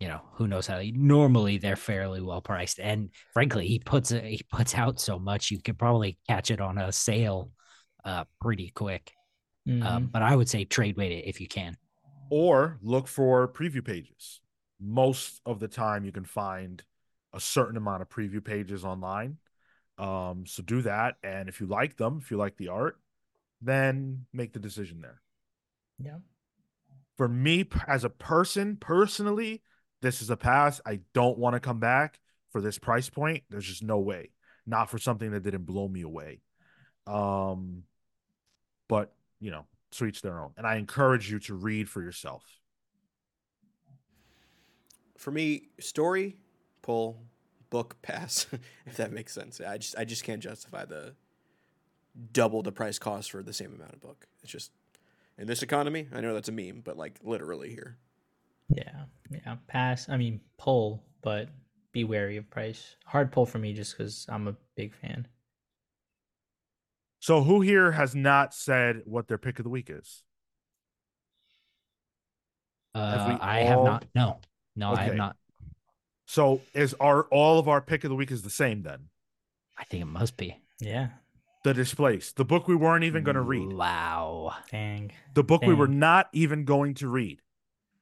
you 0.00 0.08
know 0.08 0.22
who 0.34 0.48
knows 0.48 0.66
how 0.66 0.80
normally 0.94 1.58
they're 1.58 1.76
fairly 1.76 2.20
well 2.20 2.40
priced. 2.40 2.80
And 2.80 3.10
frankly 3.32 3.66
he 3.66 3.78
puts 3.78 4.10
a, 4.10 4.20
he 4.20 4.42
puts 4.50 4.74
out 4.74 5.00
so 5.00 5.18
much 5.18 5.50
you 5.50 5.60
could 5.60 5.78
probably 5.78 6.18
catch 6.28 6.50
it 6.50 6.60
on 6.60 6.78
a 6.78 6.92
sale 6.92 7.50
uh 8.04 8.24
pretty 8.40 8.70
quick 8.74 9.12
um 9.66 10.08
Mhm. 10.08 10.12
but 10.12 10.22
i 10.22 10.34
would 10.36 10.48
say 10.48 10.64
trade 10.64 10.96
weight 10.96 11.12
it 11.12 11.26
if 11.28 11.40
you 11.40 11.48
can. 11.48 11.76
Or 12.30 12.78
look 12.82 13.06
for 13.06 13.46
preview 13.48 13.84
pages. 13.84 14.40
Most 14.80 15.40
of 15.46 15.60
the 15.60 15.68
time 15.68 16.04
you 16.04 16.12
can 16.12 16.24
find 16.24 16.82
a 17.32 17.40
certain 17.40 17.76
amount 17.76 18.02
of 18.02 18.08
preview 18.08 18.42
pages 18.44 18.84
online. 18.84 19.38
Um 19.98 20.44
so 20.46 20.62
do 20.62 20.82
that. 20.82 21.16
And 21.22 21.48
if 21.48 21.60
you 21.60 21.66
like 21.66 21.96
them 21.96 22.18
if 22.22 22.30
you 22.30 22.36
like 22.36 22.56
the 22.56 22.68
art 22.68 22.98
then 23.62 24.26
make 24.32 24.52
the 24.52 24.58
decision 24.58 25.00
there. 25.00 25.20
Yeah. 25.98 26.18
for 27.16 27.28
me 27.28 27.64
as 27.86 28.04
a 28.04 28.10
person 28.10 28.76
personally 28.76 29.62
this 30.02 30.20
is 30.20 30.28
a 30.30 30.36
pass. 30.36 30.80
I 30.84 31.00
don't 31.14 31.38
want 31.38 31.54
to 31.54 31.60
come 31.60 31.80
back 31.80 32.20
for 32.52 32.60
this 32.60 32.78
price 32.78 33.08
point. 33.08 33.44
There's 33.48 33.66
just 33.66 33.82
no 33.82 33.98
way. 34.00 34.30
Not 34.66 34.90
for 34.90 34.98
something 34.98 35.30
that 35.30 35.42
didn't 35.44 35.64
blow 35.64 35.88
me 35.88 36.02
away. 36.02 36.40
Um 37.06 37.84
but 38.88 39.14
you 39.40 39.50
know 39.50 39.64
to 39.90 40.06
each 40.06 40.22
their 40.22 40.40
own 40.40 40.50
and 40.56 40.66
i 40.66 40.76
encourage 40.76 41.30
you 41.30 41.38
to 41.38 41.54
read 41.54 41.88
for 41.88 42.02
yourself 42.02 42.44
For 45.16 45.30
me, 45.30 45.68
story, 45.80 46.36
pull, 46.82 47.22
book, 47.70 47.96
pass. 48.02 48.46
if 48.86 48.96
that 48.96 49.12
makes 49.12 49.32
sense. 49.32 49.60
I 49.60 49.78
just 49.78 49.96
I 49.96 50.04
just 50.04 50.24
can't 50.24 50.42
justify 50.42 50.84
the 50.84 51.14
double 52.32 52.62
the 52.62 52.72
price 52.72 52.98
cost 52.98 53.30
for 53.30 53.42
the 53.42 53.52
same 53.52 53.74
amount 53.74 53.92
of 53.94 54.00
book. 54.00 54.26
It's 54.42 54.52
just 54.52 54.70
In 55.38 55.46
this 55.46 55.62
economy, 55.62 56.08
I 56.12 56.20
know 56.20 56.34
that's 56.34 56.48
a 56.48 56.52
meme, 56.52 56.82
but 56.84 56.96
like 56.96 57.18
literally 57.22 57.70
here. 57.70 57.98
Yeah, 58.68 59.04
yeah. 59.30 59.56
Pass. 59.66 60.08
I 60.08 60.16
mean, 60.16 60.40
pull, 60.58 61.02
but 61.22 61.48
be 61.92 62.04
wary 62.04 62.36
of 62.36 62.48
price. 62.50 62.96
Hard 63.06 63.32
pull 63.32 63.46
for 63.46 63.58
me 63.58 63.72
just 63.72 63.96
because 63.96 64.26
I'm 64.28 64.48
a 64.48 64.56
big 64.76 64.94
fan. 64.94 65.26
So 67.24 67.42
who 67.42 67.62
here 67.62 67.92
has 67.92 68.14
not 68.14 68.52
said 68.52 69.00
what 69.06 69.28
their 69.28 69.38
pick 69.38 69.58
of 69.58 69.62
the 69.62 69.70
week 69.70 69.88
is? 69.88 70.22
Have 72.94 73.28
we 73.28 73.32
Uh, 73.32 73.38
I 73.40 73.60
have 73.60 73.82
not. 73.82 74.04
No, 74.14 74.40
no, 74.76 74.92
I 74.92 75.04
have 75.04 75.14
not. 75.14 75.34
So 76.26 76.60
is 76.74 76.92
our 77.00 77.22
all 77.30 77.58
of 77.58 77.66
our 77.66 77.80
pick 77.80 78.04
of 78.04 78.10
the 78.10 78.14
week 78.14 78.30
is 78.30 78.42
the 78.42 78.50
same 78.50 78.82
then? 78.82 79.08
I 79.78 79.84
think 79.84 80.02
it 80.02 80.06
must 80.06 80.36
be. 80.36 80.58
Yeah. 80.80 81.08
The 81.62 81.72
Displaced, 81.72 82.36
the 82.36 82.44
book 82.44 82.68
we 82.68 82.76
weren't 82.76 83.04
even 83.04 83.24
going 83.24 83.36
to 83.36 83.40
read, 83.40 83.72
Wow. 83.72 84.56
Dang. 84.70 85.10
the 85.32 85.42
book 85.42 85.62
we 85.62 85.72
were 85.72 85.88
not 85.88 86.28
even 86.34 86.66
going 86.66 86.92
to 86.96 87.08
read. 87.08 87.40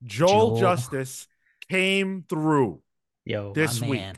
Joel, 0.02 0.48
Joel. 0.56 0.60
Justice 0.60 1.28
came 1.68 2.24
through 2.28 2.82
Yo. 3.24 3.52
This 3.52 3.80
My 3.80 3.88
week. 3.88 4.00
man. 4.00 4.16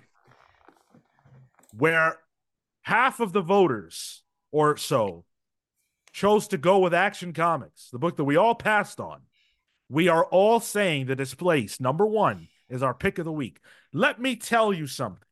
where 1.77 2.17
half 2.81 3.21
of 3.21 3.35
the 3.35 3.43
voters 3.43 4.23
or 4.55 4.77
so 4.77 5.25
chose 6.13 6.47
to 6.47 6.57
go 6.57 6.79
with 6.79 6.95
Action 6.95 7.33
Comics, 7.33 7.89
the 7.91 7.99
book 7.99 8.17
that 8.17 8.25
we 8.25 8.37
all 8.37 8.55
passed 8.55 9.01
on. 9.01 9.23
We 9.89 10.07
are 10.07 10.25
all 10.25 10.61
saying 10.61 11.07
that 11.07 11.17
The 11.17 11.25
Displaced, 11.25 11.81
number 11.81 12.07
one, 12.07 12.47
is 12.69 12.81
our 12.81 12.95
pick 12.95 13.19
of 13.19 13.25
the 13.25 13.33
week. 13.33 13.59
Let 13.93 14.21
me 14.21 14.37
tell 14.37 14.73
you 14.73 14.87
something. 14.87 15.27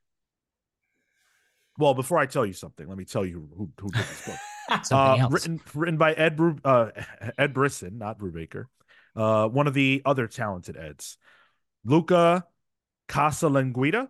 Well, 1.78 1.94
before 1.94 2.18
I 2.18 2.26
tell 2.26 2.44
you 2.44 2.52
something, 2.52 2.86
let 2.86 2.98
me 2.98 3.04
tell 3.04 3.24
you 3.24 3.48
who, 3.56 3.70
who 3.78 3.88
did 3.90 4.02
this 4.02 4.26
book. 4.26 4.36
Uh, 4.90 5.26
written 5.28 5.60
written 5.74 5.98
by 5.98 6.14
Ed 6.14 6.36
Bru- 6.36 6.56
uh, 6.64 6.92
Ed 7.36 7.52
Brisson, 7.52 7.98
not 7.98 8.18
Brubaker. 8.18 8.66
Uh, 9.14 9.46
one 9.48 9.66
of 9.66 9.74
the 9.74 10.00
other 10.06 10.26
talented 10.28 10.78
Eds. 10.78 11.18
Luca 11.84 12.46
Casalanguida. 13.08 14.08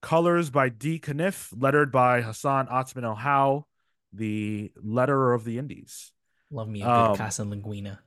Colors 0.00 0.48
by 0.50 0.70
D. 0.70 0.98
Kniff, 1.00 1.52
lettered 1.58 1.92
by 1.92 2.22
Hassan 2.22 2.68
Otsmane-Elhaou, 2.68 3.64
the 4.12 4.72
letterer 4.84 5.34
of 5.34 5.44
the 5.44 5.58
Indies. 5.58 6.12
Love 6.50 6.68
me 6.68 6.82
a 6.82 6.84
good 6.84 6.90
Um, 6.90 7.16
Casa 7.16 7.44
Linguina. 7.44 8.00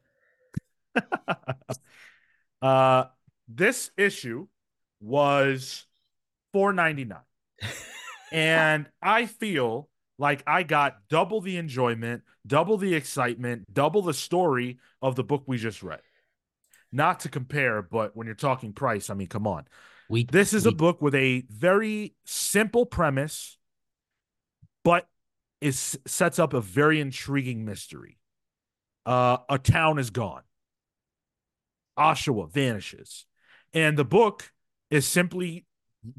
uh, 2.61 3.05
this 3.47 3.91
issue 3.97 4.47
was 4.99 5.85
four 6.53 6.73
ninety 6.73 7.05
nine, 7.05 7.19
and 8.31 8.87
I 9.01 9.25
feel 9.25 9.89
like 10.17 10.43
I 10.45 10.63
got 10.63 10.97
double 11.09 11.41
the 11.41 11.57
enjoyment, 11.57 12.23
double 12.45 12.77
the 12.77 12.93
excitement, 12.93 13.73
double 13.73 14.01
the 14.01 14.13
story 14.13 14.79
of 15.01 15.15
the 15.15 15.23
book 15.23 15.43
we 15.47 15.57
just 15.57 15.81
read. 15.81 16.01
Not 16.91 17.21
to 17.21 17.29
compare, 17.29 17.81
but 17.81 18.15
when 18.15 18.25
you're 18.25 18.35
talking 18.35 18.73
price, 18.73 19.09
I 19.09 19.13
mean, 19.13 19.27
come 19.27 19.47
on. 19.47 19.65
we 20.09 20.23
This 20.25 20.53
is 20.53 20.65
we, 20.65 20.71
a 20.71 20.75
book 20.75 21.01
with 21.01 21.15
a 21.15 21.45
very 21.49 22.15
simple 22.25 22.85
premise, 22.85 23.57
but 24.83 25.07
is 25.61 25.99
sets 26.05 26.39
up 26.39 26.53
a 26.53 26.61
very 26.61 26.99
intriguing 26.99 27.65
mystery. 27.65 28.17
Uh, 29.05 29.37
a 29.49 29.57
town 29.57 29.99
is 29.99 30.09
gone. 30.09 30.43
Oshawa 31.97 32.51
vanishes. 32.51 33.25
And 33.73 33.97
the 33.97 34.05
book 34.05 34.51
is 34.89 35.05
simply 35.05 35.65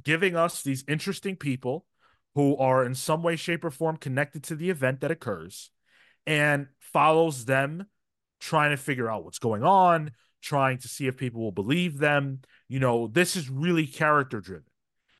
giving 0.03 0.37
us 0.37 0.63
these 0.63 0.85
interesting 0.87 1.37
people 1.37 1.87
who 2.35 2.57
are 2.57 2.85
in 2.85 2.95
some 2.95 3.23
way, 3.23 3.37
shape, 3.37 3.65
or 3.65 3.71
form 3.71 3.97
connected 3.97 4.43
to 4.45 4.55
the 4.55 4.71
event 4.71 5.01
that 5.01 5.11
occurs 5.11 5.71
and 6.27 6.69
follows 6.79 7.47
them 7.47 7.87
trying 8.41 8.71
to 8.71 8.77
figure 8.77 9.11
out 9.11 9.25
what's 9.25 9.39
going 9.39 9.65
on, 9.65 10.13
trying 10.43 10.79
to 10.79 10.89
see 10.89 11.07
if 11.07 11.17
people 11.17 11.41
will 11.41 11.53
believe 11.53 11.99
them. 11.99 12.41
You 12.69 12.81
know, 12.81 13.07
this 13.07 13.37
is 13.37 13.51
really 13.51 13.87
character 13.87 14.41
driven. 14.41 14.65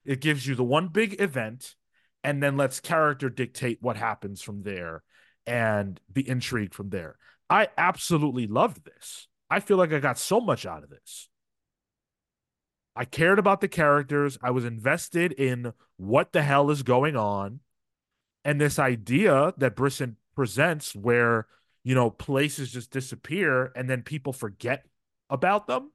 It 0.05 0.21
gives 0.21 0.47
you 0.47 0.55
the 0.55 0.65
one 0.65 0.89
big 0.89 1.21
event 1.21 1.75
and 2.23 2.43
then 2.43 2.57
lets 2.57 2.81
character 2.81 3.31
dictate 3.31 3.79
what 3.81 3.97
happens 3.97 4.43
from 4.43 4.63
there 4.63 5.03
and 5.47 6.01
be 6.13 6.29
intrigued 6.29 6.75
from 6.75 6.91
there. 6.91 7.17
I 7.49 7.69
absolutely 7.77 8.47
loved 8.47 8.85
this. 8.85 9.27
I 9.49 9.61
feel 9.61 9.77
like 9.77 9.93
I 9.93 9.99
got 9.99 10.19
so 10.19 10.41
much 10.41 10.67
out 10.67 10.85
of 10.85 10.91
this. 10.91 11.29
I 12.95 13.05
cared 13.05 13.39
about 13.39 13.61
the 13.61 13.69
characters. 13.69 14.39
I 14.43 14.51
was 14.51 14.65
invested 14.65 15.33
in 15.33 15.73
what 15.97 16.33
the 16.33 16.43
hell 16.43 16.71
is 16.71 16.83
going 16.83 17.17
on. 17.17 17.61
And 18.45 18.61
this 18.61 18.79
idea 18.79 19.53
that 19.59 19.77
Brisson 19.77 20.17
presents 20.35 20.95
where, 20.95 21.47
you 21.83 21.95
know, 21.95 22.11
places 22.11 22.73
just 22.73 22.91
disappear 22.91 23.73
and 23.75 23.89
then 23.89 24.03
people 24.03 24.33
forget 24.33 24.85
about 25.29 25.67
them. 25.67 25.93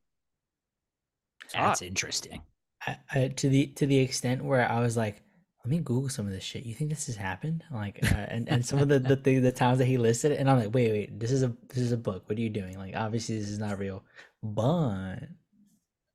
that's 1.53 1.81
interesting. 1.81 2.41
I, 2.85 2.97
I, 3.11 3.27
to 3.29 3.49
the 3.49 3.67
to 3.67 3.85
the 3.85 3.99
extent 3.99 4.43
where 4.43 4.69
I 4.69 4.79
was 4.79 4.95
like, 4.95 5.21
let 5.65 5.71
me 5.71 5.79
Google 5.79 6.09
some 6.09 6.27
of 6.27 6.31
this 6.31 6.43
shit. 6.43 6.63
You 6.63 6.75
think 6.75 6.91
this 6.91 7.07
has 7.07 7.15
happened? 7.15 7.63
Like, 7.73 7.97
uh, 8.03 8.27
and 8.29 8.47
and 8.47 8.63
some 8.63 8.77
of 8.77 8.87
the 8.87 8.99
the, 8.99 9.15
the 9.23 9.39
the 9.39 9.51
towns 9.51 9.79
that 9.79 9.85
he 9.85 9.97
listed, 9.97 10.33
and 10.33 10.47
I'm 10.47 10.59
like, 10.59 10.71
wait, 10.71 10.91
wait, 10.91 11.19
this 11.19 11.31
is 11.31 11.41
a 11.41 11.51
this 11.69 11.79
is 11.79 11.91
a 11.91 11.97
book. 11.97 12.29
What 12.29 12.37
are 12.37 12.41
you 12.41 12.51
doing? 12.51 12.77
Like, 12.77 12.95
obviously 12.95 13.39
this 13.39 13.49
is 13.49 13.57
not 13.57 13.79
real, 13.79 14.03
but 14.43 15.21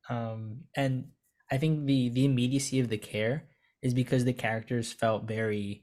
um, 0.09 0.60
and 0.77 1.09
I 1.51 1.56
think 1.59 1.86
the 1.86 2.10
the 2.10 2.24
immediacy 2.27 2.78
of 2.78 2.90
the 2.90 2.97
care 2.97 3.48
is 3.82 3.93
because 3.93 4.24
the 4.24 4.32
characters 4.32 4.93
felt 4.93 5.24
very 5.24 5.82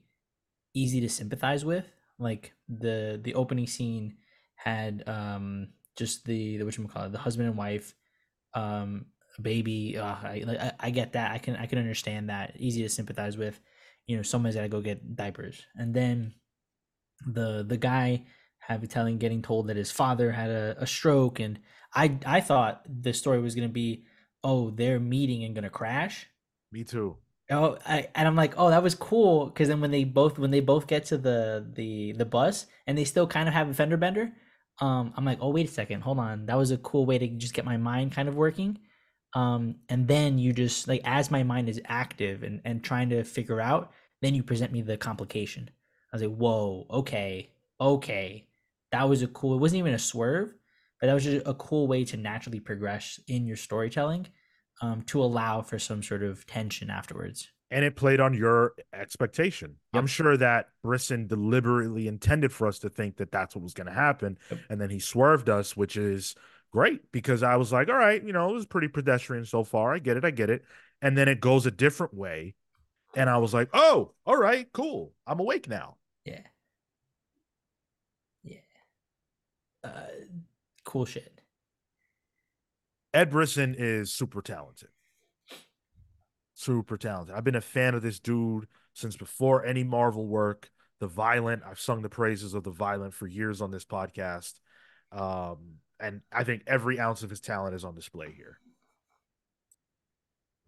easy 0.74 1.02
to 1.02 1.10
sympathize 1.10 1.66
with. 1.66 1.92
Like 2.18 2.54
the 2.70 3.20
the 3.22 3.34
opening 3.34 3.68
scene 3.68 4.16
had 4.56 5.04
um 5.08 5.72
just 5.98 6.24
the 6.24 6.56
the 6.58 6.64
what 6.64 6.90
call 6.90 7.04
it 7.04 7.12
the 7.12 7.18
husband 7.18 7.50
and 7.50 7.58
wife 7.58 7.94
um 8.54 9.08
baby 9.42 9.98
uh, 9.98 10.06
I, 10.06 10.44
I 10.48 10.72
I 10.80 10.90
get 10.90 11.14
that. 11.14 11.32
I 11.32 11.38
can 11.38 11.56
I 11.56 11.66
can 11.66 11.80
understand 11.80 12.30
that. 12.30 12.54
Easy 12.58 12.84
to 12.84 12.90
sympathize 12.90 13.38
with. 13.38 13.60
You 14.08 14.18
know 14.18 14.24
someone's 14.24 14.56
got 14.56 14.62
to 14.62 14.70
go 14.70 14.82
get 14.82 15.16
diapers. 15.16 15.62
And 15.76 15.94
then 15.94 16.34
the 17.26 17.66
the 17.68 17.78
guy 17.78 18.26
have 18.60 18.88
telling 18.90 19.18
getting 19.18 19.42
told 19.42 19.68
that 19.68 19.78
his 19.78 19.92
father 19.92 20.32
had 20.32 20.50
a, 20.50 20.76
a 20.80 20.88
stroke. 20.88 21.40
And 21.40 21.60
I 21.94 22.18
I 22.26 22.42
thought 22.42 22.82
the 22.88 23.14
story 23.14 23.40
was 23.40 23.56
gonna 23.56 23.70
be 23.70 24.06
oh 24.44 24.72
they're 24.72 25.00
meeting 25.00 25.44
and 25.44 25.56
gonna 25.56 25.70
crash? 25.70 26.28
Me 26.72 26.84
too. 26.84 27.18
Oh, 27.50 27.78
I, 27.86 28.10
and 28.14 28.28
I'm 28.28 28.36
like, 28.36 28.56
oh, 28.58 28.70
that 28.72 28.84
was 28.84 28.94
cool. 28.94 29.46
Because 29.46 29.70
then 29.70 29.80
when 29.80 29.92
they 29.92 30.04
both 30.04 30.38
when 30.38 30.52
they 30.52 30.60
both 30.60 30.88
get 30.88 31.06
to 31.06 31.18
the 31.18 31.66
the 31.74 32.14
the 32.14 32.26
bus 32.26 32.66
and 32.86 32.98
they 32.98 33.06
still 33.06 33.26
kind 33.28 33.48
of 33.48 33.54
have 33.54 33.70
a 33.70 33.74
fender 33.74 33.96
bender, 33.96 34.34
um, 34.80 35.14
I'm 35.16 35.26
like, 35.26 35.40
oh, 35.42 35.50
wait 35.50 35.68
a 35.68 35.72
second, 35.72 36.02
hold 36.02 36.20
on, 36.20 36.46
that 36.48 36.58
was 36.58 36.72
a 36.72 36.78
cool 36.78 37.06
way 37.06 37.18
to 37.18 37.28
just 37.28 37.54
get 37.54 37.66
my 37.66 37.78
mind 37.78 38.12
kind 38.12 38.30
of 38.30 38.36
working, 38.36 38.80
um, 39.34 39.76
and 39.90 40.08
then 40.08 40.38
you 40.38 40.54
just 40.54 40.88
like 40.88 41.02
as 41.04 41.30
my 41.32 41.44
mind 41.44 41.70
is 41.70 41.82
active 41.86 42.44
and 42.44 42.62
and 42.66 42.84
trying 42.84 43.10
to 43.10 43.24
figure 43.24 43.62
out, 43.62 43.92
then 44.22 44.34
you 44.34 44.44
present 44.44 44.72
me 44.72 44.82
the 44.82 44.98
complication. 44.98 45.70
I 46.12 46.16
was 46.16 46.22
like, 46.24 46.36
whoa, 46.36 46.86
okay, 46.90 47.50
okay, 47.80 48.48
that 48.92 49.08
was 49.10 49.22
a 49.22 49.28
cool. 49.28 49.56
It 49.56 49.60
wasn't 49.60 49.80
even 49.80 49.94
a 49.94 50.00
swerve, 50.00 50.54
but 51.00 51.08
that 51.08 51.14
was 51.14 51.24
just 51.26 51.46
a 51.46 51.54
cool 51.54 51.88
way 51.88 52.06
to 52.06 52.18
naturally 52.18 52.60
progress 52.60 53.20
in 53.28 53.46
your 53.46 53.58
storytelling 53.58 54.28
um, 54.82 55.02
to 55.04 55.22
allow 55.22 55.62
for 55.62 55.78
some 55.80 56.02
sort 56.02 56.24
of 56.24 56.46
tension 56.48 56.90
afterwards. 56.90 57.50
and 57.70 57.84
it 57.84 57.98
played 57.98 58.22
on 58.22 58.34
your 58.34 58.74
expectation. 58.94 59.76
I'm 59.94 60.08
sure 60.08 60.38
that 60.38 60.68
Brisson 60.84 61.28
deliberately 61.28 62.08
intended 62.08 62.54
for 62.54 62.66
us 62.68 62.80
to 62.80 62.90
think 62.90 63.18
that 63.18 63.30
that's 63.32 63.56
what 63.56 63.64
was 63.64 63.74
going 63.74 63.88
to 63.88 63.94
happen, 63.94 64.38
Yep. 64.50 64.60
and 64.70 64.80
then 64.82 64.90
he 64.90 65.00
swerved 65.00 65.50
us, 65.50 65.76
which 65.76 65.98
is 65.98 66.34
great 66.72 67.12
because 67.12 67.44
I 67.44 67.56
was 67.56 67.72
like, 67.72 67.90
all 67.90 67.96
right, 67.96 68.24
you 68.24 68.34
know, 68.34 68.50
it 68.50 68.54
was 68.54 68.66
pretty 68.66 68.88
pedestrian 68.88 69.46
so 69.46 69.64
far. 69.64 69.94
I 69.94 70.00
get 70.00 70.18
it, 70.18 70.26
I 70.26 70.32
get 70.32 70.50
it, 70.50 70.64
and 71.02 71.18
then 71.18 71.28
it 71.28 71.40
goes 71.40 71.66
a 71.66 71.72
different 71.72 72.14
way, 72.14 72.56
and 73.16 73.30
I 73.30 73.38
was 73.38 73.54
like, 73.54 73.70
oh, 73.74 74.14
all 74.26 74.38
right, 74.38 74.68
cool, 74.74 75.14
I'm 75.26 75.40
awake 75.40 75.68
now. 75.70 75.98
Yeah. 76.26 76.42
Yeah. 78.44 78.60
Uh, 79.84 80.06
cool 80.84 81.06
shit. 81.06 81.42
Ed 83.14 83.32
Brisson 83.32 83.76
is 83.78 84.12
super 84.12 84.42
talented. 84.42 84.90
Super 86.54 86.98
talented. 86.98 87.36
I've 87.36 87.44
been 87.44 87.56
a 87.56 87.62
fan 87.62 87.96
of 87.96 88.02
this 88.02 88.20
dude 88.20 88.68
since 88.94 89.16
before 89.16 89.66
any 89.66 89.84
Marvel 89.84 90.28
work. 90.28 90.70
The 91.00 91.08
Violent, 91.08 91.62
I've 91.66 91.80
sung 91.80 92.02
the 92.02 92.10
praises 92.10 92.54
of 92.54 92.64
the 92.64 92.72
Violent 92.72 93.14
for 93.14 93.28
years 93.28 93.62
on 93.62 93.72
this 93.72 93.86
podcast. 93.86 94.54
Um, 95.12 95.76
and 96.00 96.22
I 96.32 96.44
think 96.44 96.64
every 96.68 97.00
ounce 97.00 97.24
of 97.24 97.30
his 97.30 97.40
talent 97.40 97.76
is 97.76 97.84
on 97.84 97.96
display 97.96 98.32
here. 98.32 98.60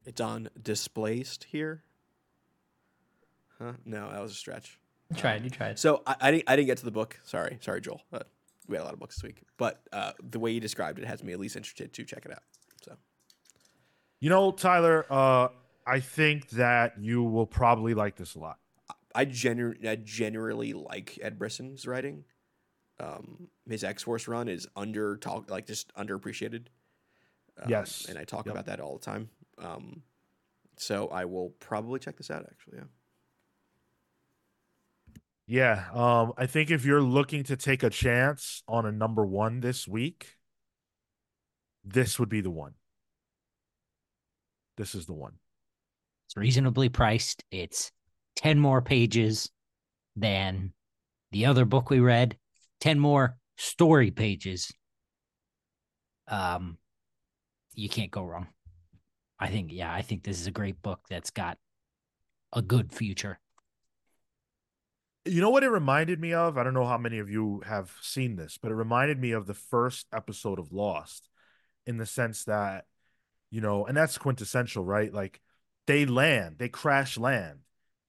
It's 0.05 0.21
on 0.21 0.49
displaced 0.61 1.45
here. 1.45 1.83
Huh? 3.59 3.73
No, 3.85 4.09
that 4.11 4.21
was 4.21 4.31
a 4.31 4.35
stretch. 4.35 4.79
You 5.09 5.17
tried. 5.17 5.43
You 5.43 5.49
tried. 5.49 5.77
So 5.77 6.01
I, 6.07 6.15
I 6.21 6.31
didn't 6.31 6.43
I 6.47 6.55
didn't 6.55 6.67
get 6.67 6.77
to 6.79 6.85
the 6.85 6.91
book. 6.91 7.19
Sorry, 7.23 7.57
sorry, 7.61 7.81
Joel. 7.81 8.01
Uh, 8.11 8.19
we 8.67 8.75
had 8.75 8.83
a 8.83 8.85
lot 8.85 8.93
of 8.93 8.99
books 8.99 9.17
this 9.17 9.23
week, 9.23 9.41
but 9.57 9.81
uh, 9.91 10.13
the 10.21 10.39
way 10.39 10.51
you 10.51 10.59
described 10.59 10.99
it 10.99 11.05
has 11.05 11.23
me 11.23 11.33
at 11.33 11.39
least 11.39 11.55
interested 11.55 11.91
to 11.93 12.05
check 12.05 12.25
it 12.25 12.31
out. 12.31 12.43
So 12.83 12.95
You 14.19 14.29
know, 14.29 14.51
Tyler, 14.51 15.05
uh, 15.09 15.49
I 15.85 15.99
think 15.99 16.49
that 16.51 16.93
you 16.99 17.23
will 17.23 17.47
probably 17.47 17.93
like 17.95 18.15
this 18.15 18.35
a 18.35 18.39
lot. 18.39 18.59
I 19.15 19.25
genu- 19.25 19.75
I 19.87 19.95
genuinely 19.95 20.73
like 20.73 21.17
Ed 21.21 21.39
Brisson's 21.39 21.87
writing. 21.87 22.25
Um, 22.99 23.47
his 23.69 23.83
X 23.83 24.03
Force 24.03 24.27
run 24.27 24.47
is 24.47 24.67
under 24.75 25.17
talk 25.17 25.49
like 25.49 25.65
just 25.67 25.93
underappreciated. 25.95 26.67
Um, 27.61 27.69
Yes. 27.69 28.05
and 28.09 28.17
I 28.17 28.23
talk 28.23 28.45
Yep. 28.45 28.53
about 28.53 28.65
that 28.67 28.79
all 28.79 28.97
the 28.97 29.05
time. 29.05 29.29
Um, 29.57 30.03
so 30.77 31.07
I 31.09 31.25
will 31.25 31.49
probably 31.59 31.99
check 31.99 32.17
this 32.17 32.31
out. 32.31 32.45
Actually, 32.49 32.77
yeah. 32.77 32.83
Yeah, 35.47 35.85
um, 35.93 36.33
I 36.37 36.45
think 36.45 36.69
if 36.69 36.85
you're 36.85 37.01
looking 37.01 37.43
to 37.45 37.57
take 37.57 37.81
a 37.81 37.89
chance 37.89 38.61
on 38.67 38.85
a 38.85 38.91
number 38.91 39.25
one 39.25 39.61
this 39.61 39.87
week, 39.87 40.35
this 41.83 42.19
would 42.19 42.29
be 42.29 42.41
the 42.41 42.51
one. 42.51 42.75
This 44.77 44.93
is 44.93 45.07
the 45.07 45.13
one. 45.13 45.33
It's 46.27 46.37
reasonably 46.37 46.87
priced. 46.89 47.43
It's 47.49 47.91
10 48.35 48.59
more 48.59 48.81
pages 48.81 49.49
than 50.15 50.71
the 51.31 51.47
other 51.47 51.65
book 51.65 51.89
we 51.89 51.99
read, 51.99 52.37
10 52.79 52.99
more 52.99 53.37
story 53.57 54.11
pages. 54.11 54.71
Um 56.27 56.77
you 57.73 57.89
can't 57.89 58.11
go 58.11 58.23
wrong. 58.23 58.47
I 59.39 59.47
think 59.47 59.71
yeah, 59.71 59.93
I 59.93 60.01
think 60.01 60.23
this 60.23 60.39
is 60.39 60.47
a 60.47 60.51
great 60.51 60.81
book 60.81 61.01
that's 61.09 61.29
got 61.29 61.57
a 62.53 62.61
good 62.61 62.91
future. 62.91 63.39
You 65.25 65.41
know 65.41 65.49
what 65.49 65.63
it 65.63 65.69
reminded 65.69 66.19
me 66.19 66.33
of? 66.33 66.57
I 66.57 66.63
don't 66.63 66.73
know 66.73 66.85
how 66.85 66.97
many 66.97 67.19
of 67.19 67.29
you 67.29 67.61
have 67.65 67.93
seen 68.01 68.35
this, 68.35 68.57
but 68.57 68.71
it 68.71 68.75
reminded 68.75 69.19
me 69.19 69.31
of 69.31 69.45
the 69.45 69.53
first 69.53 70.07
episode 70.13 70.59
of 70.59 70.71
Lost 70.71 71.29
in 71.85 71.97
the 71.97 72.05
sense 72.05 72.45
that, 72.45 72.85
you 73.51 73.61
know, 73.61 73.85
and 73.85 73.95
that's 73.95 74.17
quintessential, 74.17 74.83
right? 74.83 75.13
Like 75.13 75.41
they 75.87 76.05
land, 76.05 76.55
they 76.57 76.69
crash 76.69 77.17
land. 77.17 77.59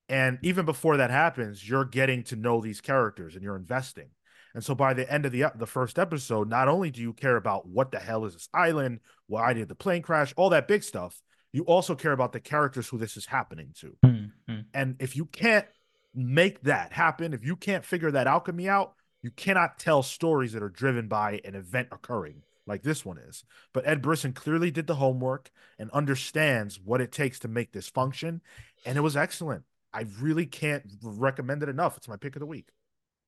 And 0.09 0.39
even 0.43 0.65
before 0.65 0.97
that 0.97 1.11
happens, 1.11 1.69
you're 1.69 1.85
getting 1.85 2.25
to 2.25 2.37
know 2.37 2.61
these 2.61 2.81
characters 2.81 3.35
and 3.35 3.45
you're 3.45 3.57
investing. 3.57 4.11
And 4.55 4.65
so 4.65 4.75
by 4.75 4.95
the 4.95 5.11
end 5.11 5.27
of 5.27 5.33
the 5.33 5.45
the 5.55 5.67
first 5.67 5.99
episode, 5.99 6.49
not 6.49 6.69
only 6.69 6.91
do 6.91 7.01
you 7.01 7.13
care 7.13 7.37
about 7.37 7.69
what 7.69 7.91
the 7.91 7.99
hell 7.99 8.25
is 8.25 8.35
this 8.35 8.49
island, 8.53 9.01
why 9.27 9.53
did 9.53 9.69
the 9.69 9.75
plane 9.75 10.03
crash, 10.03 10.35
all 10.37 10.51
that 10.51 10.69
big 10.69 10.83
stuff, 10.83 11.21
you 11.53 11.65
also 11.65 11.95
care 11.95 12.13
about 12.13 12.33
the 12.33 12.41
characters 12.41 12.89
who 12.89 12.99
this 12.99 13.17
is 13.17 13.27
happening 13.27 13.73
to. 13.81 13.97
Mhm. 14.05 14.67
And 14.75 14.97
if 15.01 15.17
you 15.17 15.27
can't 15.27 15.67
make 16.15 16.63
that 16.63 16.93
happen, 16.93 17.33
if 17.33 17.45
you 17.45 17.57
can't 17.57 17.85
figure 17.85 18.11
that 18.11 18.27
alchemy 18.27 18.69
out, 18.69 18.95
you 19.23 19.31
cannot 19.31 19.79
tell 19.79 20.03
stories 20.03 20.53
that 20.53 20.63
are 20.63 20.69
driven 20.69 21.09
by 21.09 21.41
an 21.45 21.55
event 21.55 21.89
occurring 21.93 22.43
like 22.67 22.83
this 22.83 23.05
one 23.05 23.19
is. 23.19 23.45
But 23.73 23.87
Ed 23.87 24.01
Brisson 24.01 24.33
clearly 24.33 24.71
did 24.71 24.87
the 24.87 24.95
homework 24.95 25.51
and 25.79 25.91
understands 25.91 26.81
what 26.81 27.01
it 27.01 27.13
takes 27.13 27.39
to 27.41 27.49
make 27.49 27.73
this 27.73 27.89
function. 27.89 28.41
And 28.87 28.97
it 28.97 29.03
was 29.03 29.17
excellent. 29.17 29.65
I 29.93 30.07
really 30.21 30.47
can't 30.47 30.85
recommend 31.03 31.63
it 31.63 31.69
enough. 31.69 31.97
It's 31.97 32.09
my 32.09 32.17
pick 32.17 32.37
of 32.37 32.41
the 32.41 32.47
week. 32.47 32.69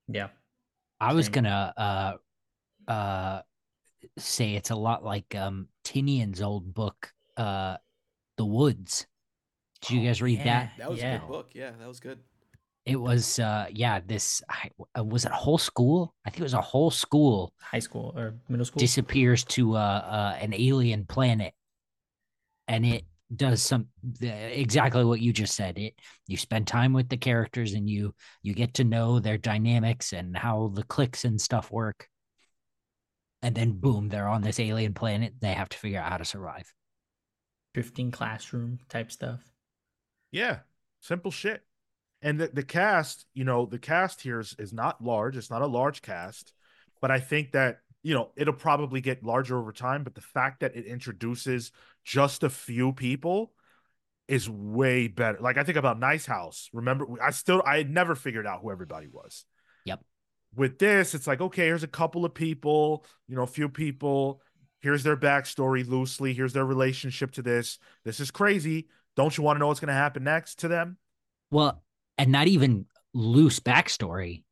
Yeah. 0.07 0.29
I 1.03 1.13
was 1.13 1.29
gonna 1.29 1.73
uh 1.77 2.91
uh 2.91 3.41
say 4.17 4.55
it's 4.55 4.69
a 4.71 4.75
lot 4.75 5.03
like 5.03 5.35
um 5.35 5.67
Tynion's 5.83 6.41
old 6.41 6.73
book, 6.73 7.11
uh 7.37 7.77
The 8.37 8.45
Woods. 8.45 9.05
Did 9.81 9.95
you 9.95 10.01
Oh, 10.01 10.05
guys 10.05 10.21
read 10.21 10.39
yeah. 10.39 10.43
that? 10.45 10.71
That 10.77 10.89
was 10.89 10.99
a 10.99 11.19
good 11.19 11.27
book. 11.27 11.51
Yeah, 11.53 11.71
that 11.77 11.87
was 11.87 11.99
good. 11.99 12.19
It 12.85 12.95
was 12.95 13.39
uh 13.39 13.67
yeah, 13.71 13.99
this 13.99 14.41
I, 14.49 14.69
uh, 14.97 15.03
was 15.03 15.25
it 15.25 15.31
a 15.31 15.35
whole 15.35 15.57
school? 15.57 16.13
I 16.25 16.29
think 16.29 16.39
it 16.41 16.43
was 16.43 16.53
a 16.53 16.61
whole 16.61 16.91
school 16.91 17.53
High 17.59 17.79
school 17.79 18.13
or 18.15 18.35
middle 18.47 18.65
school. 18.65 18.79
disappears 18.79 19.43
to 19.55 19.75
uh, 19.75 19.79
uh 19.79 20.37
an 20.39 20.53
alien 20.53 21.05
planet 21.05 21.53
and 22.67 22.85
it 22.85 23.03
does 23.35 23.61
some 23.61 23.87
the, 24.19 24.59
exactly 24.59 25.03
what 25.03 25.21
you 25.21 25.33
just 25.33 25.55
said 25.55 25.77
it 25.77 25.93
you 26.27 26.37
spend 26.37 26.67
time 26.67 26.93
with 26.93 27.09
the 27.09 27.17
characters 27.17 27.73
and 27.73 27.89
you 27.89 28.13
you 28.41 28.53
get 28.53 28.73
to 28.73 28.83
know 28.83 29.19
their 29.19 29.37
dynamics 29.37 30.13
and 30.13 30.35
how 30.37 30.71
the 30.73 30.83
clicks 30.83 31.25
and 31.25 31.39
stuff 31.39 31.71
work 31.71 32.07
and 33.41 33.55
then 33.55 33.71
boom 33.71 34.09
they're 34.09 34.27
on 34.27 34.41
this 34.41 34.59
alien 34.59 34.93
planet 34.93 35.33
they 35.39 35.53
have 35.53 35.69
to 35.69 35.77
figure 35.77 35.99
out 35.99 36.11
how 36.11 36.17
to 36.17 36.25
survive 36.25 36.73
Drifting 37.73 38.11
classroom 38.11 38.77
type 38.87 39.11
stuff. 39.11 39.41
Yeah, 40.31 40.59
simple 41.01 41.31
shit. 41.31 41.63
And 42.21 42.39
the, 42.39 42.47
the 42.47 42.63
cast, 42.63 43.25
you 43.33 43.43
know, 43.45 43.65
the 43.65 43.79
cast 43.79 44.21
here 44.21 44.39
is, 44.39 44.55
is 44.59 44.71
not 44.71 45.03
large. 45.03 45.35
It's 45.35 45.49
not 45.49 45.63
a 45.63 45.67
large 45.67 46.03
cast, 46.03 46.53
but 47.01 47.09
I 47.09 47.19
think 47.19 47.53
that, 47.53 47.79
you 48.03 48.13
know, 48.13 48.29
it'll 48.35 48.53
probably 48.53 49.01
get 49.01 49.23
larger 49.23 49.57
over 49.57 49.71
time. 49.71 50.03
But 50.03 50.13
the 50.13 50.21
fact 50.21 50.59
that 50.59 50.75
it 50.75 50.85
introduces 50.85 51.71
just 52.03 52.43
a 52.43 52.49
few 52.49 52.93
people 52.93 53.51
is 54.27 54.49
way 54.49 55.07
better. 55.07 55.37
Like 55.41 55.57
I 55.57 55.63
think 55.63 55.77
about 55.77 55.99
Nice 55.99 56.25
House. 56.25 56.69
Remember, 56.73 57.05
I 57.21 57.31
still, 57.31 57.61
I 57.65 57.77
had 57.77 57.89
never 57.89 58.15
figured 58.15 58.47
out 58.47 58.61
who 58.61 58.71
everybody 58.71 59.07
was. 59.07 59.45
Yep. 59.85 60.01
With 60.55 60.79
this, 60.79 61.13
it's 61.13 61.27
like, 61.27 61.41
okay, 61.41 61.65
here's 61.65 61.83
a 61.83 61.87
couple 61.87 62.23
of 62.25 62.33
people, 62.33 63.05
you 63.27 63.35
know, 63.35 63.43
a 63.43 63.47
few 63.47 63.69
people. 63.69 64.41
Here's 64.81 65.03
their 65.03 65.17
backstory 65.17 65.87
loosely. 65.87 66.33
Here's 66.33 66.53
their 66.53 66.65
relationship 66.65 67.31
to 67.33 67.41
this. 67.41 67.79
This 68.05 68.19
is 68.19 68.31
crazy. 68.31 68.87
Don't 69.15 69.35
you 69.37 69.43
want 69.43 69.55
to 69.57 69.59
know 69.59 69.67
what's 69.67 69.79
going 69.79 69.87
to 69.87 69.93
happen 69.93 70.23
next 70.23 70.59
to 70.59 70.67
them? 70.67 70.97
well 71.51 71.83
and 72.17 72.31
not 72.31 72.47
even 72.47 72.85
loose 73.13 73.59
backstory 73.59 74.43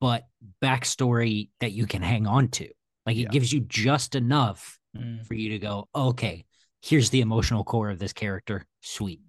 but 0.00 0.26
backstory 0.62 1.50
that 1.60 1.70
you 1.72 1.86
can 1.86 2.02
hang 2.02 2.26
on 2.26 2.48
to 2.48 2.68
like 3.06 3.16
it 3.16 3.20
Yeah. 3.20 3.28
gives 3.28 3.52
you 3.52 3.60
just 3.60 4.14
enough 4.16 4.78
Mm. 4.96 5.24
for 5.26 5.34
you 5.34 5.50
to 5.50 5.58
go 5.60 5.88
okay 5.94 6.44
here's 6.80 7.10
the 7.10 7.20
emotional 7.20 7.64
core 7.64 7.90
of 7.90 7.98
this 7.98 8.12
character 8.12 8.66
sweet 8.80 9.20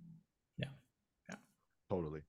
Yeah. 0.57 0.67
Yeah. 1.29 1.35
Totally. 1.89 2.21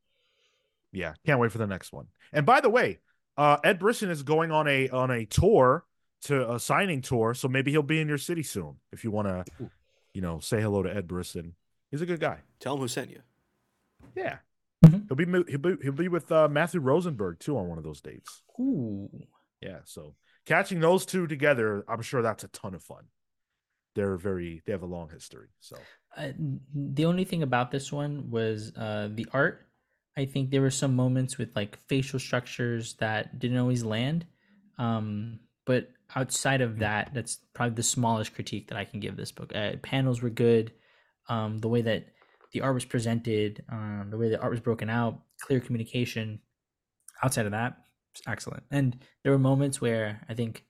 Yeah, 0.92 1.14
can't 1.24 1.38
wait 1.38 1.52
for 1.52 1.58
the 1.58 1.66
next 1.66 1.92
one. 1.92 2.06
And 2.32 2.44
by 2.44 2.60
the 2.60 2.68
way, 2.70 2.98
uh, 3.36 3.58
Ed 3.62 3.78
Brisson 3.78 4.10
is 4.10 4.22
going 4.24 4.50
on 4.50 4.66
a 4.66 4.88
on 4.88 5.10
a 5.10 5.24
tour 5.24 5.84
to 6.22 6.52
a 6.52 6.58
signing 6.58 7.00
tour, 7.00 7.32
so 7.34 7.48
maybe 7.48 7.70
he'll 7.70 7.82
be 7.82 8.00
in 8.00 8.08
your 8.08 8.18
city 8.18 8.42
soon. 8.42 8.76
If 8.92 9.04
you 9.04 9.10
want 9.10 9.28
to, 9.28 9.70
you 10.12 10.20
know, 10.20 10.40
say 10.40 10.60
hello 10.60 10.82
to 10.82 10.94
Ed 10.94 11.06
Brisson. 11.06 11.54
He's 11.90 12.00
a 12.02 12.06
good 12.06 12.20
guy. 12.20 12.38
Tell 12.58 12.74
him 12.74 12.80
who 12.80 12.88
sent 12.88 13.10
you. 13.10 13.20
Yeah, 14.16 14.38
Mhm. 14.84 15.06
he'll 15.08 15.16
be 15.16 15.50
he'll 15.50 15.58
be 15.60 15.76
he'll 15.82 15.92
be 15.92 16.08
with 16.08 16.30
uh, 16.32 16.48
Matthew 16.48 16.80
Rosenberg 16.80 17.38
too 17.38 17.56
on 17.56 17.68
one 17.68 17.78
of 17.78 17.84
those 17.84 18.00
dates. 18.00 18.42
Ooh. 18.58 19.08
Yeah, 19.62 19.78
so 19.84 20.14
catching 20.44 20.80
those 20.80 21.06
two 21.06 21.26
together, 21.28 21.84
I'm 21.88 22.02
sure 22.02 22.22
that's 22.22 22.42
a 22.44 22.48
ton 22.48 22.74
of 22.74 22.82
fun. 22.82 23.04
They're 23.94 24.16
very 24.16 24.62
they 24.66 24.72
have 24.72 24.82
a 24.82 24.86
long 24.86 25.08
history. 25.10 25.48
So 25.60 25.76
Uh, 26.16 26.32
the 26.74 27.04
only 27.04 27.24
thing 27.24 27.42
about 27.42 27.70
this 27.70 27.92
one 27.92 28.30
was 28.30 28.72
uh, 28.76 29.08
the 29.14 29.26
art. 29.32 29.66
I 30.16 30.26
think 30.26 30.50
there 30.50 30.60
were 30.60 30.70
some 30.70 30.96
moments 30.96 31.38
with 31.38 31.54
like 31.54 31.78
facial 31.88 32.18
structures 32.18 32.94
that 32.94 33.38
didn't 33.38 33.58
always 33.58 33.84
land. 33.84 34.26
Um, 34.78 35.40
but 35.66 35.90
outside 36.16 36.62
of 36.62 36.78
that, 36.80 37.12
that's 37.14 37.38
probably 37.54 37.76
the 37.76 37.82
smallest 37.82 38.34
critique 38.34 38.68
that 38.68 38.78
I 38.78 38.84
can 38.84 38.98
give 38.98 39.16
this 39.16 39.30
book. 39.30 39.54
Uh, 39.54 39.72
panels 39.82 40.20
were 40.20 40.30
good. 40.30 40.72
Um, 41.28 41.58
the 41.58 41.68
way 41.68 41.82
that 41.82 42.06
the 42.52 42.62
art 42.62 42.74
was 42.74 42.84
presented, 42.84 43.62
um, 43.70 44.08
the 44.10 44.18
way 44.18 44.28
the 44.28 44.40
art 44.40 44.50
was 44.50 44.60
broken 44.60 44.90
out, 44.90 45.20
clear 45.40 45.60
communication. 45.60 46.40
Outside 47.22 47.46
of 47.46 47.52
that, 47.52 47.76
excellent. 48.26 48.64
And 48.70 48.98
there 49.22 49.30
were 49.30 49.38
moments 49.38 49.80
where 49.80 50.26
I 50.28 50.34
think 50.34 50.64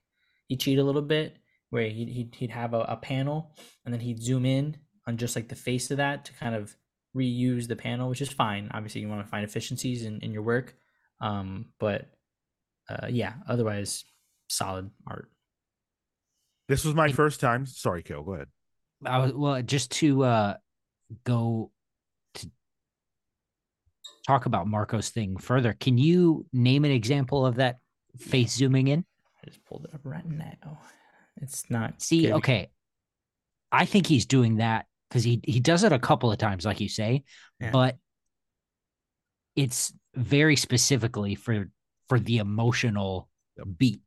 he 0.47 0.55
cheated 0.55 0.83
a 0.83 0.85
little 0.85 1.01
bit, 1.01 1.37
where 1.71 1.89
he'd, 1.89 2.07
he'd, 2.09 2.35
he'd 2.35 2.51
have 2.51 2.73
a, 2.73 2.81
a 2.81 2.95
panel 2.97 3.55
and 3.83 3.93
then 3.93 3.99
he'd 4.01 4.21
zoom 4.21 4.45
in 4.45 4.77
on 5.07 5.17
just 5.17 5.35
like 5.35 5.47
the 5.49 5.55
face 5.55 5.89
of 5.91 5.97
that 5.97 6.25
to 6.25 6.33
kind 6.33 6.53
of 6.53 6.75
reuse 7.17 7.67
the 7.67 7.75
panel, 7.75 8.07
which 8.09 8.21
is 8.21 8.29
fine. 8.29 8.69
Obviously, 8.73 9.01
you 9.01 9.09
want 9.09 9.25
to 9.25 9.29
find 9.29 9.43
efficiencies 9.43 10.05
in, 10.05 10.19
in 10.21 10.31
your 10.31 10.43
work. 10.43 10.75
Um, 11.19 11.65
but 11.79 12.05
uh, 12.89 13.07
yeah, 13.09 13.33
otherwise, 13.47 14.03
solid 14.49 14.89
art. 15.07 15.29
this 16.67 16.85
was 16.85 16.93
my 16.93 17.05
And- 17.07 17.15
first 17.15 17.39
time. 17.39 17.65
Sorry, 17.65 18.03
Kale, 18.03 18.23
go 18.23 18.33
ahead. 18.35 18.47
I 19.03 19.17
was 19.17 19.33
well 19.33 19.61
just 19.63 19.89
to 19.93 20.23
uh 20.23 20.53
go 21.23 21.71
to 22.35 22.49
talk 24.27 24.45
about 24.45 24.67
Marco's 24.67 25.09
thing 25.09 25.37
further. 25.37 25.73
Can 25.73 25.97
you 25.97 26.45
name 26.53 26.85
an 26.85 26.91
example 26.91 27.45
of 27.45 27.55
that 27.55 27.77
face 28.19 28.53
zooming 28.53 28.89
in? 28.89 29.03
I 29.43 29.47
just 29.47 29.65
pulled 29.65 29.85
it 29.85 29.93
up 29.95 30.01
right 30.03 30.25
now. 30.29 30.79
It's 31.41 31.69
not. 31.69 32.01
See, 32.01 32.23
good. 32.23 32.33
okay. 32.33 32.69
I 33.71 33.85
think 33.85 34.05
he's 34.07 34.25
doing 34.25 34.57
that 34.57 34.85
because 35.09 35.23
he 35.23 35.41
he 35.43 35.59
does 35.59 35.83
it 35.83 35.91
a 35.91 35.99
couple 35.99 36.31
of 36.31 36.37
times, 36.37 36.65
like 36.65 36.79
you 36.79 36.89
say, 36.89 37.23
Yeah. 37.59 37.71
but 37.71 37.97
it's 39.55 39.93
very 40.15 40.55
specifically 40.55 41.35
for 41.35 41.69
for 42.07 42.19
the 42.19 42.37
emotional 42.37 43.29
beat. 43.77 44.01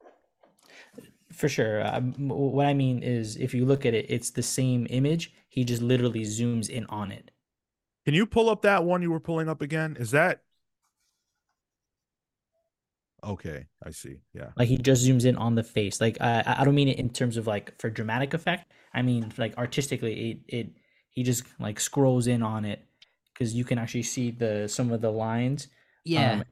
For 1.32 1.48
sure. 1.48 1.84
Um, 1.86 2.12
what 2.28 2.66
I 2.66 2.74
mean 2.74 3.02
is, 3.02 3.36
if 3.36 3.54
you 3.54 3.64
look 3.64 3.84
at 3.86 3.94
it, 3.94 4.06
it's 4.08 4.30
the 4.30 4.42
same 4.42 4.86
image. 4.90 5.32
He 5.48 5.64
just 5.64 5.82
literally 5.82 6.22
zooms 6.22 6.68
in 6.68 6.86
on 6.86 7.10
it. 7.10 7.30
Can 8.04 8.14
you 8.14 8.26
pull 8.26 8.50
up 8.50 8.62
that 8.62 8.84
one 8.84 9.02
you 9.02 9.10
were 9.10 9.20
pulling 9.20 9.48
up 9.48 9.60
again? 9.62 9.96
Is 9.98 10.12
that 10.12 10.40
okay? 13.24 13.66
I 13.84 13.90
see. 13.90 14.16
Yeah. 14.32 14.50
Like 14.56 14.68
he 14.68 14.78
just 14.78 15.04
zooms 15.06 15.24
in 15.24 15.36
on 15.36 15.54
the 15.54 15.62
face. 15.64 16.00
Like 16.00 16.18
I, 16.20 16.40
I 16.40 16.60
I 16.60 16.64
don't 16.64 16.74
mean 16.74 16.88
it 16.88 16.98
in 16.98 17.10
terms 17.10 17.36
of 17.36 17.46
like 17.46 17.78
for 17.80 17.90
dramatic 17.90 18.34
effect. 18.34 18.70
I 18.92 19.02
mean 19.02 19.32
like 19.36 19.56
artistically, 19.58 20.30
it 20.30 20.56
it 20.56 20.70
he 21.10 21.22
just 21.22 21.44
like 21.58 21.80
scrolls 21.80 22.26
in 22.26 22.42
on 22.42 22.64
it 22.64 22.84
because 23.32 23.54
you 23.54 23.64
can 23.64 23.78
actually 23.78 24.02
see 24.04 24.30
the 24.30 24.68
some 24.68 24.92
of 24.92 25.00
the 25.00 25.10
lines. 25.10 25.68
Yeah, 26.04 26.32
Um, 26.32 26.44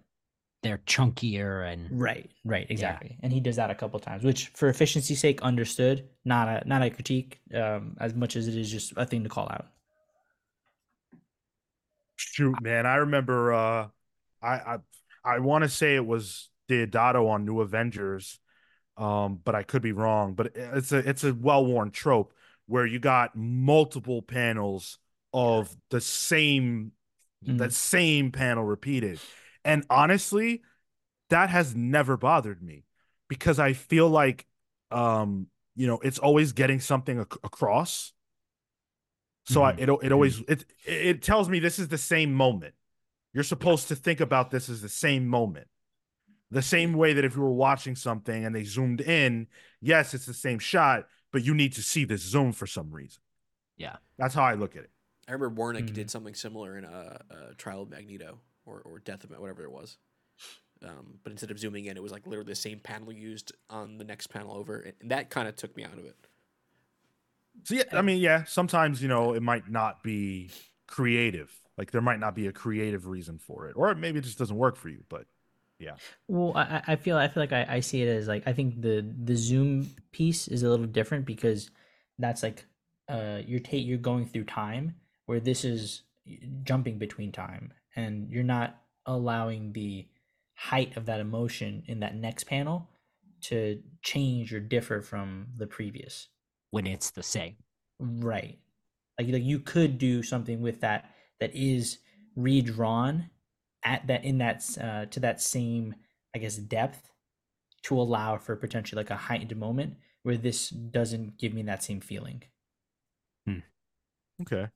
they're 0.62 0.78
chunkier 0.86 1.72
and 1.72 1.90
Right, 1.90 2.30
right, 2.44 2.66
exactly. 2.70 3.18
And 3.22 3.32
he 3.32 3.40
does 3.40 3.56
that 3.56 3.70
a 3.70 3.74
couple 3.74 3.98
times, 4.00 4.24
which 4.24 4.48
for 4.48 4.68
efficiency's 4.68 5.20
sake, 5.20 5.42
understood. 5.42 6.08
Not 6.24 6.48
a 6.48 6.68
not 6.68 6.82
a 6.82 6.90
critique, 6.90 7.40
um, 7.54 7.96
as 8.00 8.14
much 8.14 8.36
as 8.36 8.48
it 8.48 8.56
is 8.56 8.70
just 8.70 8.94
a 8.96 9.04
thing 9.06 9.24
to 9.24 9.28
call 9.28 9.48
out. 9.50 9.66
Shoot, 12.16 12.60
man, 12.60 12.86
I 12.86 12.96
remember. 12.96 13.52
Uh, 13.52 13.88
I 14.42 14.54
I 14.54 14.78
I 15.24 15.38
want 15.40 15.64
to 15.64 15.68
say 15.68 15.96
it 15.96 16.06
was 16.06 16.48
Deodato 16.68 17.28
on 17.28 17.44
New 17.44 17.60
Avengers, 17.60 18.40
um, 18.96 19.40
but 19.44 19.54
I 19.54 19.62
could 19.62 19.82
be 19.82 19.92
wrong. 19.92 20.34
But 20.34 20.52
it's 20.54 20.92
a 20.92 20.98
it's 21.08 21.24
a 21.24 21.34
well 21.34 21.64
worn 21.66 21.90
trope 21.90 22.34
where 22.66 22.86
you 22.86 22.98
got 22.98 23.36
multiple 23.36 24.22
panels 24.22 24.98
of 25.32 25.74
the 25.90 26.00
same 26.00 26.92
Mhm. 27.46 27.58
that 27.58 27.72
same 27.72 28.30
panel 28.30 28.64
repeated, 28.64 29.18
and 29.64 29.84
honestly, 29.90 30.62
that 31.30 31.50
has 31.50 31.74
never 31.74 32.16
bothered 32.16 32.62
me 32.62 32.84
because 33.28 33.58
I 33.58 33.72
feel 33.72 34.08
like, 34.08 34.46
um, 34.90 35.48
you 35.74 35.86
know, 35.86 35.98
it's 36.00 36.18
always 36.18 36.52
getting 36.52 36.80
something 36.80 37.20
ac- 37.20 37.40
across. 37.42 38.12
So 39.44 39.62
I, 39.62 39.72
Mhm. 39.72 39.78
it 39.78 40.06
it 40.06 40.12
always 40.12 40.40
it 40.48 40.64
it 40.84 41.22
tells 41.22 41.48
me 41.48 41.58
this 41.58 41.78
is 41.78 41.88
the 41.88 41.98
same 41.98 42.32
moment. 42.32 42.74
You're 43.32 43.44
supposed 43.44 43.88
to 43.88 43.96
think 43.96 44.20
about 44.20 44.50
this 44.50 44.68
as 44.68 44.82
the 44.82 44.88
same 44.88 45.26
moment. 45.26 45.68
The 46.52 46.62
same 46.62 46.92
way 46.92 47.14
that 47.14 47.24
if 47.24 47.34
you 47.34 47.42
were 47.42 47.50
watching 47.52 47.96
something 47.96 48.44
and 48.44 48.54
they 48.54 48.62
zoomed 48.64 49.00
in, 49.00 49.48
yes, 49.80 50.14
it's 50.14 50.26
the 50.26 50.34
same 50.34 50.58
shot, 50.58 51.08
but 51.32 51.42
you 51.42 51.54
need 51.54 51.72
to 51.72 51.82
see 51.82 52.04
this 52.04 52.20
zoom 52.22 52.52
for 52.52 52.66
some 52.66 52.90
reason. 52.90 53.22
Yeah. 53.76 53.96
That's 54.18 54.34
how 54.34 54.42
I 54.44 54.54
look 54.54 54.76
at 54.76 54.84
it. 54.84 54.90
I 55.26 55.32
remember 55.32 55.60
Werneck 55.60 55.88
Mm. 55.88 55.94
did 55.94 56.10
something 56.10 56.34
similar 56.34 56.76
in 56.76 56.84
a, 56.84 57.20
uh, 57.30 57.52
Trial 57.56 57.82
of 57.82 57.90
Magneto 57.90 58.38
or, 58.66 58.80
or 58.82 58.98
Death 58.98 59.24
of 59.24 59.30
Ma- 59.30 59.40
whatever 59.40 59.64
it 59.64 59.72
was. 59.72 59.96
Um, 60.82 61.20
but 61.22 61.30
instead 61.30 61.50
of 61.50 61.58
zooming 61.58 61.86
in, 61.86 61.96
it 61.96 62.02
was 62.02 62.12
like 62.12 62.26
literally 62.26 62.50
the 62.50 62.56
same 62.56 62.80
panel 62.80 63.12
used 63.12 63.52
on 63.70 63.98
the 63.98 64.04
next 64.04 64.26
panel 64.26 64.52
over, 64.54 64.80
and 65.00 65.10
that 65.10 65.30
kind 65.30 65.46
of 65.48 65.56
took 65.56 65.76
me 65.76 65.84
out 65.84 65.96
of 65.96 66.04
it. 66.04 66.16
So 67.64 67.76
yeah, 67.76 67.84
I 67.92 68.02
mean, 68.02 68.20
yeah, 68.20 68.44
sometimes 68.44 69.00
you 69.00 69.08
know 69.08 69.32
it 69.34 69.42
might 69.42 69.70
not 69.70 70.02
be 70.02 70.50
creative. 70.88 71.54
Like 71.78 71.92
there 71.92 72.00
might 72.00 72.18
not 72.18 72.34
be 72.34 72.46
a 72.48 72.52
creative 72.52 73.06
reason 73.06 73.38
for 73.38 73.68
it, 73.68 73.74
or 73.76 73.94
maybe 73.94 74.18
it 74.18 74.22
just 74.24 74.38
doesn't 74.38 74.56
work 74.56 74.76
for 74.76 74.88
you. 74.88 75.04
But 75.08 75.26
Yeah 75.82 75.96
well, 76.28 76.52
I, 76.56 76.62
I- 76.62 76.82
I 76.92 76.96
feel 76.96 77.16
I 77.18 77.28
feel 77.28 77.42
like 77.42 77.52
I, 77.52 77.66
I 77.76 77.80
see 77.80 78.02
it 78.02 78.08
as 78.08 78.28
like 78.28 78.44
I 78.46 78.52
think 78.52 78.80
the 78.80 79.04
the 79.24 79.36
zoom 79.36 79.90
piece 80.12 80.48
is 80.48 80.62
a 80.62 80.68
little 80.68 80.86
different 80.86 81.26
because 81.26 81.70
that's 82.18 82.42
like 82.42 82.64
uh 83.08 83.40
you're 83.46 83.60
ta- 83.60 83.76
you're 83.88 83.98
going 83.98 84.26
through 84.26 84.44
time 84.44 84.94
where 85.26 85.40
this 85.40 85.64
is 85.64 86.02
jumping 86.62 86.98
between 86.98 87.32
time 87.32 87.72
and 87.96 88.30
you're 88.30 88.44
not 88.44 88.80
allowing 89.06 89.72
the 89.72 90.06
height 90.54 90.96
of 90.96 91.06
that 91.06 91.20
emotion 91.20 91.82
in 91.86 92.00
that 92.00 92.14
next 92.14 92.44
panel 92.44 92.88
to 93.42 93.82
change 94.02 94.54
or 94.54 94.60
differ 94.60 95.02
from 95.02 95.48
the 95.56 95.66
previous. 95.66 96.28
when 96.70 96.86
it's 96.86 97.10
the 97.10 97.22
same. 97.22 97.56
Right. 97.98 98.58
Like, 99.18 99.28
like 99.28 99.42
you 99.42 99.58
could 99.58 99.98
do 99.98 100.22
something 100.22 100.62
with 100.62 100.80
that 100.80 101.10
that 101.40 101.50
is 101.54 101.98
redrawn 102.36 103.30
at 103.84 104.06
that 104.06 104.24
in 104.24 104.38
that 104.38 104.64
uh, 104.80 105.06
to 105.06 105.20
that 105.20 105.40
same 105.40 105.94
I 106.34 106.38
guess 106.38 106.56
depth 106.56 107.10
to 107.84 108.00
allow 108.00 108.38
for 108.38 108.56
potentially 108.56 109.00
like 109.00 109.10
a 109.10 109.16
heightened 109.16 109.56
moment 109.56 109.96
where 110.22 110.36
this 110.36 110.70
doesn't 110.70 111.38
give 111.38 111.52
me 111.54 111.62
that 111.62 111.82
same 111.82 112.00
feeling. 112.00 112.42
Hmm. 113.46 113.58
okay, 114.42 114.68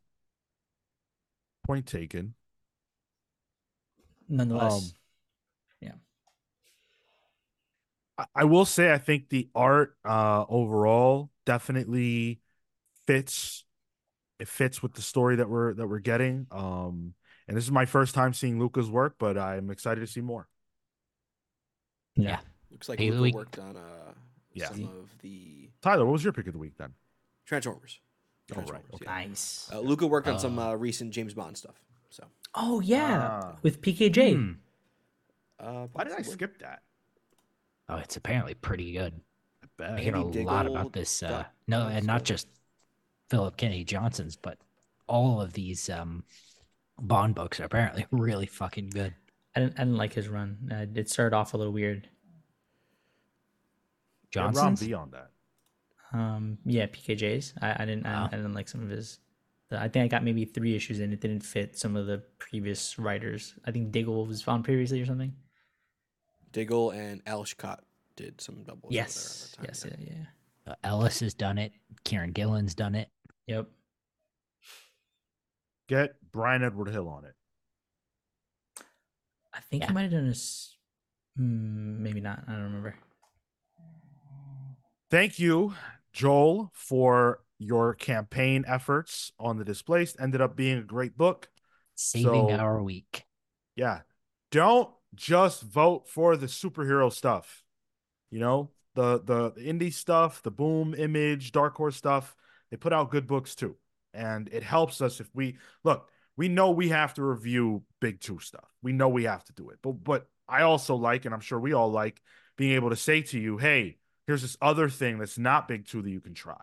point 1.65 1.87
taken. 1.87 2.35
Nonetheless, 4.29 4.95
I- 8.19 8.27
I 8.35 8.45
will 8.45 8.65
say 8.65 8.93
I 8.93 8.99
think 8.99 9.29
the 9.29 9.49
art 9.55 9.97
uh 10.05 10.45
overall 10.49 11.31
definitely 11.45 12.41
fits 13.07 13.65
it 14.41 14.49
fits 14.49 14.83
with 14.83 14.95
the 14.95 15.03
story 15.03 15.37
that 15.37 15.49
we're 15.51 15.75
that 15.75 15.89
we're 15.89 16.01
getting. 16.01 16.47
Um 16.51 17.15
and 17.49 17.57
this 17.57 17.65
is 17.65 17.71
my 17.71 17.85
first 17.87 18.15
time 18.15 18.33
seeing 18.35 18.59
Luca's 18.59 18.91
work, 18.91 19.17
but 19.19 19.37
I'm 19.39 19.71
excited 19.71 20.01
to 20.01 20.07
see 20.07 20.21
more. 20.21 20.49
yeah. 22.15 22.41
Looks 22.71 22.89
like 22.89 22.99
Hey, 22.99 23.11
Luca 23.11 23.21
Louis- 23.21 23.33
worked 23.33 23.59
on 23.59 23.77
uh, 23.77 24.13
Yeah. 24.53 24.69
some 24.69 24.85
of 24.85 25.11
the 25.23 25.71
Tyler, 25.83 26.05
what 26.05 26.13
was 26.13 26.25
your 26.25 26.33
pick 26.33 26.47
of 26.47 26.53
the 26.53 26.59
week 26.59 26.77
then? 26.79 26.95
Transformers. 27.45 28.01
Oh, 28.53 28.57
right, 28.57 28.67
Transformers, 28.67 28.95
okay. 28.95 29.05
yeah. 29.07 29.29
Nice. 29.29 29.71
Uh, 29.73 29.81
Luca 29.81 30.07
worked 30.07 30.29
on 30.29 30.39
some 30.39 30.59
Uh, 30.59 30.71
uh, 30.71 30.75
recent 30.75 31.13
James 31.13 31.35
Bond 31.35 31.57
stuff. 31.57 31.81
So, 32.11 32.25
oh 32.55 32.81
yeah, 32.81 33.41
Ah. 33.43 33.57
with 33.63 33.81
PKJ. 33.81 34.35
Hmm. 34.35 34.53
uh, 35.59 35.87
Why 35.93 36.05
did 36.05 36.15
I 36.15 36.23
skip 36.23 36.59
that? 36.59 36.83
Oh, 37.89 37.97
it's 37.97 38.17
apparently 38.17 38.55
pretty 38.55 38.93
good. 38.93 39.21
I 39.63 39.67
bet. 39.77 39.91
I 39.93 40.01
hear 40.01 40.17
a 40.17 40.21
Andy 40.21 40.43
lot 40.45 40.67
about 40.67 40.93
this. 40.93 41.23
Uh, 41.23 41.45
no, 41.67 41.87
and 41.89 42.05
not 42.07 42.25
just 42.25 42.49
Philip 43.31 43.57
Kennedy 43.57 43.85
Johnson's, 43.85 44.37
but 44.37 44.59
all 45.07 45.41
of 45.41 45.53
these 45.53 45.89
um, 45.89 46.25
Bond 46.99 47.35
books 47.35 47.61
are 47.61 47.65
apparently 47.65 48.07
really 48.11 48.47
fucking 48.47 48.91
good. 48.91 49.15
I 49.55 49.61
didn't 49.61 49.75
I 49.79 49.85
didn't 49.85 49.97
like 49.99 50.13
his 50.15 50.29
run. 50.29 50.71
Uh, 50.73 50.87
it 50.99 51.09
started 51.11 51.37
off 51.37 51.55
a 51.55 51.57
little 51.57 51.73
weird. 51.73 52.09
Yeah, 54.35 54.43
Ron 54.45 54.55
Johnson's. 54.55 54.87
B 54.89 54.95
on 54.95 55.11
that. 55.13 55.31
Um, 56.13 56.59
yeah, 56.65 56.87
PKJ's. 56.87 57.55
I, 57.61 57.83
I 57.83 57.85
didn't. 57.87 58.07
I, 58.07 58.13
Wow. 58.13 58.29
I 58.33 58.37
didn't 58.37 58.55
like 58.55 58.69
some 58.69 58.83
of 58.83 58.89
his. 58.91 59.19
I 59.71 59.89
think 59.89 60.05
I 60.05 60.09
got 60.09 60.23
maybe 60.23 60.45
three 60.45 60.77
issues 60.77 61.01
and 61.01 61.13
it 61.13 61.21
didn't 61.21 61.41
fit 61.41 61.77
some 61.77 61.97
of 61.97 62.07
the 62.07 62.23
previous 62.39 62.99
writers. 63.01 63.55
I 63.65 63.73
think 63.73 63.91
Diggle 63.91 64.25
was 64.27 64.41
found 64.41 64.65
previously 64.65 65.01
or 65.03 65.07
something. 65.07 65.35
Diggle 66.53 66.91
and 66.93 67.21
Al 67.27 67.45
Scott 67.45 67.83
did 68.15 68.41
some 68.41 68.63
doubles. 68.63 68.85
over 68.85 68.93
there 68.95 69.03
at 69.03 69.07
Yes. 69.09 69.53
time, 69.57 69.65
Yes. 69.69 69.85
yeah. 69.89 69.97
Yeah. 69.99 70.13
Yeah. 70.67 70.73
Uh, 70.73 70.75
Ellis 70.85 71.19
has 71.21 71.35
done 71.35 71.59
it. 71.59 71.73
Kieron 72.05 72.33
Gillen's 72.33 72.75
done 72.77 72.95
it. 72.95 73.09
Yep. 73.49 73.67
Get 75.89 76.15
Bryan 76.37 76.63
Edward 76.63 76.91
Hill 76.91 77.09
on 77.09 77.25
it. 77.25 77.35
I 79.55 79.61
think 79.71 79.83
Yeah. 79.83 79.89
he 79.89 79.95
might 79.95 80.03
have 80.03 80.11
done 80.13 80.29
this. 80.29 80.77
Mm, 81.39 81.99
maybe 82.01 82.21
not. 82.21 82.45
I 82.47 82.53
don't 82.53 82.63
remember. 82.65 82.95
Thank 85.11 85.39
you, 85.39 85.75
Joel, 86.13 86.71
for 86.75 87.43
your 87.59 87.95
campaign 87.95 88.65
efforts 88.67 89.33
on 89.39 89.57
the 89.57 89.65
displaced. 89.65 90.17
Ended 90.21 90.41
up 90.43 90.57
being 90.57 90.79
a 90.79 90.83
great 90.83 91.17
book. 91.17 91.49
Saving 91.95 92.49
So- 92.51 92.57
our 92.57 92.83
week. 92.83 93.25
Yeah. 93.77 94.03
Don't 94.51 94.95
just 95.15 95.63
vote 95.63 96.07
for 96.09 96.37
the 96.37 96.47
superhero 96.47 97.11
stuff. 97.11 97.65
You 98.31 98.41
know, 98.41 98.73
the 98.95 99.21
the, 99.23 99.53
the 99.53 99.63
indie 99.63 99.93
stuff, 99.93 100.43
the 100.43 100.51
boom 100.51 100.95
image, 100.95 101.53
dark 101.53 101.77
horse 101.77 101.97
stuff, 101.97 102.37
they 102.71 102.77
put 102.77 102.93
out 102.93 103.11
good 103.11 103.27
books 103.27 103.55
too. 103.55 103.77
And 104.13 104.49
it 104.53 104.63
helps 104.63 105.01
us 105.01 105.21
if 105.21 105.29
we 105.35 105.57
look, 105.85 106.11
we 106.37 106.49
know 106.49 106.71
we 106.71 106.91
have 106.91 107.15
to 107.15 107.23
review 107.23 107.83
big 108.01 108.21
two 108.21 108.39
stuff. 108.39 108.69
We 108.83 108.93
know 108.93 109.09
we 109.09 109.25
have 109.25 109.45
to 109.45 109.53
do 109.53 109.71
it. 109.71 109.79
But 109.83 110.05
but 110.05 110.27
I 110.49 110.63
also 110.63 110.95
like, 110.95 111.25
and 111.25 111.35
I'm 111.35 111.41
sure 111.41 111.59
we 111.59 111.73
all 111.73 111.91
like, 111.91 112.21
being 112.57 112.73
able 112.73 112.91
to 112.91 112.97
say 112.97 113.23
to 113.23 113.39
you, 113.39 113.59
hey, 113.59 113.99
here's 114.27 114.43
this 114.43 114.57
other 114.61 114.89
thing 114.89 115.19
that's 115.19 115.39
not 115.39 115.69
big 115.69 115.87
two 115.87 116.03
that 116.03 116.11
you 116.11 116.21
can 116.21 116.35
try. 116.35 116.61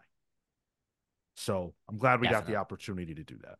So 1.35 1.73
I'm 1.89 1.97
glad 1.97 2.21
we 2.21 2.27
got 2.27 2.45
the 2.45 2.57
opportunity 2.57 3.15
to 3.15 3.23
do 3.23 3.37
that. 3.43 3.57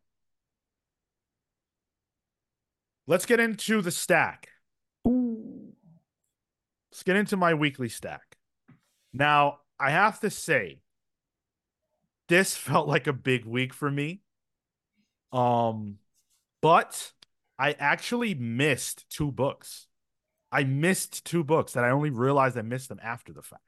Let's 3.06 3.26
get 3.26 3.40
into 3.40 3.82
the 3.82 3.90
stack. 3.90 4.48
Let's 5.04 7.02
get 7.04 7.16
into 7.16 7.36
my 7.36 7.54
weekly 7.54 7.88
stack. 7.88 8.36
Now, 9.12 9.58
I 9.78 9.90
have 9.90 10.20
to 10.20 10.30
say, 10.30 10.80
this 12.28 12.56
felt 12.56 12.88
like 12.88 13.06
a 13.06 13.12
big 13.12 13.44
week 13.44 13.74
for 13.74 13.90
me. 13.90 14.22
Um, 15.32 15.98
but 16.64 17.12
I 17.58 17.72
actually 17.78 18.34
missed 18.34 19.04
two 19.10 19.30
books. 19.30 19.86
I 20.50 20.64
missed 20.64 21.26
two 21.26 21.44
books 21.44 21.74
that 21.74 21.84
I 21.84 21.90
only 21.90 22.08
realized 22.08 22.56
I 22.56 22.62
missed 22.62 22.88
them 22.88 23.00
after 23.02 23.34
the 23.34 23.42
fact. 23.42 23.60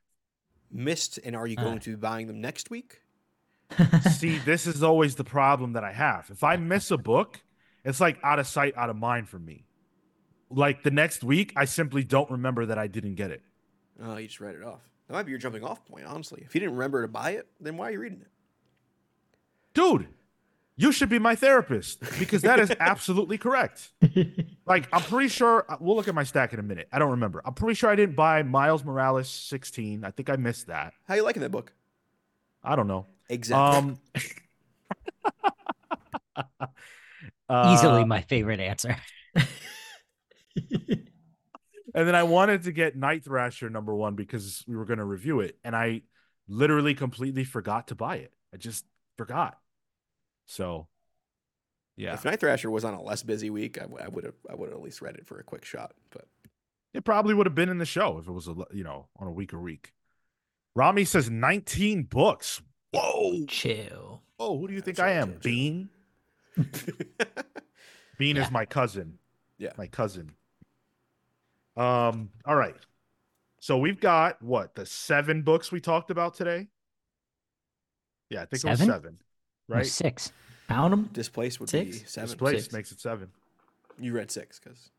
Missed, 0.72 1.18
and 1.22 1.36
are 1.36 1.46
you 1.46 1.56
going 1.56 1.78
to 1.80 1.90
be 1.90 1.96
buying 1.96 2.26
them 2.26 2.40
next 2.40 2.70
week? 2.70 3.02
See, 4.12 4.38
this 4.38 4.66
is 4.66 4.82
always 4.82 5.16
the 5.16 5.24
problem 5.24 5.74
that 5.74 5.84
I 5.84 5.92
have. 5.92 6.30
If 6.30 6.42
I 6.42 6.56
miss 6.56 6.90
a 6.90 6.96
book, 6.96 7.42
it's 7.84 8.00
like 8.00 8.18
out 8.22 8.38
of 8.38 8.46
sight, 8.46 8.72
out 8.78 8.88
of 8.88 8.96
mind 8.96 9.28
for 9.28 9.38
me. 9.38 9.66
Like 10.48 10.82
the 10.82 10.90
next 10.90 11.22
week, 11.22 11.52
I 11.54 11.66
simply 11.66 12.02
don't 12.02 12.30
remember 12.30 12.64
that 12.64 12.78
I 12.78 12.86
didn't 12.86 13.16
get 13.16 13.30
it. 13.30 13.42
Oh, 14.02 14.16
you 14.16 14.28
just 14.28 14.40
read 14.40 14.54
it 14.54 14.64
off. 14.64 14.80
That 15.08 15.12
might 15.12 15.24
be 15.24 15.32
your 15.32 15.38
jumping 15.38 15.64
off 15.64 15.84
point, 15.84 16.06
honestly. 16.06 16.44
If 16.46 16.54
you 16.54 16.60
didn't 16.62 16.76
remember 16.76 17.02
to 17.02 17.08
buy 17.08 17.32
it, 17.32 17.46
then 17.60 17.76
why 17.76 17.88
are 17.88 17.92
you 17.92 18.00
reading 18.00 18.22
it? 18.22 18.30
Dude, 19.74 20.08
you 20.76 20.92
should 20.92 21.08
be 21.08 21.18
my 21.18 21.34
therapist 21.34 22.00
because 22.18 22.42
that 22.42 22.60
is 22.60 22.72
absolutely 22.80 23.38
correct. 23.38 23.90
Like, 24.68 24.88
I'm 24.92 25.02
pretty 25.02 25.28
sure 25.28 25.64
uh, 25.68 25.76
we'll 25.78 25.94
look 25.94 26.08
at 26.08 26.14
my 26.16 26.24
stack 26.24 26.52
in 26.52 26.58
a 26.58 26.62
minute. 26.62 26.88
I 26.90 26.98
don't 26.98 27.12
remember. 27.12 27.40
I'm 27.44 27.54
pretty 27.54 27.74
sure 27.74 27.88
I 27.88 27.94
didn't 27.94 28.16
buy 28.16 28.42
Miles 28.42 28.84
Morales 28.84 29.28
16. 29.28 30.04
I 30.04 30.10
think 30.10 30.28
I 30.28 30.34
missed 30.34 30.66
that. 30.66 30.92
How 31.06 31.14
you 31.14 31.22
liking 31.22 31.42
that 31.42 31.52
book? 31.52 31.72
I 32.64 32.74
don't 32.74 32.88
know. 32.88 33.06
Exactly. 33.28 33.96
Um, 36.34 36.66
uh, 37.48 37.74
Easily 37.74 38.04
my 38.04 38.22
favorite 38.22 38.58
answer. 38.58 38.96
and 39.36 39.46
then 41.94 42.16
I 42.16 42.24
wanted 42.24 42.64
to 42.64 42.72
get 42.72 42.96
Night 42.96 43.24
Thrasher 43.24 43.70
number 43.70 43.94
one 43.94 44.16
because 44.16 44.64
we 44.66 44.74
were 44.74 44.84
going 44.84 44.98
to 44.98 45.04
review 45.04 45.38
it, 45.38 45.56
and 45.62 45.76
I 45.76 46.02
literally 46.48 46.94
completely 46.94 47.44
forgot 47.44 47.86
to 47.88 47.94
buy 47.94 48.16
it. 48.16 48.32
I 48.52 48.56
just 48.56 48.84
forgot. 49.16 49.58
So, 50.46 50.86
yeah, 51.96 52.14
If 52.14 52.24
Night 52.24 52.40
Thrasher 52.40 52.70
was 52.70 52.84
on 52.84 52.94
a 52.94 53.02
less 53.02 53.22
busy 53.22 53.50
week, 53.50 53.78
I 53.80 53.86
would 54.08 54.24
have 54.24 54.34
I 54.50 54.54
would 54.54 54.68
have 54.68 54.78
at 54.78 54.82
least 54.84 55.02
read 55.02 55.16
it 55.16 55.26
for 55.26 55.38
a 55.38 55.44
quick 55.44 55.64
shot. 55.64 55.92
But 56.10 56.26
it 56.94 57.04
probably 57.04 57.34
would 57.34 57.46
have 57.46 57.54
been 57.54 57.68
in 57.68 57.78
the 57.78 57.84
show 57.84 58.18
if 58.18 58.28
it 58.28 58.32
was 58.32 58.48
a 58.48 58.54
you 58.72 58.84
know 58.84 59.08
on 59.18 59.26
a 59.26 59.32
weaker 59.32 59.58
week. 59.60 59.92
Rami 60.74 61.04
says 61.04 61.30
19 61.30 62.04
books. 62.04 62.60
Whoa, 62.92 63.44
Chill. 63.46 64.22
Oh, 64.38 64.58
Who 64.58 64.68
do 64.68 64.74
you 64.74 64.80
think 64.82 64.98
Chill, 64.98 65.06
I 65.06 65.10
am? 65.12 65.28
chill, 65.32 65.40
chill. 65.40 65.50
Bean. 65.50 65.88
Bean 68.18 68.36
Yeah. 68.36 68.44
is 68.44 68.50
my 68.50 68.64
cousin. 68.66 69.18
Yeah. 69.58 69.72
My 69.78 69.86
cousin. 69.86 70.32
Um, 71.76 72.30
all 72.44 72.56
right. 72.56 72.74
So 73.60 73.78
we've 73.78 74.00
got 74.00 74.40
what 74.42 74.74
the 74.74 74.86
seven 74.86 75.42
books 75.42 75.72
we 75.72 75.80
talked 75.80 76.10
about 76.10 76.34
today? 76.34 76.68
Yeah, 78.30 78.42
I 78.42 78.46
think 78.46 78.64
it 78.64 78.68
was 78.70 78.78
seven. 78.80 79.18
Or 79.68 79.76
Right? 79.76 79.86
Six. 79.86 80.32
Found 80.68 80.92
them. 80.92 81.10
Displaced 81.12 81.60
would 81.60 81.68
Six? 81.68 81.98
be 82.00 82.04
seven. 82.06 82.28
This 82.28 82.34
place 82.36 82.62
Six. 82.64 82.72
makes 82.74 82.92
it 82.92 83.00
seven. 83.00 83.28
You 83.98 84.12
read 84.12 84.30
six 84.30 84.58
because 84.58 84.90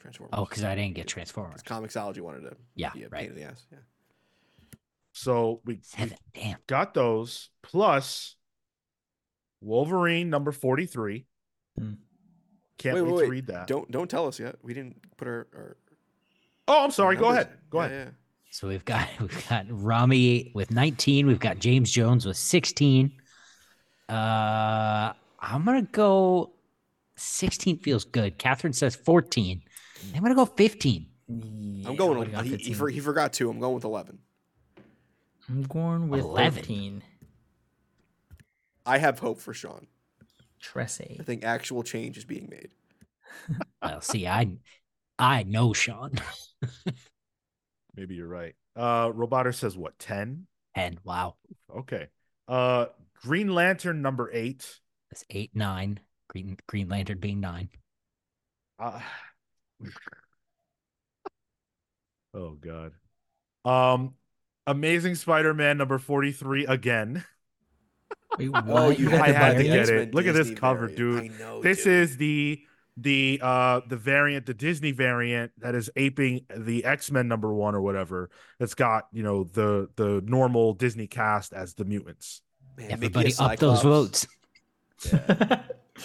Transformers. 0.00 0.30
Oh, 0.36 0.44
because 0.44 0.64
I 0.64 0.74
didn't 0.74 0.94
get 0.94 1.06
Transformers. 1.06 1.62
Because 1.62 1.82
Comixology 1.82 2.20
wanted 2.20 2.40
to 2.42 2.56
Yeah, 2.74 2.90
be 2.92 3.04
a 3.04 3.08
right. 3.08 3.20
pain 3.22 3.30
in 3.30 3.36
the 3.36 3.42
ass. 3.44 3.66
Yeah. 3.70 3.78
So 5.12 5.60
we, 5.64 5.74
we 5.74 5.80
Seven. 5.82 6.16
Damn. 6.34 6.58
got 6.66 6.94
those 6.94 7.50
plus 7.62 8.36
Wolverine 9.60 10.30
number 10.30 10.52
43. 10.52 11.26
Hmm. 11.78 11.92
Can't 12.78 12.94
Wait, 12.96 13.02
wait, 13.02 13.12
wait, 13.14 13.24
to 13.24 13.30
read 13.30 13.46
that. 13.48 13.66
Don't 13.68 13.90
don't 13.90 14.10
tell 14.10 14.26
us 14.26 14.40
yet. 14.40 14.56
We 14.62 14.74
didn't 14.74 14.96
put 15.16 15.28
our. 15.28 15.46
our 15.54 15.76
Oh, 16.68 16.84
I'm 16.84 16.90
sorry. 16.90 17.16
Go 17.16 17.28
ahead. 17.28 17.48
Go 17.70 17.80
Yeah, 17.80 17.86
ahead. 17.86 18.06
yeah. 18.08 18.12
So 18.50 18.68
we've 18.68 18.84
got 18.84 19.08
we've 19.20 19.48
got 19.48 19.66
Rami 19.68 20.50
with 20.54 20.70
19. 20.72 21.26
We've 21.26 21.38
got 21.38 21.58
James 21.58 21.90
Jones 21.92 22.26
with 22.26 22.36
16. 22.36 23.12
Uh, 24.12 25.12
I'm 25.40 25.64
gonna 25.64 25.82
go. 25.82 26.50
16 27.16 27.78
feels 27.78 28.04
good. 28.04 28.36
Catherine 28.38 28.72
says 28.72 28.96
14. 28.96 29.62
I'm 30.14 30.22
gonna 30.22 30.34
go 30.34 30.46
15. 30.46 31.06
Yeah, 31.28 31.88
I'm 31.88 31.96
going. 31.96 32.16
I 32.16 32.18
would've 32.18 32.50
With, 32.50 32.60
he, 32.60 32.68
he, 32.68 32.74
for, 32.74 32.88
he 32.88 33.00
forgot 33.00 33.32
two. 33.32 33.48
I'm 33.48 33.58
going 33.60 33.74
with 33.74 33.84
eleven. 33.84 34.18
I'm 35.48 35.62
going 35.62 36.08
with 36.08 36.20
11. 36.20 36.62
13. 36.62 37.02
I 38.86 38.98
have 38.98 39.18
hope 39.18 39.40
for 39.40 39.54
Sean. 39.54 39.86
Tressy. 40.62 41.20
I 41.20 41.24
think 41.24 41.44
actual 41.44 41.82
change 41.82 42.16
is 42.16 42.24
being 42.24 42.48
made. 42.50 42.70
Well, 43.82 44.00
see, 44.00 44.26
I 44.28 44.58
I 45.18 45.42
know 45.42 45.72
Sean. 45.72 46.12
Maybe 47.96 48.14
you're 48.14 48.28
right. 48.28 48.54
Uh 48.76 49.10
Roboter 49.10 49.52
says 49.52 49.76
what, 49.76 49.98
10? 49.98 50.46
10. 50.76 51.00
wow, 51.02 51.34
Okay. 51.74 52.08
Uh 52.46 52.86
Green 53.22 53.54
Lantern 53.54 54.02
number 54.02 54.30
8. 54.32 54.80
that's 55.10 55.24
eight, 55.30 55.50
nine. 55.54 56.00
Green 56.28 56.56
Green 56.66 56.88
Lantern 56.88 57.18
being 57.18 57.40
nine. 57.40 57.68
Uh, 58.78 59.00
oh 62.34 62.52
god. 62.60 62.92
Um 63.64 64.14
Amazing 64.66 65.16
Spider-Man 65.16 65.76
number 65.76 65.98
43 65.98 66.66
again. 66.66 67.24
Wait, 68.38 68.48
Oh, 68.54 68.90
you 68.90 69.10
got 69.10 69.20
I 69.22 69.32
the 69.32 69.38
had 69.38 69.56
to 69.58 69.64
get 69.64 69.78
X-Men 69.80 69.98
it. 69.98 70.14
Look 70.14 70.26
at 70.26 70.34
this 70.34 70.52
cover, 70.52 70.86
variant. 70.88 70.96
dude. 70.96 71.32
I 71.32 71.38
know, 71.38 71.62
This 71.62 71.84
dude. 71.84 71.92
is 71.92 72.16
the 72.16 72.62
the 72.96 73.40
uh 73.42 73.80
the 73.88 73.96
variant, 73.96 74.46
the 74.46 74.54
Disney 74.54 74.92
variant 74.92 75.50
that 75.58 75.74
is 75.74 75.90
aping 75.96 76.46
the 76.54 76.84
X-Men 76.84 77.26
number 77.26 77.52
1 77.52 77.74
or 77.74 77.80
whatever. 77.80 78.30
That's 78.60 78.74
got, 78.74 79.08
you 79.12 79.22
know, 79.22 79.44
the 79.44 79.88
the 79.96 80.22
normal 80.24 80.74
Disney 80.74 81.06
cast 81.08 81.52
as 81.52 81.74
the 81.74 81.84
mutants. 81.84 82.42
Man, 82.76 82.90
Everybody 82.90 83.34
up 83.38 83.58
those 83.58 83.80
Cyclops. 83.82 83.82
votes. 83.82 84.26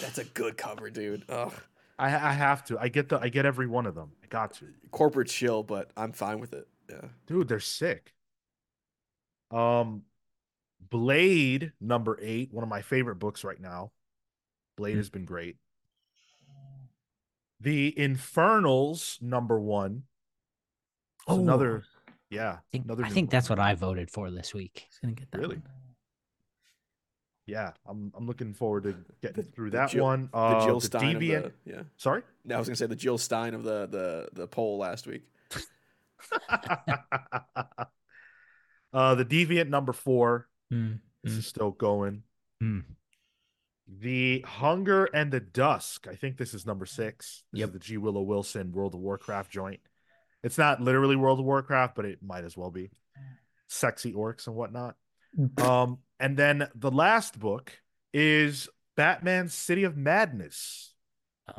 That's 0.00 0.18
a 0.18 0.24
good 0.24 0.56
cover, 0.56 0.90
dude. 0.90 1.24
Ugh. 1.28 1.52
I 1.98 2.06
I 2.06 2.32
have 2.32 2.64
to. 2.66 2.78
I 2.78 2.88
get 2.88 3.08
the 3.08 3.18
I 3.18 3.28
get 3.28 3.46
every 3.46 3.66
one 3.66 3.86
of 3.86 3.94
them. 3.94 4.12
I 4.22 4.26
got 4.26 4.52
to. 4.54 4.66
Corporate 4.90 5.28
chill, 5.28 5.62
but 5.62 5.90
I'm 5.96 6.12
fine 6.12 6.38
with 6.40 6.52
it. 6.52 6.68
Yeah. 6.90 7.08
Dude, 7.26 7.48
they're 7.48 7.60
sick. 7.60 8.12
Um 9.50 10.02
Blade 10.90 11.72
number 11.80 12.18
8, 12.22 12.52
one 12.52 12.62
of 12.62 12.68
my 12.70 12.80
favorite 12.82 13.16
books 13.16 13.44
right 13.44 13.60
now. 13.60 13.90
Blade 14.76 14.92
Hmm. 14.92 14.98
has 14.98 15.10
been 15.10 15.24
great. 15.24 15.56
The 17.60 17.98
Infernals 17.98 19.18
number 19.20 19.58
1. 19.58 20.04
It's 21.20 21.24
Oh. 21.28 21.40
another 21.40 21.84
yeah, 22.30 22.52
I 22.52 22.58
think, 22.70 22.84
another 22.84 23.04
I 23.04 23.08
new 23.08 23.14
think 23.14 23.26
one. 23.28 23.30
that's 23.32 23.50
what 23.50 23.58
I 23.58 23.74
voted 23.74 24.10
for 24.10 24.30
this 24.30 24.54
week. 24.54 24.86
He's 24.88 24.98
gonna 25.00 25.14
get 25.14 25.30
that. 25.32 25.38
Really? 25.38 25.56
one. 25.56 25.68
Yeah, 27.48 27.72
I'm 27.88 28.12
I'm 28.14 28.26
looking 28.26 28.52
forward 28.52 28.82
to 28.84 28.94
getting 29.22 29.42
through 29.44 29.70
the 29.70 29.78
that 29.78 29.88
Jill- 29.90 30.04
one. 30.04 30.28
The 30.32 30.38
Uh 30.38 30.64
Jill 30.66 30.80
the 30.80 30.86
Stein 30.86 31.16
Deviant. 31.16 31.44
of 31.46 31.52
the 31.64 31.70
yeah. 31.72 31.82
Sorry? 31.96 32.22
No, 32.44 32.56
I 32.56 32.58
was 32.58 32.68
gonna 32.68 32.76
say 32.76 32.86
the 32.86 32.94
Jill 32.94 33.16
Stein 33.16 33.54
of 33.54 33.64
the 33.64 33.86
the 33.86 34.28
the 34.34 34.46
poll 34.46 34.76
last 34.78 35.06
week. 35.06 35.22
uh 38.92 39.14
the 39.14 39.24
Deviant 39.24 39.68
number 39.68 39.92
4. 39.92 40.46
Hmm. 40.70 40.92
This 41.24 41.34
Mm. 41.34 41.38
is 41.38 41.46
still 41.46 41.70
going. 41.72 42.22
Hmm. 42.60 42.80
The 43.88 44.40
Hunger 44.46 45.06
and 45.06 45.32
the 45.32 45.40
Dusk. 45.40 46.06
I 46.08 46.14
think 46.14 46.36
this 46.36 46.52
is 46.54 46.66
number 46.66 46.84
six. 46.86 47.42
This 47.52 47.60
Yep. 47.60 47.68
is 47.68 47.72
the 47.72 47.78
G. 47.80 47.96
Willow 47.96 48.20
Wilson 48.20 48.70
World 48.72 48.94
of 48.94 49.00
Warcraft 49.00 49.50
joint. 49.50 49.80
It's 50.42 50.58
not 50.58 50.80
literally 50.82 51.16
World 51.16 51.38
of 51.40 51.46
Warcraft, 51.46 51.96
but 51.96 52.04
it 52.04 52.22
might 52.22 52.44
as 52.44 52.56
well 52.56 52.70
be. 52.70 52.90
Sexy 53.66 54.12
orcs 54.12 54.46
and 54.46 54.54
whatnot. 54.54 54.96
Um, 55.58 55.98
and 56.20 56.36
then 56.36 56.68
the 56.74 56.90
last 56.90 57.38
book 57.38 57.72
is 58.12 58.68
Batman 58.96 59.48
City 59.48 59.84
of 59.84 59.96
Madness. 59.96 60.94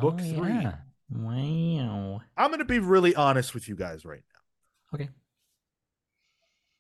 Book 0.02 0.20
Oh, 0.22 0.24
three. 0.24 0.50
yeah. 0.54 0.76
Wow. 1.12 2.22
I'm 2.38 2.50
going 2.50 2.60
to 2.60 2.66
be 2.66 2.80
really 2.80 3.16
honest 3.16 3.54
with 3.54 3.68
you 3.68 3.76
guys 3.76 4.06
right 4.06 4.22
now. 4.34 4.96
Okay. 5.00 5.10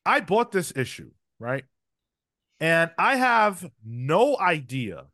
I 0.05 0.19
bought 0.21 0.51
this 0.51 0.73
issue, 0.75 1.11
right? 1.39 1.65
And 2.59 2.91
I 2.97 3.15
have 3.15 3.69
no 3.85 4.37
idea 4.37 5.05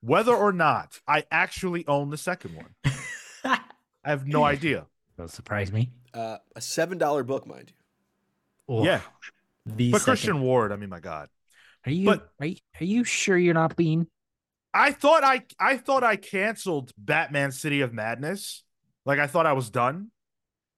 whether 0.00 0.34
or 0.34 0.52
not 0.52 1.00
I 1.06 1.24
actually 1.30 1.86
own 1.86 2.10
the 2.10 2.18
second 2.18 2.56
one. 2.56 2.74
I 3.44 3.60
have 4.04 4.26
no 4.26 4.44
idea. 4.44 4.86
Don't 5.16 5.30
surprise 5.30 5.72
me. 5.72 5.90
Uh, 6.12 6.38
a 6.56 6.60
seven 6.60 6.98
dollar 6.98 7.22
book, 7.22 7.46
mind 7.46 7.68
you. 7.70 7.74
Oh, 8.76 8.84
Yeah. 8.84 9.00
The 9.76 9.90
But 9.92 9.98
second- 10.00 10.10
Christian 10.12 10.40
Ward, 10.40 10.72
I 10.72 10.76
mean, 10.76 10.90
my 10.90 11.00
God. 11.00 11.28
Are 11.86 11.92
you 11.92 12.04
But- 12.06 12.30
are 12.40 12.46
you, 12.46 12.56
are 12.80 12.84
you 12.84 13.04
sure 13.04 13.38
you're 13.38 13.54
not 13.54 13.76
being 13.76 14.06
I 14.72 14.92
thought 14.92 15.24
I 15.24 15.42
I 15.58 15.76
thought 15.78 16.04
I 16.04 16.16
canceled 16.16 16.92
Batman 16.96 17.50
City 17.52 17.80
of 17.80 17.92
Madness. 17.92 18.62
Like 19.04 19.18
I 19.18 19.26
thought 19.26 19.46
I 19.46 19.52
was 19.54 19.70
done. 19.70 20.10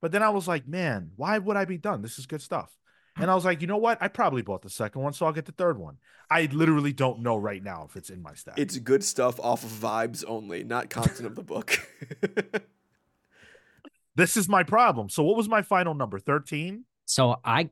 But 0.00 0.12
then 0.12 0.22
I 0.22 0.30
was 0.30 0.48
like, 0.48 0.66
man, 0.66 1.10
why 1.16 1.38
would 1.38 1.56
I 1.56 1.64
be 1.64 1.76
done? 1.78 2.02
This 2.02 2.18
is 2.18 2.26
good 2.26 2.40
stuff. 2.42 2.74
And 3.16 3.30
I 3.30 3.34
was 3.34 3.44
like, 3.44 3.60
you 3.60 3.66
know 3.66 3.76
what? 3.76 3.98
I 4.00 4.08
probably 4.08 4.40
bought 4.40 4.62
the 4.62 4.70
second 4.70 5.02
one, 5.02 5.12
so 5.12 5.26
I'll 5.26 5.32
get 5.34 5.44
the 5.44 5.52
third 5.52 5.76
one. 5.78 5.98
I 6.30 6.46
literally 6.50 6.94
don't 6.94 7.20
know 7.20 7.36
right 7.36 7.62
now 7.62 7.84
if 7.88 7.94
it's 7.96 8.08
in 8.08 8.22
my 8.22 8.32
stack. 8.34 8.58
It's 8.58 8.78
good 8.78 9.04
stuff 9.04 9.38
off 9.38 9.62
of 9.64 9.70
vibes 9.70 10.24
only, 10.26 10.64
not 10.64 10.88
content 10.88 11.26
of 11.26 11.34
the 11.34 11.42
book. 11.42 11.78
this 14.16 14.36
is 14.36 14.48
my 14.48 14.62
problem. 14.62 15.08
So 15.10 15.22
what 15.22 15.36
was 15.36 15.48
my 15.48 15.60
final 15.62 15.94
number? 15.94 16.18
13? 16.18 16.84
So 17.04 17.36
I 17.44 17.70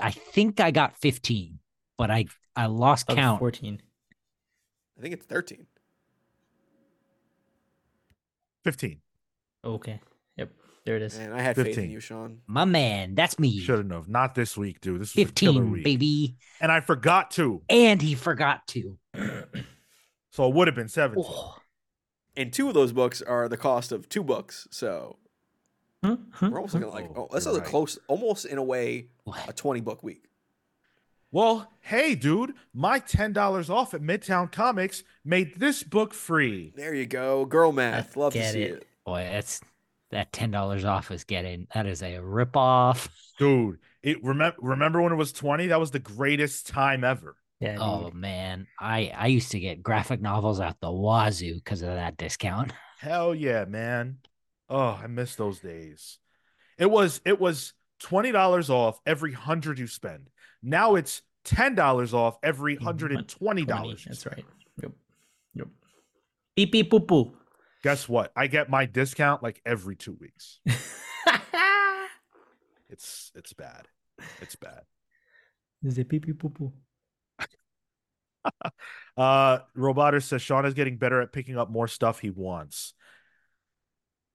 I 0.00 0.10
think 0.10 0.60
I 0.60 0.70
got 0.70 0.96
15, 0.96 1.58
but 1.98 2.10
I 2.10 2.26
I 2.56 2.66
lost 2.66 3.10
of 3.10 3.16
count. 3.16 3.38
14. 3.38 3.80
I 4.98 5.02
think 5.02 5.14
it's 5.14 5.26
thirteen. 5.26 5.66
15. 8.64 9.00
Okay. 9.64 10.00
Yep. 10.36 10.50
There 10.84 10.96
it 10.96 11.02
is. 11.02 11.18
And 11.18 11.34
I 11.34 11.40
had 11.42 11.56
faith 11.56 11.66
in 11.66 11.74
15. 11.74 11.90
you, 11.90 12.00
Sean. 12.00 12.38
My 12.46 12.64
man, 12.64 13.14
that's 13.14 13.38
me. 13.38 13.58
Should 13.58 13.90
have 13.90 14.08
Not 14.08 14.34
this 14.34 14.56
week, 14.56 14.80
dude. 14.80 15.00
This 15.00 15.14
was 15.16 15.28
a 15.28 15.32
killer 15.32 15.54
15, 15.62 15.70
week. 15.72 15.84
baby. 15.84 16.36
And 16.60 16.70
I 16.70 16.80
forgot 16.80 17.32
to. 17.32 17.62
And 17.68 18.00
he 18.00 18.14
forgot 18.14 18.66
to. 18.68 18.98
So 20.30 20.48
it 20.48 20.54
would 20.54 20.68
have 20.68 20.74
been 20.74 20.88
17. 20.88 21.24
Oh, 21.26 21.56
And 22.36 22.52
two 22.52 22.68
of 22.68 22.74
those 22.74 22.92
books 22.92 23.20
are 23.20 23.48
the 23.48 23.56
cost 23.56 23.92
of 23.92 24.08
two 24.08 24.22
books, 24.22 24.66
so 24.70 25.16
Huh? 25.16 25.20
Huh? 25.20 25.21
We're 26.02 26.18
almost 26.42 26.74
looking 26.74 26.90
like 26.90 27.10
Oh, 27.16 27.28
oh, 27.30 27.34
this 27.34 27.46
is 27.46 27.46
you're 27.46 27.56
a 27.56 27.58
right. 27.60 27.68
close, 27.68 27.98
almost 28.08 28.44
in 28.46 28.58
a 28.58 28.62
way, 28.62 29.08
a 29.48 29.52
twenty 29.52 29.80
book 29.80 30.02
week. 30.02 30.24
Well, 31.30 31.72
hey, 31.80 32.14
dude, 32.14 32.52
my 32.74 33.00
$10 33.00 33.70
off 33.70 33.94
at 33.94 34.02
Midtown 34.02 34.52
Comics 34.52 35.02
made 35.24 35.58
this 35.58 35.82
book 35.82 36.12
free. 36.12 36.74
There 36.76 36.94
you 36.94 37.06
go, 37.06 37.46
girl 37.46 37.72
math. 37.72 38.14
I 38.18 38.20
Love 38.20 38.34
to 38.34 38.50
see 38.52 38.62
it. 38.64 38.72
it. 38.74 38.86
Boy, 39.06 39.26
that's 39.32 39.60
that 40.10 40.30
ten 40.32 40.50
dollars 40.50 40.84
off 40.84 41.10
is 41.10 41.24
getting 41.24 41.66
that 41.74 41.86
is 41.86 42.02
a 42.02 42.18
rip 42.18 42.54
off. 42.56 43.08
Dude, 43.38 43.78
it 44.02 44.22
remember 44.22 44.56
remember 44.60 45.00
when 45.00 45.12
it 45.12 45.16
was 45.16 45.32
20? 45.32 45.68
That 45.68 45.80
was 45.80 45.90
the 45.90 45.98
greatest 45.98 46.66
time 46.66 47.02
ever. 47.02 47.36
Yeah. 47.60 47.78
Oh 47.80 48.04
dude. 48.10 48.14
man, 48.14 48.66
I 48.78 49.10
I 49.16 49.28
used 49.28 49.52
to 49.52 49.60
get 49.60 49.82
graphic 49.82 50.20
novels 50.20 50.60
out 50.60 50.80
the 50.80 50.90
wazoo 50.92 51.54
because 51.54 51.80
of 51.80 51.88
that 51.94 52.16
discount. 52.18 52.72
Hell 52.98 53.34
yeah, 53.34 53.64
man. 53.64 54.18
Oh, 54.68 54.98
I 55.02 55.06
miss 55.06 55.34
those 55.34 55.60
days. 55.60 56.18
It 56.78 56.90
was 56.90 57.20
it 57.24 57.40
was 57.40 57.74
twenty 57.98 58.32
dollars 58.32 58.70
off 58.70 59.00
every 59.06 59.32
hundred 59.32 59.78
you 59.78 59.86
spend. 59.86 60.30
Now 60.62 60.94
it's 60.94 61.22
ten 61.44 61.74
dollars 61.74 62.14
off 62.14 62.38
every 62.42 62.76
hundred 62.76 63.12
and 63.12 63.28
twenty 63.28 63.64
dollars. 63.64 64.04
That's 64.06 64.26
right. 64.26 64.44
Yep. 64.82 64.92
Yep. 65.54 65.68
Beep 66.56 66.72
beep 66.72 66.90
poo 66.90 67.00
poo. 67.00 67.32
Guess 67.82 68.08
what? 68.08 68.32
I 68.36 68.46
get 68.46 68.70
my 68.70 68.86
discount 68.86 69.42
like 69.42 69.60
every 69.66 69.96
two 69.96 70.16
weeks. 70.20 70.60
It's 72.92 73.32
it's 73.34 73.54
bad. 73.54 73.88
It's 74.42 74.54
bad. 74.54 74.82
Is 75.82 75.98
it 75.98 76.08
beep 76.10 76.26
beep 76.26 76.38
poo 76.38 76.50
poo? 76.50 76.72
Uh 79.16 79.58
Roboter 79.76 80.20
says 80.22 80.42
Sean 80.42 80.64
is 80.66 80.74
getting 80.74 80.96
better 80.96 81.20
at 81.20 81.32
picking 81.32 81.56
up 81.58 81.70
more 81.70 81.86
stuff 81.86 82.18
he 82.18 82.30
wants. 82.30 82.94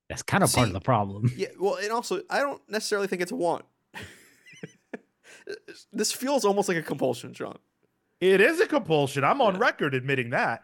That's 0.10 0.24
kind 0.24 0.44
of 0.44 0.54
part 0.54 0.68
of 0.68 0.74
the 0.74 0.80
problem. 0.80 1.32
Yeah, 1.38 1.48
well, 1.60 1.76
and 1.76 1.92
also 1.92 2.22
I 2.30 2.40
don't 2.40 2.62
necessarily 2.70 3.08
think 3.08 3.22
it's 3.22 3.32
a 3.32 3.36
want. 3.36 3.66
this 5.92 6.12
feels 6.12 6.46
almost 6.46 6.68
like 6.70 6.78
a 6.78 6.82
compulsion, 6.82 7.34
Sean. 7.34 7.58
It 8.20 8.42
is 8.42 8.60
a 8.60 8.68
compulsion. 8.68 9.24
I'm 9.24 9.42
on 9.42 9.56
Yeah. 9.56 9.62
record 9.62 9.94
admitting 9.94 10.32
that. 10.32 10.64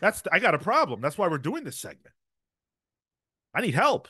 That's 0.00 0.22
I 0.32 0.38
got 0.40 0.54
a 0.54 0.58
problem. 0.58 1.00
That's 1.00 1.16
why 1.16 1.28
we're 1.28 1.38
doing 1.38 1.64
this 1.64 1.78
segment. 1.78 2.14
I 3.54 3.60
need 3.60 3.74
help. 3.74 4.08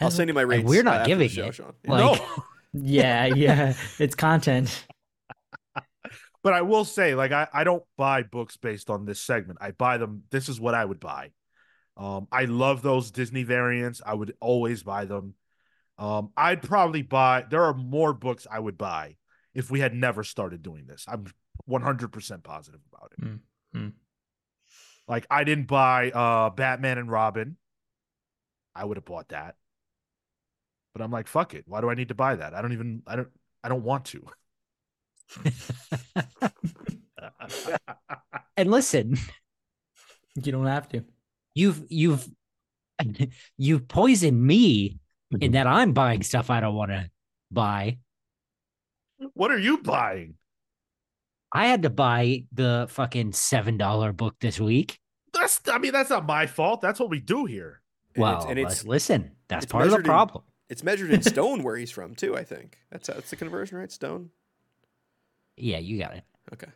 I'll 0.00 0.10
send 0.10 0.28
you 0.28 0.34
my 0.34 0.42
rates. 0.42 0.68
we're 0.68 0.80
uh, 0.80 0.84
not 0.84 0.94
after 1.00 1.14
the 1.16 1.24
giving 1.24 1.28
show, 1.28 1.46
it. 1.46 1.54
Sean. 1.54 1.72
Like- 1.86 2.18
no. 2.18 2.26
Yeah, 2.78 3.24
yeah. 3.26 3.72
It's 3.98 4.14
content. 4.14 4.84
But 6.42 6.52
I 6.52 6.60
will 6.60 6.84
say, 6.84 7.14
like, 7.14 7.32
I, 7.32 7.48
I 7.52 7.64
don't 7.64 7.82
buy 7.96 8.22
books 8.22 8.58
based 8.58 8.90
on 8.90 9.06
this 9.06 9.18
segment. 9.18 9.60
I 9.62 9.70
buy 9.70 9.96
them. 9.96 10.24
This 10.30 10.50
is 10.50 10.60
what 10.60 10.74
I 10.74 10.84
would 10.84 11.00
buy. 11.00 11.30
Um, 11.96 12.28
I 12.30 12.44
love 12.44 12.82
those 12.82 13.10
Disney 13.10 13.42
variants. 13.42 14.02
I 14.04 14.14
would 14.14 14.34
always 14.40 14.82
buy 14.82 15.06
them. 15.06 15.34
Um, 15.98 16.30
I'd 16.36 16.62
probably 16.62 17.02
buy. 17.02 17.44
There 17.48 17.64
are 17.64 17.74
more 17.74 18.12
books 18.12 18.46
I 18.50 18.58
would 18.58 18.76
buy 18.76 19.16
if 19.54 19.70
we 19.70 19.80
had 19.80 19.94
never 19.94 20.22
started 20.22 20.62
doing 20.62 20.86
this. 20.86 21.06
I'm 21.08 21.26
100% 21.68 22.42
positive 22.42 22.80
about 22.92 23.12
it. 23.16 23.24
Mm, 23.24 23.40
mm. 23.74 23.92
Like, 25.08 25.26
I 25.30 25.44
didn't 25.44 25.68
buy 25.68 26.10
uh 26.10 26.50
Batman 26.50 26.98
and 26.98 27.10
Robin. 27.10 27.56
I 28.74 28.84
would 28.84 28.98
have 28.98 29.06
bought 29.06 29.28
that. 29.28 29.54
But 30.92 31.02
I'm 31.02 31.10
like, 31.10 31.28
fuck 31.28 31.54
it. 31.54 31.64
Why 31.66 31.80
do 31.80 31.88
I 31.88 31.94
need 31.94 32.08
to 32.08 32.14
buy 32.14 32.36
that? 32.36 32.54
I 32.54 32.60
don't 32.60 32.72
even. 32.72 33.02
I 33.06 33.16
don't. 33.16 33.28
I 33.64 33.68
don't 33.68 33.84
want 33.84 34.04
to. 34.06 34.26
and 38.56 38.70
listen, 38.70 39.16
You 40.36 40.52
don't 40.52 40.66
have 40.66 40.88
to. 40.90 41.04
You've 41.56 41.82
you've 41.88 42.28
you've 43.58 43.88
poisoned 43.88 44.40
me 44.40 45.00
in 45.32 45.38
mm-hmm. 45.38 45.52
that 45.52 45.66
I'm 45.66 45.92
buying 45.92 46.22
stuff 46.22 46.50
I 46.50 46.60
don't 46.60 46.74
want 46.74 46.90
to 46.92 47.10
buy. 47.50 47.98
what 49.34 49.50
are 49.50 49.58
you 49.58 49.78
buying? 49.78 50.34
I 51.52 51.66
had 51.66 51.82
to 51.82 51.90
buy 51.90 52.44
the 52.52 52.86
fucking 52.90 53.32
seven 53.32 53.78
dollar 53.78 54.12
book 54.12 54.36
this 54.40 54.60
week. 54.60 55.00
That's. 55.32 55.60
I 55.68 55.78
mean, 55.78 55.92
that's 55.92 56.10
not 56.10 56.26
my 56.26 56.46
fault. 56.46 56.80
That's 56.80 57.00
what 57.00 57.10
we 57.10 57.20
do 57.20 57.46
here. 57.46 57.80
And 58.14 58.22
well, 58.22 58.36
it's, 58.36 58.46
and 58.46 58.58
it's 58.58 58.82
but 58.82 58.90
listen, 58.90 59.32
that's 59.48 59.64
it's 59.64 59.72
part 59.72 59.84
of 59.84 59.90
the 59.90 59.96
measured 59.96 60.06
in- 60.06 60.10
problem. 60.10 60.44
it's 60.68 60.84
measured 60.84 61.10
in 61.10 61.22
stone 61.34 61.62
where 61.62 61.76
he's 61.76 61.90
from 61.90 62.14
too. 62.14 62.36
I 62.36 62.44
think 62.44 62.78
that's 62.90 63.08
that's 63.08 63.30
the 63.30 63.36
conversion, 63.36 63.78
right? 63.78 63.90
Stone. 63.90 64.30
Yeah, 65.56 65.78
you 65.78 65.98
got 65.98 66.14
it. 66.14 66.24
Okay. 66.52 66.68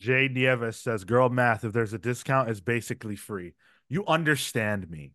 Jay 0.00 0.28
Nieves 0.28 0.78
says, 0.78 1.04
"Girl 1.04 1.28
math. 1.28 1.64
If 1.64 1.72
there's 1.72 1.92
a 1.92 1.98
discount, 1.98 2.50
is 2.50 2.60
basically 2.60 3.16
free. 3.16 3.54
You 3.88 4.04
understand 4.06 4.90
me. 4.90 5.12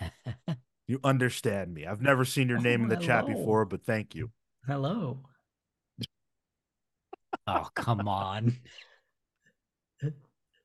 You 0.86 1.00
understand 1.02 1.72
me. 1.72 1.86
I've 1.86 2.02
never 2.02 2.24
seen 2.24 2.48
your 2.48 2.60
name 2.60 2.82
in 2.82 2.88
the 2.88 2.96
chat 2.96 3.26
before, 3.26 3.64
but 3.64 3.84
thank 3.84 4.14
you. 4.14 4.30
Hello. 4.66 5.20
oh, 7.46 7.68
come 7.74 8.06
on. 8.06 8.56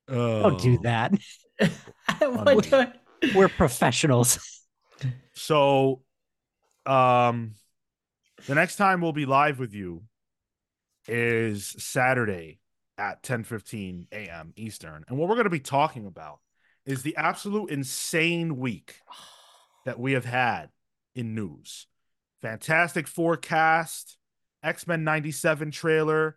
Oh. 0.08 0.42
Don't 0.42 0.60
do 0.60 0.78
that. 0.78 1.14
what 2.18 2.64
do 2.64 2.86
We're 3.34 3.48
professionals. 3.48 4.62
So, 5.32 6.02
um, 6.84 7.54
the 8.46 8.54
next 8.54 8.76
time 8.76 9.00
we'll 9.00 9.12
be 9.12 9.26
live 9.26 9.58
with 9.58 9.72
you 9.72 10.02
is 11.06 11.76
Saturday 11.78 12.59
at 13.00 13.22
10:15 13.22 14.06
a.m. 14.12 14.52
Eastern, 14.56 15.04
and 15.08 15.18
what 15.18 15.28
we're 15.28 15.34
going 15.34 15.44
to 15.44 15.50
be 15.50 15.58
talking 15.58 16.06
about 16.06 16.38
is 16.84 17.02
the 17.02 17.16
absolute 17.16 17.70
insane 17.70 18.58
week 18.58 18.96
that 19.86 19.98
we 19.98 20.12
have 20.12 20.26
had 20.26 20.68
in 21.14 21.34
news. 21.34 21.86
Fantastic 22.42 23.08
Four 23.08 23.36
cast, 23.36 24.18
X 24.62 24.86
Men 24.86 25.02
97 25.02 25.70
trailer, 25.70 26.36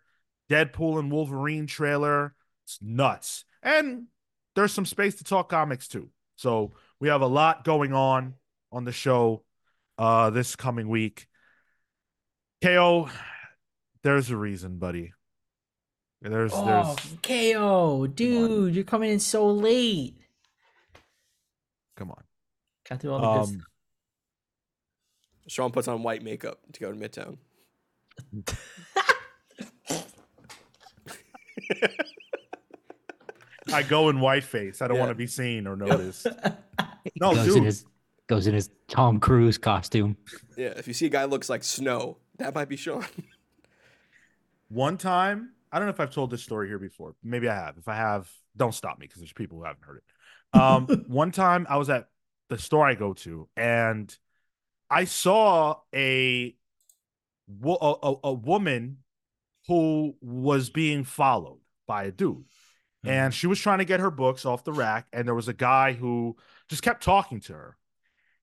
Deadpool 0.50 0.98
and 0.98 1.12
Wolverine 1.12 1.66
trailer. 1.66 2.34
It's 2.64 2.78
nuts. 2.80 3.44
And 3.62 4.06
there's 4.54 4.72
some 4.72 4.86
space 4.86 5.16
to 5.16 5.24
talk 5.24 5.50
comics 5.50 5.86
too. 5.86 6.10
So 6.36 6.72
we 6.98 7.08
have 7.08 7.20
a 7.20 7.26
lot 7.26 7.64
going 7.64 7.92
on 7.92 8.34
on 8.72 8.84
the 8.84 8.92
show 8.92 9.44
uh 9.98 10.30
this 10.30 10.56
coming 10.56 10.88
week. 10.88 11.26
KO, 12.62 13.10
there's 14.02 14.30
a 14.30 14.36
reason, 14.36 14.78
buddy. 14.78 15.12
There's 16.24 16.52
Oh, 16.54 16.64
there's 16.64 17.52
KO, 17.52 18.06
dude, 18.06 18.74
you're 18.74 18.82
coming 18.84 19.10
in 19.10 19.20
so 19.20 19.46
late. 19.46 20.16
come 21.96 22.10
on. 22.10 22.22
Got 22.88 23.00
through 23.00 23.12
all 23.12 23.20
the 23.20 23.44
good 23.46 23.54
Um 23.56 23.66
Sean 25.46 25.70
puts 25.70 25.86
on 25.88 26.02
white 26.02 26.22
makeup 26.22 26.58
to 26.72 26.80
go 26.80 26.90
to 26.90 26.98
Midtown. 26.98 27.36
I 33.72 33.82
go 33.82 34.08
in 34.08 34.20
white 34.20 34.44
face. 34.44 34.82
I 34.82 34.88
don't 34.88 34.96
Yeah. 34.96 35.00
want 35.02 35.10
to 35.10 35.14
be 35.14 35.26
seen 35.26 35.66
or 35.66 35.76
noticed. 35.76 36.26
No, 37.20 37.34
goes 37.34 37.56
in 37.56 37.64
his 37.64 37.84
goes 38.26 38.46
in 38.46 38.54
his 38.54 38.70
Tom 38.88 39.20
Cruise 39.20 39.58
costume. 39.58 40.16
Yeah, 40.56 40.68
if 40.76 40.86
you 40.88 40.94
see 40.94 41.06
a 41.06 41.10
guy 41.10 41.24
looks 41.24 41.48
like 41.48 41.64
snow, 41.64 42.18
that 42.38 42.54
might 42.54 42.68
be 42.68 42.76
Sean. 42.76 43.04
One 44.68 44.96
time, 44.96 45.50
I 45.74 45.78
don't 45.78 45.88
know 45.88 45.92
if 45.92 45.98
I've 45.98 46.14
told 46.14 46.30
this 46.30 46.44
story 46.44 46.68
here 46.68 46.78
before. 46.78 47.16
Maybe 47.24 47.48
I 47.48 47.54
have. 47.56 47.76
If 47.78 47.88
I 47.88 47.96
have, 47.96 48.30
don't 48.56 48.72
stop 48.72 48.96
me 48.96 49.06
because 49.06 49.20
there's 49.20 49.32
people 49.32 49.58
who 49.58 49.64
haven't 49.64 49.82
heard 49.84 50.02
it. 50.54 50.60
Um, 50.60 50.86
one 51.08 51.32
time 51.32 51.66
I 51.68 51.78
was 51.78 51.90
at 51.90 52.06
the 52.48 52.58
store 52.58 52.86
I 52.86 52.94
go 52.94 53.12
to 53.12 53.48
and 53.56 54.16
I 54.88 55.04
saw 55.04 55.78
a 55.92 56.54
a, 57.64 57.94
a, 58.02 58.14
a 58.22 58.32
woman 58.32 58.98
who 59.66 60.14
was 60.20 60.70
being 60.70 61.02
followed 61.02 61.58
by 61.88 62.04
a 62.04 62.12
dude. 62.12 62.44
And 63.06 63.34
she 63.34 63.48
was 63.48 63.58
trying 63.58 63.80
to 63.80 63.84
get 63.84 64.00
her 64.00 64.10
books 64.10 64.46
off 64.46 64.64
the 64.64 64.72
rack, 64.72 65.08
and 65.12 65.28
there 65.28 65.34
was 65.34 65.48
a 65.48 65.52
guy 65.52 65.92
who 65.92 66.36
just 66.70 66.82
kept 66.82 67.02
talking 67.02 67.40
to 67.40 67.52
her. 67.52 67.76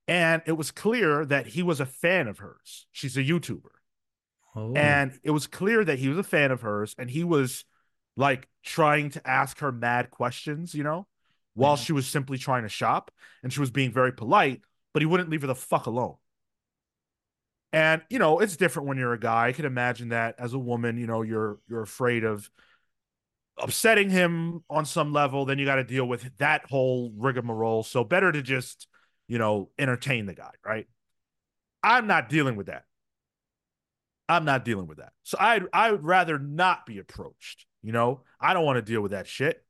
And 0.06 0.40
it 0.46 0.52
was 0.52 0.70
clear 0.70 1.24
that 1.24 1.48
he 1.48 1.64
was 1.64 1.80
a 1.80 1.86
fan 1.86 2.28
of 2.28 2.38
hers. 2.38 2.86
She's 2.92 3.16
a 3.16 3.24
YouTuber. 3.24 3.70
Oh. 4.54 4.72
And 4.74 5.18
it 5.22 5.30
was 5.30 5.46
clear 5.46 5.84
that 5.84 5.98
he 5.98 6.08
was 6.08 6.18
a 6.18 6.22
fan 6.22 6.50
of 6.50 6.62
hers 6.62 6.94
and 6.98 7.10
he 7.10 7.24
was 7.24 7.64
like 8.16 8.48
trying 8.62 9.10
to 9.10 9.26
ask 9.28 9.58
her 9.60 9.72
mad 9.72 10.10
questions, 10.10 10.74
you 10.74 10.82
know, 10.84 11.06
while 11.54 11.76
Mhm. 11.76 11.84
she 11.86 11.92
was 11.92 12.06
simply 12.06 12.38
trying 12.38 12.62
to 12.62 12.68
shop 12.68 13.10
and 13.42 13.52
she 13.52 13.60
was 13.60 13.70
being 13.70 13.92
very 13.92 14.12
polite, 14.12 14.62
but 14.92 15.02
he 15.02 15.06
wouldn't 15.06 15.30
leave 15.30 15.42
her 15.42 15.46
the 15.46 15.54
fuck 15.54 15.86
alone. 15.86 16.16
And 17.72 18.02
you 18.10 18.18
know, 18.18 18.38
it's 18.40 18.56
different 18.56 18.88
when 18.88 18.98
you're 18.98 19.14
a 19.14 19.18
guy. 19.18 19.48
I 19.48 19.52
can 19.52 19.64
imagine 19.64 20.10
that 20.10 20.34
as 20.38 20.52
a 20.52 20.58
woman, 20.58 20.98
you 20.98 21.06
know, 21.06 21.22
you're 21.22 21.58
you're 21.68 21.82
afraid 21.82 22.24
of 22.24 22.50
upsetting 23.58 24.10
him 24.10 24.64
on 24.70 24.84
some 24.84 25.12
level, 25.12 25.44
then 25.44 25.58
you 25.58 25.64
got 25.64 25.76
to 25.76 25.84
deal 25.84 26.06
with 26.06 26.36
that 26.38 26.64
whole 26.68 27.12
rigmarole. 27.16 27.82
So 27.82 28.02
better 28.04 28.32
to 28.32 28.42
just, 28.42 28.88
you 29.28 29.38
know, 29.38 29.70
entertain 29.78 30.26
the 30.26 30.34
guy, 30.34 30.50
right? 30.64 30.86
I'm 31.82 32.06
not 32.06 32.28
dealing 32.28 32.56
with 32.56 32.66
that. 32.66 32.84
I'm 34.32 34.44
not 34.44 34.64
dealing 34.64 34.86
with 34.86 34.98
that. 34.98 35.12
So 35.22 35.36
I'd 35.40 35.64
I 35.72 35.90
would 35.90 36.04
rather 36.04 36.38
not 36.38 36.86
be 36.86 36.98
approached. 36.98 37.66
You 37.82 37.92
know, 37.92 38.20
I 38.40 38.54
don't 38.54 38.64
want 38.64 38.76
to 38.76 38.82
deal 38.82 39.00
with 39.00 39.12
that 39.12 39.26
shit. 39.26 39.64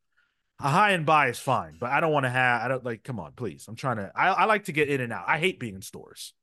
A 0.61 0.69
high 0.69 0.93
and 0.93 1.05
buy 1.05 1.29
is 1.29 1.39
fine, 1.39 1.77
but 1.81 1.91
I 1.91 2.01
don't 2.01 2.13
want 2.13 2.25
to 2.25 2.31
have. 2.31 2.63
I 2.63 2.69
don't 2.69 2.85
like. 2.85 3.03
Come 3.03 3.19
on, 3.19 3.33
please. 3.33 3.67
I'm 3.69 3.77
trying 3.77 3.97
to. 3.97 4.13
I, 4.15 4.29
I 4.29 4.45
like 4.45 4.65
to 4.65 4.73
get 4.73 4.89
in 4.89 5.01
and 5.01 5.13
out. 5.13 5.25
I 5.27 5.39
hate 5.39 5.59
being 5.59 5.75
in 5.75 5.83
stores. 5.83 6.35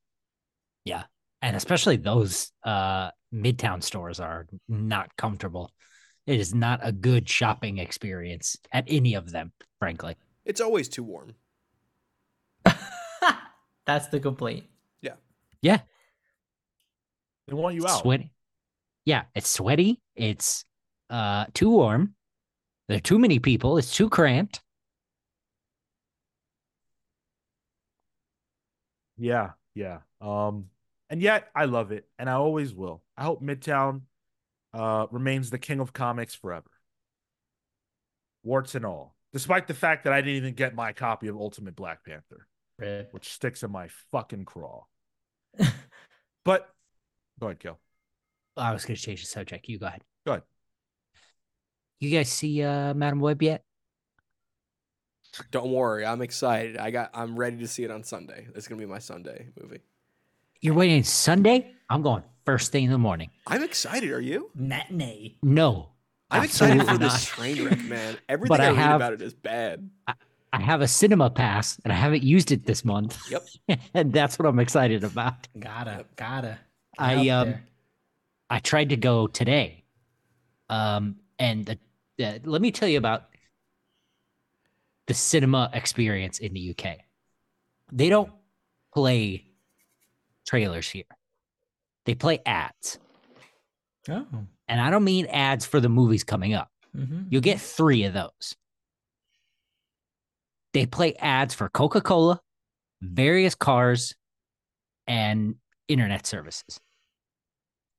Yeah, 0.84 1.04
and 1.40 1.56
especially 1.56 1.96
those 1.96 2.52
uh 2.64 3.10
midtown 3.32 3.82
stores 3.82 4.20
are 4.20 4.46
not 4.68 5.16
comfortable. 5.16 5.72
It 6.26 6.38
is 6.38 6.54
not 6.54 6.80
a 6.82 6.92
good 6.92 7.28
shopping 7.28 7.78
experience 7.78 8.56
at 8.72 8.84
any 8.88 9.14
of 9.14 9.30
them, 9.30 9.52
frankly. 9.78 10.16
It's 10.44 10.60
always 10.60 10.88
too 10.88 11.02
warm. 11.02 11.34
That's 13.86 14.08
the 14.08 14.20
complaint. 14.20 14.64
Yeah. 15.00 15.14
Yeah. 15.62 15.80
They 17.50 17.56
want 17.56 17.74
you 17.74 17.84
out. 17.84 18.00
Sweaty. 18.00 18.32
Yeah, 19.04 19.24
it's 19.34 19.48
sweaty. 19.48 20.00
It's 20.14 20.64
uh 21.10 21.46
too 21.52 21.70
warm. 21.70 22.14
There 22.88 22.96
are 22.96 23.00
too 23.00 23.18
many 23.18 23.40
people. 23.40 23.76
It's 23.76 23.92
too 23.94 24.08
cramped. 24.08 24.62
Yeah. 29.18 29.50
Yeah. 29.74 29.98
Um, 30.20 30.66
and 31.10 31.20
yet 31.20 31.48
I 31.54 31.64
love 31.64 31.90
it, 31.90 32.06
and 32.20 32.30
I 32.30 32.34
always 32.34 32.72
will. 32.72 33.02
I 33.16 33.24
hope 33.24 33.42
Midtown 33.42 34.02
uh 34.72 35.08
remains 35.10 35.50
the 35.50 35.58
king 35.58 35.80
of 35.80 35.92
comics 35.92 36.36
forever. 36.36 36.70
Warts 38.44 38.76
and 38.76 38.86
all. 38.86 39.16
Despite 39.32 39.66
the 39.66 39.74
fact 39.74 40.04
that 40.04 40.12
I 40.12 40.20
didn't 40.20 40.36
even 40.36 40.54
get 40.54 40.76
my 40.76 40.92
copy 40.92 41.26
of 41.26 41.36
Ultimate 41.36 41.74
Black 41.74 42.04
Panther, 42.04 42.46
Rip. 42.78 43.12
which 43.12 43.28
sticks 43.32 43.64
in 43.64 43.72
my 43.72 43.88
fucking 44.12 44.44
craw. 44.44 44.84
but 46.44 46.68
go 47.40 47.46
ahead, 47.46 47.58
Kel. 47.60 47.78
I 48.56 48.72
was 48.72 48.84
going 48.84 48.96
to 48.96 49.02
change 49.02 49.20
the 49.22 49.26
subject. 49.26 49.68
You 49.68 49.78
go 49.78 49.86
ahead. 49.86 50.02
Go 50.26 50.32
ahead. 50.32 50.42
You 51.98 52.10
guys 52.10 52.28
see 52.30 52.62
uh, 52.62 52.94
Madame 52.94 53.20
Web 53.20 53.42
yet? 53.42 53.64
Don't 55.50 55.70
worry, 55.70 56.04
I'm 56.04 56.22
excited. 56.22 56.76
I 56.76 56.90
got. 56.90 57.10
I'm 57.14 57.36
ready 57.36 57.58
to 57.58 57.68
see 57.68 57.84
it 57.84 57.90
on 57.90 58.02
Sunday. 58.02 58.48
It's 58.56 58.66
gonna 58.66 58.80
be 58.80 58.86
my 58.86 58.98
Sunday 58.98 59.46
movie. 59.60 59.80
You're 60.60 60.74
waiting 60.74 61.04
Sunday? 61.04 61.72
I'm 61.88 62.02
going 62.02 62.24
first 62.44 62.72
thing 62.72 62.84
in 62.84 62.90
the 62.90 62.98
morning. 62.98 63.30
I'm 63.46 63.62
excited. 63.62 64.10
Are 64.10 64.20
you? 64.20 64.50
Matinee. 64.56 65.36
No. 65.42 65.90
I'm 66.32 66.44
excited 66.44 66.84
for 66.86 66.98
this 66.98 67.24
train 67.26 67.64
wreck, 67.64 67.78
man. 67.84 68.16
Everything 68.28 68.48
But 68.48 68.60
I, 68.60 68.66
I 68.66 68.68
read 68.70 68.76
have- 68.78 68.96
about 68.96 69.12
it 69.12 69.22
is 69.22 69.34
bad. 69.34 69.88
I 70.52 70.60
have 70.60 70.80
a 70.80 70.88
cinema 70.88 71.30
pass 71.30 71.78
and 71.84 71.92
I 71.92 71.96
haven't 71.96 72.24
used 72.24 72.50
it 72.50 72.66
this 72.66 72.84
month. 72.84 73.16
Yep. 73.30 73.78
and 73.94 74.12
that's 74.12 74.36
what 74.36 74.46
I'm 74.46 74.58
excited 74.58 75.04
about. 75.04 75.46
Gotta, 75.58 76.06
gotta. 76.16 76.58
I, 77.00 77.28
um. 77.30 77.54
I 78.50 78.58
tried 78.58 78.88
to 78.88 78.96
go 78.96 79.28
today. 79.28 79.84
Um, 80.68 81.16
and 81.38 81.64
the, 81.64 81.78
the, 82.18 82.40
let 82.44 82.60
me 82.60 82.72
tell 82.72 82.88
you 82.88 82.98
about 82.98 83.28
the 85.06 85.14
cinema 85.14 85.70
experience 85.72 86.40
in 86.40 86.52
the 86.52 86.70
UK. 86.70 86.98
They 87.92 88.08
don't 88.08 88.30
play 88.92 89.46
trailers 90.46 90.88
here. 90.88 91.04
They 92.06 92.14
play 92.14 92.40
ads. 92.44 92.98
Oh. 94.08 94.26
And 94.66 94.80
I 94.80 94.90
don't 94.90 95.04
mean 95.04 95.26
ads 95.26 95.64
for 95.64 95.80
the 95.80 95.88
movies 95.88 96.24
coming 96.24 96.54
up. 96.54 96.70
Mm-hmm. 96.96 97.22
You'll 97.30 97.40
get 97.40 97.60
three 97.60 98.04
of 98.04 98.14
those. 98.14 98.56
They 100.72 100.86
play 100.86 101.14
ads 101.16 101.54
for 101.54 101.68
Coca 101.68 102.00
Cola, 102.00 102.40
various 103.00 103.54
cars, 103.54 104.14
and 105.06 105.56
internet 105.88 106.26
services. 106.26 106.80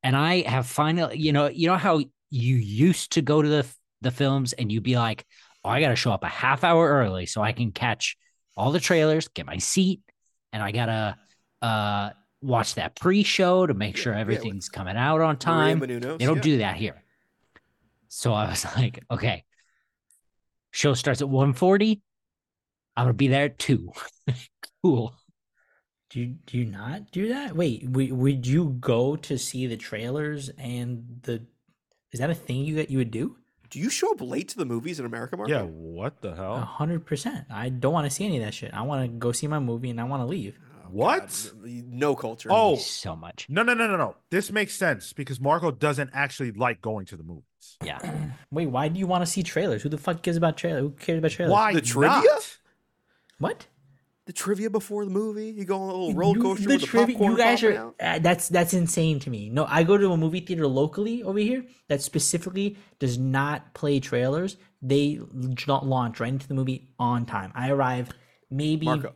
And 0.03 0.15
I 0.15 0.41
have 0.47 0.67
finally, 0.67 1.17
you 1.17 1.31
know, 1.31 1.47
you 1.47 1.67
know 1.67 1.77
how 1.77 1.99
you 2.29 2.55
used 2.55 3.13
to 3.13 3.21
go 3.21 3.41
to 3.41 3.47
the 3.47 3.65
the 4.01 4.11
films 4.11 4.53
and 4.53 4.71
you'd 4.71 4.83
be 4.83 4.95
like, 4.95 5.25
"Oh, 5.63 5.69
I 5.69 5.79
got 5.79 5.89
to 5.89 5.95
show 5.95 6.11
up 6.11 6.23
a 6.23 6.27
half 6.27 6.63
hour 6.63 6.87
early 6.89 7.25
so 7.25 7.41
I 7.41 7.51
can 7.51 7.71
catch 7.71 8.17
all 8.57 8.71
the 8.71 8.79
trailers, 8.79 9.27
get 9.27 9.45
my 9.45 9.57
seat, 9.57 10.01
and 10.53 10.61
I 10.63 10.71
gotta 10.71 11.17
uh, 11.61 12.09
watch 12.41 12.75
that 12.75 12.95
pre-show 12.95 13.67
to 13.67 13.73
make 13.73 13.95
Yeah, 13.95 14.01
sure 14.03 14.13
yeah, 14.13 14.19
everything's 14.19 14.69
coming 14.69 14.97
out 14.97 15.21
on 15.21 15.37
time." 15.37 15.79
They 15.79 16.25
don't 16.25 16.37
yeah. 16.37 16.41
do 16.41 16.57
that 16.59 16.75
here. 16.77 17.03
So 18.07 18.33
I 18.33 18.49
was 18.49 18.65
like, 18.77 19.03
okay. 19.09 19.45
Show 20.71 20.93
starts 20.93 21.21
at 21.21 21.29
140. 21.29 22.01
I'm 22.95 23.05
gonna 23.05 23.13
be 23.13 23.27
there 23.27 23.45
at 23.45 23.59
two. 23.59 23.91
cool. 24.83 25.15
Do 26.11 26.19
you, 26.19 26.35
do 26.45 26.57
you 26.57 26.65
not 26.65 27.09
do 27.11 27.29
that? 27.29 27.55
Wait, 27.55 27.85
w- 27.89 28.13
would 28.13 28.45
you 28.45 28.75
go 28.81 29.15
to 29.15 29.37
see 29.37 29.65
the 29.65 29.77
trailers 29.77 30.49
and 30.57 31.21
the? 31.23 31.41
Is 32.11 32.19
that 32.19 32.29
a 32.29 32.35
thing 32.35 32.57
you 32.65 32.75
that 32.75 32.89
you 32.91 32.97
would 32.97 33.11
do? 33.11 33.37
Do 33.69 33.79
you 33.79 33.89
show 33.89 34.11
up 34.11 34.19
late 34.19 34.49
to 34.49 34.57
the 34.57 34.65
movies 34.65 34.99
in 34.99 35.05
America, 35.05 35.37
Mark? 35.37 35.49
Yeah, 35.49 35.61
what 35.63 36.21
the 36.21 36.33
A 36.33 36.35
hell? 36.35 36.57
hundred 36.59 37.05
percent. 37.05 37.45
I 37.49 37.69
don't 37.69 37.93
want 37.93 38.05
to 38.05 38.09
see 38.13 38.25
any 38.25 38.37
of 38.37 38.43
that 38.43 38.53
shit. 38.53 38.73
I 38.73 38.81
want 38.81 39.03
to 39.09 39.17
go 39.17 39.31
see 39.31 39.47
my 39.47 39.59
movie 39.59 39.89
and 39.89 40.01
I 40.01 40.03
want 40.03 40.21
to 40.21 40.25
leave. 40.27 40.59
Oh, 40.83 40.87
what? 40.91 41.53
No 41.63 42.13
culture. 42.17 42.49
Oh. 42.51 42.75
So 42.75 43.15
much. 43.15 43.45
No, 43.47 43.63
no, 43.63 43.73
no, 43.73 43.87
no, 43.87 43.95
no. 43.95 44.17
This 44.29 44.51
makes 44.51 44.75
sense 44.75 45.13
because 45.13 45.39
Marco 45.39 45.71
doesn't 45.71 46.09
actually 46.13 46.51
like 46.51 46.81
going 46.81 47.05
to 47.05 47.15
the 47.15 47.23
movies. 47.23 47.45
Yeah. 47.81 47.99
Wait, 48.51 48.65
why 48.67 48.89
do 48.89 48.99
you 48.99 49.07
want 49.07 49.21
to 49.25 49.31
see 49.31 49.41
trailers? 49.43 49.81
Who 49.83 49.87
the 49.87 49.97
fuck 49.97 50.21
cares 50.21 50.35
about 50.35 50.57
trailers? 50.57 50.81
Who 50.81 50.89
cares 50.91 51.19
about 51.19 51.31
trailers? 51.31 51.53
Why 51.53 51.73
The 51.73 51.79
trivia? 51.79 52.21
not? 52.21 52.57
What? 53.39 53.67
The 54.27 54.33
trivia 54.33 54.69
before 54.69 55.03
the 55.05 55.11
movie. 55.11 55.47
You 55.49 55.65
go 55.65 55.77
on 55.77 55.89
a 55.89 55.93
little 55.93 56.13
roller 56.13 56.37
You- 56.37 56.41
coaster 56.43 56.67
the 56.67 56.73
with 56.75 56.81
the 56.81 56.87
trivia- 56.87 57.15
popcorn 57.15 57.31
You 57.31 57.37
guys 57.37 57.63
are 57.63 57.93
uh, 57.99 58.19
that's 58.19 58.49
that's 58.49 58.73
insane 58.73 59.19
to 59.21 59.29
me. 59.29 59.49
No, 59.49 59.65
I 59.67 59.83
go 59.83 59.97
to 59.97 60.11
a 60.11 60.17
movie 60.17 60.41
theater 60.41 60.67
locally 60.67 61.23
over 61.23 61.39
here 61.39 61.65
that 61.89 62.01
specifically 62.01 62.77
does 62.99 63.17
not 63.17 63.73
play 63.73 63.99
trailers. 63.99 64.57
They 64.81 65.19
l- 65.67 65.81
launch 65.83 66.19
right 66.19 66.31
into 66.33 66.47
the 66.47 66.53
movie 66.53 66.93
on 66.99 67.25
time. 67.25 67.51
I 67.55 67.69
arrive 67.71 68.09
maybe 68.49 68.85
Marco, 68.85 69.13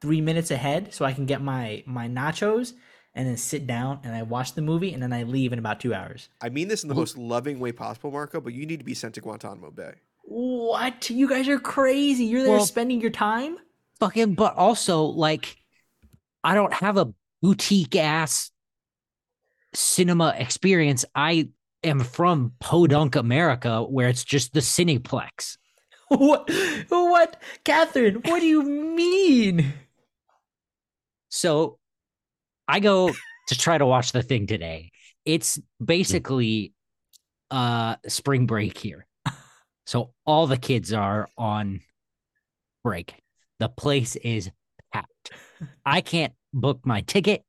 three 0.00 0.20
minutes 0.20 0.50
ahead 0.50 0.92
so 0.94 1.04
I 1.04 1.12
can 1.12 1.26
get 1.26 1.40
my 1.42 1.82
my 1.86 2.08
nachos 2.08 2.72
and 3.14 3.28
then 3.28 3.36
sit 3.36 3.66
down 3.66 4.00
and 4.04 4.14
I 4.14 4.22
watch 4.22 4.54
the 4.54 4.62
movie 4.62 4.92
and 4.94 5.02
then 5.02 5.12
I 5.12 5.22
leave 5.24 5.52
in 5.52 5.58
about 5.58 5.80
two 5.80 5.92
hours. 5.94 6.28
I 6.40 6.48
mean 6.48 6.68
this 6.68 6.82
in 6.82 6.88
the 6.88 6.94
most 6.94 7.16
loving 7.18 7.58
way 7.60 7.72
possible, 7.72 8.10
Marco, 8.10 8.40
but 8.40 8.52
you 8.54 8.64
need 8.66 8.78
to 8.80 8.84
be 8.84 8.94
sent 8.94 9.14
to 9.14 9.20
Guantanamo 9.20 9.70
Bay. 9.70 9.92
What? 10.24 11.10
You 11.10 11.28
guys 11.28 11.48
are 11.48 11.58
crazy. 11.58 12.24
You're 12.24 12.42
there 12.42 12.56
Well- 12.56 12.64
spending 12.66 13.00
your 13.00 13.10
time? 13.10 13.58
Fucking, 14.00 14.34
but 14.34 14.56
also 14.56 15.04
like, 15.04 15.56
I 16.42 16.54
don't 16.54 16.72
have 16.72 16.96
a 16.96 17.12
boutique 17.40 17.96
ass 17.96 18.50
cinema 19.74 20.34
experience. 20.36 21.04
I 21.14 21.48
am 21.84 22.00
from 22.00 22.52
Podunk, 22.60 23.16
America, 23.16 23.82
where 23.82 24.08
it's 24.08 24.24
just 24.24 24.52
the 24.52 24.60
Cineplex. 24.60 25.56
what? 26.08 26.50
What? 26.88 27.40
Catherine, 27.64 28.16
what 28.24 28.40
do 28.40 28.46
you 28.46 28.62
mean? 28.62 29.72
So 31.28 31.78
I 32.68 32.80
go 32.80 33.12
to 33.48 33.58
try 33.58 33.78
to 33.78 33.86
watch 33.86 34.12
the 34.12 34.22
thing 34.22 34.46
today. 34.46 34.90
It's 35.24 35.60
basically 35.82 36.74
uh 37.50 37.96
spring 38.08 38.46
break 38.46 38.78
here. 38.78 39.06
So 39.84 40.12
all 40.24 40.46
the 40.46 40.56
kids 40.56 40.92
are 40.92 41.28
on 41.36 41.80
break. 42.84 43.21
The 43.62 43.68
place 43.68 44.16
is 44.16 44.50
packed. 44.92 45.30
I 45.86 46.00
can't 46.00 46.32
book 46.52 46.80
my 46.84 47.02
ticket 47.02 47.44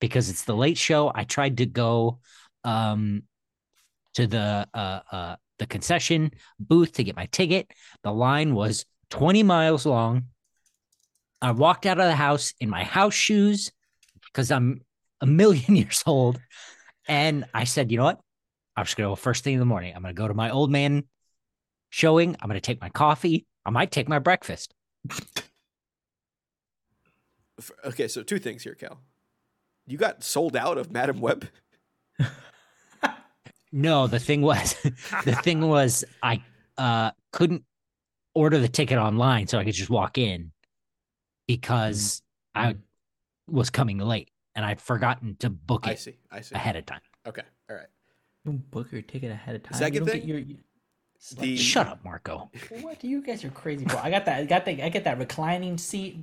because 0.00 0.30
it's 0.30 0.44
the 0.44 0.56
late 0.56 0.78
show. 0.78 1.12
I 1.14 1.24
tried 1.24 1.58
to 1.58 1.66
go 1.66 2.20
um 2.64 3.24
to 4.14 4.26
the 4.26 4.66
uh 4.72 5.00
uh 5.12 5.36
the 5.58 5.66
concession 5.66 6.30
booth 6.58 6.92
to 6.92 7.04
get 7.04 7.14
my 7.14 7.26
ticket. 7.26 7.70
The 8.04 8.10
line 8.10 8.54
was 8.54 8.86
20 9.10 9.42
miles 9.42 9.84
long. 9.84 10.28
I 11.42 11.50
walked 11.50 11.84
out 11.84 12.00
of 12.00 12.06
the 12.06 12.16
house 12.16 12.54
in 12.58 12.70
my 12.70 12.82
house 12.82 13.12
shoes 13.12 13.70
because 14.24 14.50
I'm 14.50 14.80
a 15.20 15.26
million 15.26 15.76
years 15.82 16.02
old. 16.06 16.40
And 17.06 17.44
I 17.52 17.64
said, 17.64 17.92
you 17.92 17.98
know 17.98 18.04
what? 18.04 18.20
I'm 18.78 18.86
just 18.86 18.96
going 18.96 19.08
to 19.08 19.10
go 19.10 19.16
first 19.16 19.44
thing 19.44 19.52
in 19.52 19.60
the 19.60 19.66
morning. 19.66 19.92
I'm 19.94 20.00
going 20.00 20.14
to 20.14 20.18
go 20.18 20.26
to 20.26 20.32
my 20.32 20.48
old 20.48 20.70
man 20.70 21.04
showing. 21.90 22.34
I'm 22.40 22.48
going 22.48 22.56
to 22.58 22.66
take 22.66 22.80
my 22.80 22.88
coffee. 22.88 23.44
I 23.66 23.68
might 23.68 23.90
take 23.90 24.08
my 24.08 24.20
breakfast. 24.20 24.72
F- 27.58 27.70
Okay, 27.84 28.08
so 28.08 28.22
two 28.22 28.38
things 28.38 28.62
here, 28.62 28.74
Cal. 28.74 29.00
You 29.86 29.98
got 29.98 30.24
sold 30.24 30.56
out 30.56 30.78
of 30.78 30.90
Madame 30.90 31.20
Web. 31.20 31.48
No, 33.76 34.06
the 34.06 34.20
thing 34.20 34.40
was, 34.40 34.74
the 35.24 35.34
thing 35.42 35.66
was, 35.68 36.04
I 36.22 36.42
uh, 36.78 37.10
couldn't 37.32 37.64
order 38.32 38.58
the 38.60 38.68
ticket 38.68 38.98
online 38.98 39.48
so 39.48 39.58
I 39.58 39.64
could 39.64 39.74
just 39.74 39.90
walk 39.90 40.16
in 40.16 40.52
because 41.48 42.22
I 42.54 42.76
was 43.48 43.70
coming 43.70 43.98
late 43.98 44.30
and 44.54 44.64
I'd 44.64 44.80
forgotten 44.80 45.34
to 45.40 45.50
book 45.50 45.88
I 45.88 45.92
it 45.92 45.98
see. 45.98 46.18
I 46.30 46.40
see. 46.40 46.54
ahead 46.54 46.76
of 46.76 46.86
time. 46.86 47.00
Okay. 47.26 47.42
All 47.68 47.74
right. 47.74 47.88
You 48.44 48.52
don't 48.52 48.70
book 48.70 48.92
your 48.92 49.02
ticket 49.02 49.32
ahead 49.32 49.56
of 49.56 49.64
time. 49.64 49.76
Second 49.76 50.06
you 50.06 50.12
thing? 50.12 50.20
get 50.20 50.28
your, 50.28 50.38
you- 50.38 50.58
The 51.30 51.56
Shut 51.56 51.86
up, 51.86 52.04
Marco. 52.04 52.50
what? 52.82 53.00
Do 53.00 53.08
you 53.08 53.22
guys 53.22 53.44
are 53.44 53.50
crazy, 53.50 53.86
bro. 53.86 53.98
I 53.98 54.10
got 54.10 54.26
that. 54.26 54.40
I 54.40 54.44
got 54.44 54.66
that. 54.66 54.84
I 54.84 54.88
get 54.90 55.04
that 55.04 55.18
reclining 55.18 55.78
seat. 55.78 56.18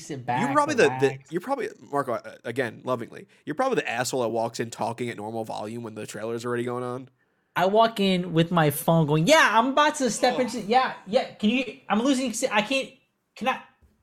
Sit 0.00 0.24
back. 0.24 0.40
You're 0.40 0.52
probably 0.52 0.74
the, 0.74 0.88
the 1.00 1.18
you're 1.30 1.42
probably 1.42 1.68
Marco 1.92 2.14
uh, 2.14 2.34
again 2.44 2.80
lovingly. 2.84 3.26
You're 3.44 3.54
probably 3.54 3.76
the 3.76 3.90
asshole 3.90 4.22
that 4.22 4.28
walks 4.28 4.58
in 4.58 4.70
talking 4.70 5.10
at 5.10 5.18
normal 5.18 5.44
volume 5.44 5.82
when 5.82 5.94
the 5.94 6.06
trailer's 6.06 6.46
already 6.46 6.64
going 6.64 6.82
on. 6.82 7.10
I 7.54 7.66
walk 7.66 8.00
in 8.00 8.32
with 8.32 8.50
my 8.50 8.70
phone, 8.70 9.06
going, 9.06 9.26
"Yeah, 9.26 9.50
I'm 9.52 9.68
about 9.68 9.96
to 9.96 10.10
step 10.10 10.38
into. 10.38 10.60
Yeah, 10.60 10.94
yeah. 11.06 11.34
Can 11.34 11.50
you? 11.50 11.78
I'm 11.88 12.00
losing. 12.02 12.32
I 12.50 12.62
can't. 12.62 12.90
Can 13.34 13.48
I? 13.48 13.60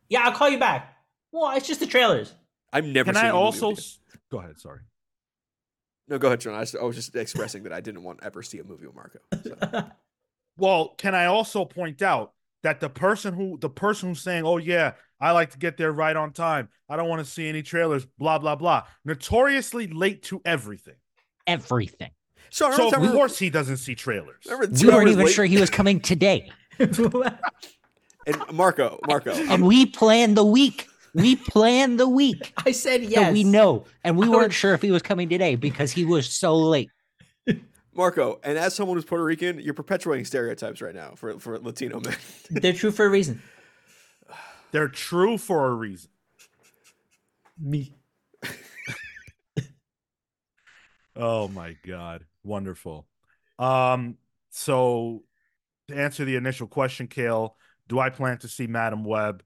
Yeah, 0.09 0.25
I'll 0.25 0.31
call 0.33 0.49
you 0.49 0.59
back. 0.59 0.95
Well, 1.31 1.55
it's 1.57 1.67
just 1.67 1.79
the 1.79 1.87
trailers. 1.87 2.33
I've 2.71 2.85
never. 2.85 3.05
Can 3.11 3.15
seen 3.15 3.25
I 3.25 3.29
a 3.29 3.33
movie 3.33 3.43
also 3.45 3.69
with 3.69 3.79
you. 4.13 4.19
go 4.31 4.39
ahead? 4.39 4.59
Sorry. 4.59 4.81
No, 6.07 6.17
go 6.17 6.27
ahead, 6.27 6.41
John. 6.41 6.53
I, 6.53 6.59
was- 6.59 6.75
I 6.75 6.83
was 6.83 6.95
just 6.95 7.15
expressing 7.15 7.63
that 7.63 7.73
I 7.73 7.79
didn't 7.81 8.03
want 8.03 8.19
to 8.19 8.25
ever 8.25 8.43
see 8.43 8.59
a 8.59 8.63
movie 8.63 8.85
with 8.85 8.95
Marco. 8.95 9.19
So. 9.43 9.85
Well, 10.57 10.93
can 10.97 11.15
I 11.15 11.25
also 11.25 11.65
point 11.65 12.01
out 12.01 12.33
that 12.63 12.79
the 12.79 12.89
person 12.89 13.33
who 13.33 13.57
the 13.59 13.69
person 13.69 14.09
who's 14.09 14.21
saying, 14.21 14.45
"Oh 14.45 14.57
yeah, 14.57 14.93
I 15.19 15.31
like 15.31 15.51
to 15.51 15.57
get 15.57 15.77
there 15.77 15.91
right 15.91 16.15
on 16.15 16.31
time. 16.31 16.69
I 16.87 16.95
don't 16.95 17.09
want 17.09 17.25
to 17.25 17.29
see 17.29 17.47
any 17.49 17.61
trailers." 17.63 18.05
Blah 18.17 18.39
blah 18.39 18.55
blah. 18.55 18.83
Notoriously 19.03 19.87
late 19.87 20.23
to 20.23 20.41
everything. 20.45 20.95
Everything. 21.47 22.11
So, 22.49 22.71
So 22.71 22.89
of 22.93 23.11
course 23.11 23.39
he 23.39 23.49
doesn't 23.49 23.77
see 23.77 23.95
trailers. 23.95 24.37
remember 24.45 24.67
We 24.79 24.87
weren't 24.87 25.09
even 25.09 25.25
late- 25.25 25.33
sure 25.33 25.45
he 25.45 25.59
was 25.59 25.69
coming 25.71 25.99
today. 25.99 26.51
And 28.25 28.41
Marco, 28.53 28.99
Marco, 29.05 29.31
and 29.33 29.65
we 29.65 29.85
planned 29.85 30.37
the 30.37 30.45
week. 30.45 30.87
We 31.13 31.35
planned 31.35 31.99
the 31.99 32.07
week. 32.07 32.53
I 32.65 32.71
said 32.71 33.03
So 33.03 33.09
yes. 33.09 33.33
we 33.33 33.43
know. 33.43 33.83
And 34.05 34.17
we 34.17 34.29
weren't 34.29 34.53
sure 34.53 34.73
if 34.73 34.81
he 34.81 34.91
was 34.91 35.01
coming 35.01 35.27
today 35.27 35.55
because 35.55 35.91
he 35.91 36.05
was 36.05 36.29
so 36.29 36.55
late. 36.55 36.89
Marco, 37.95 38.39
and 38.43 38.57
as 38.57 38.75
someone 38.75 38.97
who's 38.97 39.05
Puerto 39.05 39.23
Rican, 39.23 39.59
you're 39.59 39.73
perpetuating 39.73 40.25
stereotypes 40.25 40.81
right 40.81 40.95
now 40.95 41.13
for, 41.15 41.39
for 41.39 41.59
Latino 41.59 41.99
men. 41.99 42.15
They're 42.49 42.73
true 42.73 42.91
for 42.91 43.05
a 43.05 43.09
reason. 43.09 43.41
They're 44.71 44.87
true 44.87 45.37
for 45.37 45.67
a 45.67 45.73
reason. 45.73 46.09
Me. 47.59 47.93
Oh 51.15 51.47
my 51.47 51.77
god, 51.85 52.25
wonderful. 52.43 53.07
Um, 53.59 54.17
so 54.49 55.23
to 55.87 55.95
answer 55.95 56.25
the 56.25 56.35
initial 56.35 56.67
question, 56.67 57.07
Kale, 57.07 57.55
do 57.87 57.99
I 57.99 58.09
plan 58.09 58.39
to 58.39 58.47
see 58.47 58.67
Madame 58.67 59.03
Web? 59.03 59.43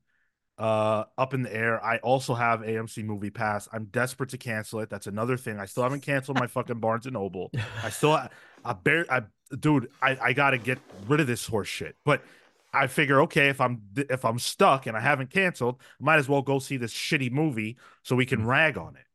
Uh, 0.58 1.04
up 1.20 1.36
in 1.36 1.44
the 1.44 1.56
air. 1.56 1.84
I 1.86 1.98
also 1.98 2.34
have 2.34 2.62
AMC 2.62 3.06
Movie 3.06 3.30
Pass. 3.30 3.70
I'm 3.72 3.86
desperate 3.86 4.30
to 4.32 4.40
cancel 4.40 4.80
it. 4.80 4.90
That's 4.90 5.06
another 5.06 5.38
thing. 5.38 5.60
I 5.60 5.66
still 5.66 5.84
haven't 5.84 6.02
canceled 6.02 6.40
my 6.40 6.48
fucking 6.56 6.80
Barnes 6.80 7.06
and 7.06 7.14
Noble. 7.14 7.52
I 7.84 7.90
still, 7.92 8.14
I 8.66 8.74
bear, 8.74 9.06
I, 9.08 9.22
dude, 9.60 9.90
I, 10.02 10.18
I 10.20 10.34
gotta 10.34 10.58
get 10.58 10.80
rid 11.08 11.20
of 11.20 11.28
this 11.28 11.46
horse 11.46 11.68
shit. 11.68 11.96
But 12.04 12.24
I 12.74 12.88
figure, 12.88 13.22
okay, 13.22 13.50
if 13.50 13.62
I'm 13.62 13.82
if 13.96 14.26
I'm 14.26 14.40
stuck 14.40 14.88
and 14.88 14.98
I 14.98 15.00
haven't 15.00 15.30
canceled, 15.30 15.78
I 16.00 16.04
might 16.04 16.18
as 16.18 16.28
well 16.28 16.42
go 16.42 16.60
see 16.60 16.78
this 16.78 16.94
shitty 16.94 17.32
movie 17.32 17.78
so 18.04 18.16
we 18.16 18.26
can 18.26 18.46
rag 18.46 18.78
on 18.78 18.96
it. 18.96 19.06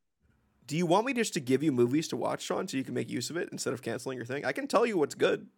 Do 0.66 0.77
you 0.77 0.86
want 0.86 1.06
me 1.06 1.12
just 1.12 1.35
to 1.35 1.40
give 1.40 1.62
you 1.62 1.70
movies 1.70 2.09
to 2.09 2.16
watch, 2.16 2.43
Sean, 2.43 2.66
so 2.66 2.77
you 2.77 2.85
can 2.85 2.94
make 2.94 3.10
use 3.10 3.31
of 3.31 3.36
it 3.36 3.51
instead 3.52 3.74
of 3.74 3.82
canceling 3.82 4.16
your 4.16 4.24
thing? 4.24 4.44
I 4.44 4.52
can 4.52 4.66
tell 4.66 4.86
you 4.86 4.97
what's 4.97 5.14
good. 5.14 5.48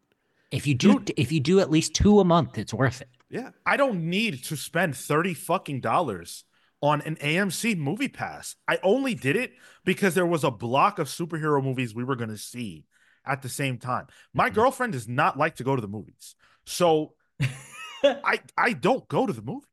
If 0.50 0.66
you 0.66 0.74
do 0.74 1.02
if 1.16 1.32
you 1.32 1.40
do 1.40 1.60
at 1.60 1.70
least 1.70 1.94
two 1.94 2.20
a 2.20 2.24
month, 2.24 2.58
it's 2.58 2.74
worth 2.74 3.00
it. 3.00 3.08
Yeah. 3.30 3.50
I 3.66 3.76
don't 3.76 4.08
need 4.10 4.44
to 4.44 4.56
spend 4.56 4.96
30 4.96 5.34
fucking 5.34 5.80
dollars 5.80 6.44
on 6.80 7.00
an 7.02 7.16
AMC 7.16 7.76
movie 7.76 8.08
pass. 8.08 8.56
I 8.68 8.78
only 8.82 9.14
did 9.14 9.36
it 9.36 9.52
because 9.84 10.14
there 10.14 10.26
was 10.26 10.44
a 10.44 10.50
block 10.50 10.98
of 10.98 11.08
superhero 11.08 11.62
movies 11.62 11.94
we 11.94 12.04
were 12.04 12.16
going 12.16 12.28
to 12.30 12.36
see 12.38 12.84
at 13.24 13.40
the 13.42 13.48
same 13.48 13.78
time. 13.78 14.06
My 14.34 14.50
Mhm. 14.50 14.54
girlfriend 14.54 14.92
does 14.92 15.08
not 15.08 15.38
like 15.38 15.56
to 15.56 15.64
go 15.64 15.74
to 15.74 15.80
the 15.82 15.88
movies. 15.88 16.34
So 16.66 17.14
I 18.04 18.40
I 18.56 18.72
don't 18.74 19.08
go 19.08 19.26
to 19.26 19.32
the 19.32 19.40
movies 19.42 19.68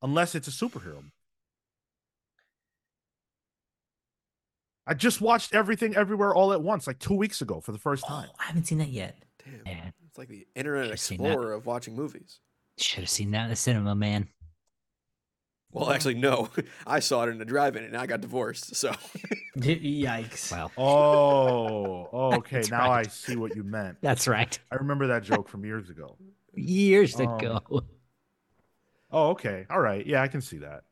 unless 0.00 0.34
it's 0.36 0.46
a 0.48 0.52
superhero. 0.52 0.96
movie. 0.96 1.10
I 4.86 4.94
just 4.94 5.20
watched 5.20 5.54
everything 5.54 5.96
everywhere 5.96 6.34
all 6.34 6.52
at 6.52 6.62
once 6.62 6.86
like 6.86 6.98
2 6.98 7.14
weeks 7.14 7.40
ago 7.40 7.60
for 7.60 7.72
the 7.72 7.78
first 7.78 8.06
time. 8.06 8.28
Oh, 8.30 8.34
I 8.38 8.44
haven't 8.44 8.64
seen 8.64 8.78
that 8.78 8.90
yet. 8.90 9.16
Damn. 9.44 9.62
Yeah. 9.66 9.90
It's 10.06 10.18
like 10.18 10.28
the 10.28 10.46
Internet 10.54 10.84
Should've 10.86 11.00
seen 11.00 11.22
that. 11.22 11.28
Explorer 11.32 11.52
of 11.54 11.66
watching 11.66 11.96
movies. 11.96 12.38
Should 12.78 13.00
have 13.00 13.10
seen 13.10 13.30
that 13.32 13.44
in 13.44 13.50
the 13.50 13.56
cinema, 13.56 13.94
man. 13.94 14.28
Well, 15.70 15.90
actually, 15.90 16.14
no. 16.14 16.50
I 16.86 17.00
saw 17.00 17.24
it 17.24 17.30
in 17.30 17.40
a 17.40 17.44
drive-in 17.44 17.82
and 17.84 17.96
I 17.96 18.06
got 18.06 18.20
divorced. 18.20 18.76
So 18.76 18.92
Yikes. 19.58 20.52
Well, 20.52 20.70
Oh, 20.78 22.08
oh, 22.12 22.34
okay. 22.36 22.56
That's 22.58 22.70
now 22.70 22.90
right. 22.90 23.06
I 23.06 23.10
see 23.10 23.36
what 23.36 23.54
you 23.56 23.64
meant. 23.64 23.98
that's 24.00 24.28
right. 24.28 24.56
I 24.70 24.76
remember 24.76 25.08
that 25.08 25.22
joke 25.24 25.48
from 25.48 25.64
years 25.64 25.90
ago. 25.90 26.16
Years 26.54 27.18
Um, 27.18 27.28
ago. 27.38 27.60
Oh, 29.10 29.30
okay. 29.30 29.66
All 29.70 29.80
right. 29.80 30.04
Yeah, 30.06 30.22
I 30.22 30.28
can 30.28 30.40
see 30.40 30.58
that. 30.58 30.82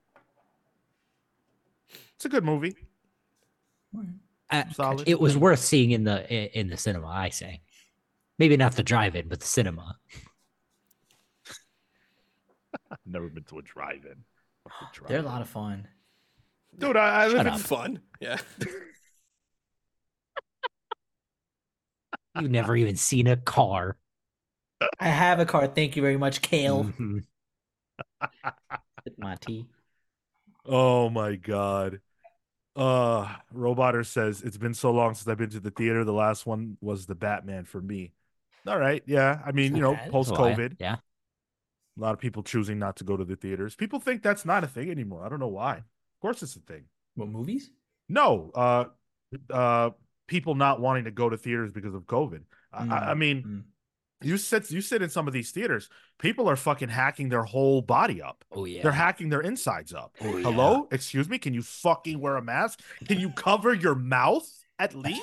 It's 2.17 2.25
a 2.25 2.29
good 2.29 2.45
movie. 2.45 2.77
Uh, 4.51 4.65
Solid. 4.73 5.09
it 5.09 5.19
was 5.21 5.37
worth 5.37 5.59
seeing 5.59 5.91
in 5.93 6.05
the 6.05 6.59
in 6.59 6.69
the 6.69 6.77
cinema. 6.77 7.09
I 7.09 7.31
say, 7.31 7.63
maybe 8.39 8.57
not 8.57 8.73
the 8.77 8.83
drive-in, 8.83 9.29
but 9.29 9.41
the 9.41 9.47
cinema. 9.47 9.97
I've 12.93 12.99
never 13.07 13.29
been 13.29 13.45
to 13.45 13.59
a 13.59 13.63
drive-in. 13.63 14.25
Fuck 14.69 14.95
the 14.97 15.05
They're 15.09 15.19
a 15.21 15.23
lot 15.23 15.43
of 15.43 15.49
fun. 15.49 15.89
Dude, 16.79 16.97
I, 16.97 17.25
I 17.25 17.27
live 17.27 17.37
Shut 17.39 17.47
in 17.47 17.53
up. 17.55 17.61
fun. 17.61 18.01
Yeah. 18.21 18.39
You've 22.41 22.51
never 22.51 22.77
even 22.77 22.97
seen 22.97 23.27
a 23.27 23.37
car. 23.37 23.97
I 25.01 25.09
have 25.09 25.39
a 25.39 25.45
car. 25.45 25.67
Thank 25.67 25.97
you 25.97 26.03
very 26.03 26.17
much, 26.17 26.41
Kale. 26.43 26.85
Mhm. 26.99 27.25
My 29.19 29.37
tea. 29.37 29.67
Oh 30.65 31.11
my 31.11 31.37
god. 31.37 32.01
Uh 32.75 33.29
Roboter 33.53 34.05
says 34.05 34.43
it's 34.43 34.57
been 34.57 34.75
so 34.75 34.93
long 34.93 35.15
since 35.15 35.29
I've 35.29 35.39
been 35.39 35.51
to 35.51 35.61
the 35.61 35.71
theater. 35.71 36.05
The 36.05 36.13
last 36.13 36.47
one 36.47 36.79
was 36.81 37.07
the 37.07 37.15
Batman 37.15 37.65
for 37.65 37.81
me. 37.81 38.13
All 38.67 38.79
right. 38.79 39.03
Yeah. 39.07 39.41
I 39.45 39.53
mean, 39.53 39.77
you 39.77 39.83
know, 39.83 39.97
post 40.11 40.31
COVID. 40.33 40.77
yeah. 40.79 40.97
A 41.99 42.01
lot 42.01 42.15
of 42.15 42.19
people 42.21 42.43
choosing 42.43 42.79
not 42.79 42.97
to 42.97 43.05
go 43.05 43.17
to 43.17 43.25
the 43.25 43.37
theaters. 43.37 43.75
People 43.75 44.01
think 44.01 44.23
that's 44.23 44.45
not 44.45 44.65
a 44.65 44.67
thing 44.67 44.91
anymore. 44.91 45.25
I 45.25 45.29
don't 45.29 45.41
know 45.41 45.49
why. 45.49 45.77
Of 45.77 46.21
course 46.21 46.43
it's 46.43 46.57
a 46.57 46.61
thing. 46.61 46.85
What 47.15 47.29
movies? 47.29 47.71
No, 48.09 48.51
uh 48.55 48.85
uh 49.51 49.91
people 50.27 50.55
not 50.55 50.81
wanting 50.81 51.05
to 51.05 51.11
go 51.11 51.29
to 51.29 51.37
theaters 51.37 51.73
because 51.73 51.95
of 51.95 52.05
COVID. 52.05 52.43
I, 52.73 52.79
I 52.79 53.11
I 53.11 53.15
Mm, 53.15 53.19
mean, 53.19 53.43
mm. 53.45 53.63
you 54.23 54.37
sit 54.37 54.71
you 54.71 54.81
sit 54.81 55.03
in 55.03 55.11
some 55.11 55.27
of 55.27 55.33
these 55.35 55.51
theaters, 55.51 55.89
people 56.19 56.49
are 56.49 56.57
fucking 56.57 56.89
hacking 56.89 57.29
their 57.29 57.45
whole 57.45 57.83
body 57.83 58.23
up. 58.23 58.45
Oh 58.53 58.65
yeah. 58.65 58.83
They're 58.83 58.93
hacking 58.93 59.29
their 59.29 59.41
insides 59.41 59.93
up. 59.93 60.17
Oh, 60.21 60.37
yeah. 60.37 60.45
Hello? 60.45 60.89
Excuse 60.91 61.29
me? 61.29 61.39
Can 61.39 61.55
you 61.55 61.63
fucking 61.63 62.19
wear 62.21 62.37
a 62.37 62.43
mask? 62.43 62.81
Can 63.07 63.21
you 63.21 63.31
cover 63.31 63.75
your 63.75 63.95
mouth 63.95 64.49
at 64.79 64.95
least? 64.95 65.23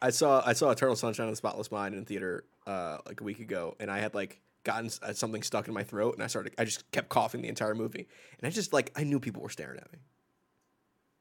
I 0.00 0.10
saw 0.10 0.42
I 0.44 0.52
saw 0.52 0.70
Eternal 0.70 0.96
Sunshine 0.96 1.26
of 1.28 1.32
the 1.32 1.36
Spotless 1.36 1.70
Mind 1.70 1.94
in 1.94 2.04
theater 2.04 2.44
uh, 2.66 2.98
like 3.06 3.20
a 3.20 3.24
week 3.24 3.40
ago, 3.40 3.76
and 3.80 3.90
I 3.90 3.98
had 3.98 4.14
like 4.14 4.40
gotten 4.64 4.90
uh, 5.02 5.12
something 5.12 5.42
stuck 5.42 5.68
in 5.68 5.74
my 5.74 5.82
throat, 5.82 6.14
and 6.14 6.22
I 6.22 6.26
started 6.26 6.54
I 6.58 6.64
just 6.64 6.90
kept 6.92 7.08
coughing 7.08 7.42
the 7.42 7.48
entire 7.48 7.74
movie, 7.74 8.08
and 8.38 8.46
I 8.46 8.50
just 8.50 8.72
like 8.72 8.92
I 8.96 9.04
knew 9.04 9.20
people 9.20 9.42
were 9.42 9.50
staring 9.50 9.78
at 9.78 9.92
me. 9.92 9.98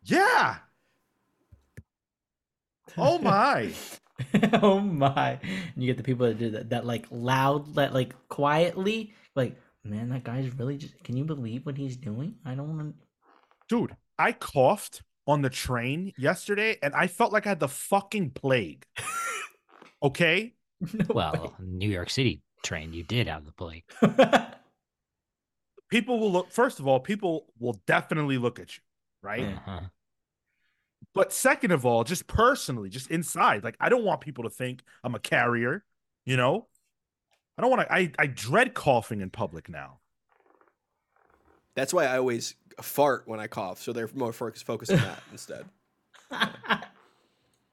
Yeah. 0.04 0.58
Oh 2.98 3.20
my. 3.20 3.72
oh 4.62 4.80
my! 4.80 5.40
And 5.42 5.84
you 5.84 5.88
get 5.88 5.98
the 5.98 6.04
people 6.04 6.28
that 6.28 6.38
do 6.38 6.52
that, 6.52 6.70
that 6.70 6.86
like 6.86 7.08
loud, 7.10 7.76
that 7.76 7.94
like 7.94 8.14
quietly, 8.28 9.14
like 9.36 9.56
man, 9.84 10.10
that 10.10 10.24
guy's 10.24 10.54
really 10.56 10.78
just. 10.78 11.02
Can 11.04 11.18
you 11.18 11.24
believe 11.24 11.66
what 11.66 11.78
he's 11.78 11.98
doing? 11.98 12.36
I 12.46 12.56
don't 12.56 12.76
want 12.76 12.96
to. 12.96 13.06
Dude, 13.68 13.96
I 14.20 14.34
coughed 14.34 15.02
on 15.28 15.42
the 15.42 15.50
train 15.50 16.14
yesterday 16.18 16.78
and 16.84 16.94
I 16.94 17.08
felt 17.08 17.32
like 17.32 17.46
I 17.46 17.50
had 17.50 17.60
the 17.60 17.68
fucking 17.68 18.32
plague. 18.32 18.86
Okay? 20.04 20.54
to. 20.84 21.14
Well, 21.14 21.56
New 21.60 21.90
York 21.90 22.10
City 22.10 22.42
train, 22.64 22.94
you 22.94 23.04
did 23.04 23.28
have 23.28 23.46
the 23.46 23.52
plague. 23.52 23.84
People 25.90 26.20
will 26.20 26.32
look 26.32 26.52
first 26.52 26.80
of 26.80 26.88
all, 26.88 27.02
people 27.02 27.48
will 27.60 27.82
definitely 27.86 28.38
look 28.38 28.60
at 28.60 28.78
you, 28.78 28.84
right? 29.22 29.44
Uh-huh. 29.44 29.82
But 31.14 31.34
second 31.34 31.72
of 31.72 31.86
all, 31.86 32.06
just 32.06 32.28
personally, 32.28 32.90
just 32.90 33.12
inside, 33.12 33.64
like 33.66 33.76
I 33.80 33.90
don't 33.90 34.06
want 34.06 34.22
people 34.22 34.46
to 34.46 34.50
think 34.50 34.84
I'm 35.04 35.16
a 35.16 35.20
carrier, 35.20 35.84
you 36.24 36.38
know? 36.38 36.68
I 37.58 37.62
don't 37.62 37.70
want 37.70 37.82
to 37.82 37.94
I 37.94 38.12
I 38.18 38.28
dread 38.28 38.74
coughing 38.74 39.20
in 39.20 39.30
public 39.30 39.68
now. 39.68 40.00
That's 41.76 41.94
why 41.94 42.06
I 42.06 42.18
always 42.18 42.56
fart 42.82 43.24
when 43.26 43.42
I 43.42 43.48
cough, 43.48 43.82
so 43.82 43.92
they're 43.92 44.10
more 44.14 44.32
focused 44.32 44.66
focused 44.66 44.94
on 44.94 45.00
that 45.00 45.24
instead. 45.32 45.66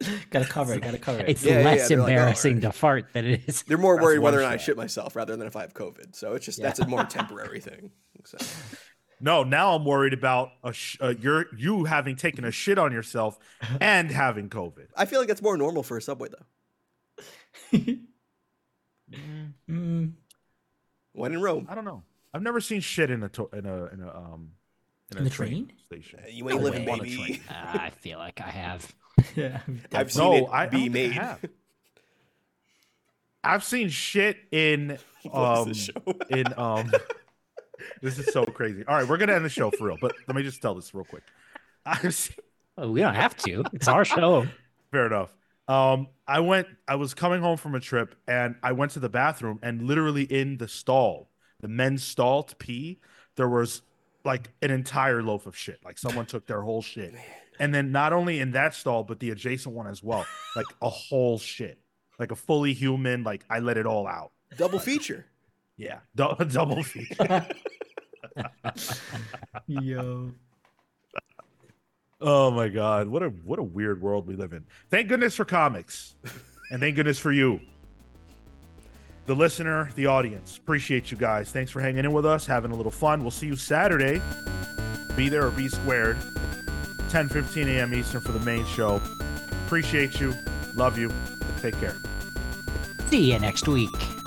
gotta 0.31 0.45
cover 0.47 0.75
it. 0.75 0.83
Gotta 0.83 0.99
cover 0.99 1.21
it. 1.21 1.29
It's 1.29 1.43
Yeah, 1.45 1.55
yeah, 1.55 1.59
yeah, 1.61 1.65
less 1.65 1.91
like, 1.91 1.99
oh, 1.99 2.03
embarrassing 2.03 2.61
to 2.63 2.73
fart 2.73 3.07
than 3.13 3.25
it 3.27 3.43
is. 3.49 3.63
They're 3.63 3.77
more 3.79 4.01
worried 4.01 4.21
whether 4.21 4.39
or 4.39 4.43
not 4.43 4.53
I 4.53 4.57
shit 4.57 4.77
myself 4.77 5.17
rather 5.17 5.37
than 5.37 5.47
if 5.47 5.57
I 5.57 5.63
have 5.63 5.75
COVID. 5.75 6.15
So 6.15 6.35
it's 6.35 6.45
just 6.47 6.59
Yeah. 6.59 6.67
that's 6.67 6.79
a 6.81 6.87
more 6.87 7.05
temporary 7.19 7.61
thing. 7.61 7.91
So. 8.25 8.39
No, 9.21 9.43
now 9.43 9.75
I'm 9.75 9.85
worried 9.85 10.13
about 10.13 10.51
a 10.63 10.73
sh- 10.73 10.97
uh, 11.01 11.15
you're 11.21 11.47
you 11.57 11.85
having 11.85 12.15
taken 12.15 12.45
a 12.45 12.53
shit 12.53 12.79
on 12.79 12.93
yourself 12.93 13.39
and 13.81 14.11
having 14.13 14.49
COVID. 14.49 14.87
I 14.97 15.05
feel 15.07 15.19
like 15.19 15.27
that's 15.29 15.43
more 15.43 15.57
normal 15.57 15.83
for 15.83 15.97
a 15.97 16.03
subway 16.03 16.29
though. 16.29 17.79
Mm, 19.71 20.13
When 21.13 21.33
in 21.33 21.41
Rome, 21.41 21.67
I 21.71 21.75
don't 21.75 21.85
know. 21.87 22.03
I've 22.35 22.43
never 22.43 22.61
seen 22.61 22.81
shit 22.81 23.11
in 23.11 23.23
a 23.23 23.29
to- 23.31 23.49
in 23.55 23.65
a 23.67 23.87
in 23.87 24.03
a 24.03 24.15
um 24.15 24.51
In 25.11 25.17
in 25.17 25.23
a 25.23 25.25
the 25.25 25.31
train? 25.31 25.73
station. 25.87 26.21
Uh, 26.23 26.29
you 26.29 26.49
ain't 26.51 26.59
No 26.61 26.65
living. 26.65 26.89
On 26.89 27.01
a 27.01 27.03
baby. 27.03 27.17
train. 27.17 27.41
Uh, 27.49 27.79
I 27.79 27.91
feel 27.91 28.19
like 28.19 28.41
I 28.41 28.51
have. 28.51 28.95
yeah, 29.37 29.61
I've 29.93 30.13
seen 30.13 30.23
No, 30.25 30.33
it 30.35 30.45
I- 30.51 30.63
I 30.63 30.67
be 30.67 30.87
I 30.87 30.89
made. 30.89 31.13
have. 31.13 31.41
I've 33.45 33.65
seen 33.65 33.89
shit 33.89 34.37
in 34.51 34.99
um 35.33 35.69
this 35.69 35.91
in 36.31 36.47
um. 36.59 36.91
this 38.03 38.19
is 38.19 38.27
so 38.33 38.45
crazy. 38.45 38.85
All 38.87 38.97
right, 38.97 39.09
we're 39.09 39.17
gonna 39.17 39.35
end 39.35 39.45
the 39.45 39.49
show 39.51 39.71
for 39.71 39.87
real, 39.89 39.99
but 40.01 40.15
let 40.27 40.37
me 40.37 40.43
just 40.43 40.61
tell 40.61 40.75
this 40.75 40.95
real 40.95 41.05
quick. 41.05 41.23
I've 41.87 42.15
seen, 42.15 42.37
Well, 42.77 42.91
we 42.93 43.01
don't 43.01 43.15
have 43.15 43.37
to. 43.39 43.65
It's 43.73 43.89
our 43.89 44.05
show. 44.05 44.47
Fair 44.91 45.07
enough. 45.07 45.35
Um, 45.69 46.09
I 46.27 46.41
went. 46.41 46.67
I 46.87 46.97
was 46.97 47.15
coming 47.15 47.41
home 47.41 47.57
from 47.57 47.75
a 47.75 47.81
trip, 47.81 48.15
and 48.27 48.57
I 48.63 48.73
went 48.73 48.93
to 48.93 49.01
the 49.01 49.09
bathroom, 49.09 49.59
and 49.63 49.83
literally 49.83 50.25
in 50.25 50.57
the 50.59 50.69
stall, 50.69 51.31
the 51.61 51.69
men's 51.69 52.03
stall 52.03 52.43
to 52.43 52.57
pee, 52.57 53.01
there 53.37 53.49
was 53.49 53.83
like 54.25 54.51
an 54.63 54.71
entire 54.71 55.23
loaf 55.23 55.47
of 55.47 55.57
shit. 55.57 55.79
Like 55.85 55.99
someone 55.99 56.27
took 56.27 56.47
their 56.47 56.63
whole 56.63 56.83
shit, 56.83 57.15
and 57.59 57.75
then 57.75 57.93
not 57.93 58.13
only 58.13 58.41
in 58.41 58.53
that 58.53 58.75
stall, 58.75 59.05
but 59.05 59.21
the 59.21 59.31
adjacent 59.31 59.75
one 59.75 59.87
as 59.87 60.03
well, 60.03 60.25
like 60.57 60.67
a 60.83 60.89
whole 60.89 61.39
shit, 61.39 61.79
like 62.19 62.31
a 62.31 62.37
fully 62.37 62.73
human. 62.75 63.25
Like 63.25 63.45
I 63.51 63.59
let 63.61 63.77
it 63.77 63.87
all 63.87 64.07
out. 64.07 64.33
Double 64.57 64.79
feature. 64.79 65.27
Yeah, 65.77 65.99
dou- 66.17 66.35
double 66.51 66.83
feature. 66.83 67.47
Yo. 69.67 70.33
Oh 72.21 72.51
my 72.51 72.69
god, 72.69 73.07
what 73.09 73.23
a 73.23 73.29
what 73.29 73.59
a 73.59 73.63
weird 73.63 74.01
world 74.03 74.27
we 74.27 74.35
live 74.35 74.53
in. 74.53 74.65
Thank 74.91 75.09
goodness 75.09 75.37
for 75.37 75.45
comics. 75.45 76.17
and 76.71 76.81
thank 76.81 76.97
goodness 76.97 77.19
for 77.19 77.31
you. 77.33 77.61
The 79.27 79.35
listener, 79.35 79.91
the 79.95 80.07
audience. 80.07 80.57
Appreciate 80.57 81.11
you 81.11 81.17
guys. 81.17 81.51
Thanks 81.51 81.71
for 81.71 81.81
hanging 81.81 82.05
in 82.05 82.13
with 82.13 82.25
us, 82.25 82.47
having 82.47 82.73
a 82.73 82.75
little 82.75 82.91
fun. 82.91 83.21
We'll 83.21 83.31
see 83.31 83.47
you 83.47 83.57
Saturday. 83.57 84.23
Be 85.17 85.29
there 85.29 85.47
or 85.47 85.51
be 85.51 85.69
squared. 85.69 86.17
10 87.09 87.29
15 87.29 87.69
a.m. 87.69 87.95
Eastern 87.95 88.21
for 88.21 88.33
the 88.33 88.41
main 88.41 88.65
show. 88.67 89.01
Appreciate 89.67 90.21
you. 90.21 90.35
Love 90.75 90.99
you. 90.99 91.11
Take 91.61 91.79
care. 91.81 91.97
See 93.07 93.33
you 93.33 93.39
next 93.39 93.67
week. 93.67 94.18